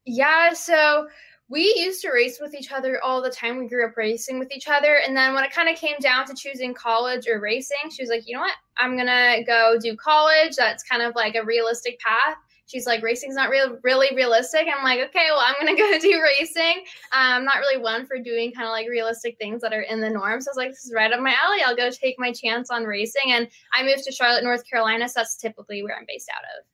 Yeah, 0.04 0.52
so 0.52 1.08
we 1.48 1.74
used 1.76 2.00
to 2.00 2.10
race 2.10 2.38
with 2.40 2.54
each 2.54 2.72
other 2.72 2.98
all 3.04 3.20
the 3.20 3.30
time. 3.30 3.58
We 3.58 3.68
grew 3.68 3.86
up 3.86 3.96
racing 3.96 4.38
with 4.38 4.50
each 4.52 4.68
other. 4.68 5.00
And 5.06 5.14
then 5.14 5.34
when 5.34 5.44
it 5.44 5.52
kind 5.52 5.68
of 5.68 5.76
came 5.76 5.96
down 6.00 6.26
to 6.26 6.34
choosing 6.34 6.72
college 6.72 7.28
or 7.28 7.40
racing, 7.40 7.90
she 7.90 8.02
was 8.02 8.08
like, 8.08 8.26
you 8.26 8.34
know 8.34 8.40
what? 8.40 8.54
I'm 8.78 8.96
going 8.96 9.06
to 9.06 9.44
go 9.46 9.76
do 9.78 9.94
college. 9.94 10.56
That's 10.56 10.82
kind 10.82 11.02
of 11.02 11.14
like 11.14 11.34
a 11.34 11.44
realistic 11.44 12.00
path. 12.00 12.36
She's 12.64 12.86
like, 12.86 13.02
racing's 13.02 13.34
not 13.34 13.50
real, 13.50 13.76
really 13.82 14.16
realistic. 14.16 14.66
I'm 14.74 14.82
like, 14.82 15.00
okay, 15.00 15.26
well, 15.28 15.44
I'm 15.44 15.54
going 15.60 15.76
to 15.76 15.82
go 15.82 15.98
do 15.98 16.22
racing. 16.22 16.84
Um, 17.12 17.42
I'm 17.42 17.44
not 17.44 17.58
really 17.58 17.76
one 17.76 18.06
for 18.06 18.18
doing 18.18 18.52
kind 18.52 18.66
of 18.66 18.72
like 18.72 18.88
realistic 18.88 19.36
things 19.36 19.60
that 19.60 19.74
are 19.74 19.82
in 19.82 20.00
the 20.00 20.08
norm. 20.08 20.40
So 20.40 20.48
I 20.48 20.52
was 20.52 20.56
like, 20.56 20.70
this 20.70 20.86
is 20.86 20.94
right 20.94 21.12
up 21.12 21.20
my 21.20 21.34
alley. 21.44 21.62
I'll 21.62 21.76
go 21.76 21.90
take 21.90 22.14
my 22.18 22.32
chance 22.32 22.70
on 22.70 22.84
racing. 22.84 23.32
And 23.32 23.46
I 23.74 23.82
moved 23.82 24.04
to 24.04 24.12
Charlotte, 24.12 24.42
North 24.42 24.62
Carolina. 24.68 25.06
So 25.06 25.20
that's 25.20 25.36
typically 25.36 25.82
where 25.82 25.94
I'm 25.94 26.06
based 26.08 26.30
out 26.34 26.44
of. 26.44 26.71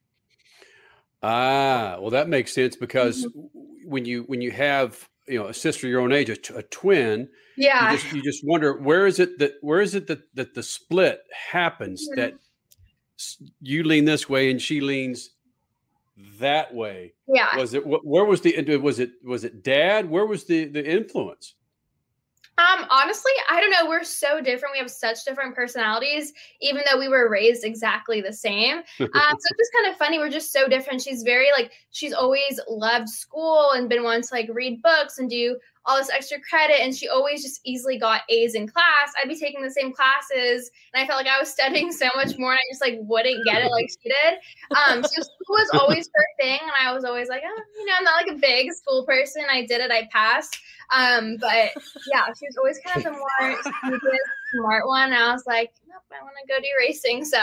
Ah, 1.21 1.97
well, 1.99 2.11
that 2.11 2.29
makes 2.29 2.53
sense 2.53 2.75
because 2.75 3.25
Mm-hmm. 3.25 3.89
when 3.89 4.05
you 4.05 4.23
when 4.23 4.41
you 4.41 4.51
have 4.51 5.07
you 5.27 5.37
know 5.39 5.47
a 5.47 5.53
sister 5.53 5.87
your 5.87 6.01
own 6.01 6.11
age, 6.13 6.29
a, 6.29 6.35
t- 6.35 6.53
a 6.55 6.63
twin, 6.63 7.27
Yeah. 7.57 7.91
you 7.91 7.97
just 7.97 8.13
you 8.13 8.21
just 8.23 8.41
wonder 8.45 8.73
where 8.77 9.05
is 9.05 9.19
it 9.19 9.37
that 9.39 9.53
where 9.61 9.81
is 9.81 9.95
it 9.95 10.07
that 10.07 10.21
that 10.35 10.53
the 10.53 10.63
split 10.63 11.21
happens 11.51 12.07
Mhm. 12.11 12.15
that 12.15 12.33
you 13.61 13.83
lean 13.83 14.05
this 14.05 14.29
way 14.29 14.49
and 14.49 14.61
she 14.61 14.79
leans 14.79 15.31
that 16.39 16.73
way. 16.73 17.13
Yeah. 17.27 17.55
Was 17.57 17.73
it? 17.73 17.83
wh- 17.83 18.05
Where 18.05 18.25
was 18.25 18.41
the? 18.41 18.77
Was 18.77 18.99
it? 18.99 19.11
Was 19.23 19.43
it 19.43 19.63
dad? 19.63 20.09
Where 20.09 20.25
was 20.25 20.45
the 20.45 20.65
the 20.65 20.85
influence? 20.85 21.55
Um, 22.59 22.87
honestly, 22.89 23.31
I 23.49 23.61
don't 23.61 23.71
know. 23.71 23.87
We're 23.87 24.03
so 24.03 24.41
different. 24.41 24.73
We 24.73 24.79
have 24.79 24.91
such 24.91 25.23
different 25.23 25.55
personalities, 25.55 26.33
even 26.59 26.83
though 26.89 26.99
we 26.99 27.07
were 27.07 27.29
raised 27.29 27.63
exactly 27.63 28.21
the 28.21 28.33
same. 28.33 28.81
Um, 29.19 29.35
so 29.39 29.47
it's 29.51 29.57
just 29.57 29.73
kind 29.73 29.91
of 29.91 29.97
funny. 29.97 30.19
We're 30.19 30.29
just 30.29 30.51
so 30.51 30.67
different. 30.67 31.01
She's 31.01 31.23
very 31.23 31.47
like 31.57 31.71
she's 31.91 32.13
always 32.13 32.59
loved 32.69 33.09
school 33.09 33.71
and 33.71 33.89
been 33.89 34.03
wanting 34.03 34.23
to 34.23 34.29
like 34.31 34.49
read 34.53 34.81
books 34.81 35.17
and 35.17 35.29
do 35.29 35.57
all 35.85 35.97
this 35.97 36.09
extra 36.09 36.37
credit, 36.41 36.81
and 36.81 36.95
she 36.95 37.07
always 37.07 37.41
just 37.41 37.61
easily 37.63 37.97
got 37.97 38.21
A's 38.29 38.55
in 38.55 38.67
class. 38.67 39.13
I'd 39.21 39.29
be 39.29 39.39
taking 39.39 39.61
the 39.61 39.71
same 39.71 39.93
classes, 39.93 40.69
and 40.93 41.03
I 41.03 41.07
felt 41.07 41.17
like 41.17 41.31
I 41.31 41.39
was 41.39 41.49
studying 41.53 41.91
so 41.91 42.07
much 42.15 42.37
more, 42.37 42.51
and 42.51 42.59
I 42.59 42.71
just 42.71 42.81
like 42.81 42.97
wouldn't 43.01 43.45
get 43.45 43.63
it 43.63 43.71
like 43.71 43.87
she 43.89 44.09
did. 44.09 44.39
Um, 44.77 45.03
so 45.03 45.09
school 45.21 45.31
was 45.49 45.69
always 45.73 46.09
her 46.13 46.25
thing, 46.39 46.59
and 46.61 46.71
I 46.79 46.93
was 46.93 47.03
always 47.03 47.29
like, 47.29 47.43
oh, 47.45 47.61
you 47.77 47.85
know, 47.85 47.93
I'm 47.97 48.03
not 48.03 48.25
like 48.25 48.35
a 48.35 48.39
big 48.39 48.71
school 48.73 49.05
person. 49.05 49.43
I 49.49 49.65
did 49.65 49.81
it. 49.81 49.91
I 49.91 50.07
passed. 50.11 50.57
Um, 50.91 51.37
but 51.39 51.71
yeah, 52.11 52.25
she 52.37 52.47
was 52.47 52.57
always 52.57 52.79
kind 52.79 52.97
of 52.97 53.03
the 53.03 53.11
more 53.11 53.55
smart 54.55 54.87
one. 54.87 55.13
And 55.13 55.15
I 55.15 55.31
was 55.33 55.43
like, 55.45 55.71
nope, 55.89 56.03
I 56.11 56.23
want 56.23 56.35
to 56.41 56.53
go 56.53 56.59
do 56.59 56.67
racing. 56.77 57.25
So 57.25 57.39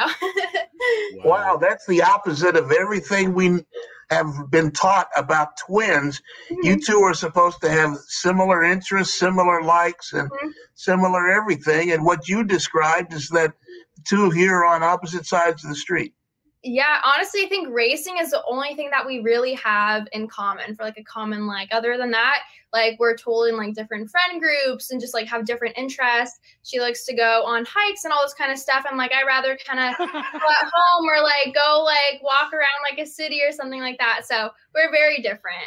Wow, 1.24 1.56
that's 1.56 1.86
the 1.86 2.02
opposite 2.02 2.56
of 2.56 2.70
everything 2.70 3.34
we 3.34 3.64
have 4.10 4.50
been 4.50 4.70
taught 4.70 5.08
about 5.16 5.56
twins. 5.56 6.22
You 6.50 6.76
mm-hmm. 6.76 6.80
two 6.80 7.00
are 7.00 7.14
supposed 7.14 7.60
to 7.62 7.70
have 7.70 7.96
similar 8.06 8.62
interests, 8.62 9.18
similar 9.18 9.62
likes, 9.62 10.12
and 10.12 10.30
mm-hmm. 10.30 10.48
similar 10.74 11.28
everything. 11.28 11.92
And 11.92 12.04
what 12.04 12.28
you 12.28 12.44
described 12.44 13.12
is 13.12 13.28
that 13.30 13.52
two 14.04 14.30
here 14.30 14.54
are 14.54 14.66
on 14.66 14.82
opposite 14.82 15.26
sides 15.26 15.64
of 15.64 15.70
the 15.70 15.76
street. 15.76 16.14
Yeah, 16.66 17.00
honestly, 17.04 17.42
I 17.42 17.46
think 17.46 17.68
racing 17.70 18.18
is 18.18 18.30
the 18.30 18.42
only 18.48 18.74
thing 18.74 18.90
that 18.90 19.06
we 19.06 19.20
really 19.20 19.54
have 19.54 20.08
in 20.12 20.26
common 20.26 20.74
for 20.74 20.82
like 20.82 20.98
a 20.98 21.04
common 21.04 21.46
like. 21.46 21.68
Other 21.70 21.96
than 21.96 22.10
that, 22.10 22.40
like 22.72 22.98
we're 22.98 23.16
told 23.16 23.48
in 23.48 23.56
like 23.56 23.74
different 23.74 24.10
friend 24.10 24.40
groups 24.40 24.90
and 24.90 25.00
just 25.00 25.14
like 25.14 25.28
have 25.28 25.44
different 25.44 25.78
interests. 25.78 26.40
She 26.64 26.80
likes 26.80 27.06
to 27.06 27.14
go 27.14 27.44
on 27.44 27.64
hikes 27.68 28.02
and 28.02 28.12
all 28.12 28.20
this 28.24 28.34
kind 28.34 28.50
of 28.50 28.58
stuff. 28.58 28.84
I'm 28.90 28.98
like, 28.98 29.12
I 29.12 29.24
rather 29.24 29.56
kind 29.64 29.78
of 29.78 29.96
go 29.96 30.04
at 30.18 30.70
home 30.74 31.08
or 31.08 31.22
like 31.22 31.54
go 31.54 31.84
like 31.84 32.20
walk 32.22 32.52
around 32.52 32.82
like 32.90 32.98
a 32.98 33.08
city 33.08 33.40
or 33.46 33.52
something 33.52 33.80
like 33.80 33.98
that. 33.98 34.22
So 34.26 34.50
we're 34.74 34.90
very 34.90 35.22
different. 35.22 35.64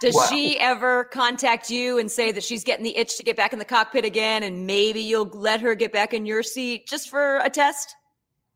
Does 0.00 0.14
Wow. 0.14 0.26
she 0.28 0.58
ever 0.58 1.04
contact 1.04 1.70
you 1.70 1.98
and 1.98 2.10
say 2.10 2.32
that 2.32 2.42
she's 2.42 2.64
getting 2.64 2.84
the 2.84 2.96
itch 2.96 3.16
to 3.16 3.22
get 3.22 3.36
back 3.36 3.52
in 3.52 3.58
the 3.60 3.64
cockpit 3.64 4.04
again 4.04 4.42
and 4.42 4.66
maybe 4.66 5.00
you'll 5.00 5.30
let 5.34 5.60
her 5.60 5.74
get 5.74 5.92
back 5.92 6.14
in 6.14 6.26
your 6.26 6.42
seat 6.42 6.86
just 6.88 7.08
for 7.08 7.38
a 7.38 7.50
test? 7.50 7.94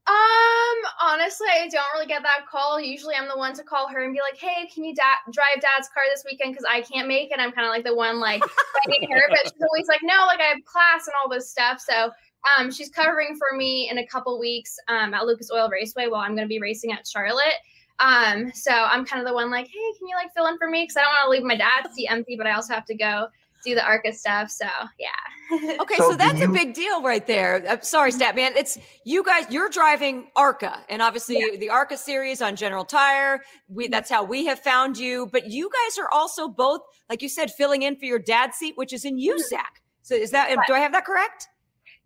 Um, 0.06 0.76
honestly, 1.00 1.46
I 1.50 1.66
don't 1.68 1.86
really 1.94 2.06
get 2.06 2.22
that 2.22 2.46
call. 2.50 2.78
Usually, 2.78 3.14
I'm 3.14 3.26
the 3.26 3.38
one 3.38 3.54
to 3.54 3.62
call 3.62 3.88
her 3.88 4.04
and 4.04 4.12
be 4.12 4.20
like, 4.20 4.38
"Hey, 4.38 4.68
can 4.72 4.84
you 4.84 4.94
da- 4.94 5.32
drive 5.32 5.62
Dad's 5.62 5.88
car 5.88 6.02
this 6.12 6.24
weekend? 6.26 6.52
Because 6.52 6.66
I 6.68 6.82
can't 6.82 7.08
make 7.08 7.30
it." 7.30 7.32
And 7.32 7.40
I'm 7.40 7.52
kind 7.52 7.66
of 7.66 7.70
like 7.70 7.84
the 7.84 7.94
one 7.94 8.20
like 8.20 8.42
fighting 8.84 9.10
her, 9.10 9.22
but 9.30 9.40
she's 9.44 9.62
always 9.62 9.88
like, 9.88 10.00
"No, 10.02 10.26
like 10.26 10.40
I 10.40 10.44
have 10.44 10.64
class 10.66 11.06
and 11.06 11.14
all 11.22 11.30
this 11.30 11.48
stuff." 11.48 11.80
So, 11.80 12.10
um, 12.58 12.70
she's 12.70 12.90
covering 12.90 13.34
for 13.36 13.56
me 13.56 13.88
in 13.90 13.96
a 13.96 14.06
couple 14.06 14.38
weeks 14.38 14.76
um, 14.88 15.14
at 15.14 15.24
Lucas 15.24 15.50
Oil 15.50 15.70
Raceway 15.70 16.08
while 16.08 16.20
I'm 16.20 16.36
going 16.36 16.46
to 16.46 16.52
be 16.52 16.60
racing 16.60 16.92
at 16.92 17.06
Charlotte. 17.06 17.56
Um, 17.98 18.52
so 18.52 18.72
I'm 18.72 19.06
kind 19.06 19.22
of 19.22 19.26
the 19.26 19.32
one 19.32 19.50
like, 19.50 19.68
"Hey, 19.68 19.92
can 19.98 20.06
you 20.06 20.16
like 20.16 20.34
fill 20.34 20.48
in 20.48 20.58
for 20.58 20.68
me?" 20.68 20.82
Because 20.82 20.98
I 20.98 21.02
don't 21.02 21.12
want 21.12 21.24
to 21.24 21.30
leave 21.30 21.44
my 21.44 21.56
dad's 21.56 21.94
seat 21.94 22.08
empty, 22.08 22.36
but 22.36 22.46
I 22.46 22.52
also 22.52 22.74
have 22.74 22.84
to 22.86 22.94
go 22.94 23.28
do 23.64 23.74
the 23.74 23.84
ARCA 23.84 24.12
stuff. 24.12 24.50
So, 24.50 24.66
yeah. 24.98 25.08
Okay, 25.80 25.96
so, 25.96 26.14
that's 26.14 26.40
a 26.40 26.48
big 26.48 26.72
deal 26.74 27.02
right 27.02 27.26
there. 27.26 27.62
I'm 27.68 27.82
sorry, 27.82 28.12
Statman. 28.12 28.56
It's 28.56 28.78
you 29.04 29.22
guys. 29.22 29.44
You're 29.50 29.68
driving 29.68 30.28
ARCA, 30.36 30.80
and 30.88 31.02
obviously 31.02 31.56
the 31.58 31.68
ARCA 31.68 31.96
series 31.98 32.40
on 32.40 32.56
General 32.56 32.84
Tire. 32.84 33.42
We 33.68 33.84
mm-hmm. 33.84 33.90
that's 33.90 34.10
how 34.10 34.24
we 34.24 34.46
have 34.46 34.58
found 34.60 34.96
you. 34.96 35.28
But 35.30 35.50
you 35.50 35.70
guys 35.70 35.98
are 35.98 36.08
also 36.12 36.48
both, 36.48 36.80
like 37.10 37.20
you 37.20 37.28
said, 37.28 37.50
filling 37.50 37.82
in 37.82 37.96
for 37.96 38.06
your 38.06 38.18
dad's 38.18 38.56
seat, 38.56 38.72
which 38.76 38.92
is 38.92 39.04
in 39.04 39.16
mm-hmm. 39.16 39.38
USAC. 39.38 39.82
So 40.02 40.14
is 40.14 40.30
that? 40.30 40.56
Do 40.66 40.72
I 40.72 40.78
have 40.78 40.92
that 40.92 41.04
correct? 41.04 41.48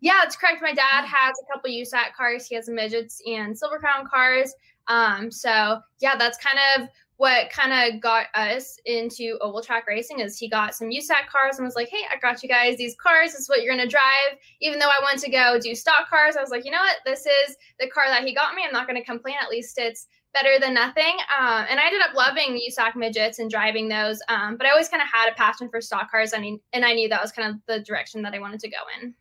Yeah, 0.01 0.21
it's 0.23 0.35
correct. 0.35 0.61
My 0.61 0.73
dad 0.73 1.03
mm-hmm. 1.03 1.07
has 1.07 1.35
a 1.41 1.53
couple 1.53 1.71
USAC 1.71 2.13
cars. 2.15 2.45
He 2.45 2.55
has 2.55 2.69
midgets 2.69 3.21
and 3.25 3.57
Silver 3.57 3.79
Crown 3.79 4.05
cars. 4.07 4.53
Um, 4.87 5.31
so 5.31 5.79
yeah, 6.01 6.15
that's 6.17 6.37
kind 6.37 6.59
of 6.75 6.89
what 7.19 7.49
kind 7.49 7.73
of 7.73 7.99
got 7.99 8.27
us 8.33 8.77
into 8.85 9.37
oval 9.41 9.61
track 9.61 9.85
racing 9.87 10.21
is 10.21 10.39
he 10.39 10.47
got 10.47 10.73
some 10.73 10.87
USAC 10.87 11.27
cars 11.29 11.57
and 11.57 11.65
was 11.65 11.75
like, 11.75 11.89
Hey, 11.89 12.05
I 12.09 12.17
got 12.17 12.41
you 12.41 12.47
guys 12.47 12.77
these 12.77 12.95
cars. 12.95 13.33
This 13.33 13.41
is 13.41 13.49
what 13.49 13.61
you're 13.61 13.75
gonna 13.75 13.89
drive. 13.89 14.37
Even 14.61 14.79
though 14.79 14.87
I 14.87 15.01
wanted 15.01 15.19
to 15.25 15.29
go 15.29 15.59
do 15.59 15.75
stock 15.75 16.09
cars, 16.09 16.37
I 16.37 16.41
was 16.41 16.49
like, 16.49 16.63
you 16.63 16.71
know 16.71 16.79
what? 16.79 16.95
This 17.05 17.25
is 17.25 17.57
the 17.77 17.89
car 17.89 18.05
that 18.07 18.23
he 18.23 18.33
got 18.33 18.55
me. 18.55 18.63
I'm 18.65 18.71
not 18.71 18.87
gonna 18.87 19.03
complain. 19.03 19.35
At 19.41 19.49
least 19.49 19.77
it's 19.77 20.07
better 20.33 20.61
than 20.61 20.73
nothing. 20.73 21.17
Um, 21.37 21.65
and 21.69 21.77
I 21.77 21.87
ended 21.87 22.01
up 22.07 22.15
loving 22.15 22.57
USAC 22.57 22.95
midgets 22.95 23.39
and 23.39 23.51
driving 23.51 23.89
those. 23.89 24.21
Um, 24.29 24.55
but 24.55 24.65
I 24.65 24.69
always 24.69 24.87
kind 24.87 25.03
of 25.03 25.09
had 25.11 25.29
a 25.29 25.35
passion 25.35 25.67
for 25.69 25.81
stock 25.81 26.09
cars. 26.09 26.33
I 26.33 26.39
mean, 26.39 26.61
and 26.71 26.85
I 26.85 26.93
knew 26.93 27.09
that 27.09 27.21
was 27.21 27.33
kind 27.33 27.49
of 27.49 27.57
the 27.67 27.83
direction 27.83 28.21
that 28.21 28.33
I 28.33 28.39
wanted 28.39 28.61
to 28.61 28.69
go 28.69 28.77
in. 29.01 29.13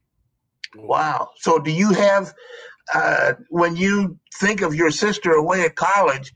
Wow. 0.77 1.31
So, 1.35 1.59
do 1.59 1.73
you 1.73 1.93
have, 1.95 2.33
uh, 2.95 3.33
when 3.49 3.75
you 3.75 4.21
think 4.37 4.63
of 4.63 4.77
your 4.77 4.93
sister 4.93 5.33
away 5.33 5.63
at 5.63 5.75
college, 5.75 6.33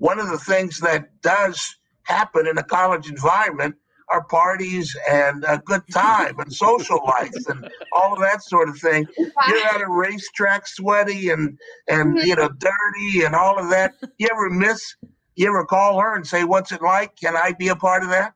one 0.00 0.18
of 0.18 0.28
the 0.30 0.38
things 0.38 0.80
that 0.80 1.08
does 1.22 1.76
happen 2.04 2.46
in 2.46 2.58
a 2.58 2.62
college 2.62 3.08
environment 3.08 3.76
are 4.10 4.24
parties 4.24 4.96
and 5.08 5.44
a 5.46 5.58
good 5.58 5.82
time 5.92 6.38
and 6.40 6.52
social 6.52 6.98
life 7.04 7.30
and 7.48 7.70
all 7.92 8.14
of 8.14 8.18
that 8.18 8.42
sort 8.42 8.68
of 8.68 8.76
thing. 8.78 9.06
You're 9.16 9.66
at 9.66 9.82
a 9.82 9.88
racetrack 9.88 10.66
sweaty 10.66 11.28
and 11.28 11.56
and 11.86 12.16
mm-hmm. 12.16 12.26
you 12.26 12.34
know 12.34 12.48
dirty 12.48 13.24
and 13.24 13.36
all 13.36 13.58
of 13.58 13.70
that. 13.70 13.94
You 14.18 14.28
ever 14.32 14.50
miss? 14.50 14.96
You 15.36 15.48
ever 15.48 15.64
call 15.64 16.00
her 16.00 16.16
and 16.16 16.26
say, 16.26 16.44
"What's 16.44 16.72
it 16.72 16.82
like? 16.82 17.16
Can 17.16 17.36
I 17.36 17.52
be 17.52 17.68
a 17.68 17.76
part 17.76 18.02
of 18.02 18.08
that?" 18.08 18.34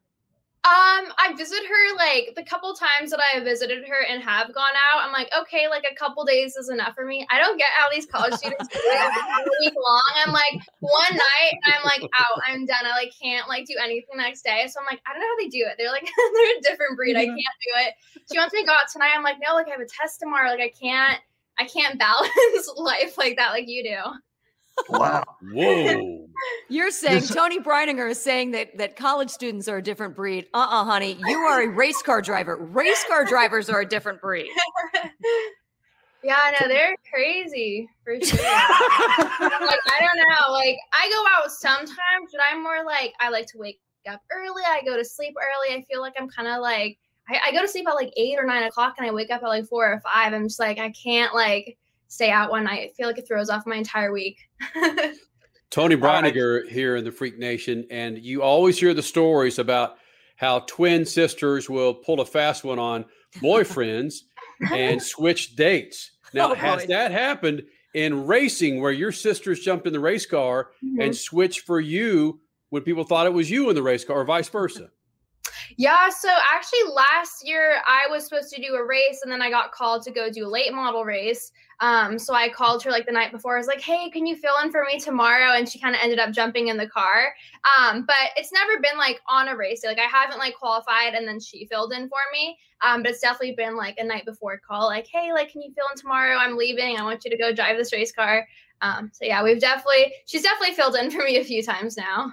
Um, 0.65 1.13
I 1.21 1.35
visit 1.37 1.61
her 1.61 1.97
like 1.97 2.33
the 2.37 2.43
couple 2.43 2.73
times 2.73 3.11
that 3.11 3.21
I 3.21 3.37
have 3.37 3.45
visited 3.45 3.87
her 3.87 4.03
and 4.09 4.23
have 4.23 4.55
gone 4.55 4.73
out. 4.89 5.05
I'm 5.05 5.13
like, 5.13 5.29
okay, 5.43 5.69
like 5.69 5.85
a 5.85 5.95
couple 5.95 6.25
days 6.25 6.57
is 6.57 6.71
enough 6.71 6.95
for 6.95 7.05
me. 7.05 7.27
I 7.31 7.39
don't 7.39 7.59
get 7.59 7.69
how 7.77 7.91
these 7.91 8.07
college 8.07 8.33
students 8.33 8.69
do 8.73 8.79
it 8.81 9.13
all 9.13 9.45
week 9.61 9.75
long. 9.77 10.13
I'm 10.25 10.33
like 10.33 10.65
one 10.81 11.13
night, 11.13 11.53
I'm 11.67 11.85
like 11.85 12.03
out, 12.19 12.41
I'm 12.49 12.65
done. 12.65 12.81
I 12.83 12.97
like 12.97 13.13
can't 13.21 13.47
like 13.47 13.67
do 13.67 13.75
anything 13.79 14.17
the 14.17 14.23
next 14.23 14.41
day. 14.41 14.65
So 14.73 14.81
I'm 14.81 14.87
like, 14.87 15.03
I 15.07 15.13
don't 15.13 15.21
know 15.21 15.29
how 15.29 15.37
they 15.37 15.49
do 15.49 15.67
it. 15.69 15.75
They're 15.77 15.93
like 15.93 16.09
they're 16.35 16.57
a 16.57 16.63
different 16.63 16.97
breed. 16.97 17.17
I 17.17 17.27
can't 17.27 17.37
do 17.37 17.73
it. 17.85 17.95
She 18.33 18.39
wants 18.39 18.55
me 18.55 18.63
to 18.63 18.67
go 18.67 18.73
out 18.73 18.89
tonight. 18.91 19.13
I'm 19.15 19.23
like, 19.23 19.37
no, 19.47 19.55
like 19.55 19.69
I 19.69 19.73
have 19.73 19.81
a 19.81 19.87
test 20.01 20.19
tomorrow. 20.19 20.49
Like 20.49 20.61
I 20.61 20.73
can't, 20.81 21.21
I 21.59 21.67
can't 21.67 21.99
balance 21.99 22.73
life 22.77 23.19
like 23.19 23.37
that 23.37 23.51
like 23.51 23.69
you 23.69 23.85
do. 23.85 24.01
Wow. 24.89 25.25
Whoa. 25.53 26.27
You're 26.69 26.91
saying 26.91 27.21
This- 27.21 27.35
Toni 27.35 27.61
Breidinger 27.61 28.11
is 28.11 28.21
saying 28.21 28.51
that 28.53 28.77
that 28.79 28.97
college 28.97 29.31
students 29.31 29.69
are 29.69 29.77
a 29.79 29.83
different 29.83 30.17
breed. 30.17 30.47
Uh-uh, 30.53 30.85
honey. 30.85 31.17
You 31.27 31.39
are 31.39 31.63
a 31.63 31.69
race 31.69 32.03
car 32.03 32.21
driver. 32.21 32.57
Race 32.57 33.05
car 33.09 33.25
drivers 33.25 33.71
are 33.71 33.81
a 33.81 33.87
different 33.87 34.21
breed. 34.21 34.51
Yeah, 36.23 36.39
I 36.43 36.53
know 36.53 36.69
they're 36.69 36.97
crazy 37.13 37.87
for 38.03 38.15
sure. 38.25 38.39
like 38.39 38.41
I 38.41 40.01
don't 40.01 40.17
know. 40.17 40.53
Like 40.53 40.79
I 40.95 41.11
go 41.11 41.23
out 41.37 41.53
sometimes, 41.53 42.31
but 42.33 42.41
I'm 42.51 42.63
more 42.63 42.83
like 42.83 43.13
I 43.21 43.29
like 43.29 43.47
to 43.49 43.59
wake 43.59 43.79
up 44.09 44.23
early. 44.33 44.63
I 44.67 44.81
go 44.87 44.97
to 44.97 45.05
sleep 45.05 45.35
early. 45.39 45.77
I 45.77 45.83
feel 45.85 46.01
like 46.01 46.15
I'm 46.19 46.31
kind 46.31 46.49
of 46.49 46.63
like 46.63 46.97
I, 47.29 47.41
I 47.49 47.53
go 47.53 47.61
to 47.61 47.69
sleep 47.69 47.87
at 47.87 47.95
like 47.95 48.11
eight 48.17 48.39
or 48.39 48.47
nine 48.47 48.63
o'clock, 48.63 48.95
and 48.97 49.07
I 49.07 49.13
wake 49.13 49.31
up 49.31 49.43
at 49.43 49.49
like 49.49 49.67
four 49.67 49.87
or 49.93 50.01
five. 50.01 50.33
I'm 50.33 50.49
just 50.49 50.59
like 50.59 50.79
I 50.79 50.91
can't 50.93 51.35
like 51.35 51.77
stay 52.09 52.31
out 52.31 52.51
one 52.51 52.65
night. 52.65 52.91
I 52.91 52.93
feel 52.97 53.07
like 53.07 53.19
it 53.19 53.27
throws 53.27 53.51
off 53.51 53.67
my 53.67 53.77
entire 53.77 54.13
week. 54.13 54.39
Toni 55.71 55.97
Breidinger 55.97 56.69
here 56.69 56.97
in 56.97 57.05
the 57.05 57.11
Freak 57.11 57.39
Nation, 57.39 57.87
and 57.91 58.19
you 58.19 58.43
always 58.43 58.79
hear 58.79 58.95
the 58.95 59.03
stories 59.03 59.59
about 59.59 59.97
how 60.37 60.61
twin 60.61 61.05
sisters 61.05 61.69
will 61.69 61.95
pull 61.95 62.21
a 62.21 62.25
fast 62.25 62.63
one 62.65 62.79
on 62.79 63.05
boyfriends 63.41 64.19
and 64.73 65.03
switch 65.03 65.57
dates. 65.57 66.13
Now, 66.33 66.53
Oh, 66.53 66.55
has 66.55 66.83
boy. 66.83 66.89
that 66.89 67.11
happened 67.11 67.65
in 67.95 68.27
racing 68.27 68.81
where 68.81 68.93
your 68.93 69.13
sisters 69.13 69.61
jumped 69.61 69.87
in 69.87 69.93
the 69.93 70.01
race 70.01 70.27
car 70.27 70.71
and 70.83 71.13
Mhm. 71.13 71.15
switched 71.15 71.61
for 71.61 71.81
you 71.81 72.41
when 72.71 72.83
people 72.83 73.05
thought 73.05 73.27
it 73.27 73.33
was 73.33 73.51
you 73.51 73.69
in 73.69 73.75
the 73.77 73.83
race 73.83 74.05
car, 74.05 74.17
or 74.21 74.25
vice 74.25 74.49
versa? 74.49 74.91
Yeah, 75.77 76.09
so 76.09 76.29
actually 76.53 76.93
last 76.93 77.47
year 77.47 77.83
I 77.87 78.07
was 78.11 78.25
supposed 78.25 78.53
to 78.55 78.63
do 78.63 78.75
a 78.75 78.85
race 78.85 79.21
and 79.23 79.33
then 79.33 79.43
I 79.43 79.51
got 79.51 79.73
called 79.73 80.03
to 80.03 80.11
go 80.11 80.31
do 80.31 80.47
a 80.47 80.49
late 80.49 80.73
model 80.73 81.05
race. 81.05 81.51
Um, 81.81 82.19
so 82.19 82.35
I 82.35 82.49
called 82.49 82.83
her 82.85 82.91
like 82.91 83.07
the 83.07 83.13
night 83.13 83.33
before. 83.33 83.57
I 83.57 83.59
was 83.59 83.67
like, 83.67 83.81
"Hey, 83.81 84.09
can 84.11 84.27
you 84.27 84.37
fill 84.37 84.55
in 84.63 84.71
for 84.71 84.85
me 84.85 85.01
tomorrow?" 85.01 85.53
And 85.53 85.69
she 85.69 85.81
kind 85.81 85.95
of 85.95 86.01
ended 86.03 86.21
up 86.21 86.31
jumping 86.31 86.69
in 86.69 86.77
the 86.77 86.87
car. 86.87 87.35
Um, 87.77 88.05
but 88.07 88.31
it's 88.37 88.53
never 88.53 88.81
been 88.81 88.97
like 88.97 89.21
on 89.29 89.49
a 89.49 89.57
race 89.57 89.81
day. 89.81 89.89
Like 89.89 89.99
I 89.99 90.03
haven't 90.03 90.39
like 90.39 90.55
qualified 90.55 91.15
and 91.15 91.27
then 91.27 91.41
she 91.41 91.67
filled 91.67 91.93
in 91.93 92.09
for 92.09 92.21
me. 92.33 92.57
Um, 92.83 93.03
but 93.03 93.11
it's 93.11 93.21
definitely 93.21 93.57
been 93.57 93.77
like 93.77 93.97
a 93.99 94.05
night 94.05 94.25
before 94.25 94.61
call, 94.67 94.87
like, 94.87 95.07
"Hey, 95.11 95.33
like, 95.33 95.51
can 95.51 95.63
you 95.63 95.73
fill 95.75 95.87
in 95.93 95.99
tomorrow? 95.99 96.37
I'm 96.37 96.57
leaving. 96.57 96.97
I 96.97 97.03
want 97.03 97.25
you 97.25 97.31
to 97.31 97.37
go 97.37 97.53
drive 97.53 97.77
this 97.77 97.93
race 97.93 98.13
car." 98.13 98.47
Um, 98.81 99.11
so 99.13 99.25
yeah, 99.25 99.43
we've 99.43 99.61
definitely 99.61 100.13
she's 100.27 100.43
definitely 100.43 100.77
filled 100.77 100.95
in 100.95 101.11
for 101.11 101.25
me 101.25 101.39
a 101.39 101.45
few 101.45 101.63
times 101.63 101.97
now. 101.97 102.33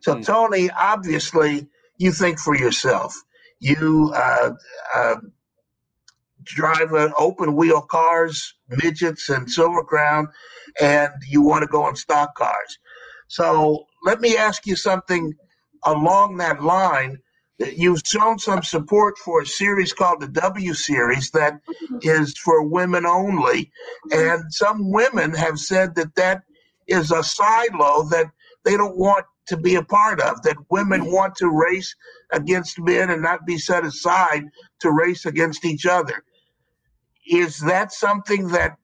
So, 0.00 0.20
Toni, 0.20 0.68
obviously, 0.70 1.68
you 1.98 2.12
think 2.12 2.38
for 2.38 2.56
yourself. 2.56 3.14
You 3.60 4.12
uh, 4.14 4.50
uh, 4.94 5.16
drive 6.44 6.92
an 6.92 7.12
open 7.18 7.54
wheel 7.56 7.82
cars, 7.82 8.54
midgets, 8.68 9.28
and 9.28 9.50
Silver 9.50 9.84
Crown, 9.84 10.28
and 10.80 11.10
you 11.28 11.42
want 11.42 11.62
to 11.62 11.68
go 11.68 11.82
on 11.82 11.96
stock 11.96 12.34
cars. 12.34 12.78
So 13.28 13.84
let 14.04 14.20
me 14.20 14.36
ask 14.36 14.66
you 14.66 14.76
something 14.76 15.34
along 15.84 16.38
that 16.38 16.62
line. 16.62 17.18
You've 17.58 18.02
shown 18.06 18.38
some 18.38 18.62
support 18.62 19.18
for 19.18 19.42
a 19.42 19.46
series 19.46 19.92
called 19.92 20.20
the 20.20 20.28
W 20.28 20.74
Series 20.74 21.32
that 21.32 21.60
is 22.02 22.38
for 22.38 22.62
women 22.62 23.04
only. 23.04 23.72
And 24.12 24.44
some 24.50 24.92
women 24.92 25.34
have 25.34 25.58
said 25.58 25.96
that 25.96 26.14
that 26.14 26.42
is 26.86 27.10
a 27.10 27.24
silo 27.24 28.04
that 28.10 28.30
they 28.64 28.76
don't 28.76 28.96
want 28.96 29.26
to 29.48 29.56
be 29.56 29.74
a 29.76 29.82
part 29.82 30.20
of, 30.20 30.42
that 30.42 30.56
women 30.70 31.10
want 31.10 31.34
to 31.36 31.48
race 31.48 31.94
against 32.32 32.78
men 32.78 33.10
and 33.10 33.22
not 33.22 33.46
be 33.46 33.58
set 33.58 33.84
aside 33.84 34.44
to 34.80 34.90
race 34.90 35.26
against 35.26 35.64
each 35.64 35.86
other. 35.86 36.24
Is 37.26 37.58
that 37.60 37.92
something 37.92 38.48
that 38.48 38.76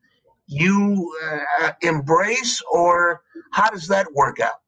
you 0.46 1.14
uh, 1.62 1.72
embrace, 1.82 2.60
or 2.70 3.22
how 3.52 3.70
does 3.70 3.88
that 3.88 4.12
work 4.12 4.40
out? 4.40 4.60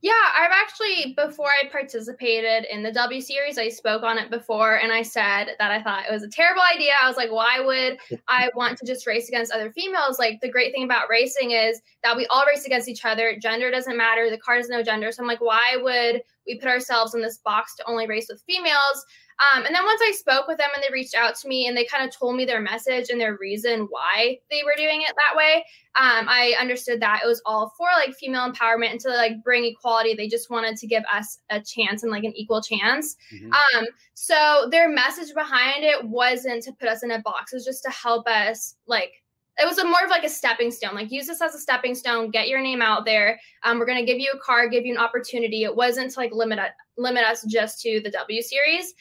Yeah, 0.00 0.12
I've 0.34 0.50
actually 0.52 1.14
before 1.14 1.48
I 1.48 1.68
participated 1.68 2.66
in 2.70 2.82
the 2.82 2.92
W 2.92 3.20
series, 3.20 3.56
I 3.56 3.68
spoke 3.68 4.02
on 4.02 4.18
it 4.18 4.30
before 4.30 4.76
and 4.76 4.92
I 4.92 5.02
said 5.02 5.54
that 5.58 5.70
I 5.70 5.82
thought 5.82 6.04
it 6.08 6.12
was 6.12 6.22
a 6.22 6.28
terrible 6.28 6.62
idea. 6.74 6.92
I 7.00 7.08
was 7.08 7.16
like, 7.16 7.30
why 7.30 7.60
would 7.60 7.98
I 8.28 8.50
want 8.54 8.78
to 8.78 8.86
just 8.86 9.06
race 9.06 9.28
against 9.28 9.52
other 9.52 9.72
females? 9.72 10.18
Like 10.18 10.40
the 10.40 10.50
great 10.50 10.72
thing 10.72 10.84
about 10.84 11.08
racing 11.08 11.52
is 11.52 11.80
that 12.02 12.16
we 12.16 12.26
all 12.26 12.44
race 12.46 12.66
against 12.66 12.88
each 12.88 13.04
other. 13.04 13.36
Gender 13.40 13.70
doesn't 13.70 13.96
matter. 13.96 14.28
The 14.28 14.38
car 14.38 14.56
has 14.56 14.68
no 14.68 14.82
gender. 14.82 15.10
So 15.12 15.22
I'm 15.22 15.28
like, 15.28 15.40
why 15.40 15.76
would 15.80 16.22
we 16.46 16.58
put 16.58 16.68
ourselves 16.68 17.14
in 17.14 17.22
this 17.22 17.38
box 17.38 17.74
to 17.76 17.84
only 17.86 18.06
race 18.06 18.26
with 18.28 18.42
females? 18.46 19.04
Um, 19.38 19.64
and 19.64 19.74
then 19.74 19.84
once 19.84 20.00
I 20.02 20.12
spoke 20.12 20.46
with 20.46 20.58
them 20.58 20.68
and 20.74 20.82
they 20.82 20.92
reached 20.92 21.14
out 21.14 21.34
to 21.36 21.48
me 21.48 21.66
and 21.66 21.76
they 21.76 21.84
kind 21.84 22.06
of 22.06 22.16
told 22.16 22.36
me 22.36 22.44
their 22.44 22.60
message 22.60 23.10
and 23.10 23.20
their 23.20 23.36
reason 23.36 23.88
why 23.90 24.38
they 24.50 24.62
were 24.64 24.74
doing 24.76 25.02
it 25.02 25.14
that 25.16 25.36
way, 25.36 25.64
um, 25.94 26.26
I 26.28 26.54
understood 26.60 27.00
that 27.00 27.20
it 27.24 27.26
was 27.26 27.42
all 27.44 27.72
for 27.76 27.88
like 27.96 28.14
female 28.14 28.50
empowerment 28.50 28.92
and 28.92 29.00
to 29.00 29.08
like 29.10 29.42
bring 29.42 29.64
equality. 29.64 30.14
They 30.14 30.28
just 30.28 30.50
wanted 30.50 30.76
to 30.76 30.86
give 30.86 31.02
us 31.12 31.38
a 31.50 31.60
chance 31.60 32.02
and 32.02 32.12
like 32.12 32.24
an 32.24 32.36
equal 32.36 32.62
chance. 32.62 33.16
Mm-hmm. 33.32 33.52
Um, 33.52 33.86
so 34.14 34.68
their 34.70 34.88
message 34.88 35.34
behind 35.34 35.84
it 35.84 36.04
wasn't 36.04 36.62
to 36.64 36.72
put 36.72 36.88
us 36.88 37.02
in 37.02 37.10
a 37.10 37.20
box; 37.20 37.52
it 37.52 37.56
was 37.56 37.64
just 37.64 37.82
to 37.84 37.90
help 37.90 38.26
us 38.26 38.76
like 38.86 39.21
it 39.58 39.66
was 39.66 39.78
a 39.78 39.84
more 39.84 40.02
of 40.02 40.10
like 40.10 40.24
a 40.24 40.28
stepping 40.28 40.70
stone 40.70 40.94
like 40.94 41.10
use 41.12 41.26
this 41.26 41.42
as 41.42 41.54
a 41.54 41.58
stepping 41.58 41.94
stone 41.94 42.30
get 42.30 42.48
your 42.48 42.60
name 42.60 42.80
out 42.80 43.04
there. 43.04 43.38
Um, 43.64 43.78
we're 43.78 43.86
going 43.86 43.98
to 43.98 44.04
give 44.04 44.18
you 44.18 44.32
a 44.34 44.38
car 44.38 44.68
give 44.68 44.86
you 44.86 44.92
an 44.94 44.98
opportunity. 44.98 45.64
It 45.64 45.74
wasn't 45.76 46.10
to 46.12 46.18
like 46.18 46.32
limit 46.32 46.58
limit 46.96 47.24
us 47.24 47.44
just 47.44 47.80
to 47.82 48.00
the 48.02 48.10
w 48.10 48.42
series. 48.42 48.94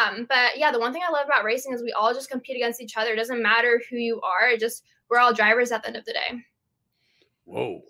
Um, 0.00 0.26
but 0.28 0.56
yeah 0.56 0.70
the 0.70 0.78
one 0.78 0.92
thing 0.92 1.02
i 1.06 1.10
love 1.10 1.26
about 1.26 1.44
racing 1.44 1.72
is 1.72 1.82
we 1.82 1.92
all 1.92 2.12
just 2.12 2.30
compete 2.30 2.56
against 2.56 2.80
each 2.80 2.96
other. 2.96 3.12
It 3.12 3.16
doesn't 3.16 3.42
matter 3.42 3.80
who 3.90 3.96
you 3.96 4.20
are 4.20 4.48
it 4.48 4.60
just 4.60 4.84
we're 5.08 5.18
all 5.18 5.32
drivers 5.34 5.72
at 5.72 5.82
the 5.82 5.88
end 5.88 5.96
of 5.96 6.04
the 6.04 6.12
day. 6.12 6.40
Whoa. 7.46 7.82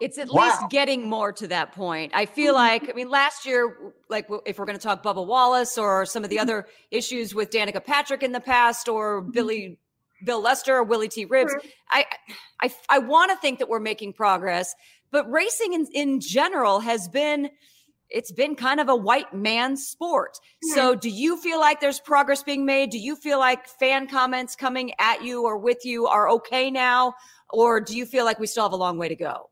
It's 0.00 0.18
at 0.18 0.28
Wow. 0.28 0.44
least 0.44 0.70
getting 0.70 1.08
more 1.08 1.32
to 1.32 1.48
that 1.48 1.72
point. 1.72 2.12
I 2.14 2.26
feel 2.26 2.52
like, 2.52 2.90
I 2.90 2.92
mean, 2.92 3.08
last 3.08 3.46
year, 3.46 3.92
like 4.10 4.28
if 4.44 4.58
we're 4.58 4.66
going 4.66 4.76
to 4.76 4.82
talk 4.82 5.02
Bubba 5.02 5.26
Wallace 5.26 5.78
or 5.78 6.04
some 6.04 6.24
of 6.24 6.30
the 6.30 6.38
other 6.38 6.66
issues 6.90 7.34
with 7.34 7.50
Danica 7.50 7.82
Patrick 7.82 8.22
in 8.22 8.32
the 8.32 8.40
past 8.40 8.86
or 8.86 9.22
Billy, 9.22 9.78
Bill 10.24 10.40
Lester 10.40 10.76
or 10.76 10.82
Willy 10.82 11.08
T. 11.08 11.26
Ribbs, 11.26 11.52
I, 11.90 12.06
I, 12.62 12.72
I 12.88 12.98
want 12.98 13.30
to 13.30 13.36
think 13.36 13.58
that 13.58 13.68
we're 13.68 13.80
making 13.80 14.12
progress, 14.12 14.74
but 15.10 15.30
racing 15.30 15.72
in, 15.72 15.86
in 15.94 16.20
general 16.20 16.80
has 16.80 17.08
been, 17.08 17.50
it's 18.10 18.32
been 18.32 18.54
kind 18.54 18.80
of 18.80 18.88
a 18.88 18.96
white 18.96 19.32
man 19.34 19.76
sport. 19.76 20.38
So 20.62 20.94
do 20.94 21.10
you 21.10 21.36
feel 21.36 21.60
like 21.60 21.80
there's 21.80 22.00
progress 22.00 22.42
being 22.42 22.64
made? 22.64 22.90
Do 22.90 22.98
you 22.98 23.16
feel 23.16 23.38
like 23.38 23.66
fan 23.66 24.08
comments 24.08 24.56
coming 24.56 24.92
at 24.98 25.22
you 25.22 25.44
or 25.44 25.58
with 25.58 25.84
you 25.84 26.06
are 26.06 26.28
okay 26.30 26.70
now? 26.70 27.14
Or 27.50 27.80
do 27.80 27.96
you 27.96 28.06
feel 28.06 28.24
like 28.24 28.38
we 28.38 28.46
still 28.46 28.64
have 28.64 28.72
a 28.72 28.76
long 28.76 28.98
way 28.98 29.08
to 29.08 29.16
go? 29.16 29.50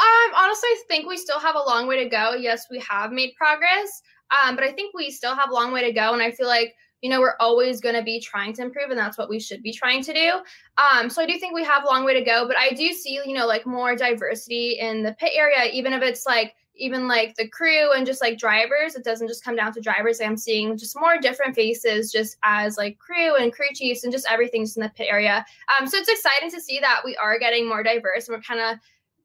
Um, 0.00 0.34
honestly, 0.34 0.68
I 0.68 0.82
think 0.88 1.06
we 1.06 1.18
still 1.18 1.38
have 1.38 1.56
a 1.56 1.60
long 1.60 1.86
way 1.86 2.02
to 2.02 2.08
go. 2.08 2.34
Yes, 2.34 2.66
we 2.70 2.78
have 2.80 3.12
made 3.12 3.34
progress, 3.36 4.02
um, 4.30 4.54
but 4.54 4.64
I 4.64 4.72
think 4.72 4.94
we 4.94 5.10
still 5.10 5.34
have 5.34 5.50
a 5.50 5.52
long 5.52 5.72
way 5.72 5.82
to 5.82 5.92
go. 5.92 6.14
And 6.14 6.22
I 6.22 6.30
feel 6.30 6.46
like 6.46 6.74
you 7.02 7.10
know 7.10 7.20
we're 7.20 7.36
always 7.40 7.80
going 7.80 7.94
to 7.94 8.02
be 8.02 8.20
trying 8.20 8.52
to 8.54 8.62
improve, 8.62 8.90
and 8.90 8.98
that's 8.98 9.18
what 9.18 9.28
we 9.28 9.40
should 9.40 9.62
be 9.62 9.72
trying 9.72 10.02
to 10.02 10.12
do. 10.12 10.40
Um, 10.78 11.10
so 11.10 11.22
I 11.22 11.26
do 11.26 11.38
think 11.38 11.54
we 11.54 11.64
have 11.64 11.84
a 11.84 11.86
long 11.86 12.04
way 12.04 12.14
to 12.14 12.24
go, 12.24 12.46
but 12.46 12.56
I 12.58 12.70
do 12.70 12.92
see 12.92 13.20
you 13.24 13.34
know 13.34 13.46
like 13.46 13.66
more 13.66 13.96
diversity 13.96 14.78
in 14.80 15.02
the 15.02 15.12
pit 15.14 15.32
area, 15.34 15.70
even 15.72 15.92
if 15.92 16.02
it's 16.02 16.26
like 16.26 16.54
even 16.76 17.06
like 17.06 17.34
the 17.34 17.46
crew 17.46 17.92
and 17.92 18.06
just 18.06 18.22
like 18.22 18.38
drivers. 18.38 18.94
It 18.94 19.04
doesn't 19.04 19.28
just 19.28 19.44
come 19.44 19.56
down 19.56 19.72
to 19.74 19.80
drivers. 19.80 20.20
I'm 20.20 20.36
seeing 20.36 20.78
just 20.78 20.98
more 20.98 21.18
different 21.18 21.54
faces, 21.54 22.10
just 22.10 22.38
as 22.42 22.78
like 22.78 22.98
crew 22.98 23.36
and 23.36 23.52
crew 23.52 23.66
chiefs 23.74 24.04
and 24.04 24.12
just 24.12 24.26
everything 24.30 24.64
just 24.64 24.78
in 24.78 24.82
the 24.82 24.88
pit 24.90 25.08
area. 25.10 25.44
Um, 25.78 25.86
so 25.86 25.98
it's 25.98 26.08
exciting 26.08 26.50
to 26.52 26.60
see 26.60 26.80
that 26.80 27.02
we 27.04 27.16
are 27.16 27.38
getting 27.38 27.68
more 27.68 27.82
diverse 27.82 28.28
and 28.28 28.36
we're 28.36 28.42
kind 28.42 28.60
of 28.60 28.80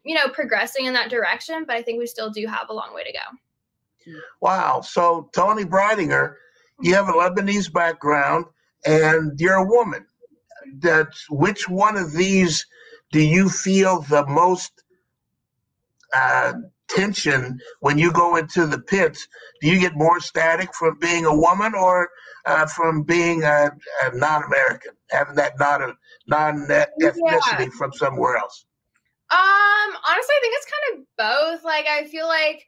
you 0.05 0.13
know, 0.13 0.27
progressing 0.29 0.85
in 0.85 0.93
that 0.93 1.09
direction, 1.09 1.65
but 1.65 1.75
I 1.75 1.81
think 1.81 1.99
we 1.99 2.05
still 2.05 2.29
do 2.29 2.45
have 2.47 2.69
a 2.69 2.73
long 2.73 2.93
way 2.93 3.03
to 3.03 3.11
go. 3.11 4.17
Wow. 4.39 4.81
So, 4.81 5.29
Toni 5.33 5.65
Breidinger, 5.65 6.35
you 6.81 6.93
have 6.93 7.09
a 7.09 7.13
Lebanese 7.13 7.71
background 7.71 8.45
and 8.85 9.39
you're 9.39 9.55
a 9.55 9.67
woman. 9.67 10.05
That's 10.79 11.25
which 11.29 11.69
one 11.69 11.95
of 11.95 12.11
these 12.11 12.65
do 13.11 13.21
you 13.21 13.49
feel 13.49 14.01
the 14.01 14.25
most 14.25 14.83
uh, 16.13 16.53
tension 16.87 17.59
when 17.79 17.97
you 17.97 18.11
go 18.11 18.35
into 18.35 18.65
the 18.65 18.79
pits? 18.79 19.27
Do 19.61 19.69
you 19.69 19.79
get 19.79 19.95
more 19.95 20.19
static 20.19 20.73
from 20.73 20.97
being 20.99 21.25
a 21.25 21.35
woman 21.35 21.73
or 21.75 22.09
uh, 22.45 22.65
from 22.67 23.03
being 23.03 23.43
a, 23.43 23.71
a 24.03 24.17
non-American, 24.17 24.91
having 25.09 25.35
that 25.35 25.53
non 25.59 25.95
non-ethnicity 26.27 27.71
from 27.71 27.93
somewhere 27.93 28.37
else? 28.37 28.65
Um, 29.31 29.39
honestly, 30.07 30.35
I 30.35 30.39
think 30.41 30.55
it's 30.55 30.67
kind 30.71 30.99
of 30.99 31.05
both. 31.17 31.63
Like, 31.63 31.87
I 31.87 32.05
feel 32.05 32.27
like 32.27 32.67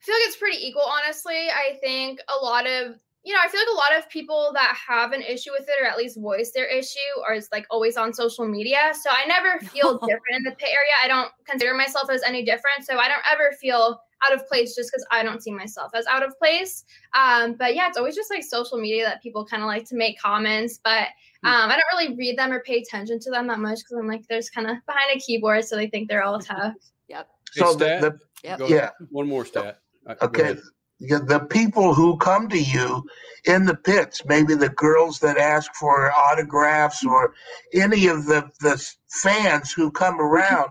I 0.00 0.04
feel 0.04 0.14
like 0.14 0.28
it's 0.28 0.36
pretty 0.36 0.66
equal. 0.66 0.82
Honestly, 0.82 1.48
I 1.48 1.78
think 1.80 2.20
a 2.28 2.44
lot 2.44 2.66
of 2.66 2.96
you 3.24 3.32
know, 3.32 3.40
I 3.42 3.48
feel 3.48 3.60
like 3.60 3.68
a 3.72 3.76
lot 3.76 3.98
of 3.98 4.08
people 4.10 4.50
that 4.54 4.76
have 4.86 5.12
an 5.12 5.22
issue 5.22 5.50
with 5.52 5.62
it 5.62 5.82
or 5.82 5.86
at 5.86 5.96
least 5.96 6.20
voice 6.20 6.52
their 6.54 6.66
issue 6.66 6.98
are 7.26 7.34
is 7.34 7.48
like 7.52 7.66
always 7.70 7.96
on 7.96 8.12
social 8.12 8.46
media. 8.46 8.92
So 9.02 9.10
I 9.10 9.26
never 9.26 9.58
feel 9.72 9.98
different 9.98 10.36
in 10.36 10.42
the 10.44 10.50
pit 10.50 10.68
area. 10.68 10.92
I 11.02 11.08
don't 11.08 11.30
consider 11.48 11.74
myself 11.74 12.10
as 12.10 12.22
any 12.22 12.44
different. 12.44 12.84
So 12.84 12.98
I 12.98 13.08
don't 13.08 13.22
ever 13.32 13.52
feel 13.60 14.00
out 14.26 14.34
of 14.34 14.46
place 14.46 14.74
just 14.74 14.90
because 14.90 15.06
I 15.10 15.22
don't 15.22 15.42
see 15.42 15.50
myself 15.50 15.92
as 15.94 16.06
out 16.06 16.22
of 16.22 16.38
place. 16.38 16.84
Um, 17.14 17.54
but 17.54 17.74
yeah, 17.74 17.88
it's 17.88 17.96
always 17.96 18.14
just 18.14 18.30
like 18.30 18.44
social 18.44 18.78
media 18.78 19.04
that 19.04 19.22
people 19.22 19.44
kind 19.44 19.62
of 19.62 19.68
like 19.68 19.86
to 19.88 19.96
make 19.96 20.18
comments, 20.20 20.78
but 20.82 21.08
um, 21.44 21.70
I 21.70 21.76
don't 21.76 21.98
really 21.98 22.16
read 22.16 22.38
them 22.38 22.52
or 22.52 22.60
pay 22.60 22.78
attention 22.78 23.20
to 23.20 23.30
them 23.30 23.46
that 23.48 23.58
much 23.58 23.80
because 23.80 23.98
I'm 23.98 24.08
like, 24.08 24.26
there's 24.28 24.48
kind 24.48 24.66
of 24.66 24.78
behind 24.86 25.10
a 25.14 25.20
keyboard, 25.20 25.64
so 25.66 25.76
they 25.76 25.88
think 25.88 26.08
they're 26.08 26.22
all 26.22 26.38
tough. 26.40 26.72
yep. 27.08 27.28
So 27.52 27.66
Hey, 27.66 27.72
the, 27.72 27.74
Stat, 27.74 28.00
the 28.00 28.18
Yep. 28.44 28.60
yeah. 28.68 28.90
One 29.10 29.28
more 29.28 29.44
stat. 29.44 29.78
Go 30.06 30.14
Okay. 30.22 30.56
The 31.00 31.46
people 31.50 31.94
who 31.94 32.16
come 32.18 32.48
to 32.48 32.58
you 32.58 33.04
in 33.44 33.66
the 33.66 33.74
pits, 33.76 34.22
maybe 34.26 34.54
the 34.54 34.70
girls 34.70 35.18
that 35.20 35.36
ask 35.36 35.74
for 35.74 36.12
autographs 36.12 37.04
or 37.04 37.34
any 37.72 38.06
of 38.06 38.26
the, 38.26 38.50
the 38.60 38.82
fans 39.08 39.72
who 39.72 39.90
come 39.90 40.20
around, 40.20 40.70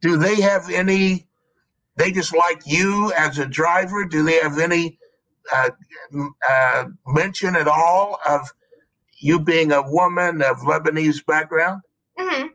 do 0.00 0.16
they 0.16 0.40
have 0.40 0.70
any, 0.70 1.26
they 1.96 2.12
just 2.12 2.34
like 2.34 2.62
you 2.66 3.12
as 3.16 3.38
a 3.38 3.46
driver? 3.46 4.04
Do 4.04 4.22
they 4.22 4.38
have 4.40 4.58
any 4.58 4.98
uh, 5.52 5.70
uh, 6.48 6.84
mention 7.06 7.56
at 7.56 7.68
all 7.68 8.18
of 8.28 8.52
you 9.18 9.40
being 9.40 9.72
a 9.72 9.82
woman 9.90 10.42
of 10.42 10.58
Lebanese 10.58 11.24
background? 11.26 11.82
hmm 12.16 12.42
Um, 12.42 12.52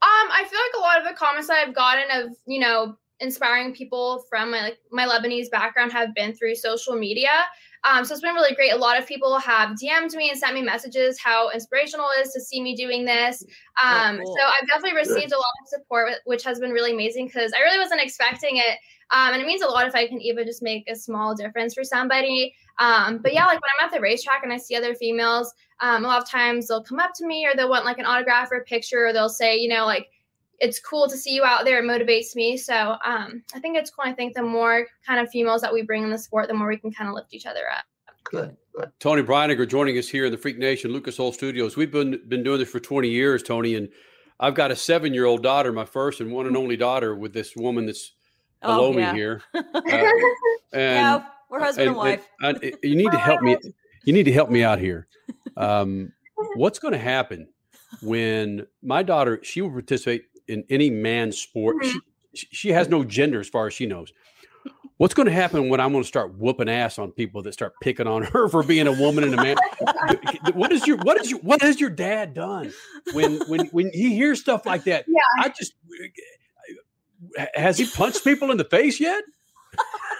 I 0.00 0.44
feel 0.48 0.58
like 0.58 0.78
a 0.78 0.80
lot 0.80 0.98
of 1.00 1.08
the 1.08 1.18
comments 1.18 1.50
I've 1.50 1.74
gotten 1.74 2.04
of 2.10 2.36
you 2.46 2.60
know 2.60 2.96
inspiring 3.20 3.74
people 3.74 4.24
from 4.28 4.50
my 4.52 4.60
like 4.60 4.78
my 4.92 5.06
Lebanese 5.06 5.50
background 5.50 5.92
have 5.92 6.14
been 6.14 6.34
through 6.34 6.54
social 6.54 6.94
media. 6.96 7.30
Um, 7.84 8.04
so 8.04 8.12
it's 8.12 8.22
been 8.22 8.34
really 8.34 8.54
great. 8.54 8.72
A 8.72 8.76
lot 8.76 8.98
of 8.98 9.06
people 9.06 9.38
have 9.38 9.70
DM'd 9.70 10.14
me 10.14 10.30
and 10.30 10.38
sent 10.38 10.54
me 10.54 10.62
messages 10.62 11.18
how 11.18 11.50
inspirational 11.50 12.06
it 12.16 12.26
is 12.26 12.32
to 12.32 12.40
see 12.40 12.60
me 12.60 12.74
doing 12.74 13.04
this. 13.04 13.44
Um, 13.82 14.18
cool. 14.18 14.36
So 14.36 14.42
I've 14.42 14.66
definitely 14.66 14.96
received 14.96 15.32
a 15.32 15.36
lot 15.36 15.44
of 15.62 15.68
support, 15.68 16.12
which 16.24 16.42
has 16.44 16.58
been 16.58 16.72
really 16.72 16.92
amazing 16.92 17.26
because 17.26 17.52
I 17.52 17.60
really 17.60 17.78
wasn't 17.78 18.00
expecting 18.00 18.56
it. 18.56 18.78
Um, 19.10 19.32
and 19.32 19.42
it 19.42 19.46
means 19.46 19.62
a 19.62 19.68
lot 19.68 19.86
if 19.86 19.94
I 19.94 20.06
can 20.06 20.20
even 20.20 20.44
just 20.44 20.62
make 20.62 20.84
a 20.88 20.96
small 20.96 21.34
difference 21.34 21.72
for 21.72 21.84
somebody. 21.84 22.54
Um, 22.78 23.18
but 23.18 23.32
yeah, 23.32 23.46
like 23.46 23.60
when 23.60 23.70
I'm 23.80 23.86
at 23.86 23.92
the 23.92 24.00
racetrack 24.00 24.42
and 24.42 24.52
I 24.52 24.58
see 24.58 24.76
other 24.76 24.94
females, 24.94 25.52
um, 25.80 26.04
a 26.04 26.08
lot 26.08 26.22
of 26.22 26.28
times 26.28 26.66
they'll 26.66 26.82
come 26.82 26.98
up 26.98 27.12
to 27.14 27.26
me 27.26 27.46
or 27.46 27.54
they'll 27.56 27.70
want 27.70 27.84
like 27.84 27.98
an 27.98 28.06
autograph 28.06 28.50
or 28.50 28.58
a 28.58 28.64
picture, 28.64 29.06
or 29.06 29.12
they'll 29.12 29.28
say, 29.28 29.56
you 29.56 29.68
know, 29.68 29.86
like, 29.86 30.08
it's 30.60 30.78
cool 30.80 31.08
to 31.08 31.16
see 31.16 31.34
you 31.34 31.44
out 31.44 31.64
there. 31.64 31.78
It 31.78 31.84
motivates 31.84 32.34
me. 32.34 32.56
So 32.56 32.96
um, 33.04 33.42
I 33.54 33.60
think 33.60 33.76
it's 33.76 33.90
cool. 33.90 34.04
I 34.06 34.12
think 34.12 34.34
the 34.34 34.42
more 34.42 34.86
kind 35.06 35.20
of 35.20 35.30
females 35.30 35.60
that 35.62 35.72
we 35.72 35.82
bring 35.82 36.02
in 36.02 36.10
the 36.10 36.18
sport, 36.18 36.48
the 36.48 36.54
more 36.54 36.68
we 36.68 36.76
can 36.76 36.92
kind 36.92 37.08
of 37.08 37.14
lift 37.14 37.32
each 37.34 37.46
other 37.46 37.62
up. 37.76 37.84
Good. 38.24 38.56
Toni 39.00 39.22
Breidinger 39.22 39.66
joining 39.68 39.96
us 39.98 40.08
here 40.08 40.26
in 40.26 40.32
the 40.32 40.38
Freak 40.38 40.58
Nation 40.58 40.92
Lucas 40.92 41.18
Oil 41.18 41.32
Studios. 41.32 41.76
We've 41.76 41.90
been 41.90 42.20
been 42.28 42.42
doing 42.42 42.58
this 42.58 42.70
for 42.70 42.78
20 42.80 43.08
years, 43.08 43.42
Toni, 43.42 43.74
and 43.74 43.88
I've 44.38 44.54
got 44.54 44.70
a 44.70 44.76
seven 44.76 45.14
year 45.14 45.24
old 45.24 45.42
daughter, 45.42 45.72
my 45.72 45.84
first 45.84 46.20
and 46.20 46.30
one 46.30 46.46
and 46.46 46.56
only 46.56 46.76
daughter, 46.76 47.14
with 47.14 47.32
this 47.32 47.56
woman 47.56 47.86
that's 47.86 48.12
Oh, 48.62 48.74
below 48.92 48.98
yeah. 48.98 49.12
me 49.12 49.18
here. 49.18 49.42
Uh, 49.54 49.62
and, 50.72 50.96
Yeah, 50.96 51.24
we're 51.48 51.60
husband 51.60 51.88
and 51.88 51.96
wife. 51.96 52.28
and 52.42 52.58
you 52.82 52.96
need 52.96 53.10
to 53.12 53.18
help 53.18 53.40
me. 53.40 53.56
You 54.04 54.12
need 54.12 54.24
to 54.24 54.32
help 54.32 54.50
me 54.50 54.62
out 54.64 54.78
here. 54.78 55.06
Um, 55.56 56.12
what's 56.56 56.78
going 56.78 56.92
to 56.92 56.98
happen 56.98 57.48
when 58.02 58.66
my 58.82 59.02
daughter? 59.02 59.40
She 59.42 59.62
will 59.62 59.70
participate 59.70 60.24
in 60.48 60.64
any 60.70 60.90
man 60.90 61.32
sport. 61.32 61.76
Mm-hmm. 61.76 61.90
She, 61.90 62.00
She 62.34 62.48
she 62.50 62.68
has 62.70 62.88
no 62.88 63.04
gender 63.04 63.40
as 63.40 63.48
far 63.48 63.66
as 63.66 63.74
she 63.74 63.86
knows. 63.86 64.12
What's 64.98 65.14
going 65.14 65.26
to 65.26 65.32
happen 65.32 65.68
when 65.68 65.80
I'm 65.80 65.92
going 65.92 66.02
to 66.02 66.08
start 66.08 66.34
whooping 66.34 66.68
ass 66.68 66.98
on 66.98 67.12
people 67.12 67.40
that 67.42 67.52
start 67.52 67.72
picking 67.80 68.08
on 68.08 68.22
her 68.34 68.48
for 68.48 68.62
being 68.62 68.86
a 68.86 68.92
woman 68.92 69.24
and 69.24 69.34
a 69.34 69.36
man? 69.36 69.56
what 70.54 70.72
is 70.72 70.86
your 70.86 70.96
what 70.98 71.20
is 71.20 71.30
your 71.30 71.40
what 71.40 71.62
has 71.62 71.80
your 71.80 71.90
dad 71.90 72.34
done 72.34 72.72
when 73.12 73.38
when 73.48 73.66
when 73.68 73.90
he 73.92 74.14
hears 74.14 74.40
stuff 74.40 74.66
like 74.66 74.84
that? 74.84 75.04
Yeah. 75.06 75.44
I 75.44 75.48
just 75.50 75.74
uh, 77.38 77.46
has 77.54 77.78
he 77.78 77.86
punched 77.86 78.24
people 78.24 78.50
in 78.50 78.56
the 78.56 78.64
face 78.64 78.98
yet? 79.00 79.22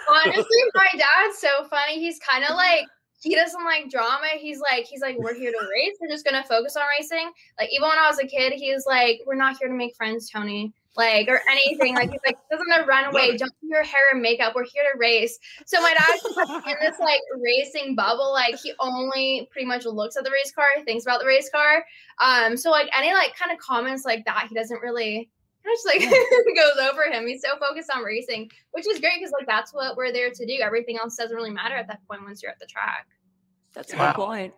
Honestly, 0.09 0.63
my 0.73 0.87
dad's 0.93 1.37
so 1.37 1.67
funny. 1.69 1.99
He's 1.99 2.19
kind 2.19 2.43
of 2.43 2.55
like 2.55 2.85
he 3.21 3.35
doesn't 3.35 3.63
like 3.65 3.89
drama. 3.89 4.27
He's 4.37 4.59
like 4.59 4.85
he's 4.85 5.01
like 5.01 5.17
we're 5.17 5.33
here 5.33 5.51
to 5.51 5.67
race. 5.71 5.97
We're 5.99 6.07
just 6.07 6.25
gonna 6.25 6.43
focus 6.43 6.75
on 6.75 6.83
racing. 6.97 7.31
Like 7.59 7.69
even 7.71 7.87
when 7.87 7.97
I 7.97 8.07
was 8.07 8.19
a 8.19 8.27
kid, 8.27 8.53
he 8.53 8.73
was 8.73 8.85
like 8.87 9.21
we're 9.25 9.35
not 9.35 9.57
here 9.59 9.67
to 9.67 9.73
make 9.73 9.95
friends, 9.95 10.29
Toni. 10.29 10.73
Like 10.97 11.27
or 11.29 11.39
anything. 11.49 11.95
Like 11.95 12.09
he's 12.09 12.19
like 12.25 12.37
doesn't 12.49 12.67
gonna 12.69 12.85
run 12.85 13.05
away. 13.05 13.37
Don't 13.37 13.53
do 13.61 13.67
your 13.67 13.83
hair 13.83 14.01
and 14.11 14.21
makeup. 14.21 14.53
We're 14.55 14.65
here 14.65 14.83
to 14.91 14.97
race. 14.97 15.37
So 15.65 15.81
my 15.81 15.93
dad's 15.93 16.23
just 16.23 16.67
in 16.67 16.75
this 16.81 16.99
like 16.99 17.21
racing 17.37 17.95
bubble. 17.95 18.31
Like 18.31 18.55
he 18.59 18.73
only 18.79 19.47
pretty 19.51 19.67
much 19.67 19.85
looks 19.85 20.17
at 20.17 20.23
the 20.23 20.31
race 20.31 20.51
car, 20.51 20.65
thinks 20.85 21.05
about 21.05 21.19
the 21.19 21.27
race 21.27 21.49
car. 21.49 21.85
Um. 22.19 22.57
So 22.57 22.71
like 22.71 22.89
any 22.97 23.13
like 23.13 23.35
kind 23.35 23.51
of 23.51 23.59
comments 23.59 24.03
like 24.03 24.25
that, 24.25 24.47
he 24.49 24.55
doesn't 24.55 24.81
really 24.81 25.29
kind 25.63 25.73
of 25.73 25.77
just 25.77 25.85
like 25.85 26.01
goes 26.55 26.89
over 26.89 27.03
him. 27.11 27.27
He's 27.27 27.41
so 27.41 27.57
focused 27.59 27.89
on 27.95 28.03
racing, 28.03 28.49
which 28.71 28.87
is 28.87 28.99
great 28.99 29.13
because 29.19 29.31
like 29.31 29.47
that's 29.47 29.73
what 29.73 29.95
we're 29.97 30.11
there 30.11 30.29
to 30.31 30.45
do. 30.45 30.57
Everything 30.61 30.97
else 30.97 31.15
doesn't 31.15 31.35
really 31.35 31.51
matter 31.51 31.75
at 31.75 31.87
that 31.87 31.99
point 32.07 32.23
once 32.23 32.41
you're 32.41 32.51
at 32.51 32.59
the 32.59 32.65
track. 32.65 33.07
That's 33.73 33.93
a 33.93 33.97
good 33.97 34.15
point. 34.15 34.53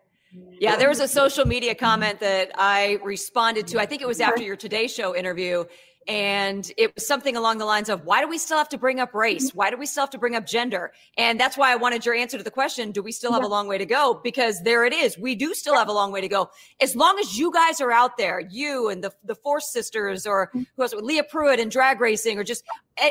Yeah, 0.60 0.78
there 0.78 0.88
was 0.88 1.02
a 1.02 1.08
social 1.08 1.46
media 1.46 1.76
comment 1.76 2.20
that 2.22 2.52
I 2.56 3.00
responded 3.04 3.68
to. 3.68 3.80
I 3.80 3.86
think 3.86 4.02
it 4.02 4.08
was 4.08 4.22
after 4.22 4.42
your 4.42 4.56
Today 4.56 4.88
Show 4.88 5.16
interview. 5.16 5.66
And 6.08 6.72
it 6.78 6.96
was 6.96 7.06
something 7.06 7.36
along 7.38 7.60
the 7.60 7.66
lines 7.66 7.88
of, 7.88 8.06
why 8.06 8.22
do 8.22 8.28
we 8.28 8.40
still 8.40 8.58
have 8.58 8.70
to 8.70 8.78
bring 8.78 9.00
up 9.00 9.14
race? 9.14 9.54
Why 9.54 9.70
do 9.70 9.78
we 9.78 9.86
still 9.86 10.02
have 10.02 10.10
to 10.12 10.18
bring 10.18 10.36
up 10.36 10.48
gender? 10.48 10.92
And 11.18 11.40
that's 11.40 11.58
why 11.58 11.72
I 11.72 11.76
wanted 11.76 12.06
your 12.06 12.16
answer 12.16 12.38
to 12.38 12.44
the 12.44 12.52
question 12.52 12.92
do 12.92 13.04
we 13.04 13.12
still 13.12 13.32
have 13.34 13.44
a 13.44 13.48
long 13.48 13.68
way 13.68 13.78
to 13.78 13.86
go? 13.86 14.20
Because 14.24 14.62
there 14.64 14.84
it 14.84 14.94
is. 14.94 15.18
We 15.18 15.36
do 15.36 15.54
still 15.54 15.76
have 15.76 15.90
a 15.90 15.94
long 15.94 16.12
way 16.12 16.22
to 16.22 16.28
go. 16.28 16.50
As 16.82 16.96
long 16.96 17.20
as 17.20 17.38
you 17.38 17.52
guys 17.52 17.80
are 17.82 17.92
out 17.92 18.18
there, 18.18 18.40
you 18.40 18.90
and 18.90 19.04
the, 19.04 19.12
the 19.24 19.36
Force 19.36 19.72
sisters, 19.72 20.26
or 20.26 20.48
mm-hmm. 20.48 20.64
who 20.76 20.82
else, 20.82 20.94
Leah 20.94 21.24
Pruett 21.24 21.62
and 21.62 21.70
drag 21.70 22.02
racing, 22.02 22.40
or 22.40 22.44
just 22.44 22.64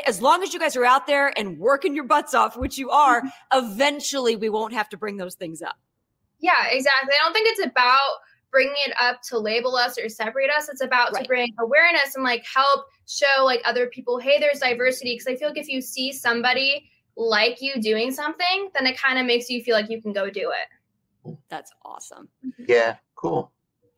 as 0.07 0.21
long 0.21 0.43
as 0.43 0.53
you 0.53 0.59
guys 0.59 0.75
are 0.75 0.85
out 0.85 1.07
there 1.07 1.37
and 1.37 1.57
working 1.59 1.95
your 1.95 2.05
butts 2.05 2.33
off, 2.33 2.57
which 2.57 2.77
you 2.77 2.89
are, 2.89 3.21
mm-hmm. 3.21 3.57
eventually 3.57 4.35
we 4.35 4.49
won't 4.49 4.73
have 4.73 4.89
to 4.89 4.97
bring 4.97 5.17
those 5.17 5.35
things 5.35 5.61
up. 5.61 5.77
Yeah, 6.41 6.67
exactly. 6.69 7.13
I 7.13 7.23
don't 7.23 7.33
think 7.33 7.47
it's 7.49 7.65
about 7.65 8.17
bringing 8.51 8.75
it 8.85 8.93
up 8.99 9.21
to 9.29 9.39
label 9.39 9.75
us 9.75 9.97
or 9.97 10.09
separate 10.09 10.49
us. 10.55 10.69
It's 10.69 10.81
about 10.81 11.13
to 11.15 11.23
bring 11.23 11.53
awareness 11.59 12.15
and 12.15 12.23
like 12.23 12.45
help 12.45 12.85
show 13.07 13.43
like 13.43 13.61
other 13.65 13.87
people, 13.87 14.19
hey, 14.19 14.39
there's 14.39 14.59
diversity. 14.59 15.15
Because 15.15 15.27
I 15.27 15.35
feel 15.35 15.49
like 15.49 15.57
if 15.57 15.69
you 15.69 15.81
see 15.81 16.11
somebody 16.11 16.89
like 17.15 17.61
you 17.61 17.81
doing 17.81 18.11
something, 18.11 18.69
then 18.73 18.85
it 18.85 18.97
kind 18.97 19.19
of 19.19 19.25
makes 19.25 19.49
you 19.49 19.63
feel 19.63 19.75
like 19.75 19.89
you 19.89 20.01
can 20.01 20.13
go 20.13 20.29
do 20.29 20.51
it. 20.51 21.37
That's 21.49 21.71
awesome. 21.85 22.29
Yeah, 22.67 22.95
cool. 23.15 23.51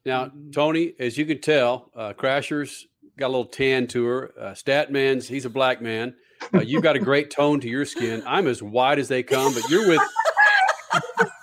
Now, 0.05 0.31
Toni, 0.51 0.93
as 0.99 1.17
you 1.17 1.25
can 1.25 1.39
tell, 1.39 1.89
uh, 1.95 2.13
Crashers 2.13 2.83
got 3.17 3.27
a 3.27 3.29
little 3.29 3.45
tan 3.45 3.87
to 3.87 4.05
her. 4.05 4.33
Uh, 4.37 4.51
Statman's, 4.51 5.27
he's 5.27 5.45
a 5.45 5.49
black 5.49 5.81
man. 5.81 6.15
Uh, 6.53 6.59
you've 6.59 6.83
got 6.83 6.97
a 6.97 6.99
great 6.99 7.31
tone 7.31 7.61
to 7.61 7.69
your 7.69 7.85
skin. 7.85 8.21
I'm 8.27 8.47
as 8.47 8.61
white 8.61 8.99
as 8.99 9.07
they 9.07 9.23
come, 9.23 9.53
but 9.53 9.69
you're 9.69 9.87
with. 9.87 10.01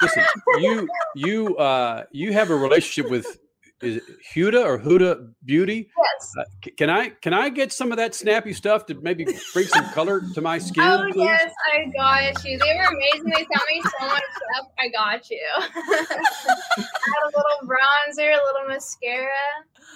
Listen, 0.02 0.24
you 0.58 0.88
you 1.14 1.56
uh, 1.56 2.04
you 2.12 2.32
have 2.32 2.50
a 2.50 2.56
relationship 2.56 3.10
with 3.10 3.26
is 3.82 3.96
it 3.96 4.02
Huda 4.34 4.62
or 4.62 4.78
Huda 4.78 5.32
Beauty? 5.44 5.88
Yes. 5.96 6.30
Uh, 6.38 6.44
c- 6.62 6.70
can 6.72 6.90
I 6.90 7.08
can 7.08 7.32
I 7.32 7.48
get 7.48 7.72
some 7.72 7.90
of 7.92 7.96
that 7.96 8.14
snappy 8.14 8.52
stuff 8.52 8.84
to 8.86 8.94
maybe 9.00 9.26
bring 9.54 9.66
some 9.66 9.86
color 9.90 10.20
to 10.34 10.40
my 10.42 10.58
skin? 10.58 10.84
Oh 10.84 11.04
please? 11.12 11.24
yes, 11.24 11.50
I 11.72 11.86
got 11.96 12.44
you. 12.44 12.58
They 12.58 12.74
were 12.76 12.84
amazing. 12.94 13.24
They 13.30 13.46
sent 13.46 13.48
me 13.68 13.82
so 13.82 14.06
much 14.06 14.22
stuff. 14.36 14.66
I 14.78 14.88
got 14.88 15.30
you. 15.30 15.40
I 15.56 16.06
had 16.76 17.22
a 17.24 17.26
little 17.26 17.66
bronzer, 17.68 18.32
a 18.32 18.40
little 18.52 18.68
mascara. 18.68 19.28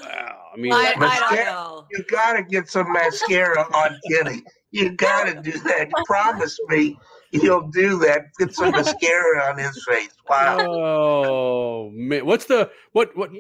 Wow. 0.03 0.43
I 0.55 0.57
mean, 0.57 0.73
I- 0.73 0.77
I 0.77 0.91
don't 0.93 1.01
Mascara- 1.01 1.45
know. 1.45 1.87
You 1.93 2.05
gotta 2.11 2.43
get 2.43 2.69
some 2.69 2.91
mascara 2.93 3.63
on 3.75 3.99
Kenny. 4.11 4.43
You 4.71 4.93
gotta 4.97 5.41
do 5.43 5.53
that. 5.53 5.89
Promise 6.07 6.59
me 6.69 6.97
you'll 7.43 7.69
do 7.69 7.99
that. 8.01 8.33
Get 8.39 8.55
some 8.55 8.71
mascara 8.71 9.51
on 9.51 9.59
his 9.59 9.85
face. 9.89 10.11
Wow. 10.29 10.59
Oh 10.61 11.91
man, 11.93 12.25
what's 12.27 12.47
the 12.47 12.71
what 12.93 13.17
what 13.17 13.31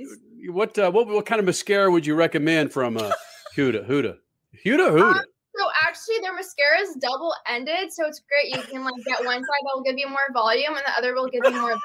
what 0.48 0.78
uh, 0.78 0.90
what 0.90 1.06
what 1.08 1.26
kind 1.26 1.38
of 1.38 1.44
mascara 1.46 1.90
would 1.90 2.06
you 2.06 2.14
recommend 2.14 2.72
from 2.72 2.96
uh, 2.96 3.12
Huda 3.56 3.88
Huda 3.88 4.18
Huda 4.64 4.90
Huda? 4.90 5.14
So 5.14 5.22
actually, 5.94 6.16
their 6.22 6.34
mascara 6.34 6.80
is 6.80 6.96
double 6.96 7.32
ended, 7.48 7.92
so 7.92 8.06
it's 8.06 8.20
great. 8.28 8.54
You 8.56 8.62
can 8.70 8.82
like 8.84 8.94
get 9.06 9.24
one 9.24 9.36
side 9.38 9.42
that 9.44 9.70
will 9.74 9.82
give 9.84 9.96
you 9.96 10.08
more 10.08 10.18
volume, 10.32 10.74
and 10.74 10.82
the 10.84 10.92
other 10.98 11.14
will 11.14 11.28
give 11.28 11.42
you 11.44 11.50
more. 11.52 11.60
volume. 11.60 11.80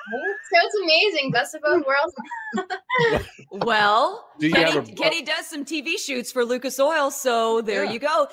So 0.52 0.58
it's 0.64 0.76
amazing, 0.84 1.32
best 1.32 1.54
of 1.56 1.62
both 1.62 1.86
worlds. 1.86 3.26
Well, 3.52 4.28
Do 4.40 4.48
you 4.48 4.54
Kenny, 4.54 4.72
have 4.72 4.88
a- 4.88 4.92
Kenny 4.92 5.22
does 5.24 5.48
some 5.48 5.66
TV 5.66 5.98
shoots 5.98 6.32
for 6.32 6.46
Lucas 6.46 6.80
Oil, 6.80 7.10
so 7.12 7.62
there 7.62 7.84
Yeah. 7.86 7.92
you 7.92 8.00
go. 8.00 8.28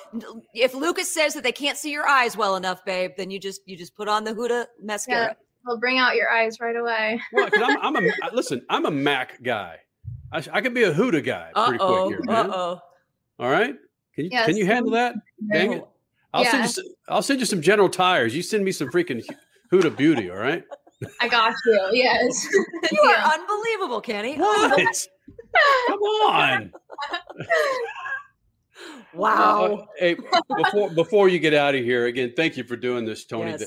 If 0.55 0.75
Lucas 0.75 1.13
says 1.13 1.35
that 1.35 1.43
they 1.43 1.53
can't 1.53 1.77
see 1.79 1.91
your 1.91 2.07
eyes 2.07 2.37
well 2.37 2.57
enough, 2.57 2.85
babe, 2.85 3.13
then 3.17 3.31
you 3.31 3.39
just 3.39 3.61
you 3.67 3.77
just 3.77 3.95
put 3.97 4.09
on 4.09 4.25
the 4.25 4.33
Huda 4.35 4.51
Yeah, 4.79 4.85
mascara. 4.85 5.37
will 5.65 5.79
bring 5.79 5.99
out 5.99 6.17
your 6.17 6.31
eyes 6.31 6.61
right 6.61 6.77
away. 6.77 7.21
Well, 7.33 7.51
'cause 7.51 7.63
I'm, 7.63 7.97
I'm 7.97 7.97
a 7.97 8.09
uh, 8.09 8.31
listen. 8.33 8.61
I'm 8.69 8.85
a 8.87 8.91
Mac 8.91 9.43
guy. 9.43 9.77
I, 10.33 10.41
sh- 10.43 10.49
I 10.53 10.61
could 10.61 10.75
be 10.75 10.83
a 10.85 10.93
Huda 10.93 11.25
guy 11.25 11.51
pretty 11.55 11.79
Uh-oh, 11.79 12.07
quick 12.09 12.19
here, 12.19 12.25
man. 12.25 12.51
uh-oh. 12.51 12.81
All 13.39 13.51
right, 13.51 13.75
can 14.17 14.25
you 14.25 14.31
Yes. 14.33 14.47
can 14.47 14.57
you 14.57 14.67
handle 14.67 14.91
that? 14.93 15.15
Dang 15.53 15.75
it! 15.75 15.85
I'll 16.35 16.45
send 16.45 16.55
you. 16.55 16.59
Yeah. 16.61 16.65
s- 16.65 16.79
I'll 17.09 17.23
send 17.23 17.39
you 17.41 17.47
some 17.47 17.61
General 17.63 17.89
Tires. 17.89 18.35
You 18.35 18.43
send 18.43 18.65
me 18.65 18.73
some 18.73 18.89
freaking 18.89 19.23
Huda 19.73 19.97
Beauty. 19.97 20.29
All 20.31 20.37
right. 20.39 20.65
I 21.21 21.29
got 21.29 21.53
you. 21.67 21.89
Yes. 21.93 22.49
You 22.93 23.01
are 23.11 23.35
unbelievable, 23.35 24.01
Kenny. 24.01 24.37
What? 24.37 25.07
Come 25.89 25.99
on. 26.01 26.73
Wow. 29.15 29.65
Uh, 29.65 29.85
hey, 29.99 30.17
before 30.57 30.91
before 30.91 31.29
you 31.31 31.39
get 31.39 31.55
out 31.55 31.75
of 31.75 31.83
here 31.83 32.07
again, 32.07 32.33
thank 32.37 32.57
you 32.59 32.65
for 32.65 32.77
doing 32.77 33.05
this, 33.07 33.25
Toni. 33.25 33.53
Yes. 33.53 33.63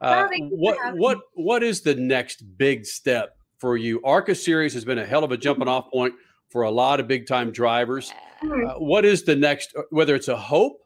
Uh, 0.00 0.24
Oh, 0.24 0.28
thank 0.28 0.50
you 0.50 0.50
for 0.50 0.56
what 0.56 0.96
what 0.96 1.18
what 1.34 1.62
is 1.62 1.80
the 1.82 1.94
next 1.94 2.42
big 2.58 2.84
step 2.84 3.36
for 3.58 3.76
you? 3.76 4.00
Arca 4.04 4.34
Series 4.34 4.74
has 4.74 4.84
been 4.84 4.98
a 4.98 5.06
hell 5.06 5.22
of 5.24 5.30
a 5.32 5.36
jumping 5.36 5.68
off 5.68 5.90
point 5.92 6.14
for 6.48 6.62
a 6.62 6.70
lot 6.70 7.00
of 7.00 7.08
big 7.08 7.26
time 7.26 7.50
drivers. 7.50 8.12
Uh, 8.42 8.74
what 8.78 9.04
is 9.04 9.24
the 9.24 9.36
next? 9.36 9.74
Whether 9.90 10.14
it's 10.14 10.28
a 10.28 10.36
hope 10.36 10.82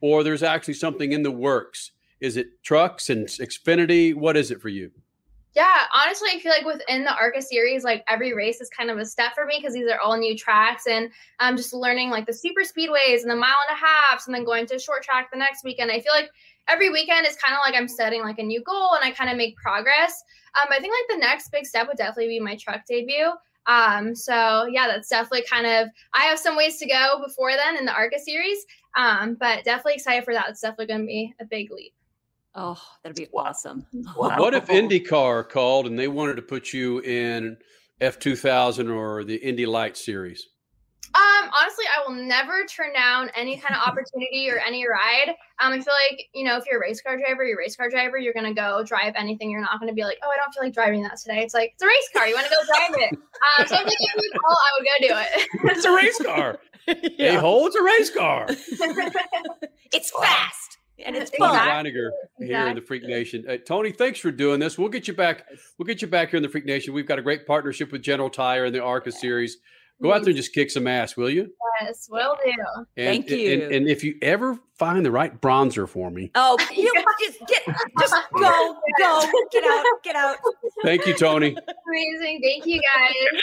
or 0.00 0.22
there's 0.22 0.42
actually 0.42 0.74
something 0.74 1.12
in 1.12 1.22
the 1.22 1.30
works. 1.30 1.92
Is 2.20 2.36
it 2.36 2.62
trucks 2.62 3.10
and 3.10 3.26
Xfinity? 3.26 4.14
What 4.14 4.36
is 4.36 4.50
it 4.50 4.60
for 4.60 4.68
you? 4.68 4.90
Yeah, 5.54 5.74
honestly, 5.94 6.28
I 6.34 6.38
feel 6.38 6.52
like 6.52 6.66
within 6.66 7.04
the 7.04 7.14
ARCA 7.14 7.40
series, 7.40 7.82
like 7.82 8.04
every 8.08 8.34
race 8.34 8.60
is 8.60 8.68
kind 8.68 8.90
of 8.90 8.98
a 8.98 9.06
step 9.06 9.34
for 9.34 9.46
me 9.46 9.56
because 9.58 9.72
these 9.72 9.90
are 9.90 9.98
all 9.98 10.18
new 10.18 10.36
tracks, 10.36 10.86
and 10.86 11.10
I'm 11.40 11.56
just 11.56 11.72
learning 11.72 12.10
like 12.10 12.26
the 12.26 12.34
super 12.34 12.60
speedways 12.60 13.22
and 13.22 13.30
the 13.30 13.36
mile 13.36 13.56
and 13.66 13.74
a 13.74 13.80
half, 13.80 14.26
and 14.26 14.34
then 14.34 14.44
going 14.44 14.66
to 14.66 14.78
short 14.78 15.02
track 15.02 15.30
the 15.32 15.38
next 15.38 15.64
weekend. 15.64 15.90
I 15.90 16.00
feel 16.00 16.12
like 16.12 16.28
every 16.68 16.90
weekend 16.90 17.26
is 17.26 17.36
kind 17.36 17.54
of 17.54 17.60
like 17.64 17.74
I'm 17.74 17.88
setting 17.88 18.20
like 18.20 18.38
a 18.38 18.42
new 18.42 18.62
goal, 18.62 18.96
and 18.96 19.04
I 19.04 19.12
kind 19.12 19.30
of 19.30 19.38
make 19.38 19.56
progress. 19.56 20.22
Um, 20.60 20.68
I 20.70 20.78
think 20.78 20.92
like 20.92 21.18
the 21.18 21.26
next 21.26 21.50
big 21.50 21.64
step 21.64 21.88
would 21.88 21.96
definitely 21.96 22.28
be 22.28 22.40
my 22.40 22.56
truck 22.56 22.82
debut. 22.86 23.32
Um, 23.66 24.14
so 24.14 24.66
yeah, 24.70 24.86
that's 24.86 25.08
definitely 25.08 25.44
kind 25.50 25.66
of 25.66 25.88
I 26.14 26.24
have 26.24 26.38
some 26.38 26.56
ways 26.56 26.78
to 26.78 26.86
go 26.86 27.20
before 27.24 27.52
then 27.52 27.76
in 27.76 27.84
the 27.84 27.92
ARCA 27.92 28.18
series. 28.18 28.64
Um, 28.96 29.36
but 29.38 29.64
definitely 29.64 29.94
excited 29.94 30.24
for 30.24 30.32
that. 30.32 30.48
It's 30.48 30.60
definitely 30.60 30.86
going 30.86 31.00
to 31.00 31.06
be 31.06 31.34
a 31.40 31.44
big 31.44 31.70
leap. 31.70 31.92
Oh, 32.54 32.80
that'd 33.02 33.16
be 33.16 33.28
awesome. 33.34 33.86
What 34.14 34.54
if 34.54 34.66
IndyCar 34.66 35.48
called 35.48 35.86
and 35.86 35.98
they 35.98 36.08
wanted 36.08 36.36
to 36.36 36.42
put 36.42 36.72
you 36.72 37.00
in 37.00 37.58
F2000 38.00 38.94
or 38.94 39.24
the 39.24 39.36
Indy 39.36 39.66
Light 39.66 39.96
Series? 39.98 40.48
Um, 41.16 41.50
honestly, 41.58 41.84
I 41.96 42.06
will 42.06 42.14
never 42.14 42.66
turn 42.66 42.92
down 42.92 43.30
any 43.34 43.56
kind 43.56 43.74
of 43.74 43.80
opportunity 43.86 44.50
or 44.50 44.58
any 44.58 44.86
ride. 44.86 45.30
Um, 45.60 45.72
I 45.72 45.80
feel 45.80 45.94
like 46.10 46.28
you 46.34 46.44
know, 46.44 46.58
if 46.58 46.64
you're 46.66 46.76
a 46.76 46.80
race 46.80 47.00
car 47.00 47.16
driver, 47.16 47.44
you're 47.44 47.58
a 47.58 47.62
race 47.62 47.74
car 47.74 47.88
driver, 47.88 48.18
you're 48.18 48.34
gonna 48.34 48.52
go 48.52 48.84
drive 48.84 49.14
anything. 49.16 49.50
You're 49.50 49.62
not 49.62 49.80
gonna 49.80 49.94
be 49.94 50.04
like, 50.04 50.18
oh, 50.22 50.28
I 50.28 50.36
don't 50.36 50.52
feel 50.52 50.64
like 50.64 50.74
driving 50.74 51.02
that 51.04 51.16
today. 51.16 51.38
It's 51.38 51.54
like 51.54 51.72
it's 51.74 51.82
a 51.82 51.86
race 51.86 52.10
car. 52.12 52.26
You 52.26 52.34
want 52.34 52.46
to 52.46 52.52
go 52.52 52.66
drive 52.66 53.10
it. 53.10 53.14
Um, 53.14 53.66
so 53.66 53.74
if 53.76 53.84
they 53.84 53.90
give 53.90 54.16
me 54.16 54.30
call, 54.38 54.56
I 54.56 54.70
would 54.78 54.86
go 54.86 55.08
do 55.08 55.14
it. 55.20 55.48
It's 55.76 55.84
a 55.84 55.92
race 55.92 56.20
car. 56.22 56.58
Hey, 57.18 57.34
hold, 57.34 57.66
it's 57.66 57.76
a 57.76 57.82
race 57.82 58.10
car. 58.10 58.46
It's 59.92 60.10
fast 60.10 60.78
and 61.04 61.16
it's 61.16 61.30
Toni 61.30 61.52
fun. 61.52 61.68
Reiniger 61.68 62.10
here 62.38 62.66
in 62.66 62.74
the 62.74 62.80
Freak 62.80 63.04
Nation. 63.04 63.44
Uh, 63.48 63.56
Toni, 63.56 63.92
thanks 63.92 64.18
for 64.18 64.30
doing 64.30 64.60
this. 64.60 64.78
We'll 64.78 64.88
get 64.88 65.06
you 65.08 65.14
back. 65.14 65.44
We'll 65.78 65.86
get 65.86 66.02
you 66.02 66.08
back 66.08 66.30
here 66.30 66.38
in 66.38 66.42
the 66.42 66.48
Freak 66.48 66.64
Nation. 66.64 66.94
We've 66.94 67.06
got 67.06 67.18
a 67.18 67.22
great 67.22 67.46
partnership 67.46 67.92
with 67.92 68.02
General 68.02 68.30
Tire 68.30 68.64
and 68.64 68.74
the 68.74 68.82
ARCA 68.82 69.12
series. 69.12 69.58
Go 70.02 70.12
out 70.12 70.22
there 70.22 70.30
and 70.30 70.36
just 70.36 70.52
kick 70.52 70.70
some 70.70 70.86
ass, 70.86 71.16
will 71.16 71.30
you? 71.30 71.50
Yes, 71.80 72.06
will 72.10 72.36
do. 72.44 72.52
And, 72.52 72.86
Thank 72.96 73.30
and- 73.30 73.40
you. 73.40 73.52
And, 73.52 73.62
and 73.72 73.88
if 73.88 74.04
you 74.04 74.16
ever 74.22 74.58
find 74.78 75.04
the 75.04 75.10
right 75.10 75.40
bronzer 75.40 75.88
for 75.88 76.10
me, 76.10 76.30
Oh, 76.34 76.56
you 76.74 76.92
just 77.24 77.38
get, 77.48 77.62
just 77.98 78.14
go, 78.34 78.76
go, 78.98 79.22
get 79.50 79.64
out, 79.64 79.84
get 80.04 80.16
out. 80.16 80.36
thank 80.82 81.06
you, 81.06 81.14
Toni. 81.14 81.56
Amazing. 81.88 82.40
Thank 82.42 82.66
you 82.66 82.80
guys. 82.80 83.42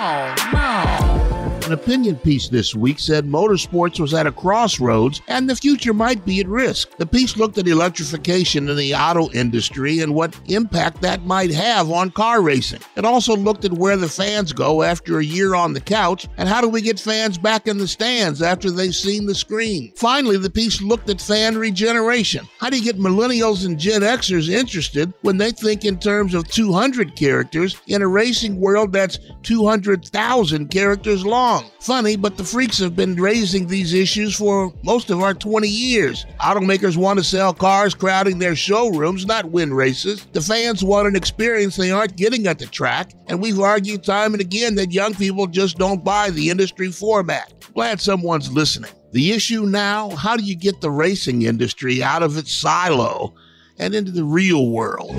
Oh, 0.00 0.34
no. 0.52 1.27
An 1.68 1.74
opinion 1.74 2.16
piece 2.16 2.48
this 2.48 2.74
week 2.74 2.98
said 2.98 3.26
motorsports 3.26 4.00
was 4.00 4.14
at 4.14 4.26
a 4.26 4.32
crossroads 4.32 5.20
and 5.28 5.50
the 5.50 5.54
future 5.54 5.92
might 5.92 6.24
be 6.24 6.40
at 6.40 6.48
risk. 6.48 6.96
The 6.96 7.04
piece 7.04 7.36
looked 7.36 7.58
at 7.58 7.68
electrification 7.68 8.70
in 8.70 8.76
the 8.78 8.94
auto 8.94 9.30
industry 9.32 10.00
and 10.00 10.14
what 10.14 10.34
impact 10.46 11.02
that 11.02 11.26
might 11.26 11.50
have 11.50 11.90
on 11.90 12.10
car 12.10 12.40
racing. 12.40 12.80
It 12.96 13.04
also 13.04 13.36
looked 13.36 13.66
at 13.66 13.74
where 13.74 13.98
the 13.98 14.08
fans 14.08 14.54
go 14.54 14.82
after 14.82 15.18
a 15.18 15.24
year 15.24 15.54
on 15.54 15.74
the 15.74 15.80
couch 15.82 16.26
and 16.38 16.48
how 16.48 16.62
do 16.62 16.70
we 16.70 16.80
get 16.80 16.98
fans 16.98 17.36
back 17.36 17.66
in 17.66 17.76
the 17.76 17.86
stands 17.86 18.40
after 18.40 18.70
they've 18.70 18.94
seen 18.94 19.26
the 19.26 19.34
screen. 19.34 19.92
Finally, 19.94 20.38
the 20.38 20.48
piece 20.48 20.80
looked 20.80 21.10
at 21.10 21.20
fan 21.20 21.58
regeneration. 21.58 22.48
How 22.60 22.70
do 22.70 22.78
you 22.78 22.82
get 22.82 22.98
millennials 22.98 23.66
and 23.66 23.78
Gen 23.78 24.00
Xers 24.00 24.48
interested 24.48 25.12
when 25.20 25.36
they 25.36 25.50
think 25.50 25.84
in 25.84 25.98
terms 25.98 26.32
of 26.32 26.48
200 26.48 27.14
characters 27.14 27.76
in 27.88 28.00
a 28.00 28.08
racing 28.08 28.58
world 28.58 28.90
that's 28.90 29.18
200,000 29.42 30.68
characters 30.70 31.26
long? 31.26 31.57
Funny, 31.80 32.16
but 32.16 32.36
the 32.36 32.44
freaks 32.44 32.78
have 32.78 32.96
been 32.96 33.14
raising 33.16 33.66
these 33.66 33.94
issues 33.94 34.34
for 34.34 34.72
most 34.82 35.10
of 35.10 35.22
our 35.22 35.34
20 35.34 35.68
years. 35.68 36.26
Automakers 36.40 36.96
want 36.96 37.18
to 37.18 37.24
sell 37.24 37.54
cars 37.54 37.94
crowding 37.94 38.38
their 38.38 38.56
showrooms, 38.56 39.26
not 39.26 39.50
win 39.50 39.72
races. 39.72 40.26
The 40.32 40.40
fans 40.40 40.84
want 40.84 41.08
an 41.08 41.16
experience 41.16 41.76
they 41.76 41.90
aren't 41.90 42.16
getting 42.16 42.46
at 42.46 42.58
the 42.58 42.66
track, 42.66 43.12
and 43.26 43.40
we've 43.40 43.60
argued 43.60 44.04
time 44.04 44.34
and 44.34 44.40
again 44.40 44.74
that 44.76 44.92
young 44.92 45.14
people 45.14 45.46
just 45.46 45.78
don't 45.78 46.04
buy 46.04 46.30
the 46.30 46.50
industry 46.50 46.90
format. 46.90 47.52
Glad 47.74 48.00
someone's 48.00 48.50
listening. 48.52 48.90
The 49.12 49.32
issue 49.32 49.64
now 49.64 50.10
how 50.10 50.36
do 50.36 50.44
you 50.44 50.54
get 50.54 50.80
the 50.80 50.90
racing 50.90 51.42
industry 51.42 52.02
out 52.02 52.22
of 52.22 52.36
its 52.36 52.52
silo 52.52 53.34
and 53.78 53.94
into 53.94 54.10
the 54.10 54.24
real 54.24 54.68
world? 54.68 55.14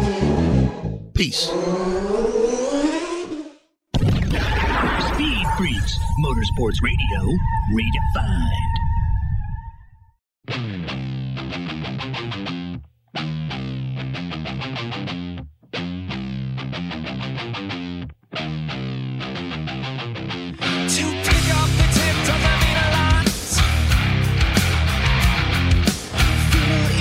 Peace. 1.13 1.49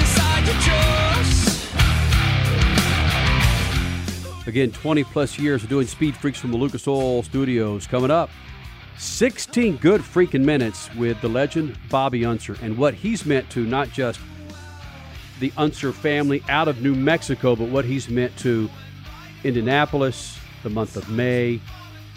Inside 0.00 0.46
your 0.46 0.58
jaws. 0.60 1.68
Again, 4.48 4.72
20 4.72 5.04
plus 5.04 5.38
years 5.38 5.62
of 5.62 5.68
doing 5.68 5.86
Speed 5.86 6.16
Freaks 6.16 6.40
from 6.40 6.50
the 6.50 6.56
Lucas 6.56 6.88
Oil 6.88 7.22
Studios. 7.22 7.86
Coming 7.86 8.10
up, 8.10 8.30
16 8.98 9.76
good 9.76 10.00
freaking 10.00 10.44
minutes 10.44 10.92
with 10.96 11.20
the 11.20 11.28
legend 11.28 11.78
Bobby 11.88 12.24
Unser 12.24 12.56
and 12.62 12.76
what 12.76 12.94
he's 12.94 13.24
meant 13.24 13.48
to 13.50 13.64
not 13.64 13.90
just 13.90 14.20
the 15.40 15.52
Unser 15.56 15.92
family 15.92 16.42
out 16.48 16.66
of 16.66 16.82
New 16.82 16.94
Mexico, 16.94 17.54
but 17.54 17.68
what 17.68 17.84
he's 17.84 18.08
meant 18.08 18.36
to 18.38 18.68
Indianapolis, 19.44 20.38
the 20.64 20.70
month 20.70 20.96
of 20.96 21.08
May, 21.08 21.60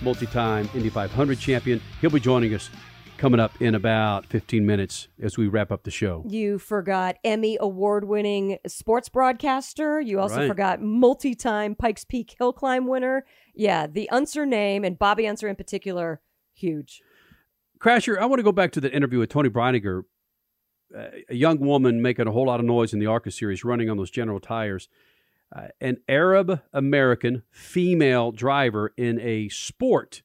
multi 0.01 0.25
time 0.25 0.67
Indy 0.73 0.89
500 0.89 1.39
champion. 1.39 1.79
He'll 2.01 2.09
be 2.09 2.19
joining 2.19 2.53
us 2.55 2.71
coming 3.17 3.39
up 3.39 3.51
in 3.61 3.75
about 3.75 4.25
15 4.25 4.65
minutes 4.65 5.07
as 5.21 5.37
we 5.37 5.47
wrap 5.47 5.71
up 5.71 5.83
the 5.83 5.91
show. 5.91 6.23
You 6.27 6.57
forgot 6.57 7.17
Emmy 7.23 7.55
award 7.61 8.05
winning 8.05 8.57
sports 8.65 9.07
broadcaster. 9.09 10.01
You 10.01 10.19
also 10.19 10.37
Right. 10.37 10.47
forgot 10.47 10.81
multi 10.81 11.35
time 11.35 11.75
Pikes 11.75 12.03
Peak 12.03 12.33
Hill 12.39 12.53
Climb 12.53 12.87
winner. 12.87 13.23
Yeah, 13.53 13.85
the 13.85 14.09
Unser 14.09 14.47
name 14.47 14.83
and 14.83 14.97
Bobby 14.97 15.27
Unser 15.27 15.47
in 15.47 15.55
particular, 15.55 16.19
huge. 16.61 17.01
Crasher, 17.79 18.17
I 18.17 18.25
want 18.25 18.39
to 18.39 18.43
go 18.43 18.51
back 18.51 18.71
to 18.73 18.81
the 18.81 18.93
interview 18.93 19.19
with 19.19 19.29
Toni 19.29 19.49
Breidinger, 19.49 20.03
uh, 20.95 21.07
a 21.29 21.35
young 21.35 21.59
woman 21.59 22.01
making 22.01 22.27
a 22.27 22.31
whole 22.31 22.45
lot 22.45 22.59
of 22.59 22.65
noise 22.65 22.93
in 22.93 22.99
the 22.99 23.07
ARCA 23.07 23.31
series, 23.31 23.63
running 23.63 23.89
on 23.89 23.97
those 23.97 24.11
General 24.11 24.39
tires. 24.39 24.87
Uh, 25.53 25.67
an 25.81 25.97
Arab 26.07 26.61
American 26.71 27.43
female 27.49 28.31
driver 28.31 28.93
in 28.95 29.19
a 29.19 29.49
sport 29.49 30.21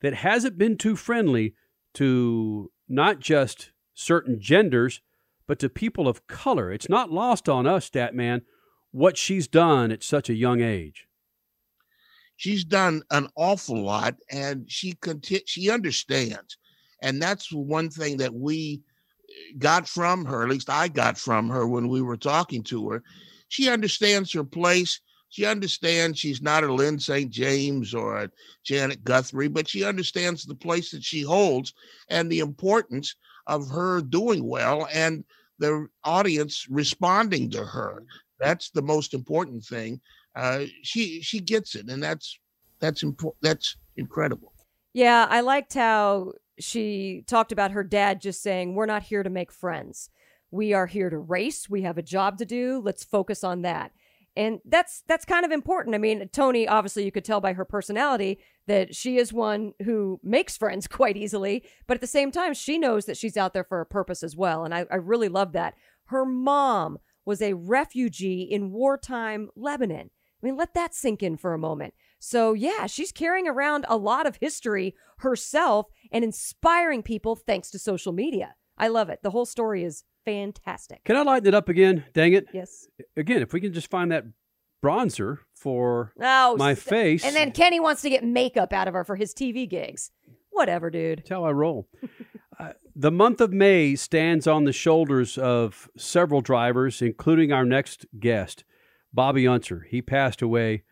that 0.00 0.14
hasn't 0.14 0.56
been 0.56 0.78
too 0.78 0.96
friendly 0.96 1.54
to 1.94 2.70
not 2.88 3.20
just 3.20 3.72
certain 3.92 4.40
genders, 4.40 5.00
but 5.46 5.58
to 5.58 5.68
people 5.68 6.08
of 6.08 6.26
color. 6.26 6.72
It's 6.72 6.88
not 6.88 7.10
lost 7.10 7.48
on 7.48 7.66
us, 7.66 7.90
Statman, 7.90 8.42
what 8.92 9.18
she's 9.18 9.48
done 9.48 9.90
at 9.90 10.02
such 10.02 10.30
a 10.30 10.34
young 10.34 10.60
age. 10.60 11.06
She's 12.40 12.64
done 12.64 13.02
an 13.10 13.28
awful 13.36 13.82
lot 13.82 14.14
and 14.30 14.64
she 14.66 14.94
conti- 14.94 15.42
she 15.44 15.68
understands. 15.68 16.56
And 17.02 17.20
that's 17.20 17.52
one 17.52 17.90
thing 17.90 18.16
that 18.16 18.32
we 18.32 18.80
eh, 19.28 19.52
got 19.58 19.86
from 19.86 20.24
her 20.24 20.42
at 20.42 20.48
least 20.48 20.70
i 20.70 20.88
got 20.88 21.18
from 21.18 21.50
her 21.50 21.66
when 21.66 21.86
we 21.88 22.00
were 22.00 22.16
talking 22.16 22.62
to 22.62 22.88
her. 22.88 23.02
She 23.48 23.68
understands 23.68 24.32
her 24.32 24.42
place. 24.42 25.02
She 25.28 25.44
understands 25.44 26.18
she's 26.18 26.40
not 26.40 26.64
a 26.64 26.72
Lyn 26.72 26.98
St. 26.98 27.30
James 27.30 27.92
or 27.92 28.16
a 28.16 28.30
janet 28.64 29.04
guthrie 29.04 29.48
but 29.48 29.68
she 29.68 29.84
understands 29.84 30.46
the 30.46 30.54
place 30.54 30.92
that 30.92 31.04
she 31.04 31.20
holds 31.20 31.74
and 32.08 32.32
the 32.32 32.40
importance 32.40 33.16
of 33.48 33.68
her 33.68 34.00
doing 34.00 34.48
well 34.48 34.88
and 34.94 35.24
the 35.58 35.88
audience 36.04 36.66
responding 36.70 37.50
to 37.50 37.66
her. 37.66 37.96
Mm-hmm. 37.96 38.04
That's 38.40 38.70
the 38.70 38.80
most 38.80 39.12
important 39.12 39.62
thing 39.62 40.00
uh, 40.36 40.64
she 40.82 41.20
she 41.22 41.40
gets 41.40 41.74
it, 41.74 41.88
and 41.88 42.02
that's 42.02 42.38
that's 42.80 43.02
important. 43.02 43.42
That's 43.42 43.76
incredible. 43.96 44.52
Yeah, 44.92 45.26
I 45.30 45.40
liked 45.40 45.74
how 45.74 46.32
she 46.60 47.24
talked 47.26 47.52
about 47.52 47.72
her 47.72 47.84
dad 47.84 48.20
just 48.20 48.42
saying, 48.42 48.74
We're 48.74 48.86
not 48.86 49.04
here 49.04 49.22
to 49.22 49.30
make 49.30 49.52
friends. 49.52 50.10
We 50.50 50.72
are 50.72 50.86
here 50.86 51.10
to 51.10 51.18
race. 51.18 51.68
We 51.70 51.82
have 51.82 51.98
a 51.98 52.02
job 52.02 52.38
to 52.38 52.44
do. 52.44 52.82
Let's 52.84 53.04
focus 53.04 53.44
on 53.44 53.62
that. 53.62 53.92
And 54.36 54.60
that's 54.64 55.02
that's 55.08 55.24
kind 55.24 55.44
of 55.44 55.50
important. 55.50 55.94
I 55.94 55.98
mean, 55.98 56.28
Tony, 56.32 56.68
obviously 56.68 57.04
you 57.04 57.12
could 57.12 57.24
tell 57.24 57.40
by 57.40 57.52
her 57.52 57.64
personality 57.64 58.38
that 58.66 58.94
she 58.94 59.16
is 59.16 59.32
one 59.32 59.72
who 59.82 60.20
makes 60.22 60.56
friends 60.56 60.86
quite 60.88 61.16
easily, 61.16 61.64
but 61.86 61.96
at 61.96 62.00
the 62.00 62.06
same 62.06 62.30
time, 62.30 62.54
she 62.54 62.78
knows 62.78 63.06
that 63.06 63.16
she's 63.16 63.36
out 63.36 63.54
there 63.54 63.64
for 63.64 63.80
a 63.80 63.86
purpose 63.86 64.22
as 64.22 64.36
well. 64.36 64.64
And 64.64 64.74
I, 64.74 64.86
I 64.90 64.96
really 64.96 65.28
love 65.28 65.52
that. 65.52 65.74
Her 66.06 66.24
mom 66.24 66.98
was 67.24 67.42
a 67.42 67.54
refugee 67.54 68.42
in 68.42 68.72
wartime 68.72 69.50
Lebanon. 69.54 70.10
I 70.42 70.46
mean, 70.46 70.56
let 70.56 70.74
that 70.74 70.94
sink 70.94 71.22
in 71.22 71.36
for 71.36 71.52
a 71.52 71.58
moment. 71.58 71.94
So, 72.18 72.52
yeah, 72.52 72.86
she's 72.86 73.12
carrying 73.12 73.48
around 73.48 73.84
a 73.88 73.96
lot 73.96 74.26
of 74.26 74.36
history 74.36 74.94
herself 75.18 75.86
and 76.12 76.24
inspiring 76.24 77.02
people 77.02 77.36
thanks 77.36 77.70
to 77.70 77.78
social 77.78 78.12
media. 78.12 78.54
I 78.78 78.88
love 78.88 79.08
it. 79.10 79.20
The 79.22 79.30
whole 79.30 79.46
story 79.46 79.84
is 79.84 80.04
fantastic. 80.24 81.04
Can 81.04 81.16
I 81.16 81.22
lighten 81.22 81.48
it 81.48 81.54
up 81.54 81.68
again? 81.68 82.04
Dang 82.14 82.32
it. 82.32 82.46
Yes. 82.52 82.86
Again, 83.16 83.42
if 83.42 83.52
we 83.52 83.60
can 83.60 83.72
just 83.72 83.90
find 83.90 84.10
that 84.12 84.24
bronzer 84.82 85.38
for 85.54 86.12
Oh, 86.20 86.56
my 86.56 86.72
s- 86.72 86.82
face. 86.82 87.24
And 87.24 87.36
then 87.36 87.52
Kenny 87.52 87.80
wants 87.80 88.02
to 88.02 88.10
get 88.10 88.24
makeup 88.24 88.72
out 88.72 88.88
of 88.88 88.94
her 88.94 89.04
for 89.04 89.16
his 89.16 89.34
TV 89.34 89.68
gigs. 89.68 90.10
Whatever, 90.50 90.90
dude. 90.90 91.18
That's 91.18 91.30
how 91.30 91.44
I 91.44 91.52
roll. 91.52 91.88
uh, 92.58 92.72
the 92.96 93.10
month 93.10 93.40
of 93.40 93.52
May 93.52 93.94
stands 93.96 94.46
on 94.46 94.64
the 94.64 94.72
shoulders 94.72 95.38
of 95.38 95.88
several 95.96 96.40
drivers, 96.40 97.00
including 97.02 97.52
our 97.52 97.64
next 97.64 98.06
guest, 98.18 98.64
Bobby 99.12 99.46
Unser. 99.46 99.86
He 99.88 100.02
passed 100.02 100.42
away. 100.42 100.82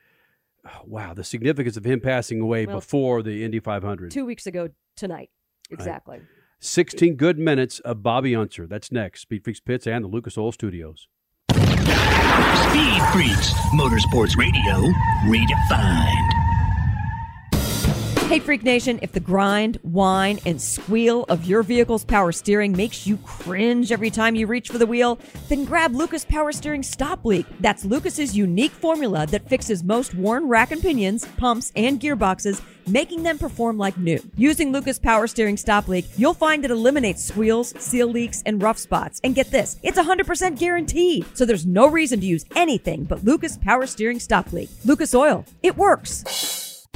oh, 0.67 0.81
wow, 0.87 1.15
the 1.15 1.25
significance 1.25 1.77
of 1.77 1.85
him 1.85 2.01
passing 2.01 2.41
away 2.41 2.67
Well, 2.67 2.77
before 2.77 3.23
the 3.23 3.45
Indy 3.45 3.61
500. 3.61 4.11
Two 4.11 4.25
weeks 4.27 4.47
ago 4.47 4.69
tonight. 4.97 5.31
Exactly. 5.71 6.21
16 6.61 7.15
good 7.17 7.39
minutes 7.39 7.79
of 7.81 8.03
Bobby 8.03 8.35
Unser. 8.35 8.67
That's 8.67 8.91
next. 8.91 9.21
Speed 9.23 9.45
Freaks 9.45 9.61
Pits 9.61 9.87
and 9.87 10.05
the 10.05 10.09
Lucas 10.09 10.37
Oil 10.37 10.51
Studios. 10.51 11.07
Speed 11.53 13.03
Freaks, 13.13 13.53
Motorsports 13.75 14.37
Radio, 14.37 14.93
redefined. 15.27 16.38
Hey, 18.29 18.41
Freak 18.41 18.63
Nation, 18.63 18.99
if 19.01 19.13
the 19.13 19.21
grind, 19.21 19.79
whine, 19.81 20.39
and 20.45 20.61
squeal 20.61 21.25
of 21.31 21.47
your 21.47 21.63
vehicle's 21.63 22.05
power 22.05 22.31
steering 22.31 22.77
makes 22.77 23.07
you 23.07 23.17
cringe 23.25 23.91
every 23.91 24.11
time 24.11 24.35
you 24.35 24.47
reach 24.47 24.69
for 24.69 24.77
the 24.77 24.87
wheel, 24.87 25.19
then 25.49 25.65
grab 25.65 25.95
Lucas 25.95 26.27
Power 26.27 26.53
Steering 26.53 26.83
Stop 26.83 27.25
Leak. 27.25 27.47
That's 27.61 27.87
Lucas's 27.87 28.37
unique 28.37 28.73
formula 28.73 29.25
that 29.29 29.49
fixes 29.49 29.83
most 29.83 30.15
worn 30.15 30.47
rack 30.47 30.73
and 30.73 30.83
pinions, 30.83 31.25
pumps, 31.39 31.73
and 31.75 31.99
gearboxes, 31.99 32.61
making 32.87 33.23
them 33.23 33.39
perform 33.39 33.79
like 33.79 33.97
new. 33.97 34.21
Using 34.37 34.73
Lucas 34.73 34.99
Power 34.99 35.27
Steering 35.27 35.57
Stop 35.57 35.89
Leak, 35.89 36.05
you'll 36.19 36.35
find 36.35 36.67
it 36.67 36.71
eliminates 36.71 37.25
squeals, 37.25 37.71
seal 37.83 38.09
leaks, 38.09 38.43
and 38.45 38.63
rough 38.63 38.77
spots. 38.77 39.23
And 39.25 39.35
get 39.35 39.51
this, 39.51 39.79
it's 39.83 39.99
100% 39.99 40.59
guaranteed. 40.59 41.25
So 41.35 41.47
there's 41.47 41.65
no 41.65 41.89
reason 41.89 42.21
to 42.21 42.27
use 42.27 42.45
anything 42.55 43.05
but 43.05 43.25
Lucas 43.25 43.57
Power 43.57 43.87
Steering 43.87 44.21
Stop 44.21 44.53
Leak. 44.53 44.69
Lucas 44.85 45.15
Oil, 45.15 45.47
it 45.63 45.79
works. 45.79 46.68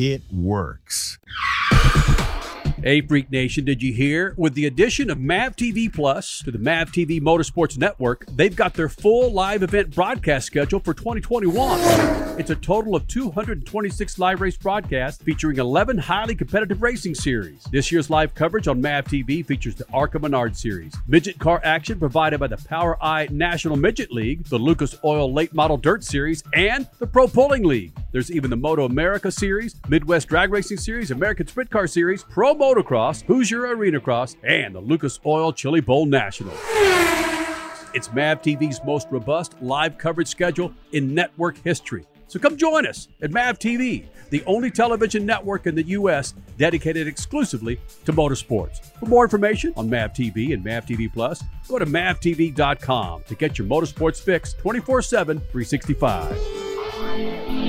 It 0.00 0.22
works. 0.32 1.18
Hey, 2.80 3.00
Freak 3.00 3.28
Nation, 3.32 3.64
did 3.64 3.82
you 3.82 3.92
hear? 3.92 4.34
With 4.36 4.54
the 4.54 4.66
addition 4.66 5.10
of 5.10 5.18
MAV 5.18 5.56
TV 5.56 5.92
Plus 5.92 6.38
to 6.44 6.52
the 6.52 6.60
MAV 6.60 6.92
TV 6.92 7.20
Motorsports 7.20 7.76
Network, 7.76 8.24
they've 8.26 8.54
got 8.54 8.74
their 8.74 8.88
full 8.88 9.32
live 9.32 9.64
event 9.64 9.92
broadcast 9.92 10.46
schedule 10.46 10.78
for 10.78 10.94
2021. 10.94 12.38
It's 12.38 12.50
a 12.50 12.54
total 12.54 12.94
of 12.94 13.08
226 13.08 14.20
live 14.20 14.40
race 14.40 14.56
broadcasts 14.56 15.20
featuring 15.20 15.58
11 15.58 15.98
highly 15.98 16.36
competitive 16.36 16.80
racing 16.80 17.16
series. 17.16 17.64
This 17.72 17.90
year's 17.90 18.10
live 18.10 18.32
coverage 18.36 18.68
on 18.68 18.80
MAV 18.80 19.06
TV 19.06 19.44
features 19.44 19.74
the 19.74 19.84
ARCA 19.92 20.20
Menard 20.20 20.56
Series, 20.56 20.94
midget 21.08 21.40
car 21.40 21.60
action 21.64 21.98
provided 21.98 22.38
by 22.38 22.46
the 22.46 22.58
POWRi 22.58 23.28
National 23.30 23.76
Midget 23.76 24.12
League, 24.12 24.44
the 24.44 24.58
Lucas 24.58 24.96
Oil 25.02 25.32
Late 25.32 25.52
Model 25.52 25.78
Dirt 25.78 26.04
Series, 26.04 26.44
and 26.54 26.88
the 27.00 27.08
Pro 27.08 27.26
Pulling 27.26 27.64
League. 27.64 27.92
There's 28.12 28.30
even 28.30 28.50
the 28.50 28.56
Moto 28.56 28.84
America 28.84 29.32
Series, 29.32 29.74
Midwest 29.88 30.28
Drag 30.28 30.52
Racing 30.52 30.78
Series, 30.78 31.10
American 31.10 31.48
Sprint 31.48 31.70
Car 31.70 31.88
Series, 31.88 32.22
Pro 32.22 32.54
Motocross, 32.68 33.22
Hoosier 33.22 33.68
Arena 33.68 33.98
Cross, 33.98 34.36
and 34.42 34.74
the 34.74 34.80
Lucas 34.80 35.18
Oil 35.24 35.54
Chili 35.54 35.80
Bowl 35.80 36.04
National. 36.04 36.52
It's 37.94 38.12
MAV 38.12 38.42
TV's 38.42 38.84
most 38.84 39.08
robust 39.10 39.54
live 39.62 39.96
coverage 39.96 40.28
schedule 40.28 40.74
in 40.92 41.14
network 41.14 41.56
history. 41.64 42.04
So 42.26 42.38
come 42.38 42.58
join 42.58 42.86
us 42.86 43.08
at 43.22 43.30
MAV 43.30 43.58
TV, 43.58 44.04
the 44.28 44.44
only 44.44 44.70
television 44.70 45.24
network 45.24 45.66
in 45.66 45.74
the 45.74 45.84
U.S. 45.84 46.34
dedicated 46.58 47.06
exclusively 47.06 47.80
to 48.04 48.12
motorsports. 48.12 48.84
For 49.00 49.06
more 49.06 49.24
information 49.24 49.72
on 49.74 49.88
MAV 49.88 50.12
TV 50.12 50.52
and 50.52 50.62
MAV 50.62 50.84
TV 50.84 51.10
Plus, 51.10 51.42
go 51.68 51.78
to 51.78 51.86
mavtv.com 51.86 53.24
to 53.24 53.34
get 53.34 53.56
your 53.56 53.66
motorsports 53.66 54.20
fix 54.20 54.52
24 54.52 55.00
7, 55.00 55.38
365. 55.38 57.67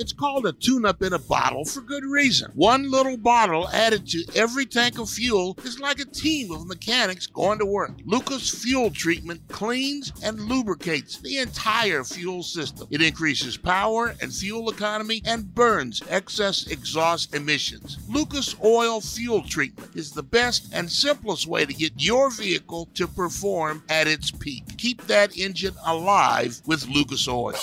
It's 0.00 0.14
called 0.14 0.46
a 0.46 0.52
tune 0.52 0.86
up 0.86 1.02
in 1.02 1.12
a 1.12 1.18
bottle 1.18 1.66
for 1.66 1.82
good 1.82 2.06
reason. 2.06 2.50
One 2.54 2.90
little 2.90 3.18
bottle 3.18 3.68
added 3.68 4.08
to 4.08 4.24
every 4.34 4.64
tank 4.64 4.98
of 4.98 5.10
fuel 5.10 5.58
is 5.62 5.78
like 5.78 6.00
a 6.00 6.06
team 6.06 6.50
of 6.52 6.66
mechanics 6.66 7.26
going 7.26 7.58
to 7.58 7.66
work. 7.66 7.90
Lucas 8.06 8.48
Fuel 8.62 8.90
Treatment 8.90 9.42
cleans 9.48 10.10
and 10.22 10.40
lubricates 10.40 11.18
the 11.18 11.36
entire 11.36 12.02
fuel 12.02 12.42
system. 12.42 12.88
It 12.90 13.02
increases 13.02 13.58
power 13.58 14.14
and 14.22 14.32
fuel 14.32 14.70
economy 14.70 15.20
and 15.26 15.54
burns 15.54 16.02
excess 16.08 16.66
exhaust 16.68 17.34
emissions. 17.34 17.98
Lucas 18.08 18.56
Oil 18.64 19.02
Fuel 19.02 19.42
Treatment 19.42 19.94
is 19.94 20.12
the 20.12 20.22
best 20.22 20.72
and 20.72 20.90
simplest 20.90 21.46
way 21.46 21.66
to 21.66 21.74
get 21.74 21.92
your 21.96 22.30
vehicle 22.30 22.88
to 22.94 23.06
perform 23.06 23.82
at 23.90 24.08
its 24.08 24.30
peak. 24.30 24.64
Keep 24.78 25.08
that 25.08 25.36
engine 25.36 25.74
alive 25.84 26.62
with 26.64 26.88
Lucas 26.88 27.28
Oil. 27.28 27.60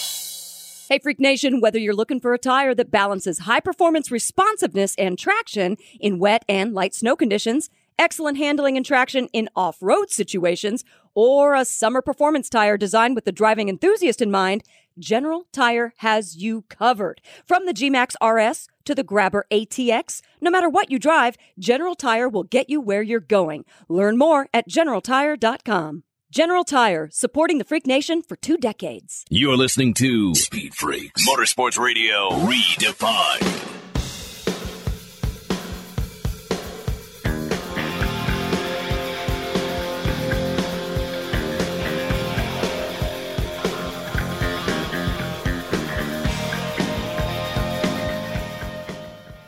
Hey, 0.90 1.00
Freak 1.00 1.20
Nation, 1.20 1.60
whether 1.60 1.78
you're 1.78 1.94
looking 1.94 2.22
for 2.22 2.34
a 2.34 2.40
tire 2.40 2.74
that 2.74 2.90
balances 2.90 3.40
high 3.40 3.60
performance 3.60 4.10
responsiveness 4.10 4.96
and 4.98 5.20
traction 5.20 5.76
in 6.00 6.18
wet 6.18 6.46
and 6.48 6.74
light 6.74 6.96
snow 6.96 7.18
conditions, 7.18 7.70
excellent 8.00 8.38
handling 8.38 8.78
and 8.78 8.86
traction 8.86 9.28
in 9.34 9.50
off 9.54 9.80
road 9.82 10.10
situations, 10.10 10.86
or 11.14 11.56
a 11.56 11.66
summer 11.66 12.02
performance 12.02 12.50
tire 12.50 12.78
designed 12.78 13.16
with 13.16 13.26
the 13.26 13.34
driving 13.34 13.68
enthusiast 13.68 14.22
in 14.22 14.32
mind, 14.32 14.64
General 14.98 15.46
Tire 15.52 15.94
has 15.98 16.38
you 16.38 16.62
covered. 16.70 17.20
From 17.46 17.66
the 17.66 17.74
G-Max 17.74 18.16
RS 18.24 18.70
to 18.86 18.96
the 18.96 19.04
Grabber 19.04 19.46
ATX, 19.52 20.22
no 20.40 20.50
matter 20.50 20.70
what 20.70 20.90
you 20.90 21.00
drive, 21.00 21.36
General 21.60 21.96
Tire 21.96 22.30
will 22.30 22.44
get 22.44 22.70
you 22.70 22.80
where 22.80 23.02
you're 23.02 23.20
going. 23.20 23.66
Learn 23.90 24.18
more 24.18 24.48
at 24.54 24.70
generaltire.com. 24.70 26.04
General 26.30 26.66
Tire, 26.66 27.08
supporting 27.10 27.58
the 27.58 27.64
Freak 27.64 27.88
Nation 27.88 28.22
for 28.22 28.36
two 28.36 28.58
decades. 28.58 29.24
You're 29.30 29.56
listening 29.56 29.94
to 29.94 30.36
Speed 30.36 30.76
Freaks 30.76 31.26
Motorsports 31.26 31.80
Radio 31.80 32.32
Redefined. 32.32 33.64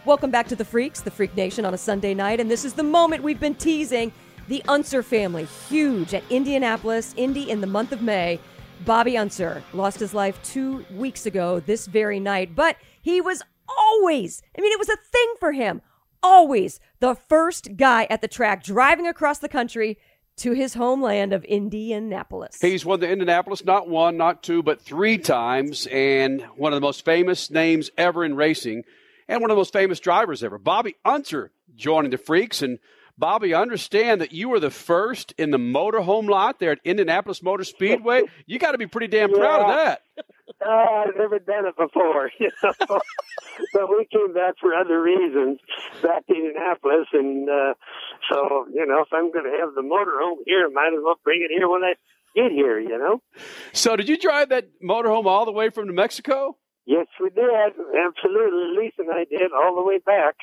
Welcome 0.05 0.31
back 0.31 0.47
to 0.47 0.55
the 0.55 0.63
Freaks, 0.63 1.01
the 1.01 1.11
Freak 1.11 1.35
Nation 1.35 1.65
on 1.65 1.73
a 1.73 1.77
Sunday 1.77 2.13
night, 2.13 2.39
and 2.39 2.49
this 2.49 2.63
is 2.63 2.73
the 2.73 2.83
moment 2.83 3.21
we've 3.21 3.39
been 3.39 3.53
teasing. 3.53 4.13
The 4.49 4.63
Unser 4.67 5.03
family, 5.03 5.45
huge 5.69 6.15
at 6.15 6.23
Indianapolis, 6.31 7.13
Indy 7.15 7.51
in 7.51 7.61
the 7.61 7.67
month 7.67 7.91
of 7.91 8.01
May. 8.01 8.39
Bobby 8.83 9.15
Unser 9.15 9.61
lost 9.73 9.99
his 9.99 10.15
life 10.15 10.41
two 10.41 10.83
weeks 10.91 11.27
ago 11.27 11.59
this 11.59 11.85
very 11.85 12.19
night, 12.19 12.55
but 12.55 12.75
he 12.99 13.21
was 13.21 13.43
always, 13.67 14.41
I 14.57 14.61
mean, 14.61 14.71
it 14.71 14.79
was 14.79 14.89
a 14.89 14.97
thing 15.11 15.33
for 15.39 15.51
him, 15.51 15.83
always 16.23 16.79
the 16.99 17.13
first 17.13 17.77
guy 17.77 18.07
at 18.09 18.21
the 18.21 18.27
track 18.27 18.63
driving 18.63 19.05
across 19.05 19.37
the 19.37 19.49
country 19.49 19.99
to 20.37 20.53
his 20.53 20.73
homeland 20.73 21.31
of 21.31 21.43
Indianapolis. 21.43 22.57
He's 22.59 22.83
won 22.83 23.01
the 23.01 23.09
Indianapolis 23.09 23.63
not 23.63 23.87
one, 23.87 24.17
not 24.17 24.41
two, 24.41 24.63
but 24.63 24.81
three 24.81 25.19
times, 25.19 25.85
and 25.91 26.41
one 26.55 26.73
of 26.73 26.77
the 26.77 26.81
most 26.81 27.05
famous 27.05 27.51
names 27.51 27.91
ever 27.99 28.25
in 28.25 28.35
racing, 28.35 28.83
and 29.27 29.41
one 29.41 29.51
of 29.51 29.55
the 29.55 29.59
most 29.59 29.73
famous 29.73 29.99
drivers 29.99 30.43
ever. 30.43 30.57
Bobby 30.57 30.95
Unser 31.05 31.51
joining 31.75 32.09
the 32.09 32.17
Freaks, 32.17 32.63
and 32.63 32.79
Bobby, 33.19 33.53
I 33.53 33.61
understand 33.61 34.21
that 34.21 34.31
you 34.31 34.47
were 34.47 34.61
the 34.61 34.71
first 34.71 35.33
in 35.37 35.51
the 35.51 35.57
motorhome 35.57 36.29
lot 36.29 36.57
there 36.59 36.71
at 36.71 36.79
Indianapolis 36.85 37.43
Motor 37.43 37.65
Speedway. 37.65 38.23
You 38.45 38.59
got 38.59 38.71
to 38.71 38.77
be 38.77 38.87
pretty 38.87 39.07
damn 39.07 39.33
proud 39.33 39.61
of 39.61 39.75
that. 39.75 40.01
Uh, 40.65 40.69
I've 41.05 41.17
never 41.17 41.37
done 41.37 41.65
it 41.65 41.75
before, 41.75 42.31
you 42.39 42.49
know. 42.63 42.99
but 43.73 43.89
we 43.89 44.07
came 44.09 44.33
back 44.33 44.53
for 44.61 44.73
other 44.73 45.01
reasons 45.01 45.59
back 46.01 46.25
to 46.27 46.33
Indianapolis, 46.33 47.07
and 47.11 47.49
uh, 47.49 47.73
so 48.31 48.65
you 48.73 48.85
know, 48.85 49.01
if 49.01 49.09
I'm 49.11 49.33
going 49.33 49.43
to 49.43 49.57
have 49.59 49.75
the 49.75 49.81
motorhome 49.81 50.37
here, 50.45 50.67
I 50.67 50.73
might 50.73 50.95
as 50.95 51.03
well 51.03 51.19
bring 51.21 51.41
it 51.43 51.53
here 51.53 51.67
when 51.67 51.83
I 51.83 51.95
get 52.33 52.53
here, 52.53 52.79
you 52.79 52.97
know. 52.97 53.21
So, 53.73 53.97
did 53.97 54.07
you 54.07 54.17
drive 54.17 54.47
that 54.49 54.69
motorhome 54.81 55.25
all 55.25 55.45
the 55.45 55.51
way 55.51 55.69
from 55.69 55.87
New 55.87 55.93
Mexico? 55.93 56.55
Yes, 56.85 57.07
we 57.21 57.29
did. 57.29 57.43
Absolutely, 57.45 58.81
Lisa 58.81 59.01
and 59.01 59.11
I 59.11 59.25
did 59.25 59.51
all 59.51 59.75
the 59.75 59.83
way 59.83 59.99
back. 59.99 60.35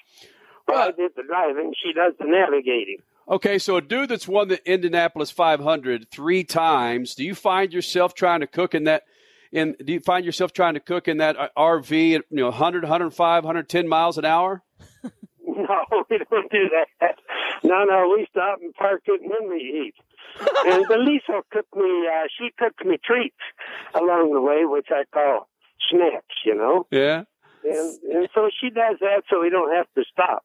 I 0.68 0.90
did 0.93 1.12
the 1.16 1.22
driving. 1.22 1.72
She 1.82 1.93
does 1.93 2.12
the 2.18 2.26
navigating. 2.26 2.98
Okay, 3.28 3.59
so 3.59 3.76
a 3.76 3.80
dude 3.80 4.09
that's 4.09 4.28
won 4.28 4.48
the 4.48 4.70
Indianapolis 4.70 5.32
500 5.32 6.10
three 6.10 6.44
times, 6.44 7.14
do 7.16 7.24
you 7.24 7.34
find 7.34 7.72
yourself 7.72 8.14
trying 8.14 8.40
to 8.40 8.47
cook 8.47 8.74
in 8.74 8.84
that? 8.84 9.02
In 9.52 9.76
do 9.84 9.93
you 9.93 10.01
find 10.01 10.24
yourself 10.24 10.52
trying 10.52 10.74
to 10.74 10.80
cook 10.80 11.09
in 11.09 11.18
that 11.18 11.36
uh, 11.36 11.48
RV 11.56 12.16
at 12.16 12.24
you 12.30 12.36
know 12.36 12.47
100, 12.47 12.84
105, 12.84 13.44
110 13.44 13.88
miles 13.88 14.18
an 14.18 14.24
hour? 14.24 14.62
No, 15.48 16.05
we 16.10 16.18
don't 16.18 16.52
do 16.52 16.68
that. 17.01 17.14
No, 17.64 17.84
no, 17.84 18.14
we 18.14 18.26
stop 18.30 18.59
and 18.60 18.74
park 18.74 19.02
it 19.06 19.22
and 19.22 19.30
then 19.30 19.48
we 19.48 19.56
eat. 19.56 19.94
and 20.66 20.84
the 20.86 20.98
Lisa 20.98 21.43
cooked 21.51 21.74
me. 21.74 22.06
Uh, 22.06 22.26
she 22.36 22.51
cooked 22.59 22.84
me 22.84 22.98
treats 23.02 23.36
along 23.94 24.34
the 24.34 24.40
way, 24.40 24.66
which 24.66 24.88
I 24.90 25.05
call 25.10 25.48
snacks. 25.88 26.34
You 26.44 26.56
know. 26.56 26.86
Yeah. 26.90 27.22
And 27.64 27.98
and 28.12 28.28
so 28.34 28.51
she 28.60 28.68
does 28.68 28.97
that, 29.01 29.22
so 29.30 29.40
we 29.40 29.48
don't 29.48 29.74
have 29.74 29.86
to 29.94 30.05
stop 30.12 30.44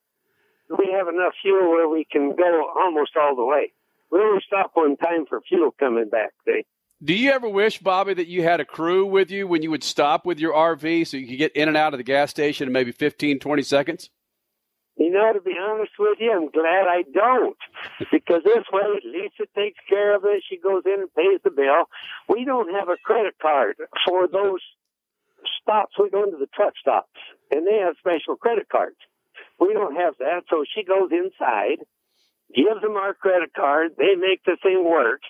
we 0.78 0.92
have 0.98 1.08
enough 1.08 1.34
fuel 1.42 1.70
where 1.70 1.90
we 1.90 2.06
can 2.10 2.36
go 2.36 2.72
almost 2.78 3.12
all 3.20 3.36
the 3.36 3.46
way. 3.46 3.72
We 4.12 4.20
only 4.20 4.42
stop 4.46 4.72
one 4.74 4.98
time 4.98 5.26
for 5.28 5.42
fuel 5.42 5.72
coming 5.80 6.10
back. 6.10 6.32
See? 6.46 6.64
Do 7.04 7.14
you 7.16 7.32
ever 7.32 7.50
wish, 7.50 7.80
Bobby, 7.80 8.14
that 8.14 8.28
you 8.28 8.44
had 8.44 8.60
a 8.60 8.66
crew 8.66 9.06
with 9.06 9.32
you 9.32 9.48
when 9.48 9.64
you 9.64 9.72
would 9.72 9.84
stop 9.84 10.26
with 10.26 10.40
your 10.40 10.54
RV 10.54 11.08
so 11.08 11.18
you 11.18 11.28
could 11.28 11.38
get 11.38 11.56
in 11.56 11.68
and 11.68 11.78
out 11.78 11.94
of 11.94 11.98
the 11.98 12.04
gas 12.04 12.30
station 12.30 12.68
in 12.68 12.74
maybe 12.74 12.92
15, 12.92 13.40
20 13.40 13.64
seconds? 13.64 14.10
You 14.98 15.10
know, 15.10 15.34
to 15.34 15.42
be 15.42 15.56
honest 15.60 15.94
with 15.98 16.20
you, 16.20 16.32
I'm 16.32 16.52
glad 16.52 16.86
I 16.88 17.04
don't. 17.12 17.58
Because 18.12 18.44
this 18.44 18.66
way, 18.72 19.00
Lisa 19.06 19.50
takes 19.56 19.80
care 19.88 20.16
of 20.16 20.24
it. 20.26 20.44
She 20.48 20.58
goes 20.58 20.84
in 20.86 21.02
and 21.02 21.14
pays 21.16 21.40
the 21.44 21.50
bill. 21.50 21.86
We 22.28 22.46
don't 22.46 22.74
have 22.76 22.90
a 22.90 22.98
credit 23.04 23.36
card 23.42 23.78
for 24.06 24.28
those 24.28 24.60
stops. 25.62 25.96
We 25.98 26.10
go 26.10 26.24
into 26.24 26.38
the 26.38 26.48
truck 26.54 26.74
stops, 26.80 27.18
and 27.50 27.66
they 27.66 27.78
have 27.78 27.96
special 28.00 28.36
credit 28.36 28.70
cards. 28.70 28.98
We 29.62 29.74
don't 29.74 29.96
have 29.96 30.16
that. 30.18 30.50
So 30.50 30.66
she 30.66 30.84
goes 30.84 31.12
inside, 31.14 31.86
gives 32.54 32.82
them 32.82 32.98
our 32.98 33.14
credit 33.14 33.54
card. 33.56 33.92
They 33.96 34.16
make 34.18 34.44
the 34.44 34.58
thing 34.62 34.84
work. 34.84 35.22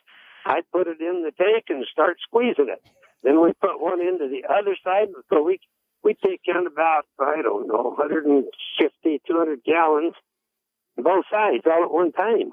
I 0.46 0.62
put 0.72 0.88
it 0.88 1.02
in 1.02 1.24
the 1.24 1.32
tank 1.38 1.66
and 1.68 1.86
start 1.92 2.16
squeezing 2.24 2.72
it. 2.72 2.82
Then 3.24 3.44
we 3.44 3.52
put 3.60 3.80
one 3.80 4.00
into 4.02 4.30
the 4.32 4.48
other 4.48 4.76
side 4.84 5.10
so 5.30 5.44
we 5.44 5.60
we 6.04 6.16
take 6.16 6.42
in 6.48 6.66
about, 6.66 7.04
I 7.20 7.44
don't 7.44 7.68
know, 7.68 7.94
150, 7.96 9.22
200 9.28 9.60
gallons, 9.64 10.14
both 10.98 11.26
sides, 11.30 11.64
all 11.68 11.84
at 11.84 11.92
one 11.92 12.12
time. 12.12 12.52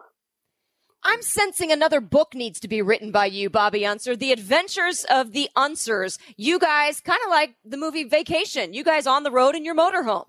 I'm 1.03 1.23
sensing 1.23 1.73
another 1.73 2.03
book 2.03 2.35
needs 2.35 2.61
to 2.61 2.69
be 2.69 2.83
written 2.83 3.11
by 3.11 3.27
you, 3.27 3.49
Bobby 3.49 3.87
Unser. 3.87 4.17
The 4.17 4.33
Adventures 4.33 5.07
of 5.09 5.33
the 5.33 5.49
Unsers. 5.57 6.19
You 6.37 6.59
guys, 6.59 7.01
kind 7.01 7.21
of 7.25 7.31
like 7.31 7.55
the 7.65 7.79
movie 7.79 8.05
Vacation. 8.05 8.75
You 8.75 8.85
guys 8.85 9.07
on 9.07 9.23
the 9.23 9.31
road 9.31 9.55
in 9.55 9.65
your 9.65 9.77
motorhome. 9.77 10.27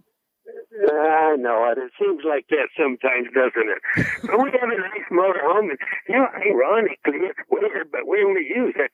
I 0.79 1.35
know 1.35 1.71
it. 1.71 1.77
It 1.77 1.91
seems 1.99 2.23
like 2.23 2.45
that 2.49 2.69
sometimes, 2.77 3.27
doesn't 3.33 3.69
it? 3.69 3.81
But 4.29 4.39
we 4.39 4.51
have 4.51 4.69
a 4.69 4.79
nice 4.79 5.07
motorhome, 5.11 5.69
and 5.71 5.79
you 6.07 6.15
know, 6.15 6.27
ironically, 6.27 7.27
it's 7.27 7.39
weird, 7.49 7.91
but 7.91 8.07
we 8.07 8.23
only 8.23 8.47
use 8.47 8.75
it 8.77 8.91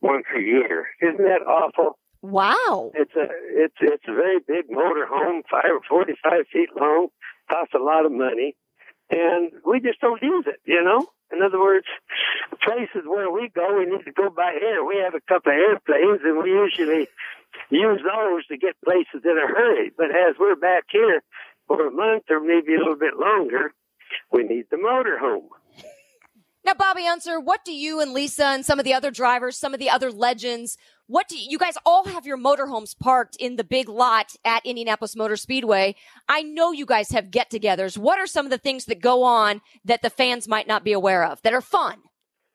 once 0.00 0.24
a 0.36 0.40
year. 0.40 0.88
Isn't 1.02 1.18
that 1.18 1.46
awful? 1.46 1.98
Wow. 2.22 2.92
It's 2.94 3.14
a 3.16 3.26
it's 3.54 3.76
it's 3.80 4.04
a 4.08 4.14
very 4.14 4.40
big 4.46 4.68
motorhome, 4.68 5.42
five 5.50 5.70
forty 5.88 6.14
five 6.22 6.46
feet 6.52 6.70
long, 6.78 7.08
costs 7.50 7.74
a 7.74 7.82
lot 7.82 8.04
of 8.04 8.12
money, 8.12 8.56
and 9.10 9.52
we 9.64 9.80
just 9.80 10.00
don't 10.00 10.22
use 10.22 10.44
it. 10.46 10.60
You 10.64 10.82
know. 10.82 11.06
In 11.32 11.42
other 11.42 11.60
words, 11.60 11.86
places 12.60 13.06
where 13.06 13.30
we 13.30 13.48
go, 13.54 13.78
we 13.78 13.86
need 13.86 14.04
to 14.04 14.10
go 14.10 14.30
by 14.30 14.52
air. 14.60 14.84
We 14.84 14.96
have 14.98 15.14
a 15.14 15.20
couple 15.20 15.52
of 15.52 15.58
airplanes, 15.58 16.20
and 16.24 16.42
we 16.42 16.50
usually 16.50 17.06
use 17.70 18.00
those 18.02 18.46
to 18.46 18.56
get 18.56 18.74
places 18.84 19.22
in 19.24 19.36
a 19.38 19.46
hurry. 19.46 19.90
But 19.96 20.10
as 20.10 20.36
we're 20.38 20.56
back 20.56 20.84
here 20.90 21.22
for 21.66 21.86
a 21.86 21.90
month 21.90 22.24
or 22.30 22.40
maybe 22.40 22.74
a 22.74 22.78
little 22.78 22.96
bit 22.96 23.16
longer, 23.18 23.72
we 24.32 24.42
need 24.42 24.66
the 24.70 24.76
motorhome. 24.76 25.48
Now, 26.64 26.74
Bobby 26.74 27.06
Unser, 27.06 27.40
what 27.40 27.64
do 27.64 27.72
you 27.72 28.00
and 28.00 28.12
Lisa 28.12 28.44
and 28.44 28.66
some 28.66 28.78
of 28.78 28.84
the 28.84 28.92
other 28.92 29.10
drivers, 29.10 29.56
some 29.56 29.72
of 29.72 29.80
the 29.80 29.88
other 29.88 30.12
legends, 30.12 30.76
what 31.06 31.26
do 31.26 31.36
you, 31.36 31.46
you 31.50 31.58
guys 31.58 31.74
all 31.84 32.04
have 32.04 32.26
your 32.26 32.38
motorhomes 32.38 32.96
parked 32.96 33.34
in 33.36 33.56
the 33.56 33.64
big 33.64 33.88
lot 33.88 34.36
at 34.44 34.64
Indianapolis 34.64 35.16
Motor 35.16 35.36
Speedway? 35.36 35.96
I 36.28 36.42
know 36.42 36.70
you 36.70 36.86
guys 36.86 37.10
have 37.10 37.32
get 37.32 37.50
togethers. 37.50 37.98
What 37.98 38.20
are 38.20 38.26
some 38.28 38.46
of 38.46 38.50
the 38.50 38.58
things 38.58 38.84
that 38.84 39.00
go 39.00 39.24
on 39.24 39.60
that 39.84 40.02
the 40.02 40.10
fans 40.10 40.46
might 40.46 40.68
not 40.68 40.84
be 40.84 40.92
aware 40.92 41.24
of 41.24 41.42
that 41.42 41.52
are 41.52 41.60
fun? 41.60 41.98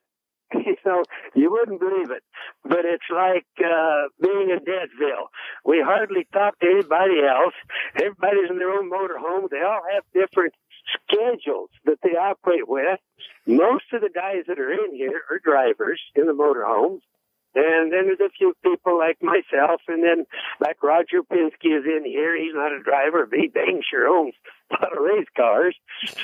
you 0.54 0.78
know, 0.86 1.04
you 1.36 1.52
wouldn't 1.52 1.80
believe 1.80 2.12
it, 2.12 2.24
but 2.64 2.86
it's 2.86 3.10
like 3.14 3.46
uh, 3.60 4.08
being 4.22 4.50
in 4.50 4.60
Deadville. 4.64 5.30
We 5.66 5.82
hardly 5.86 6.28
talk 6.34 6.60
to 6.60 6.68
anybody 6.68 7.22
else. 7.28 7.54
Everybody's 7.96 8.50
in 8.50 8.58
their 8.58 8.72
own 8.72 8.90
motorhome. 8.90 9.50
They 9.50 9.62
all 9.62 9.82
have 9.94 10.04
different 10.14 10.54
schedules 11.04 11.70
that 11.86 11.98
they 12.04 12.12
operate 12.12 12.68
with. 12.68 13.00
Most 13.46 13.86
of 13.94 14.02
the 14.02 14.10
guys 14.14 14.44
that 14.48 14.60
are 14.60 14.72
in 14.72 14.96
here 14.96 15.22
are 15.30 15.40
drivers 15.40 16.02
in 16.16 16.26
the 16.26 16.34
motorhomes. 16.34 17.02
And 17.56 17.92
then 17.92 18.12
there's 18.12 18.20
a 18.20 18.36
few 18.36 18.54
people 18.64 19.00
like 19.00 19.18
myself, 19.24 19.80
and 19.88 20.04
then 20.04 20.26
like 20.60 20.84
Roger 20.84 21.24
Penske 21.24 21.72
is 21.72 21.86
in 21.88 22.04
here. 22.04 22.36
He's 22.38 22.54
not 22.54 22.76
a 22.76 22.84
driver, 22.84 23.26
but 23.26 23.40
he 23.40 23.48
dang 23.48 23.82
sure 23.90 24.08
owns 24.08 24.36
a 24.72 24.76
lot 24.76 24.92
of 24.92 25.02
race 25.02 25.32
cars. 25.38 25.76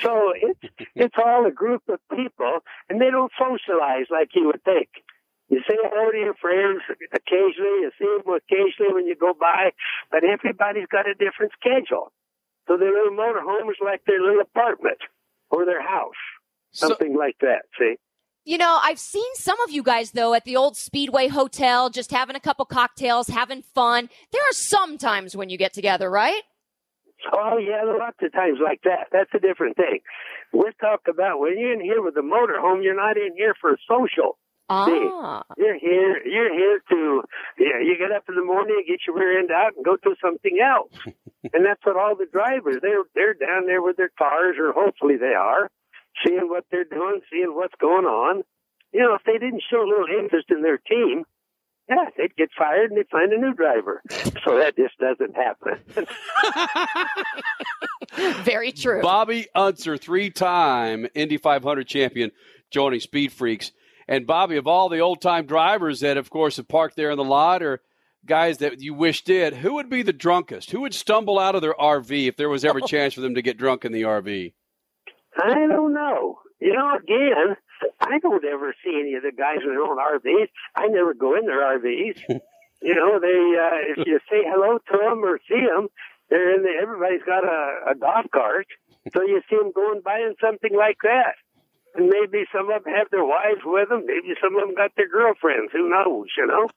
So 0.02 0.34
it's 0.36 0.60
it's 0.94 1.16
all 1.16 1.46
a 1.46 1.50
group 1.50 1.82
of 1.88 2.00
people, 2.14 2.60
and 2.90 3.00
they 3.00 3.10
don't 3.10 3.32
socialize 3.40 4.06
like 4.10 4.28
you 4.34 4.46
would 4.46 4.62
think. 4.62 4.88
You 5.48 5.60
say 5.68 5.76
hello 5.80 6.10
to 6.12 6.18
your 6.18 6.34
friends 6.34 6.80
occasionally, 7.12 7.84
you 7.84 7.90
see 7.98 8.08
them 8.08 8.28
occasionally 8.28 8.92
when 8.92 9.06
you 9.06 9.16
go 9.16 9.32
by, 9.38 9.72
but 10.10 10.24
everybody's 10.24 10.88
got 10.88 11.08
a 11.08 11.14
different 11.14 11.52
schedule. 11.58 12.12
So 12.68 12.76
their 12.76 12.92
little 12.92 13.16
motorhome 13.16 13.68
is 13.70 13.76
like 13.84 14.04
their 14.06 14.20
little 14.20 14.40
apartment 14.40 14.98
or 15.50 15.66
their 15.66 15.82
house, 15.82 16.20
something 16.72 17.16
like 17.16 17.36
that. 17.40 17.64
See. 17.78 17.96
You 18.44 18.58
know, 18.58 18.80
I've 18.82 18.98
seen 18.98 19.34
some 19.34 19.60
of 19.60 19.70
you 19.70 19.82
guys 19.82 20.12
though 20.12 20.34
at 20.34 20.44
the 20.44 20.56
old 20.56 20.76
Speedway 20.76 21.28
Hotel, 21.28 21.90
just 21.90 22.10
having 22.10 22.34
a 22.34 22.40
couple 22.40 22.64
cocktails, 22.64 23.28
having 23.28 23.62
fun. 23.62 24.08
There 24.32 24.42
are 24.42 24.52
some 24.52 24.98
times 24.98 25.36
when 25.36 25.48
you 25.48 25.56
get 25.56 25.72
together, 25.72 26.10
right? 26.10 26.42
Oh 27.32 27.56
yeah, 27.58 27.82
lots 27.84 28.18
of 28.20 28.32
times 28.32 28.58
like 28.62 28.80
that. 28.82 29.06
That's 29.12 29.30
a 29.34 29.38
different 29.38 29.76
thing. 29.76 30.00
We're 30.52 30.72
talking 30.80 31.14
about 31.14 31.38
when 31.38 31.56
you're 31.56 31.72
in 31.72 31.80
here 31.80 32.02
with 32.02 32.14
the 32.14 32.20
motorhome, 32.20 32.82
you're 32.82 32.96
not 32.96 33.16
in 33.16 33.36
here 33.36 33.54
for 33.60 33.78
social. 33.88 34.38
Ah. 34.68 34.86
See, 34.86 35.62
you're 35.62 35.78
here. 35.78 36.26
You're 36.26 36.52
here 36.52 36.80
to. 36.90 37.22
Yeah, 37.58 37.78
you 37.80 37.96
get 37.96 38.10
up 38.10 38.24
in 38.28 38.34
the 38.34 38.44
morning, 38.44 38.82
get 38.88 39.00
your 39.06 39.16
rear 39.16 39.38
end 39.38 39.50
out, 39.52 39.76
and 39.76 39.84
go 39.84 39.96
do 40.02 40.16
something 40.20 40.58
else. 40.58 40.92
and 41.52 41.64
that's 41.64 41.84
what 41.84 41.96
all 41.96 42.16
the 42.16 42.26
drivers. 42.26 42.76
They're 42.82 43.04
they're 43.14 43.34
down 43.34 43.66
there 43.66 43.82
with 43.82 43.96
their 43.96 44.10
cars, 44.18 44.56
or 44.58 44.72
hopefully 44.72 45.16
they 45.16 45.34
are, 45.34 45.70
seeing 46.24 46.48
what 46.48 46.64
they're 46.70 46.84
doing, 46.84 47.20
seeing 47.30 47.54
what's 47.54 47.74
going 47.80 48.04
on. 48.04 48.42
You 48.92 49.00
know, 49.00 49.14
if 49.14 49.22
they 49.24 49.38
didn't 49.38 49.62
show 49.70 49.82
a 49.82 49.88
little 49.88 50.06
interest 50.06 50.50
in 50.50 50.62
their 50.62 50.78
team, 50.78 51.24
yeah, 51.88 52.04
they'd 52.16 52.34
get 52.36 52.50
fired 52.56 52.90
and 52.90 52.98
they'd 52.98 53.08
find 53.08 53.32
a 53.32 53.38
new 53.38 53.54
driver. 53.54 54.02
So 54.44 54.58
that 54.58 54.76
just 54.76 54.98
doesn't 54.98 55.34
happen. 55.34 56.06
Very 58.44 58.72
true. 58.72 59.02
Bobby 59.02 59.46
Unser, 59.54 59.96
three 59.96 60.30
time 60.30 61.06
Indy 61.14 61.38
500 61.38 61.86
champion, 61.86 62.30
joining 62.70 63.00
Speed 63.00 63.32
Freaks. 63.32 63.72
And 64.08 64.26
Bobby, 64.26 64.56
of 64.56 64.66
all 64.66 64.88
the 64.88 64.98
old 64.98 65.20
time 65.20 65.46
drivers 65.46 66.00
that, 66.00 66.16
of 66.16 66.28
course, 66.30 66.56
have 66.56 66.68
parked 66.68 66.96
there 66.96 67.10
in 67.10 67.16
the 67.16 67.24
lot 67.24 67.62
or 67.62 67.80
guys 68.26 68.58
that 68.58 68.80
you 68.80 68.94
wish 68.94 69.24
did, 69.24 69.54
who 69.54 69.74
would 69.74 69.90
be 69.90 70.02
the 70.02 70.12
drunkest? 70.12 70.70
Who 70.70 70.80
would 70.82 70.94
stumble 70.94 71.38
out 71.38 71.54
of 71.54 71.62
their 71.62 71.74
RV 71.74 72.28
if 72.28 72.36
there 72.36 72.48
was 72.48 72.64
ever 72.64 72.78
a 72.78 72.82
chance 72.86 73.14
for 73.14 73.20
them 73.20 73.34
to 73.34 73.42
get 73.42 73.58
drunk 73.58 73.84
in 73.84 73.92
the 73.92 74.02
RV? 74.02 74.52
I 75.36 75.66
don't 75.66 75.94
know. 75.94 76.40
You 76.60 76.74
know, 76.74 76.94
again, 76.94 77.56
I 78.00 78.18
don't 78.18 78.44
ever 78.44 78.74
see 78.84 78.98
any 79.00 79.14
of 79.14 79.22
the 79.22 79.32
guys 79.32 79.58
in 79.62 79.70
their 79.70 79.82
own 79.82 79.98
RVs. 79.98 80.48
I 80.76 80.86
never 80.86 81.14
go 81.14 81.36
in 81.36 81.46
their 81.46 81.60
RVs. 81.78 82.22
you 82.82 82.94
know, 82.94 83.18
they 83.18 83.40
uh, 83.58 83.98
if 83.98 84.06
you 84.06 84.20
say 84.30 84.44
hello 84.46 84.78
to 84.78 84.98
them 84.98 85.24
or 85.24 85.40
see 85.48 85.66
them, 85.66 85.88
they're 86.30 86.54
in 86.54 86.62
the, 86.62 86.72
everybody's 86.80 87.24
got 87.26 87.44
a, 87.44 87.92
a 87.92 87.94
golf 87.94 88.26
cart, 88.32 88.66
so 89.12 89.22
you 89.22 89.42
see 89.50 89.56
them 89.56 89.72
going 89.74 90.00
by 90.04 90.18
in 90.20 90.34
something 90.40 90.74
like 90.76 90.98
that. 91.02 91.34
And 91.94 92.08
maybe 92.08 92.46
some 92.54 92.70
of 92.70 92.84
them 92.84 92.94
have 92.94 93.10
their 93.10 93.24
wives 93.24 93.60
with 93.64 93.90
them. 93.90 94.04
Maybe 94.06 94.32
some 94.40 94.56
of 94.56 94.62
them 94.64 94.74
got 94.74 94.92
their 94.96 95.08
girlfriends. 95.08 95.72
Who 95.72 95.90
knows? 95.90 96.28
You 96.38 96.46
know. 96.46 96.68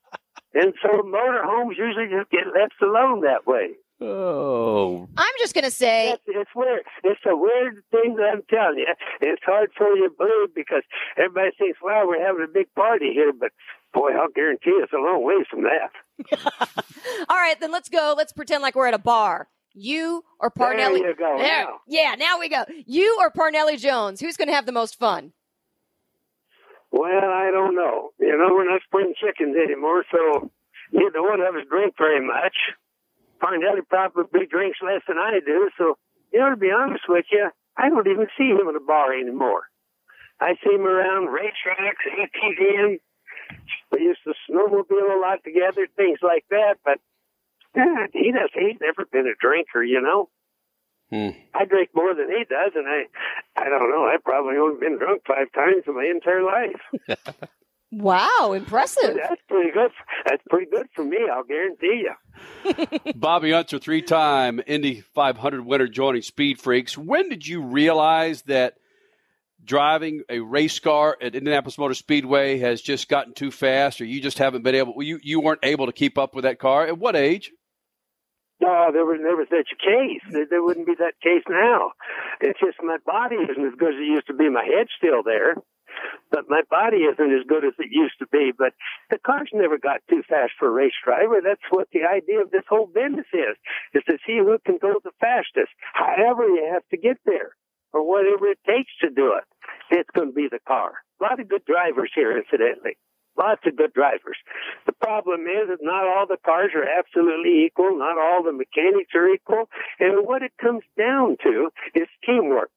And 0.54 0.74
so 0.82 0.90
motorhomes 1.04 1.78
usually 1.78 2.08
just 2.12 2.32
get 2.32 2.48
left 2.48 2.76
alone 2.82 3.22
that 3.22 3.46
way. 3.48 3.76
Oh. 4.02 5.08
I'm 5.16 5.34
just 5.40 5.54
going 5.54 5.64
to 5.64 5.72
say. 5.72 6.12
It's, 6.12 6.24
it's 6.28 6.50
weird. 6.56 6.82
It's 7.04 7.22
a 7.26 7.36
weird 7.36 7.84
thing 7.92 8.16
that 8.18 8.30
I'm 8.34 8.42
telling 8.50 8.80
you. 8.80 8.94
It's 9.22 9.42
hard 9.46 9.72
for 9.78 9.88
you 9.96 10.10
to 10.10 10.16
believe 10.16 10.54
because 10.54 10.84
everybody 11.18 11.52
thinks, 11.58 11.80
wow, 11.82 12.06
we're 12.06 12.26
having 12.26 12.44
a 12.44 12.52
big 12.52 12.68
party 12.76 13.14
here, 13.14 13.32
but 13.32 13.52
boy, 13.94 14.12
I'll 14.12 14.28
guarantee 14.28 14.72
it's 14.72 14.92
a 14.92 14.98
long 14.98 15.24
ways 15.24 15.46
from 15.50 15.64
that. 15.64 15.92
All 17.30 17.38
right, 17.38 17.60
then 17.60 17.72
let's 17.72 17.90
go. 17.90 18.14
Let's 18.18 18.34
pretend 18.34 18.62
like 18.62 18.76
we're 18.76 18.88
at 18.88 18.94
a 18.94 19.00
bar. 19.00 19.48
You 19.74 20.24
or 20.40 20.52
Parnelli? 20.52 21.00
There 21.00 21.10
you 21.10 21.16
go. 21.16 21.36
There. 21.38 21.48
Now. 21.48 21.80
Yeah, 21.88 22.16
now 22.18 22.40
we 22.40 22.50
go. 22.50 22.64
You 22.86 23.18
or 23.20 23.32
Parnelli 23.32 23.78
Jones? 23.78 24.22
Who's 24.22 24.38
going 24.38 24.48
to 24.48 24.54
have 24.54 24.66
the 24.66 24.72
most 24.72 24.98
fun? 24.98 25.34
Well, 26.92 27.30
I 27.30 27.50
don't 27.52 27.76
know. 27.76 28.12
You 28.20 28.38
know, 28.38 28.54
we're 28.54 28.70
not 28.70 28.82
spring 28.84 29.14
chickens 29.20 29.56
anymore, 29.58 30.06
so 30.12 30.50
neither 30.94 31.22
one 31.22 31.42
of 31.42 31.56
us 31.56 31.64
drink 31.70 31.94
very 31.98 32.26
much. 32.26 32.56
Parnelli 33.46 33.86
probably 33.88 34.48
drinks 34.50 34.80
less 34.82 35.02
than 35.08 35.18
I 35.18 35.40
do, 35.46 35.70
so, 35.78 35.98
you 36.34 36.40
know, 36.40 36.50
to 36.50 36.58
be 36.58 36.72
honest 36.72 37.04
with 37.08 37.26
you, 37.32 37.50
I 37.78 37.90
don't 37.90 38.08
even 38.08 38.28
see 38.38 38.50
him 38.50 38.68
in 38.68 38.76
a 38.76 38.80
bar 38.80 39.14
anymore. 39.14 39.64
I 40.40 40.56
see 40.64 40.74
him 40.74 40.86
around 40.86 41.30
racetracks, 41.30 42.04
ATVing. 42.10 42.98
We 43.92 44.02
used 44.02 44.22
to 44.24 44.34
snowmobile 44.50 45.16
a 45.16 45.20
lot 45.22 45.44
together, 45.44 45.88
things 45.96 46.20
like 46.24 46.46
that, 46.50 46.76
but 46.84 46.98
yeah, 47.76 48.08
he 48.14 48.32
does. 48.32 48.50
He's 48.54 48.80
never 48.82 49.06
been 49.12 49.28
a 49.28 49.36
drinker, 49.40 49.84
you 49.84 50.02
know. 50.02 50.30
Hmm. 51.12 51.38
I 51.54 51.66
drink 51.66 51.90
more 51.94 52.16
than 52.16 52.30
he 52.30 52.46
does, 52.46 52.72
and 52.74 52.88
I, 52.88 53.04
I 53.56 53.70
don't 53.70 53.92
know. 53.92 54.06
I've 54.06 54.24
probably 54.24 54.58
only 54.58 54.80
been 54.80 54.98
drunk 54.98 55.22
five 55.28 55.52
times 55.54 55.84
in 55.86 55.94
my 55.94 56.06
entire 56.06 56.42
life. 56.42 57.30
Wow, 57.96 58.52
impressive. 58.54 59.16
That's 59.16 59.42
pretty 59.48 59.72
good. 59.72 59.90
That's 60.26 60.44
pretty 60.50 60.70
good 60.70 60.88
for 60.94 61.06
me. 61.06 61.18
I'll 61.32 61.46
guarantee 61.46 62.04
you. 62.04 63.14
Bobby 63.16 63.54
Unser, 63.54 63.80
three 63.80 64.02
time 64.02 64.60
Indy 64.68 65.00
500 65.00 65.66
winner, 65.66 65.88
joining 65.88 66.22
Speed 66.22 66.60
Freaks. 66.60 66.98
When 66.98 67.30
did 67.30 67.48
you 67.48 67.62
realize 67.62 68.42
that 68.44 68.74
driving 69.64 70.24
a 70.30 70.40
race 70.40 70.78
car 70.80 71.16
at 71.22 71.36
Indianapolis 71.36 71.78
Motor 71.78 71.94
Speedway 71.94 72.60
has 72.60 72.82
just 72.82 73.08
gotten 73.08 73.34
too 73.34 73.50
fast, 73.50 74.02
or 74.02 74.06
you 74.06 74.20
just 74.20 74.40
haven't 74.40 74.64
been 74.64 74.76
able? 74.76 75.02
You 75.02 75.18
you 75.24 75.40
weren't 75.40 75.64
able 75.64 75.86
to 75.86 75.94
keep 75.94 76.18
up 76.18 76.36
with 76.36 76.44
that 76.44 76.60
car. 76.60 76.86
At 76.86 76.98
what 76.98 77.16
age? 77.16 77.54
No, 78.60 78.90
there 78.92 79.06
was 79.06 79.20
never 79.22 79.46
such 79.46 79.72
a 79.72 79.78
case. 79.78 80.22
There, 80.32 80.46
there 80.50 80.64
wouldn't 80.64 80.86
be 80.86 80.96
that 81.00 81.14
case 81.24 81.44
now. 81.50 81.92
It's 82.42 82.60
just 82.60 82.78
my 82.84 82.98
body 83.06 83.36
isn't 83.36 83.66
as 83.66 83.74
good 83.78 83.96
as 83.96 84.02
it 84.02 84.06
used 84.06 84.28
to 84.28 84.34
be. 84.34 84.50
My 84.50 84.66
head's 84.66 84.92
still 84.98 85.24
there, 85.24 85.56
but 86.32 86.50
my 86.50 86.62
body 86.70 87.08
isn't 87.08 87.34
as 87.34 87.48
good 87.48 87.66
as 87.66 87.74
it 87.80 87.92
used 87.92 88.20
to 88.20 88.28
be. 88.28 88.52
But 88.58 88.74
the 89.10 89.20
cars 89.20 89.50
never 89.54 89.78
got 89.78 90.02
too 90.10 90.24
fast 90.28 90.54
for 90.60 90.68
a 90.68 90.72
race 90.72 90.98
driver. 91.04 91.42
That's 91.44 91.64
what 91.70 91.88
the 91.92 92.04
idea 92.04 92.42
of 92.42 92.52
this 92.52 92.66
whole 92.70 92.88
business 92.88 93.28
is, 93.34 93.56
is 93.94 94.04
to 94.08 94.18
see 94.26 94.40
who 94.40 94.58
can 94.66 94.78
go 94.82 94.96
the 95.04 95.16
fastest. 95.20 95.72
However 95.94 96.48
you 96.48 96.70
have 96.74 96.84
to 96.90 96.98
get 96.98 97.18
there, 97.26 97.56
or 97.96 98.04
whatever 98.06 98.48
it 98.52 98.60
takes 98.68 98.92
to 99.02 99.10
do 99.10 99.40
it. 99.40 99.48
It's 99.90 100.10
going 100.14 100.30
to 100.30 100.36
be 100.36 100.50
the 100.52 100.60
car. 100.68 101.00
A 101.22 101.24
lot 101.24 101.40
of 101.40 101.48
good 101.48 101.64
drivers 101.64 102.12
here, 102.14 102.38
incidentally. 102.38 102.98
Lots 103.38 103.62
of 103.66 103.76
good 103.76 103.94
drivers. 103.94 104.38
The 104.86 104.94
problem 104.94 105.42
is 105.48 105.68
that 105.68 105.80
not 105.82 106.08
all 106.08 106.28
the 106.28 106.40
cars 106.46 106.72
are 106.76 106.88
absolutely 106.88 107.66
equal. 107.66 107.98
Not 107.98 108.18
all 108.18 108.44
the 108.44 108.52
mechanics 108.52 109.12
are 109.16 109.28
equal. 109.28 109.70
And 110.00 110.28
what 110.28 110.42
it 110.42 110.52
comes 110.62 110.84
down 110.98 111.38
to 111.44 111.70
is 111.96 112.08
teamwork. 112.26 112.72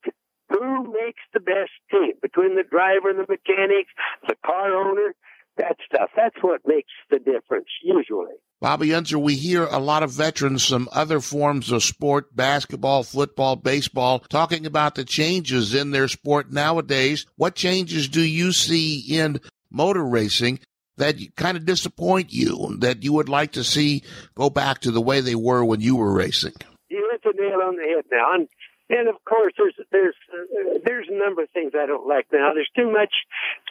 Who 0.50 0.92
makes 0.92 1.22
the 1.34 1.40
best 1.40 1.72
team 1.90 2.12
between 2.22 2.56
the 2.56 2.64
driver 2.64 3.10
and 3.10 3.18
the 3.18 3.26
mechanics, 3.28 3.92
the 4.26 4.36
car 4.44 4.72
owner, 4.74 5.14
that 5.58 5.76
stuff. 5.84 6.10
That's 6.16 6.36
what 6.40 6.62
makes 6.66 6.92
the 7.10 7.18
difference 7.18 7.66
usually. 7.82 8.34
Bobby 8.60 8.94
Unser, 8.94 9.18
we 9.18 9.34
hear 9.34 9.64
a 9.64 9.78
lot 9.78 10.02
of 10.02 10.10
veterans 10.10 10.68
from 10.68 10.88
other 10.92 11.20
forms 11.20 11.70
of 11.70 11.84
sport, 11.84 12.34
basketball, 12.34 13.04
football, 13.04 13.54
baseball, 13.56 14.20
talking 14.30 14.66
about 14.66 14.94
the 14.94 15.04
changes 15.04 15.74
in 15.74 15.90
their 15.90 16.08
sport 16.08 16.50
nowadays. 16.50 17.26
What 17.36 17.54
changes 17.54 18.08
do 18.08 18.20
you 18.20 18.52
see 18.52 18.98
in 18.98 19.40
motor 19.70 20.04
racing 20.04 20.60
that 20.96 21.16
kind 21.36 21.56
of 21.56 21.66
disappoint 21.66 22.32
you, 22.32 22.76
that 22.80 23.04
you 23.04 23.12
would 23.12 23.28
like 23.28 23.52
to 23.52 23.62
see 23.62 24.02
go 24.34 24.50
back 24.50 24.80
to 24.80 24.90
the 24.90 25.00
way 25.00 25.20
they 25.20 25.36
were 25.36 25.64
when 25.64 25.80
you 25.80 25.94
were 25.94 26.12
racing? 26.12 26.54
You 26.88 27.08
hit 27.12 27.22
the 27.22 27.40
nail 27.40 27.60
on 27.62 27.76
the 27.76 27.82
head 27.82 28.04
now. 28.10 28.46
And 28.90 29.08
of 29.08 29.16
course, 29.24 29.52
there's 29.56 29.74
there's 29.92 30.14
uh, 30.32 30.78
there's 30.84 31.06
a 31.10 31.14
number 31.14 31.42
of 31.42 31.50
things 31.50 31.72
I 31.74 31.86
don't 31.86 32.06
like 32.06 32.26
now. 32.32 32.52
There's 32.54 32.70
too 32.76 32.90
much 32.90 33.12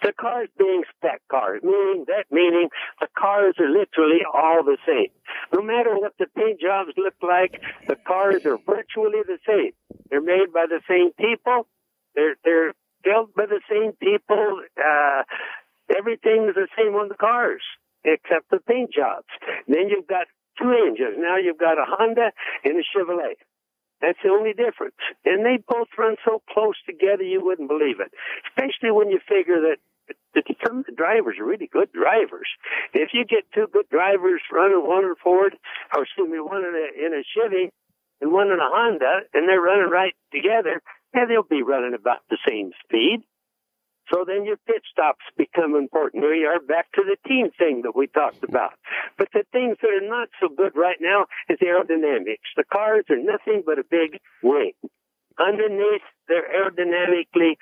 the 0.04 0.14
cars 0.14 0.50
being 0.58 0.84
spec 0.96 1.22
cars, 1.30 1.62
meaning 1.64 2.06
that 2.08 2.26
meaning 2.32 2.70
the 3.02 3.08
cars 3.18 3.56
are 3.60 3.70
literally 3.70 4.22
all 4.32 4.64
the 4.64 4.78
same. 4.86 5.10
No 5.54 5.62
matter 5.62 5.96
what 5.98 6.14
the 6.20 6.28
paint 6.36 6.62
jobs 6.62 6.92
look 6.98 7.16
like, 7.22 7.62
the 7.88 7.96
cars 7.96 8.46
are 8.46 8.58
virtually 8.58 9.22
the 9.26 9.40
same. 9.48 9.72
They're 10.10 10.22
made 10.22 10.54
by 10.54 10.66
the 10.70 10.82
same 10.88 11.12
people. 11.14 11.68
They're 12.16 12.36
they're 12.44 12.74
built 13.04 13.34
by 13.36 13.46
the 13.48 13.62
same 13.70 13.94
people. 13.94 14.62
Uh, 14.78 15.24
everything 15.98 16.48
is 16.50 16.56
the 16.56 16.68
same 16.78 16.94
on 16.96 17.10
the 17.10 17.16
cars 17.16 17.62
except 18.04 18.50
the 18.52 18.60
paint 18.60 18.94
jobs. 18.94 19.28
Then 19.68 19.90
you've 19.90 20.08
got 20.08 20.28
two 20.62 20.72
engines. 20.72 21.18
Now 21.18 21.38
you've 21.38 21.58
got 21.58 21.78
a 21.78 21.86
Honda 21.86 22.32
and 22.64 22.76
a 22.78 22.84
Chevrolet. 22.84 23.36
That's 24.02 24.20
the 24.24 24.30
only 24.30 24.54
difference. 24.54 24.96
And 25.26 25.46
they 25.46 25.58
both 25.58 25.88
run 25.98 26.16
so 26.24 26.42
close 26.54 26.76
together 26.86 27.24
you 27.24 27.44
wouldn't 27.44 27.68
believe 27.68 28.00
it. 28.00 28.14
Especially 28.50 28.92
when 28.92 29.10
you 29.10 29.20
figure 29.28 29.62
that 29.62 29.78
of 30.38 30.86
the 30.86 30.92
drivers 30.96 31.38
are 31.40 31.46
really 31.46 31.68
good 31.68 31.92
drivers. 31.92 32.48
If 32.94 33.10
you 33.14 33.26
get 33.26 33.50
two 33.54 33.68
good 33.72 33.90
drivers 33.90 34.42
running 34.52 34.86
one 34.86 35.04
in 35.04 35.16
Ford, 35.24 35.56
or 35.96 36.04
excuse 36.04 36.30
me, 36.30 36.40
one 36.40 36.64
in 36.64 36.76
a, 36.76 37.06
in 37.06 37.14
a 37.14 37.24
Chevy 37.24 37.72
and 38.22 38.32
one 38.32 38.48
in 38.48 38.60
a 38.60 38.70
Honda, 38.70 39.28
and 39.34 39.48
they're 39.48 39.62
running 39.62 39.90
right 39.90 40.16
together, 40.32 40.82
yeah, 41.14 41.26
they'll 41.28 41.44
be 41.44 41.64
running 41.64 41.94
about 41.94 42.20
the 42.30 42.38
same 42.48 42.72
speed. 42.84 43.24
So 44.12 44.24
then 44.26 44.46
your 44.46 44.58
pit 44.68 44.84
stops 44.92 45.24
become 45.38 45.76
important. 45.76 46.24
We 46.24 46.46
are 46.46 46.60
back 46.60 46.92
to 46.94 47.04
the 47.04 47.18
team 47.28 47.50
thing 47.58 47.82
that 47.84 47.96
we 47.96 48.08
talked 48.08 48.44
about. 48.44 48.74
But 49.18 49.30
the 49.34 49.44
things 49.52 49.78
that 49.82 49.92
are 49.92 50.08
not 50.08 50.30
so 50.40 50.48
good 50.48 50.74
right 50.76 50.98
now 51.02 51.26
is 51.50 51.60
aerodynamics. 51.60 52.48
The 52.56 52.64
cars 52.64 53.06
are 53.10 53.20
nothing 53.20 53.64
but 53.66 53.80
a 53.80 53.84
big 53.84 54.20
wing. 54.42 54.72
Underneath, 55.40 56.08
they're 56.28 56.48
aerodynamically 56.48 57.58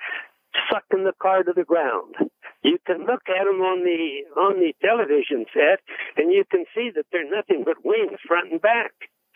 sucking 0.70 1.04
the 1.04 1.12
car 1.20 1.42
to 1.42 1.52
the 1.52 1.64
ground. 1.64 2.14
You 2.62 2.78
can 2.86 3.06
look 3.06 3.22
at 3.28 3.44
them 3.44 3.60
on 3.60 3.84
the 3.84 4.40
on 4.40 4.58
the 4.58 4.72
television 4.82 5.46
set, 5.52 5.80
and 6.16 6.32
you 6.32 6.44
can 6.50 6.64
see 6.74 6.90
that 6.94 7.06
they're 7.12 7.28
nothing 7.28 7.62
but 7.64 7.84
wings, 7.84 8.18
front 8.26 8.50
and 8.52 8.60
back, 8.60 8.92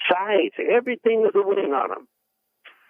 sides. 0.09 0.55
Everything 0.59 1.25
is 1.27 1.35
a 1.35 1.47
wing 1.47 1.73
on 1.73 1.91
them. 1.91 2.09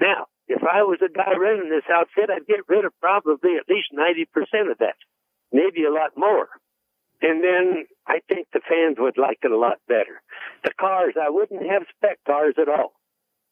Now, 0.00 0.26
if 0.48 0.62
I 0.64 0.82
was 0.82 0.98
a 1.04 1.12
guy 1.12 1.36
running 1.36 1.70
this 1.70 1.86
outfit, 1.92 2.30
I'd 2.30 2.46
get 2.46 2.68
rid 2.68 2.84
of 2.84 2.92
probably 3.00 3.56
at 3.56 3.68
least 3.68 3.92
90% 3.94 4.70
of 4.70 4.78
that, 4.78 4.96
maybe 5.52 5.84
a 5.84 5.92
lot 5.92 6.16
more. 6.16 6.48
And 7.22 7.44
then 7.44 7.84
I 8.08 8.20
think 8.28 8.48
the 8.52 8.64
fans 8.66 8.96
would 8.98 9.18
like 9.18 9.38
it 9.42 9.52
a 9.52 9.58
lot 9.58 9.76
better. 9.86 10.22
The 10.64 10.72
cars, 10.80 11.14
I 11.20 11.28
wouldn't 11.28 11.62
have 11.70 11.82
spec 11.94 12.18
cars 12.26 12.54
at 12.56 12.68
all. 12.68 12.94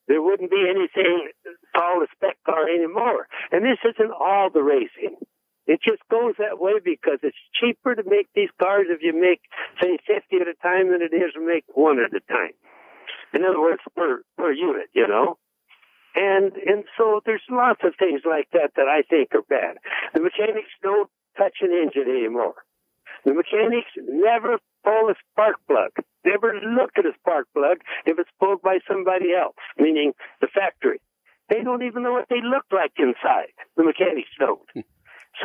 There 0.08 0.22
wouldn't 0.22 0.50
be 0.50 0.64
anything 0.64 1.28
called 1.76 2.02
a 2.02 2.08
spec 2.16 2.38
car 2.46 2.64
anymore. 2.66 3.28
And 3.52 3.62
this 3.62 3.78
isn't 3.84 4.10
all 4.10 4.48
the 4.48 4.62
racing. 4.62 5.20
It 5.66 5.80
just 5.86 6.00
goes 6.10 6.32
that 6.38 6.58
way 6.58 6.80
because 6.82 7.20
it's 7.22 7.36
cheaper 7.60 7.94
to 7.94 8.02
make 8.08 8.28
these 8.34 8.48
cars 8.58 8.86
if 8.88 9.02
you 9.02 9.12
make, 9.12 9.42
say, 9.82 9.98
50 10.08 10.40
at 10.40 10.48
a 10.48 10.56
time 10.62 10.90
than 10.90 11.02
it 11.02 11.14
is 11.14 11.34
to 11.34 11.44
make 11.44 11.64
one 11.74 12.00
at 12.00 12.16
a 12.16 12.24
time. 12.24 12.56
In 13.34 13.44
other 13.44 13.60
words, 13.60 13.82
per, 13.94 14.22
per 14.38 14.50
unit, 14.50 14.88
you 14.94 15.06
know? 15.06 15.36
And 16.18 16.52
and 16.66 16.82
so 16.98 17.20
there's 17.24 17.46
lots 17.48 17.80
of 17.84 17.94
things 17.96 18.22
like 18.26 18.48
that 18.52 18.74
that 18.74 18.88
I 18.90 19.02
think 19.02 19.34
are 19.34 19.46
bad. 19.46 19.78
The 20.14 20.20
mechanics 20.20 20.74
don't 20.82 21.08
touch 21.36 21.58
an 21.62 21.70
engine 21.70 22.10
anymore. 22.10 22.58
The 23.24 23.34
mechanics 23.34 23.90
never 24.02 24.58
pull 24.82 25.10
a 25.10 25.14
spark 25.30 25.56
plug, 25.68 25.92
never 26.24 26.54
look 26.54 26.90
at 26.98 27.06
a 27.06 27.12
spark 27.20 27.46
plug 27.54 27.78
if 28.04 28.18
it's 28.18 28.30
pulled 28.40 28.62
by 28.62 28.78
somebody 28.88 29.32
else, 29.32 29.54
meaning 29.78 30.12
the 30.40 30.48
factory. 30.48 31.00
They 31.48 31.62
don't 31.62 31.82
even 31.82 32.02
know 32.02 32.12
what 32.12 32.28
they 32.28 32.42
look 32.42 32.66
like 32.72 32.92
inside. 32.98 33.54
The 33.76 33.84
mechanics 33.84 34.30
don't. 34.38 34.66
Hmm. 34.74 34.80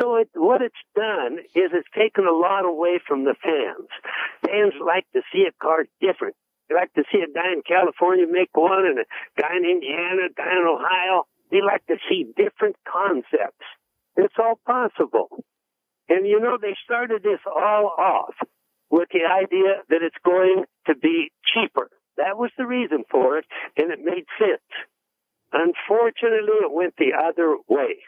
So 0.00 0.16
it, 0.16 0.28
what 0.34 0.60
it's 0.60 0.74
done 0.96 1.38
is 1.54 1.70
it's 1.72 1.88
taken 1.96 2.26
a 2.26 2.32
lot 2.32 2.64
away 2.64 2.98
from 3.06 3.24
the 3.24 3.34
fans. 3.42 3.88
Fans 4.44 4.74
like 4.84 5.06
to 5.12 5.22
see 5.32 5.46
a 5.48 5.52
car 5.62 5.86
different. 6.00 6.34
They 6.68 6.74
like 6.74 6.92
to 6.94 7.04
see 7.12 7.20
a 7.20 7.32
guy 7.32 7.52
in 7.52 7.62
California 7.66 8.26
make 8.28 8.50
one 8.54 8.86
and 8.86 8.98
a 8.98 9.06
guy 9.40 9.56
in 9.56 9.64
Indiana, 9.64 10.30
a 10.30 10.34
guy 10.34 10.52
in 10.52 10.66
Ohio. 10.66 11.24
They 11.50 11.60
like 11.60 11.86
to 11.86 11.96
see 12.08 12.24
different 12.36 12.76
concepts. 12.88 13.66
It's 14.16 14.34
all 14.38 14.58
possible. 14.66 15.28
And 16.08 16.26
you 16.26 16.40
know, 16.40 16.58
they 16.60 16.74
started 16.84 17.22
this 17.22 17.40
all 17.46 17.92
off 17.98 18.34
with 18.90 19.08
the 19.12 19.24
idea 19.26 19.82
that 19.88 20.02
it's 20.02 20.16
going 20.24 20.64
to 20.86 20.94
be 20.94 21.30
cheaper. 21.52 21.90
That 22.16 22.38
was 22.38 22.50
the 22.56 22.66
reason 22.66 23.04
for 23.10 23.38
it, 23.38 23.44
and 23.76 23.90
it 23.90 23.98
made 23.98 24.26
sense. 24.38 24.62
Unfortunately, 25.52 26.62
it 26.62 26.72
went 26.72 26.94
the 26.96 27.12
other 27.14 27.56
way. 27.68 27.98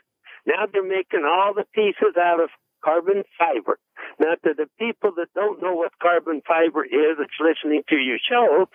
Now 0.46 0.66
they're 0.70 0.86
making 0.86 1.24
all 1.24 1.54
the 1.54 1.66
pieces 1.74 2.14
out 2.16 2.40
of 2.40 2.50
carbon 2.86 3.24
fiber. 3.38 3.78
Now, 4.20 4.38
to 4.44 4.54
the 4.54 4.70
people 4.78 5.10
that 5.16 5.34
don't 5.34 5.60
know 5.60 5.74
what 5.74 5.98
carbon 6.00 6.40
fiber 6.46 6.84
is, 6.84 7.18
that's 7.18 7.42
listening 7.42 7.82
to 7.88 7.96
your 7.96 8.18
show, 8.22 8.66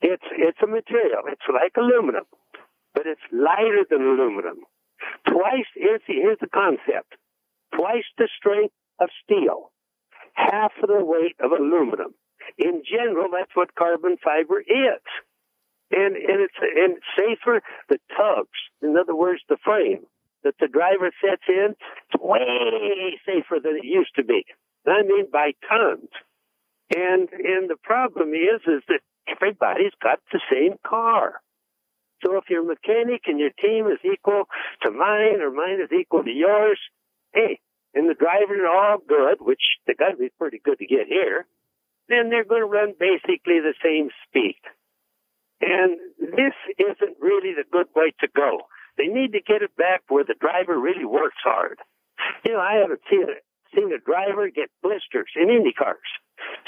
it's 0.00 0.28
it's 0.30 0.58
a 0.62 0.66
material. 0.66 1.26
It's 1.26 1.48
like 1.50 1.74
aluminum, 1.76 2.24
but 2.94 3.06
it's 3.06 3.26
lighter 3.32 3.84
than 3.90 4.02
aluminum. 4.02 4.62
Twice 5.26 5.66
here's 5.74 6.00
the, 6.06 6.14
here's 6.14 6.38
the 6.40 6.48
concept: 6.48 7.18
twice 7.74 8.06
the 8.16 8.28
strength 8.38 8.74
of 9.00 9.08
steel, 9.24 9.72
half 10.34 10.72
of 10.82 10.88
the 10.88 11.04
weight 11.04 11.36
of 11.40 11.50
aluminum. 11.50 12.14
In 12.58 12.82
general, 12.86 13.28
that's 13.32 13.54
what 13.54 13.74
carbon 13.74 14.16
fiber 14.22 14.60
is. 14.60 15.02
And, 15.90 16.16
and 16.16 16.40
it's 16.40 16.58
and 16.60 16.96
safer. 17.18 17.60
The 17.88 17.98
tubs, 18.16 18.58
in 18.82 18.96
other 18.96 19.14
words, 19.14 19.42
the 19.48 19.56
frame 19.64 20.06
that 20.46 20.54
the 20.62 20.70
driver 20.70 21.10
sets 21.18 21.42
in, 21.48 21.74
way 22.18 23.18
safer 23.26 23.58
than 23.62 23.76
it 23.76 23.84
used 23.84 24.14
to 24.16 24.24
be. 24.24 24.46
I 24.86 25.02
mean 25.02 25.26
by 25.32 25.52
tons. 25.68 26.10
And 26.94 27.28
and 27.32 27.68
the 27.68 27.80
problem 27.82 28.30
is 28.30 28.62
is 28.66 28.82
that 28.88 29.02
everybody's 29.26 29.94
got 30.02 30.20
the 30.32 30.40
same 30.50 30.78
car. 30.86 31.42
So 32.24 32.36
if 32.38 32.44
your 32.48 32.64
mechanic 32.64 33.22
and 33.26 33.38
your 33.38 33.50
team 33.50 33.86
is 33.86 33.98
equal 34.04 34.44
to 34.82 34.90
mine 34.90 35.42
or 35.42 35.50
mine 35.50 35.80
is 35.82 35.92
equal 35.92 36.24
to 36.24 36.30
yours, 36.30 36.78
hey, 37.34 37.60
and 37.94 38.08
the 38.08 38.14
drivers 38.14 38.60
are 38.62 38.92
all 38.92 38.98
good, 39.06 39.38
which 39.40 39.60
they 39.86 39.94
got 39.94 40.10
to 40.10 40.16
be 40.16 40.30
pretty 40.38 40.60
good 40.64 40.78
to 40.78 40.86
get 40.86 41.08
here, 41.08 41.46
then 42.08 42.30
they're 42.30 42.44
going 42.44 42.62
to 42.62 42.66
run 42.66 42.94
basically 42.98 43.60
the 43.60 43.74
same 43.82 44.08
speed. 44.24 44.60
And 45.60 45.98
this 46.20 46.54
isn't 46.78 47.16
really 47.20 47.52
the 47.54 47.64
good 47.70 47.88
way 47.94 48.12
to 48.20 48.28
go. 48.34 48.68
They 48.96 49.06
need 49.06 49.32
to 49.32 49.40
get 49.40 49.62
it 49.62 49.76
back 49.76 50.02
where 50.08 50.24
the 50.24 50.34
driver 50.40 50.78
really 50.78 51.04
works 51.04 51.40
hard. 51.42 51.78
You 52.44 52.52
know, 52.52 52.60
I 52.60 52.80
haven't 52.80 53.00
seen 53.10 53.26
seen 53.74 53.92
a 53.92 53.98
driver 53.98 54.48
get 54.48 54.70
blisters 54.82 55.30
in 55.36 55.50
Indy 55.50 55.72
cars. 55.72 56.08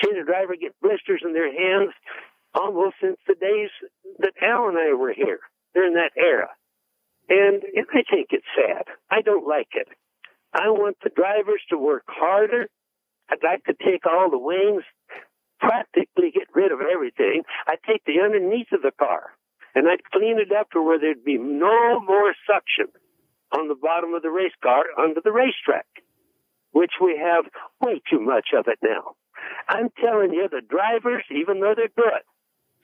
Seen 0.04 0.16
a 0.16 0.24
driver 0.24 0.56
get 0.60 0.74
blisters 0.82 1.22
in 1.24 1.32
their 1.32 1.52
hands 1.52 1.94
almost 2.54 2.96
since 3.00 3.16
the 3.26 3.34
days 3.34 3.70
that 4.18 4.32
Al 4.42 4.68
and 4.68 4.78
I 4.78 4.92
were 4.94 5.14
here 5.14 5.40
during 5.74 5.94
that 5.94 6.12
era. 6.16 6.48
And, 7.28 7.62
and 7.62 7.86
I 7.92 8.02
think 8.10 8.28
it's 8.30 8.46
sad. 8.56 8.84
I 9.10 9.22
don't 9.22 9.46
like 9.46 9.68
it. 9.72 9.88
I 10.52 10.70
want 10.70 10.96
the 11.02 11.10
drivers 11.14 11.60
to 11.70 11.78
work 11.78 12.04
harder. 12.08 12.66
I'd 13.30 13.44
like 13.44 13.64
to 13.64 13.74
take 13.74 14.06
all 14.06 14.30
the 14.30 14.38
wings, 14.38 14.82
practically 15.60 16.30
get 16.32 16.48
rid 16.54 16.72
of 16.72 16.80
everything. 16.80 17.42
I 17.66 17.76
take 17.86 18.02
the 18.06 18.20
underneath 18.24 18.72
of 18.72 18.82
the 18.82 18.92
car 18.98 19.32
and 19.78 19.86
I'd 19.86 20.02
clean 20.10 20.40
it 20.42 20.50
up 20.50 20.72
to 20.72 20.82
where 20.82 20.98
there'd 20.98 21.24
be 21.24 21.38
no 21.38 22.00
more 22.00 22.34
suction 22.50 22.90
on 23.56 23.68
the 23.68 23.76
bottom 23.76 24.12
of 24.12 24.22
the 24.22 24.30
race 24.30 24.56
car 24.60 24.82
under 24.98 25.20
the 25.22 25.30
racetrack, 25.30 25.86
which 26.72 26.98
we 27.00 27.16
have 27.16 27.44
way 27.80 28.02
too 28.10 28.18
much 28.18 28.48
of 28.58 28.66
it 28.66 28.80
now. 28.82 29.14
I'm 29.68 29.90
telling 30.02 30.34
you, 30.34 30.48
the 30.50 30.66
drivers, 30.66 31.22
even 31.30 31.60
though 31.60 31.74
they're 31.76 31.94
good, 31.94 32.26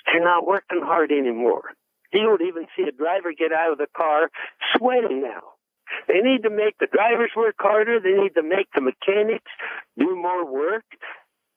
they're 0.06 0.22
not 0.22 0.46
working 0.46 0.82
hard 0.82 1.10
anymore. 1.10 1.74
You 2.12 2.22
don't 2.22 2.46
even 2.46 2.66
see 2.76 2.84
a 2.84 2.92
driver 2.92 3.32
get 3.36 3.50
out 3.52 3.72
of 3.72 3.78
the 3.78 3.90
car 3.96 4.30
sweating 4.76 5.20
now. 5.20 5.58
They 6.06 6.20
need 6.22 6.44
to 6.44 6.50
make 6.50 6.78
the 6.78 6.86
drivers 6.86 7.32
work 7.36 7.56
harder. 7.58 7.98
They 7.98 8.14
need 8.14 8.34
to 8.36 8.42
make 8.44 8.68
the 8.72 8.80
mechanics 8.80 9.50
do 9.98 10.14
more 10.14 10.46
work. 10.46 10.84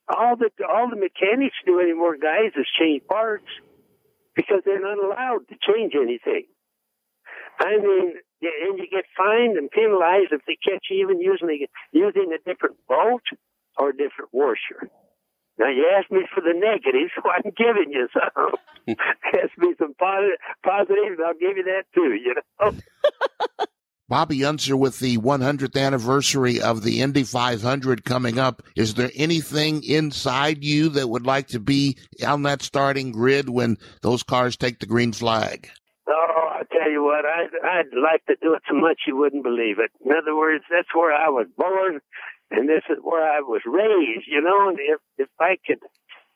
All 0.09 0.35
the 0.35 0.49
all 0.65 0.89
the 0.89 0.95
mechanics 0.95 1.57
do 1.63 1.79
anymore, 1.79 2.17
guys, 2.17 2.57
is 2.57 2.65
change 2.79 3.05
parts 3.05 3.45
because 4.37 4.61
they're 4.63 4.79
not 4.79 5.03
allowed 5.03 5.49
to 5.49 5.57
change 5.57 5.93
anything. 5.97 6.45
I 7.59 7.75
mean, 7.81 8.13
and 8.39 8.77
you 8.77 8.85
get 8.89 9.05
fined 9.17 9.57
and 9.57 9.69
penalized 9.71 10.31
if 10.31 10.41
they 10.45 10.55
catch 10.61 10.85
you 10.91 11.01
even 11.01 11.19
using 11.19 11.65
using 11.91 12.29
a 12.31 12.37
different 12.47 12.77
bolt 12.87 13.25
or 13.77 13.89
a 13.89 13.97
different 13.97 14.29
washer. 14.31 14.87
Now 15.57 15.69
you 15.69 15.89
asked 15.97 16.11
me 16.11 16.21
for 16.33 16.41
the 16.41 16.53
negatives, 16.53 17.11
so 17.17 17.27
I'm 17.27 17.51
giving 17.57 17.91
you 17.91 18.07
some. 18.13 18.53
ask 19.33 19.57
me 19.57 19.73
some 19.79 19.95
positive, 19.95 20.37
positives, 20.63 21.19
I'll 21.25 21.33
give 21.33 21.57
you 21.57 21.65
that 21.65 21.83
too. 21.95 22.13
You 22.13 22.35
know. 22.37 22.77
Bobby 24.09 24.45
Unser, 24.45 24.77
with 24.77 24.99
the 24.99 25.17
100th 25.17 25.75
anniversary 25.75 26.61
of 26.61 26.81
the 26.81 27.01
Indy 27.01 27.23
500 27.23 28.05
coming 28.05 28.39
up, 28.39 28.63
is 28.77 28.93
there 28.93 29.11
anything 29.15 29.83
inside 29.83 30.63
you 30.63 30.87
that 30.89 31.09
would 31.09 31.25
like 31.25 31.47
to 31.49 31.59
be 31.59 31.97
on 32.25 32.43
that 32.43 32.61
starting 32.61 33.11
grid 33.11 33.49
when 33.49 33.75
those 34.03 34.23
cars 34.23 34.55
take 34.55 34.79
the 34.79 34.85
green 34.85 35.11
flag? 35.11 35.69
Oh, 36.07 36.49
I 36.53 36.63
tell 36.71 36.89
you 36.89 37.03
what, 37.03 37.25
I'd, 37.25 37.51
I'd 37.61 37.97
like 38.01 38.23
to 38.27 38.37
do 38.41 38.53
it 38.53 38.61
so 38.69 38.75
much 38.75 39.01
you 39.05 39.17
wouldn't 39.17 39.43
believe 39.43 39.77
it. 39.77 39.91
In 39.99 40.13
other 40.15 40.37
words, 40.37 40.63
that's 40.71 40.95
where 40.95 41.11
I 41.11 41.27
was 41.27 41.47
born, 41.57 41.99
and 42.49 42.69
this 42.69 42.83
is 42.89 42.99
where 43.03 43.29
I 43.29 43.41
was 43.41 43.61
raised. 43.65 44.25
You 44.25 44.41
know, 44.41 44.69
and 44.69 44.77
if 44.79 45.01
if 45.17 45.29
I 45.37 45.57
could, 45.67 45.79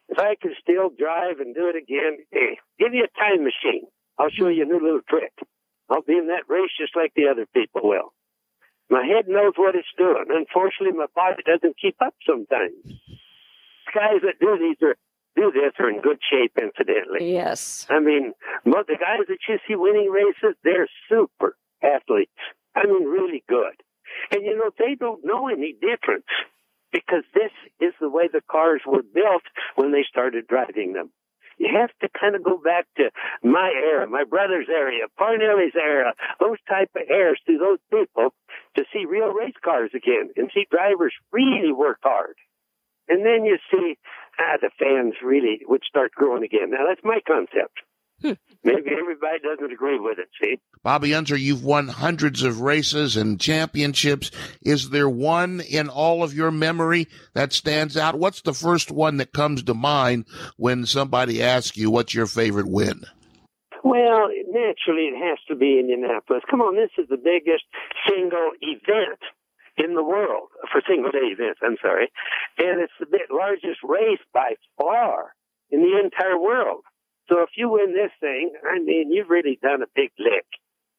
if 0.09 0.19
I 0.19 0.35
could 0.41 0.59
still 0.61 0.89
drive 0.89 1.39
and 1.39 1.55
do 1.55 1.69
it 1.69 1.77
again, 1.77 2.17
hey, 2.31 2.59
give 2.77 2.91
me 2.91 2.99
a 2.99 3.17
time 3.17 3.45
machine. 3.45 3.87
I'll 4.19 4.29
show 4.29 4.49
you 4.49 4.63
a 4.63 4.65
new 4.65 4.83
little 4.83 4.99
trick. 5.07 5.31
I'll 5.89 6.01
be 6.01 6.17
in 6.17 6.27
that 6.27 6.47
race 6.47 6.71
just 6.79 6.95
like 6.95 7.13
the 7.15 7.27
other 7.27 7.45
people 7.53 7.81
will. 7.83 8.13
My 8.89 9.05
head 9.05 9.27
knows 9.27 9.53
what 9.55 9.75
it's 9.75 9.87
doing. 9.97 10.25
Unfortunately, 10.29 10.97
my 10.97 11.07
body 11.15 11.43
doesn't 11.45 11.79
keep 11.79 11.95
up 12.01 12.13
sometimes. 12.27 12.75
Guys 13.93 14.19
that 14.23 14.39
do 14.39 14.57
these 14.59 14.77
are 14.83 14.95
do 15.35 15.51
this 15.53 15.71
are 15.79 15.89
in 15.89 16.01
good 16.01 16.19
shape, 16.29 16.57
incidentally. 16.61 17.31
Yes. 17.31 17.87
I 17.89 17.99
mean, 17.99 18.33
the 18.65 18.97
guys 18.99 19.27
that 19.27 19.37
you 19.47 19.57
see 19.67 19.75
winning 19.75 20.09
races, 20.11 20.57
they're 20.63 20.89
super 21.07 21.55
athletes. 21.81 22.35
I 22.75 22.85
mean, 22.85 23.05
really 23.05 23.43
good. 23.47 23.75
And 24.31 24.43
you 24.43 24.57
know, 24.57 24.71
they 24.77 24.95
don't 24.95 25.23
know 25.23 25.47
any 25.47 25.73
difference 25.73 26.27
because 26.91 27.23
this 27.33 27.51
is 27.79 27.93
the 28.01 28.09
way 28.09 28.27
the 28.31 28.41
cars 28.51 28.81
were 28.85 29.03
built 29.03 29.43
when 29.75 29.91
they 29.91 30.03
started 30.09 30.47
driving 30.47 30.93
them. 30.93 31.11
You 31.57 31.69
have 31.79 31.91
to 32.01 32.09
kind 32.19 32.35
of 32.35 32.43
go 32.43 32.57
back 32.57 32.85
to 32.97 33.11
my 33.43 33.71
era, 33.75 34.07
my 34.07 34.23
brother's 34.23 34.67
era, 34.69 35.07
Parnelli's 35.19 35.75
era, 35.75 36.13
those 36.39 36.57
type 36.67 36.89
of 36.95 37.09
eras 37.09 37.39
to 37.47 37.57
those 37.57 37.79
people 37.91 38.33
to 38.75 38.83
see 38.93 39.05
real 39.05 39.33
race 39.33 39.57
cars 39.63 39.91
again 39.95 40.29
and 40.35 40.49
see 40.53 40.65
drivers 40.69 41.13
really 41.31 41.71
work 41.71 41.99
hard. 42.03 42.35
And 43.07 43.25
then 43.25 43.45
you 43.45 43.57
see, 43.69 43.97
ah, 44.39 44.57
the 44.61 44.71
fans 44.79 45.15
really 45.23 45.61
would 45.67 45.83
start 45.87 46.11
growing 46.11 46.43
again. 46.43 46.71
Now 46.71 46.85
that's 46.87 47.03
my 47.03 47.19
concept. 47.27 47.81
Maybe 48.63 48.91
everybody 48.99 49.39
doesn't 49.43 49.71
agree 49.71 49.99
with 49.99 50.19
it, 50.19 50.29
see? 50.41 50.59
Bobby 50.83 51.13
Unser, 51.13 51.35
you've 51.35 51.63
won 51.63 51.87
hundreds 51.87 52.43
of 52.43 52.61
races 52.61 53.15
and 53.15 53.39
championships. 53.39 54.31
Is 54.61 54.89
there 54.89 55.09
one 55.09 55.61
in 55.61 55.89
all 55.89 56.23
of 56.23 56.33
your 56.33 56.51
memory 56.51 57.07
that 57.33 57.53
stands 57.53 57.97
out? 57.97 58.19
What's 58.19 58.41
the 58.41 58.53
first 58.53 58.91
one 58.91 59.17
that 59.17 59.33
comes 59.33 59.63
to 59.63 59.73
mind 59.73 60.25
when 60.57 60.85
somebody 60.85 61.41
asks 61.41 61.77
you 61.77 61.89
what's 61.89 62.13
your 62.13 62.27
favorite 62.27 62.67
win? 62.67 63.01
Well, 63.83 64.29
naturally, 64.49 65.09
it 65.09 65.17
has 65.17 65.39
to 65.47 65.55
be 65.55 65.79
Indianapolis. 65.79 66.43
Come 66.49 66.61
on, 66.61 66.75
this 66.75 66.91
is 66.97 67.09
the 67.09 67.17
biggest 67.17 67.65
single 68.07 68.51
event 68.61 69.19
in 69.77 69.95
the 69.95 70.03
world 70.03 70.49
for 70.71 70.81
single 70.87 71.11
day 71.11 71.33
events. 71.33 71.59
I'm 71.63 71.77
sorry, 71.81 72.11
and 72.59 72.81
it's 72.81 72.93
the 72.99 73.19
largest 73.31 73.79
race 73.83 74.21
by 74.33 74.53
far 74.77 75.33
in 75.71 75.81
the 75.81 75.99
entire 76.03 76.39
world. 76.39 76.83
So 77.29 77.41
if 77.41 77.49
you 77.55 77.69
win 77.69 77.93
this 77.93 78.11
thing, 78.19 78.53
I 78.63 78.79
mean, 78.79 79.11
you've 79.11 79.29
really 79.29 79.59
done 79.61 79.81
a 79.81 79.91
big 79.95 80.11
lick. 80.19 80.45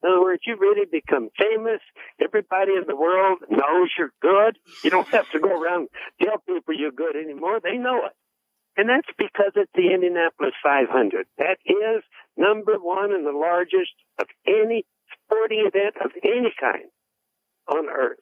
In 0.03 0.11
other 0.11 0.21
words, 0.21 0.43
you 0.47 0.57
really 0.59 0.87
become 0.91 1.31
famous. 1.39 1.81
Everybody 2.21 2.73
in 2.73 2.85
the 2.89 2.97
world 2.97 3.39
knows 3.49 3.89
you're 3.97 4.13
good. 4.21 4.59
You 4.83 4.91
don't 4.91 5.09
have 5.09 5.31
to 5.31 5.39
go 5.39 5.49
around 5.49 5.89
tell 6.21 6.39
people 6.39 6.75
you're 6.75 6.91
good 6.91 7.17
anymore. 7.17 7.61
They 7.63 7.77
know 7.77 8.07
it. 8.07 8.13
And 8.77 8.89
that's 8.89 9.09
because 9.19 9.53
it's 9.55 9.71
the 9.75 9.93
Indianapolis 9.93 10.55
500. 10.65 11.27
That 11.39 11.59
is 11.67 12.03
number 12.37 12.75
one 12.81 13.13
and 13.13 13.27
the 13.27 13.37
largest 13.37 13.93
of 14.19 14.27
any 14.47 14.87
sporting 15.13 15.65
event 15.67 15.97
of 16.03 16.11
any 16.25 16.53
kind 16.59 16.89
on 17.69 17.89
earth. 17.89 18.19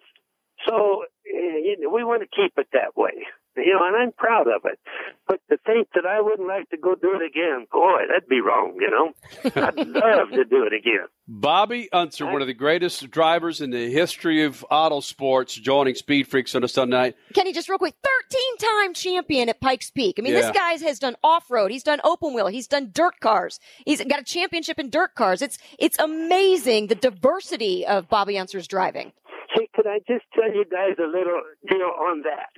So 0.67 1.05
uh, 1.05 1.59
you 1.65 1.77
know, 1.81 1.91
we 1.91 2.05
want 2.05 2.23
to 2.23 2.29
keep 2.29 2.53
it 2.59 2.69
that 2.73 2.97
way. 2.97 3.25
You 3.57 3.75
know, 3.75 3.87
and 3.87 3.97
I'm 3.97 4.13
proud 4.13 4.47
of 4.47 4.63
it. 4.65 4.79
But 5.27 5.41
to 5.51 5.57
think 5.67 5.89
that 5.95 6.07
I 6.07 6.21
wouldn't 6.21 6.49
like 6.49 6.69
to 6.71 6.77
go 6.77 6.95
do 6.95 7.15
it 7.15 7.23
again, 7.27 7.67
boy, 7.71 8.03
that'd 8.09 8.29
be 8.29 8.41
wrong, 8.41 8.77
you 8.81 8.91
know? 8.91 9.13
I'd 9.45 9.77
love 9.89 10.31
to 10.31 10.45
do 10.45 10.65
it 10.65 10.73
again. 10.73 11.07
Bobby 11.29 11.89
Unser, 11.93 12.27
one 12.27 12.41
of 12.41 12.49
the 12.49 12.55
greatest 12.55 13.09
drivers 13.11 13.61
in 13.61 13.71
the 13.71 13.91
history 13.93 14.43
of 14.43 14.65
auto 14.71 14.99
sports, 15.01 15.55
joining 15.55 15.95
Speed 15.95 16.27
Freaks 16.27 16.55
on 16.57 16.65
a 16.65 16.69
Sunday 16.69 16.97
night. 16.97 17.17
Kenny, 17.35 17.53
just 17.53 17.69
real 17.69 17.79
quick, 17.79 17.95
13 18.03 18.57
time 18.59 18.95
champion 18.95 19.49
at 19.49 19.61
Pikes 19.61 19.91
Peak. 19.91 20.17
I 20.19 20.23
mean, 20.23 20.33
Yeah. 20.33 20.41
this 20.41 20.51
guy 20.51 20.73
has 20.89 20.99
done 20.99 21.15
off 21.23 21.49
road. 21.51 21.71
He's 21.71 21.85
done 21.85 22.01
open 22.03 22.35
wheel. 22.35 22.49
He's 22.49 22.67
done 22.67 22.91
dirt 22.93 23.21
cars. 23.21 23.61
He's 23.87 24.03
got 24.05 24.19
a 24.21 24.25
championship 24.25 24.79
in 24.81 24.91
dirt 24.91 25.15
cars. 25.15 25.43
It's, 25.43 25.59
it's 25.79 25.99
amazing 26.01 26.89
the 26.89 26.97
diversity 26.97 27.87
of 27.87 28.09
Bobby 28.09 28.37
Unser's 28.39 28.67
driving. 28.67 29.13
Hey, 29.61 29.69
could 29.74 29.87
I 29.87 29.99
just 30.09 30.24
tell 30.32 30.51
you 30.51 30.65
guys 30.65 30.97
a 30.99 31.07
little 31.07 31.43
deal 31.69 31.93
on 32.09 32.23
that? 32.23 32.49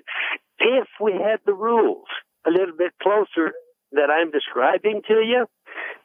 If 0.60 0.86
we 1.00 1.12
had 1.12 1.40
the 1.44 1.52
rules 1.52 2.06
a 2.46 2.50
little 2.50 2.76
bit 2.78 2.92
closer 3.02 3.52
that 3.90 4.08
I'm 4.08 4.30
describing 4.30 5.02
to 5.08 5.14
you, 5.14 5.46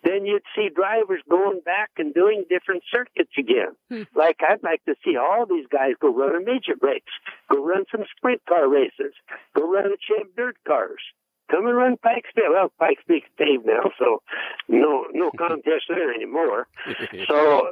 then 0.04 0.26
you'd 0.26 0.42
see 0.56 0.70
drivers 0.74 1.22
going 1.30 1.62
back 1.64 1.92
and 1.98 2.16
doing 2.16 2.46
different 2.50 2.82
circuits 2.92 3.32
again. 3.38 3.76
Hmm. 3.92 4.04
Like 4.16 4.38
I'd 4.42 4.64
like 4.64 4.84
to 4.86 4.96
see 5.06 5.18
all 5.18 5.46
these 5.46 5.68
guys 5.72 5.94
go 6.02 6.14
run 6.14 6.36
a 6.36 6.44
major 6.44 6.74
race, 6.82 7.04
go 7.52 7.64
run 7.64 7.86
some 7.92 8.04
sprint 8.16 8.42
car 8.48 8.68
races, 8.68 9.14
go 9.56 9.70
run 9.70 9.86
a 9.86 9.98
champ 10.02 10.32
dirt 10.36 10.58
cars. 10.68 11.02
Come 11.50 11.66
and 11.68 11.78
run 11.78 11.98
Pikes 11.98 12.30
Peak. 12.36 12.46
Well, 12.50 12.72
Pikes 12.80 13.04
Peak's 13.08 13.30
paved 13.38 13.66
now, 13.66 13.92
so 14.00 14.22
no 14.68 15.06
no 15.14 15.32
contest 15.38 15.86
there 15.90 16.14
anymore. 16.14 16.68
So, 17.28 17.72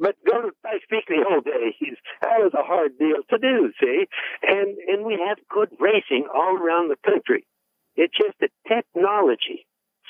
but 0.00 0.16
go 0.26 0.42
to 0.42 0.50
Pikes 0.62 0.84
Peak 0.90 1.04
the 1.08 1.24
old 1.30 1.44
days. 1.44 1.96
That 2.22 2.38
was 2.38 2.52
a 2.54 2.62
hard 2.62 2.98
deal 2.98 3.22
to 3.30 3.38
do, 3.38 3.72
see? 3.80 4.04
And 4.42 4.76
and 4.88 5.04
we 5.04 5.18
have 5.26 5.38
good 5.48 5.70
racing 5.78 6.26
all 6.34 6.56
around 6.56 6.90
the 6.90 6.96
country. 7.04 7.46
It's 7.96 8.14
just 8.16 8.38
that 8.40 8.50
technology 8.68 9.66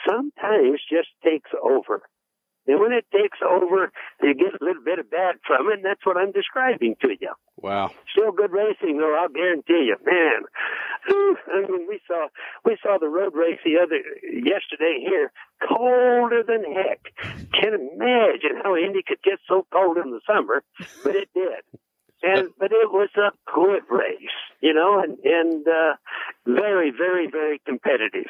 sometimes 0.07 0.81
just 0.91 1.09
takes 1.25 1.51
over. 1.63 2.03
And 2.67 2.81
when 2.81 2.93
it 2.93 3.07
takes 3.13 3.39
over, 3.43 3.93
you 4.23 4.35
get 4.35 4.61
a 4.61 4.65
little 4.65 4.83
bit 4.83 4.99
of 4.99 5.11
bad 5.11 5.37
from 5.47 5.71
it, 5.71 5.75
and 5.75 5.85
that's 5.85 6.05
what 6.05 6.17
I'm 6.17 6.33
describing 6.33 6.97
to 7.03 7.09
you. 7.21 7.33
Wow. 7.57 7.91
Still 8.13 8.33
good 8.33 8.53
racing, 8.53 8.99
though. 8.99 9.17
I'll 9.21 9.29
guarantee 9.29 9.89
you, 9.89 9.97
man. 10.05 10.43
I 11.55 11.61
mean, 11.71 11.87
we 11.89 12.01
saw 12.07 12.29
we 12.65 12.77
saw 12.83 12.99
the 12.99 13.09
road 13.09 13.35
race 13.35 13.61
the 13.65 13.79
other 13.83 14.03
yesterday 14.23 14.99
here, 15.01 15.33
colder 15.67 16.43
than 16.43 16.65
heck. 16.65 17.01
Can't 17.53 17.75
imagine 17.75 18.61
how 18.63 18.77
Indy 18.77 19.03
could 19.07 19.23
get 19.23 19.39
so 19.49 19.67
cold 19.73 19.97
in 19.99 20.11
the 20.11 20.21
summer, 20.27 20.63
but 21.05 21.15
it 21.15 21.29
did. 21.35 21.63
And 22.23 22.49
but 22.59 22.73
it 22.73 22.91
was 22.91 23.11
a 23.17 23.31
good 23.55 23.83
race, 23.89 24.37
you 24.61 24.75
know, 24.75 25.01
and 25.01 25.19
and 25.25 25.67
uh, 25.67 25.95
very, 26.47 26.91
very, 26.91 27.31
very 27.31 27.61
competitive. 27.65 28.27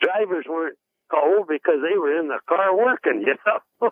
Drivers 0.00 0.46
weren't 0.48 0.78
cold 1.14 1.46
because 1.48 1.80
they 1.82 1.96
were 1.98 2.18
in 2.18 2.28
the 2.28 2.38
car 2.48 2.76
working, 2.76 3.24
you 3.26 3.34
know. 3.46 3.90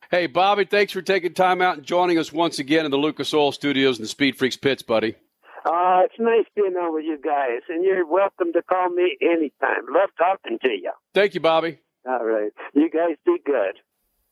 hey, 0.10 0.26
Bobby, 0.26 0.64
thanks 0.64 0.92
for 0.92 1.02
taking 1.02 1.34
time 1.34 1.60
out 1.60 1.78
and 1.78 1.86
joining 1.86 2.18
us 2.18 2.32
once 2.32 2.58
again 2.58 2.84
in 2.84 2.90
the 2.90 2.96
Lucas 2.96 3.32
Oil 3.34 3.52
Studios 3.52 3.98
and 3.98 4.04
the 4.04 4.08
Speed 4.08 4.36
Freaks 4.36 4.56
pits, 4.56 4.82
buddy. 4.82 5.16
Uh, 5.64 6.02
it's 6.04 6.14
nice 6.18 6.46
being 6.54 6.74
on 6.76 6.94
with 6.94 7.04
you 7.04 7.18
guys, 7.22 7.60
and 7.68 7.84
you're 7.84 8.06
welcome 8.06 8.52
to 8.52 8.62
call 8.62 8.88
me 8.90 9.16
anytime. 9.20 9.84
Love 9.92 10.10
talking 10.16 10.58
to 10.62 10.68
you. 10.68 10.92
Thank 11.14 11.34
you, 11.34 11.40
Bobby. 11.40 11.80
All 12.08 12.24
right. 12.24 12.52
You 12.74 12.88
guys 12.88 13.16
be 13.26 13.36
good. 13.44 13.80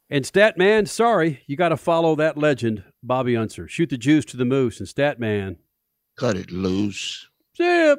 And 0.09 0.25
Statman, 0.25 0.89
sorry, 0.89 1.43
you 1.47 1.57
got 1.57 1.71
to 1.71 1.77
follow 1.77 2.15
that 2.15 2.39
legend, 2.39 2.85
Bobby 3.03 3.37
Unser. 3.37 3.67
Shoot 3.67 3.91
the 3.91 3.99
juice 3.99 4.25
to 4.27 4.37
the 4.37 4.45
moose, 4.45 4.79
and 4.79 4.89
Statman. 4.89 5.57
Cut 6.17 6.37
it 6.37 6.53
loose. 6.53 7.29
Zip. 7.57 7.99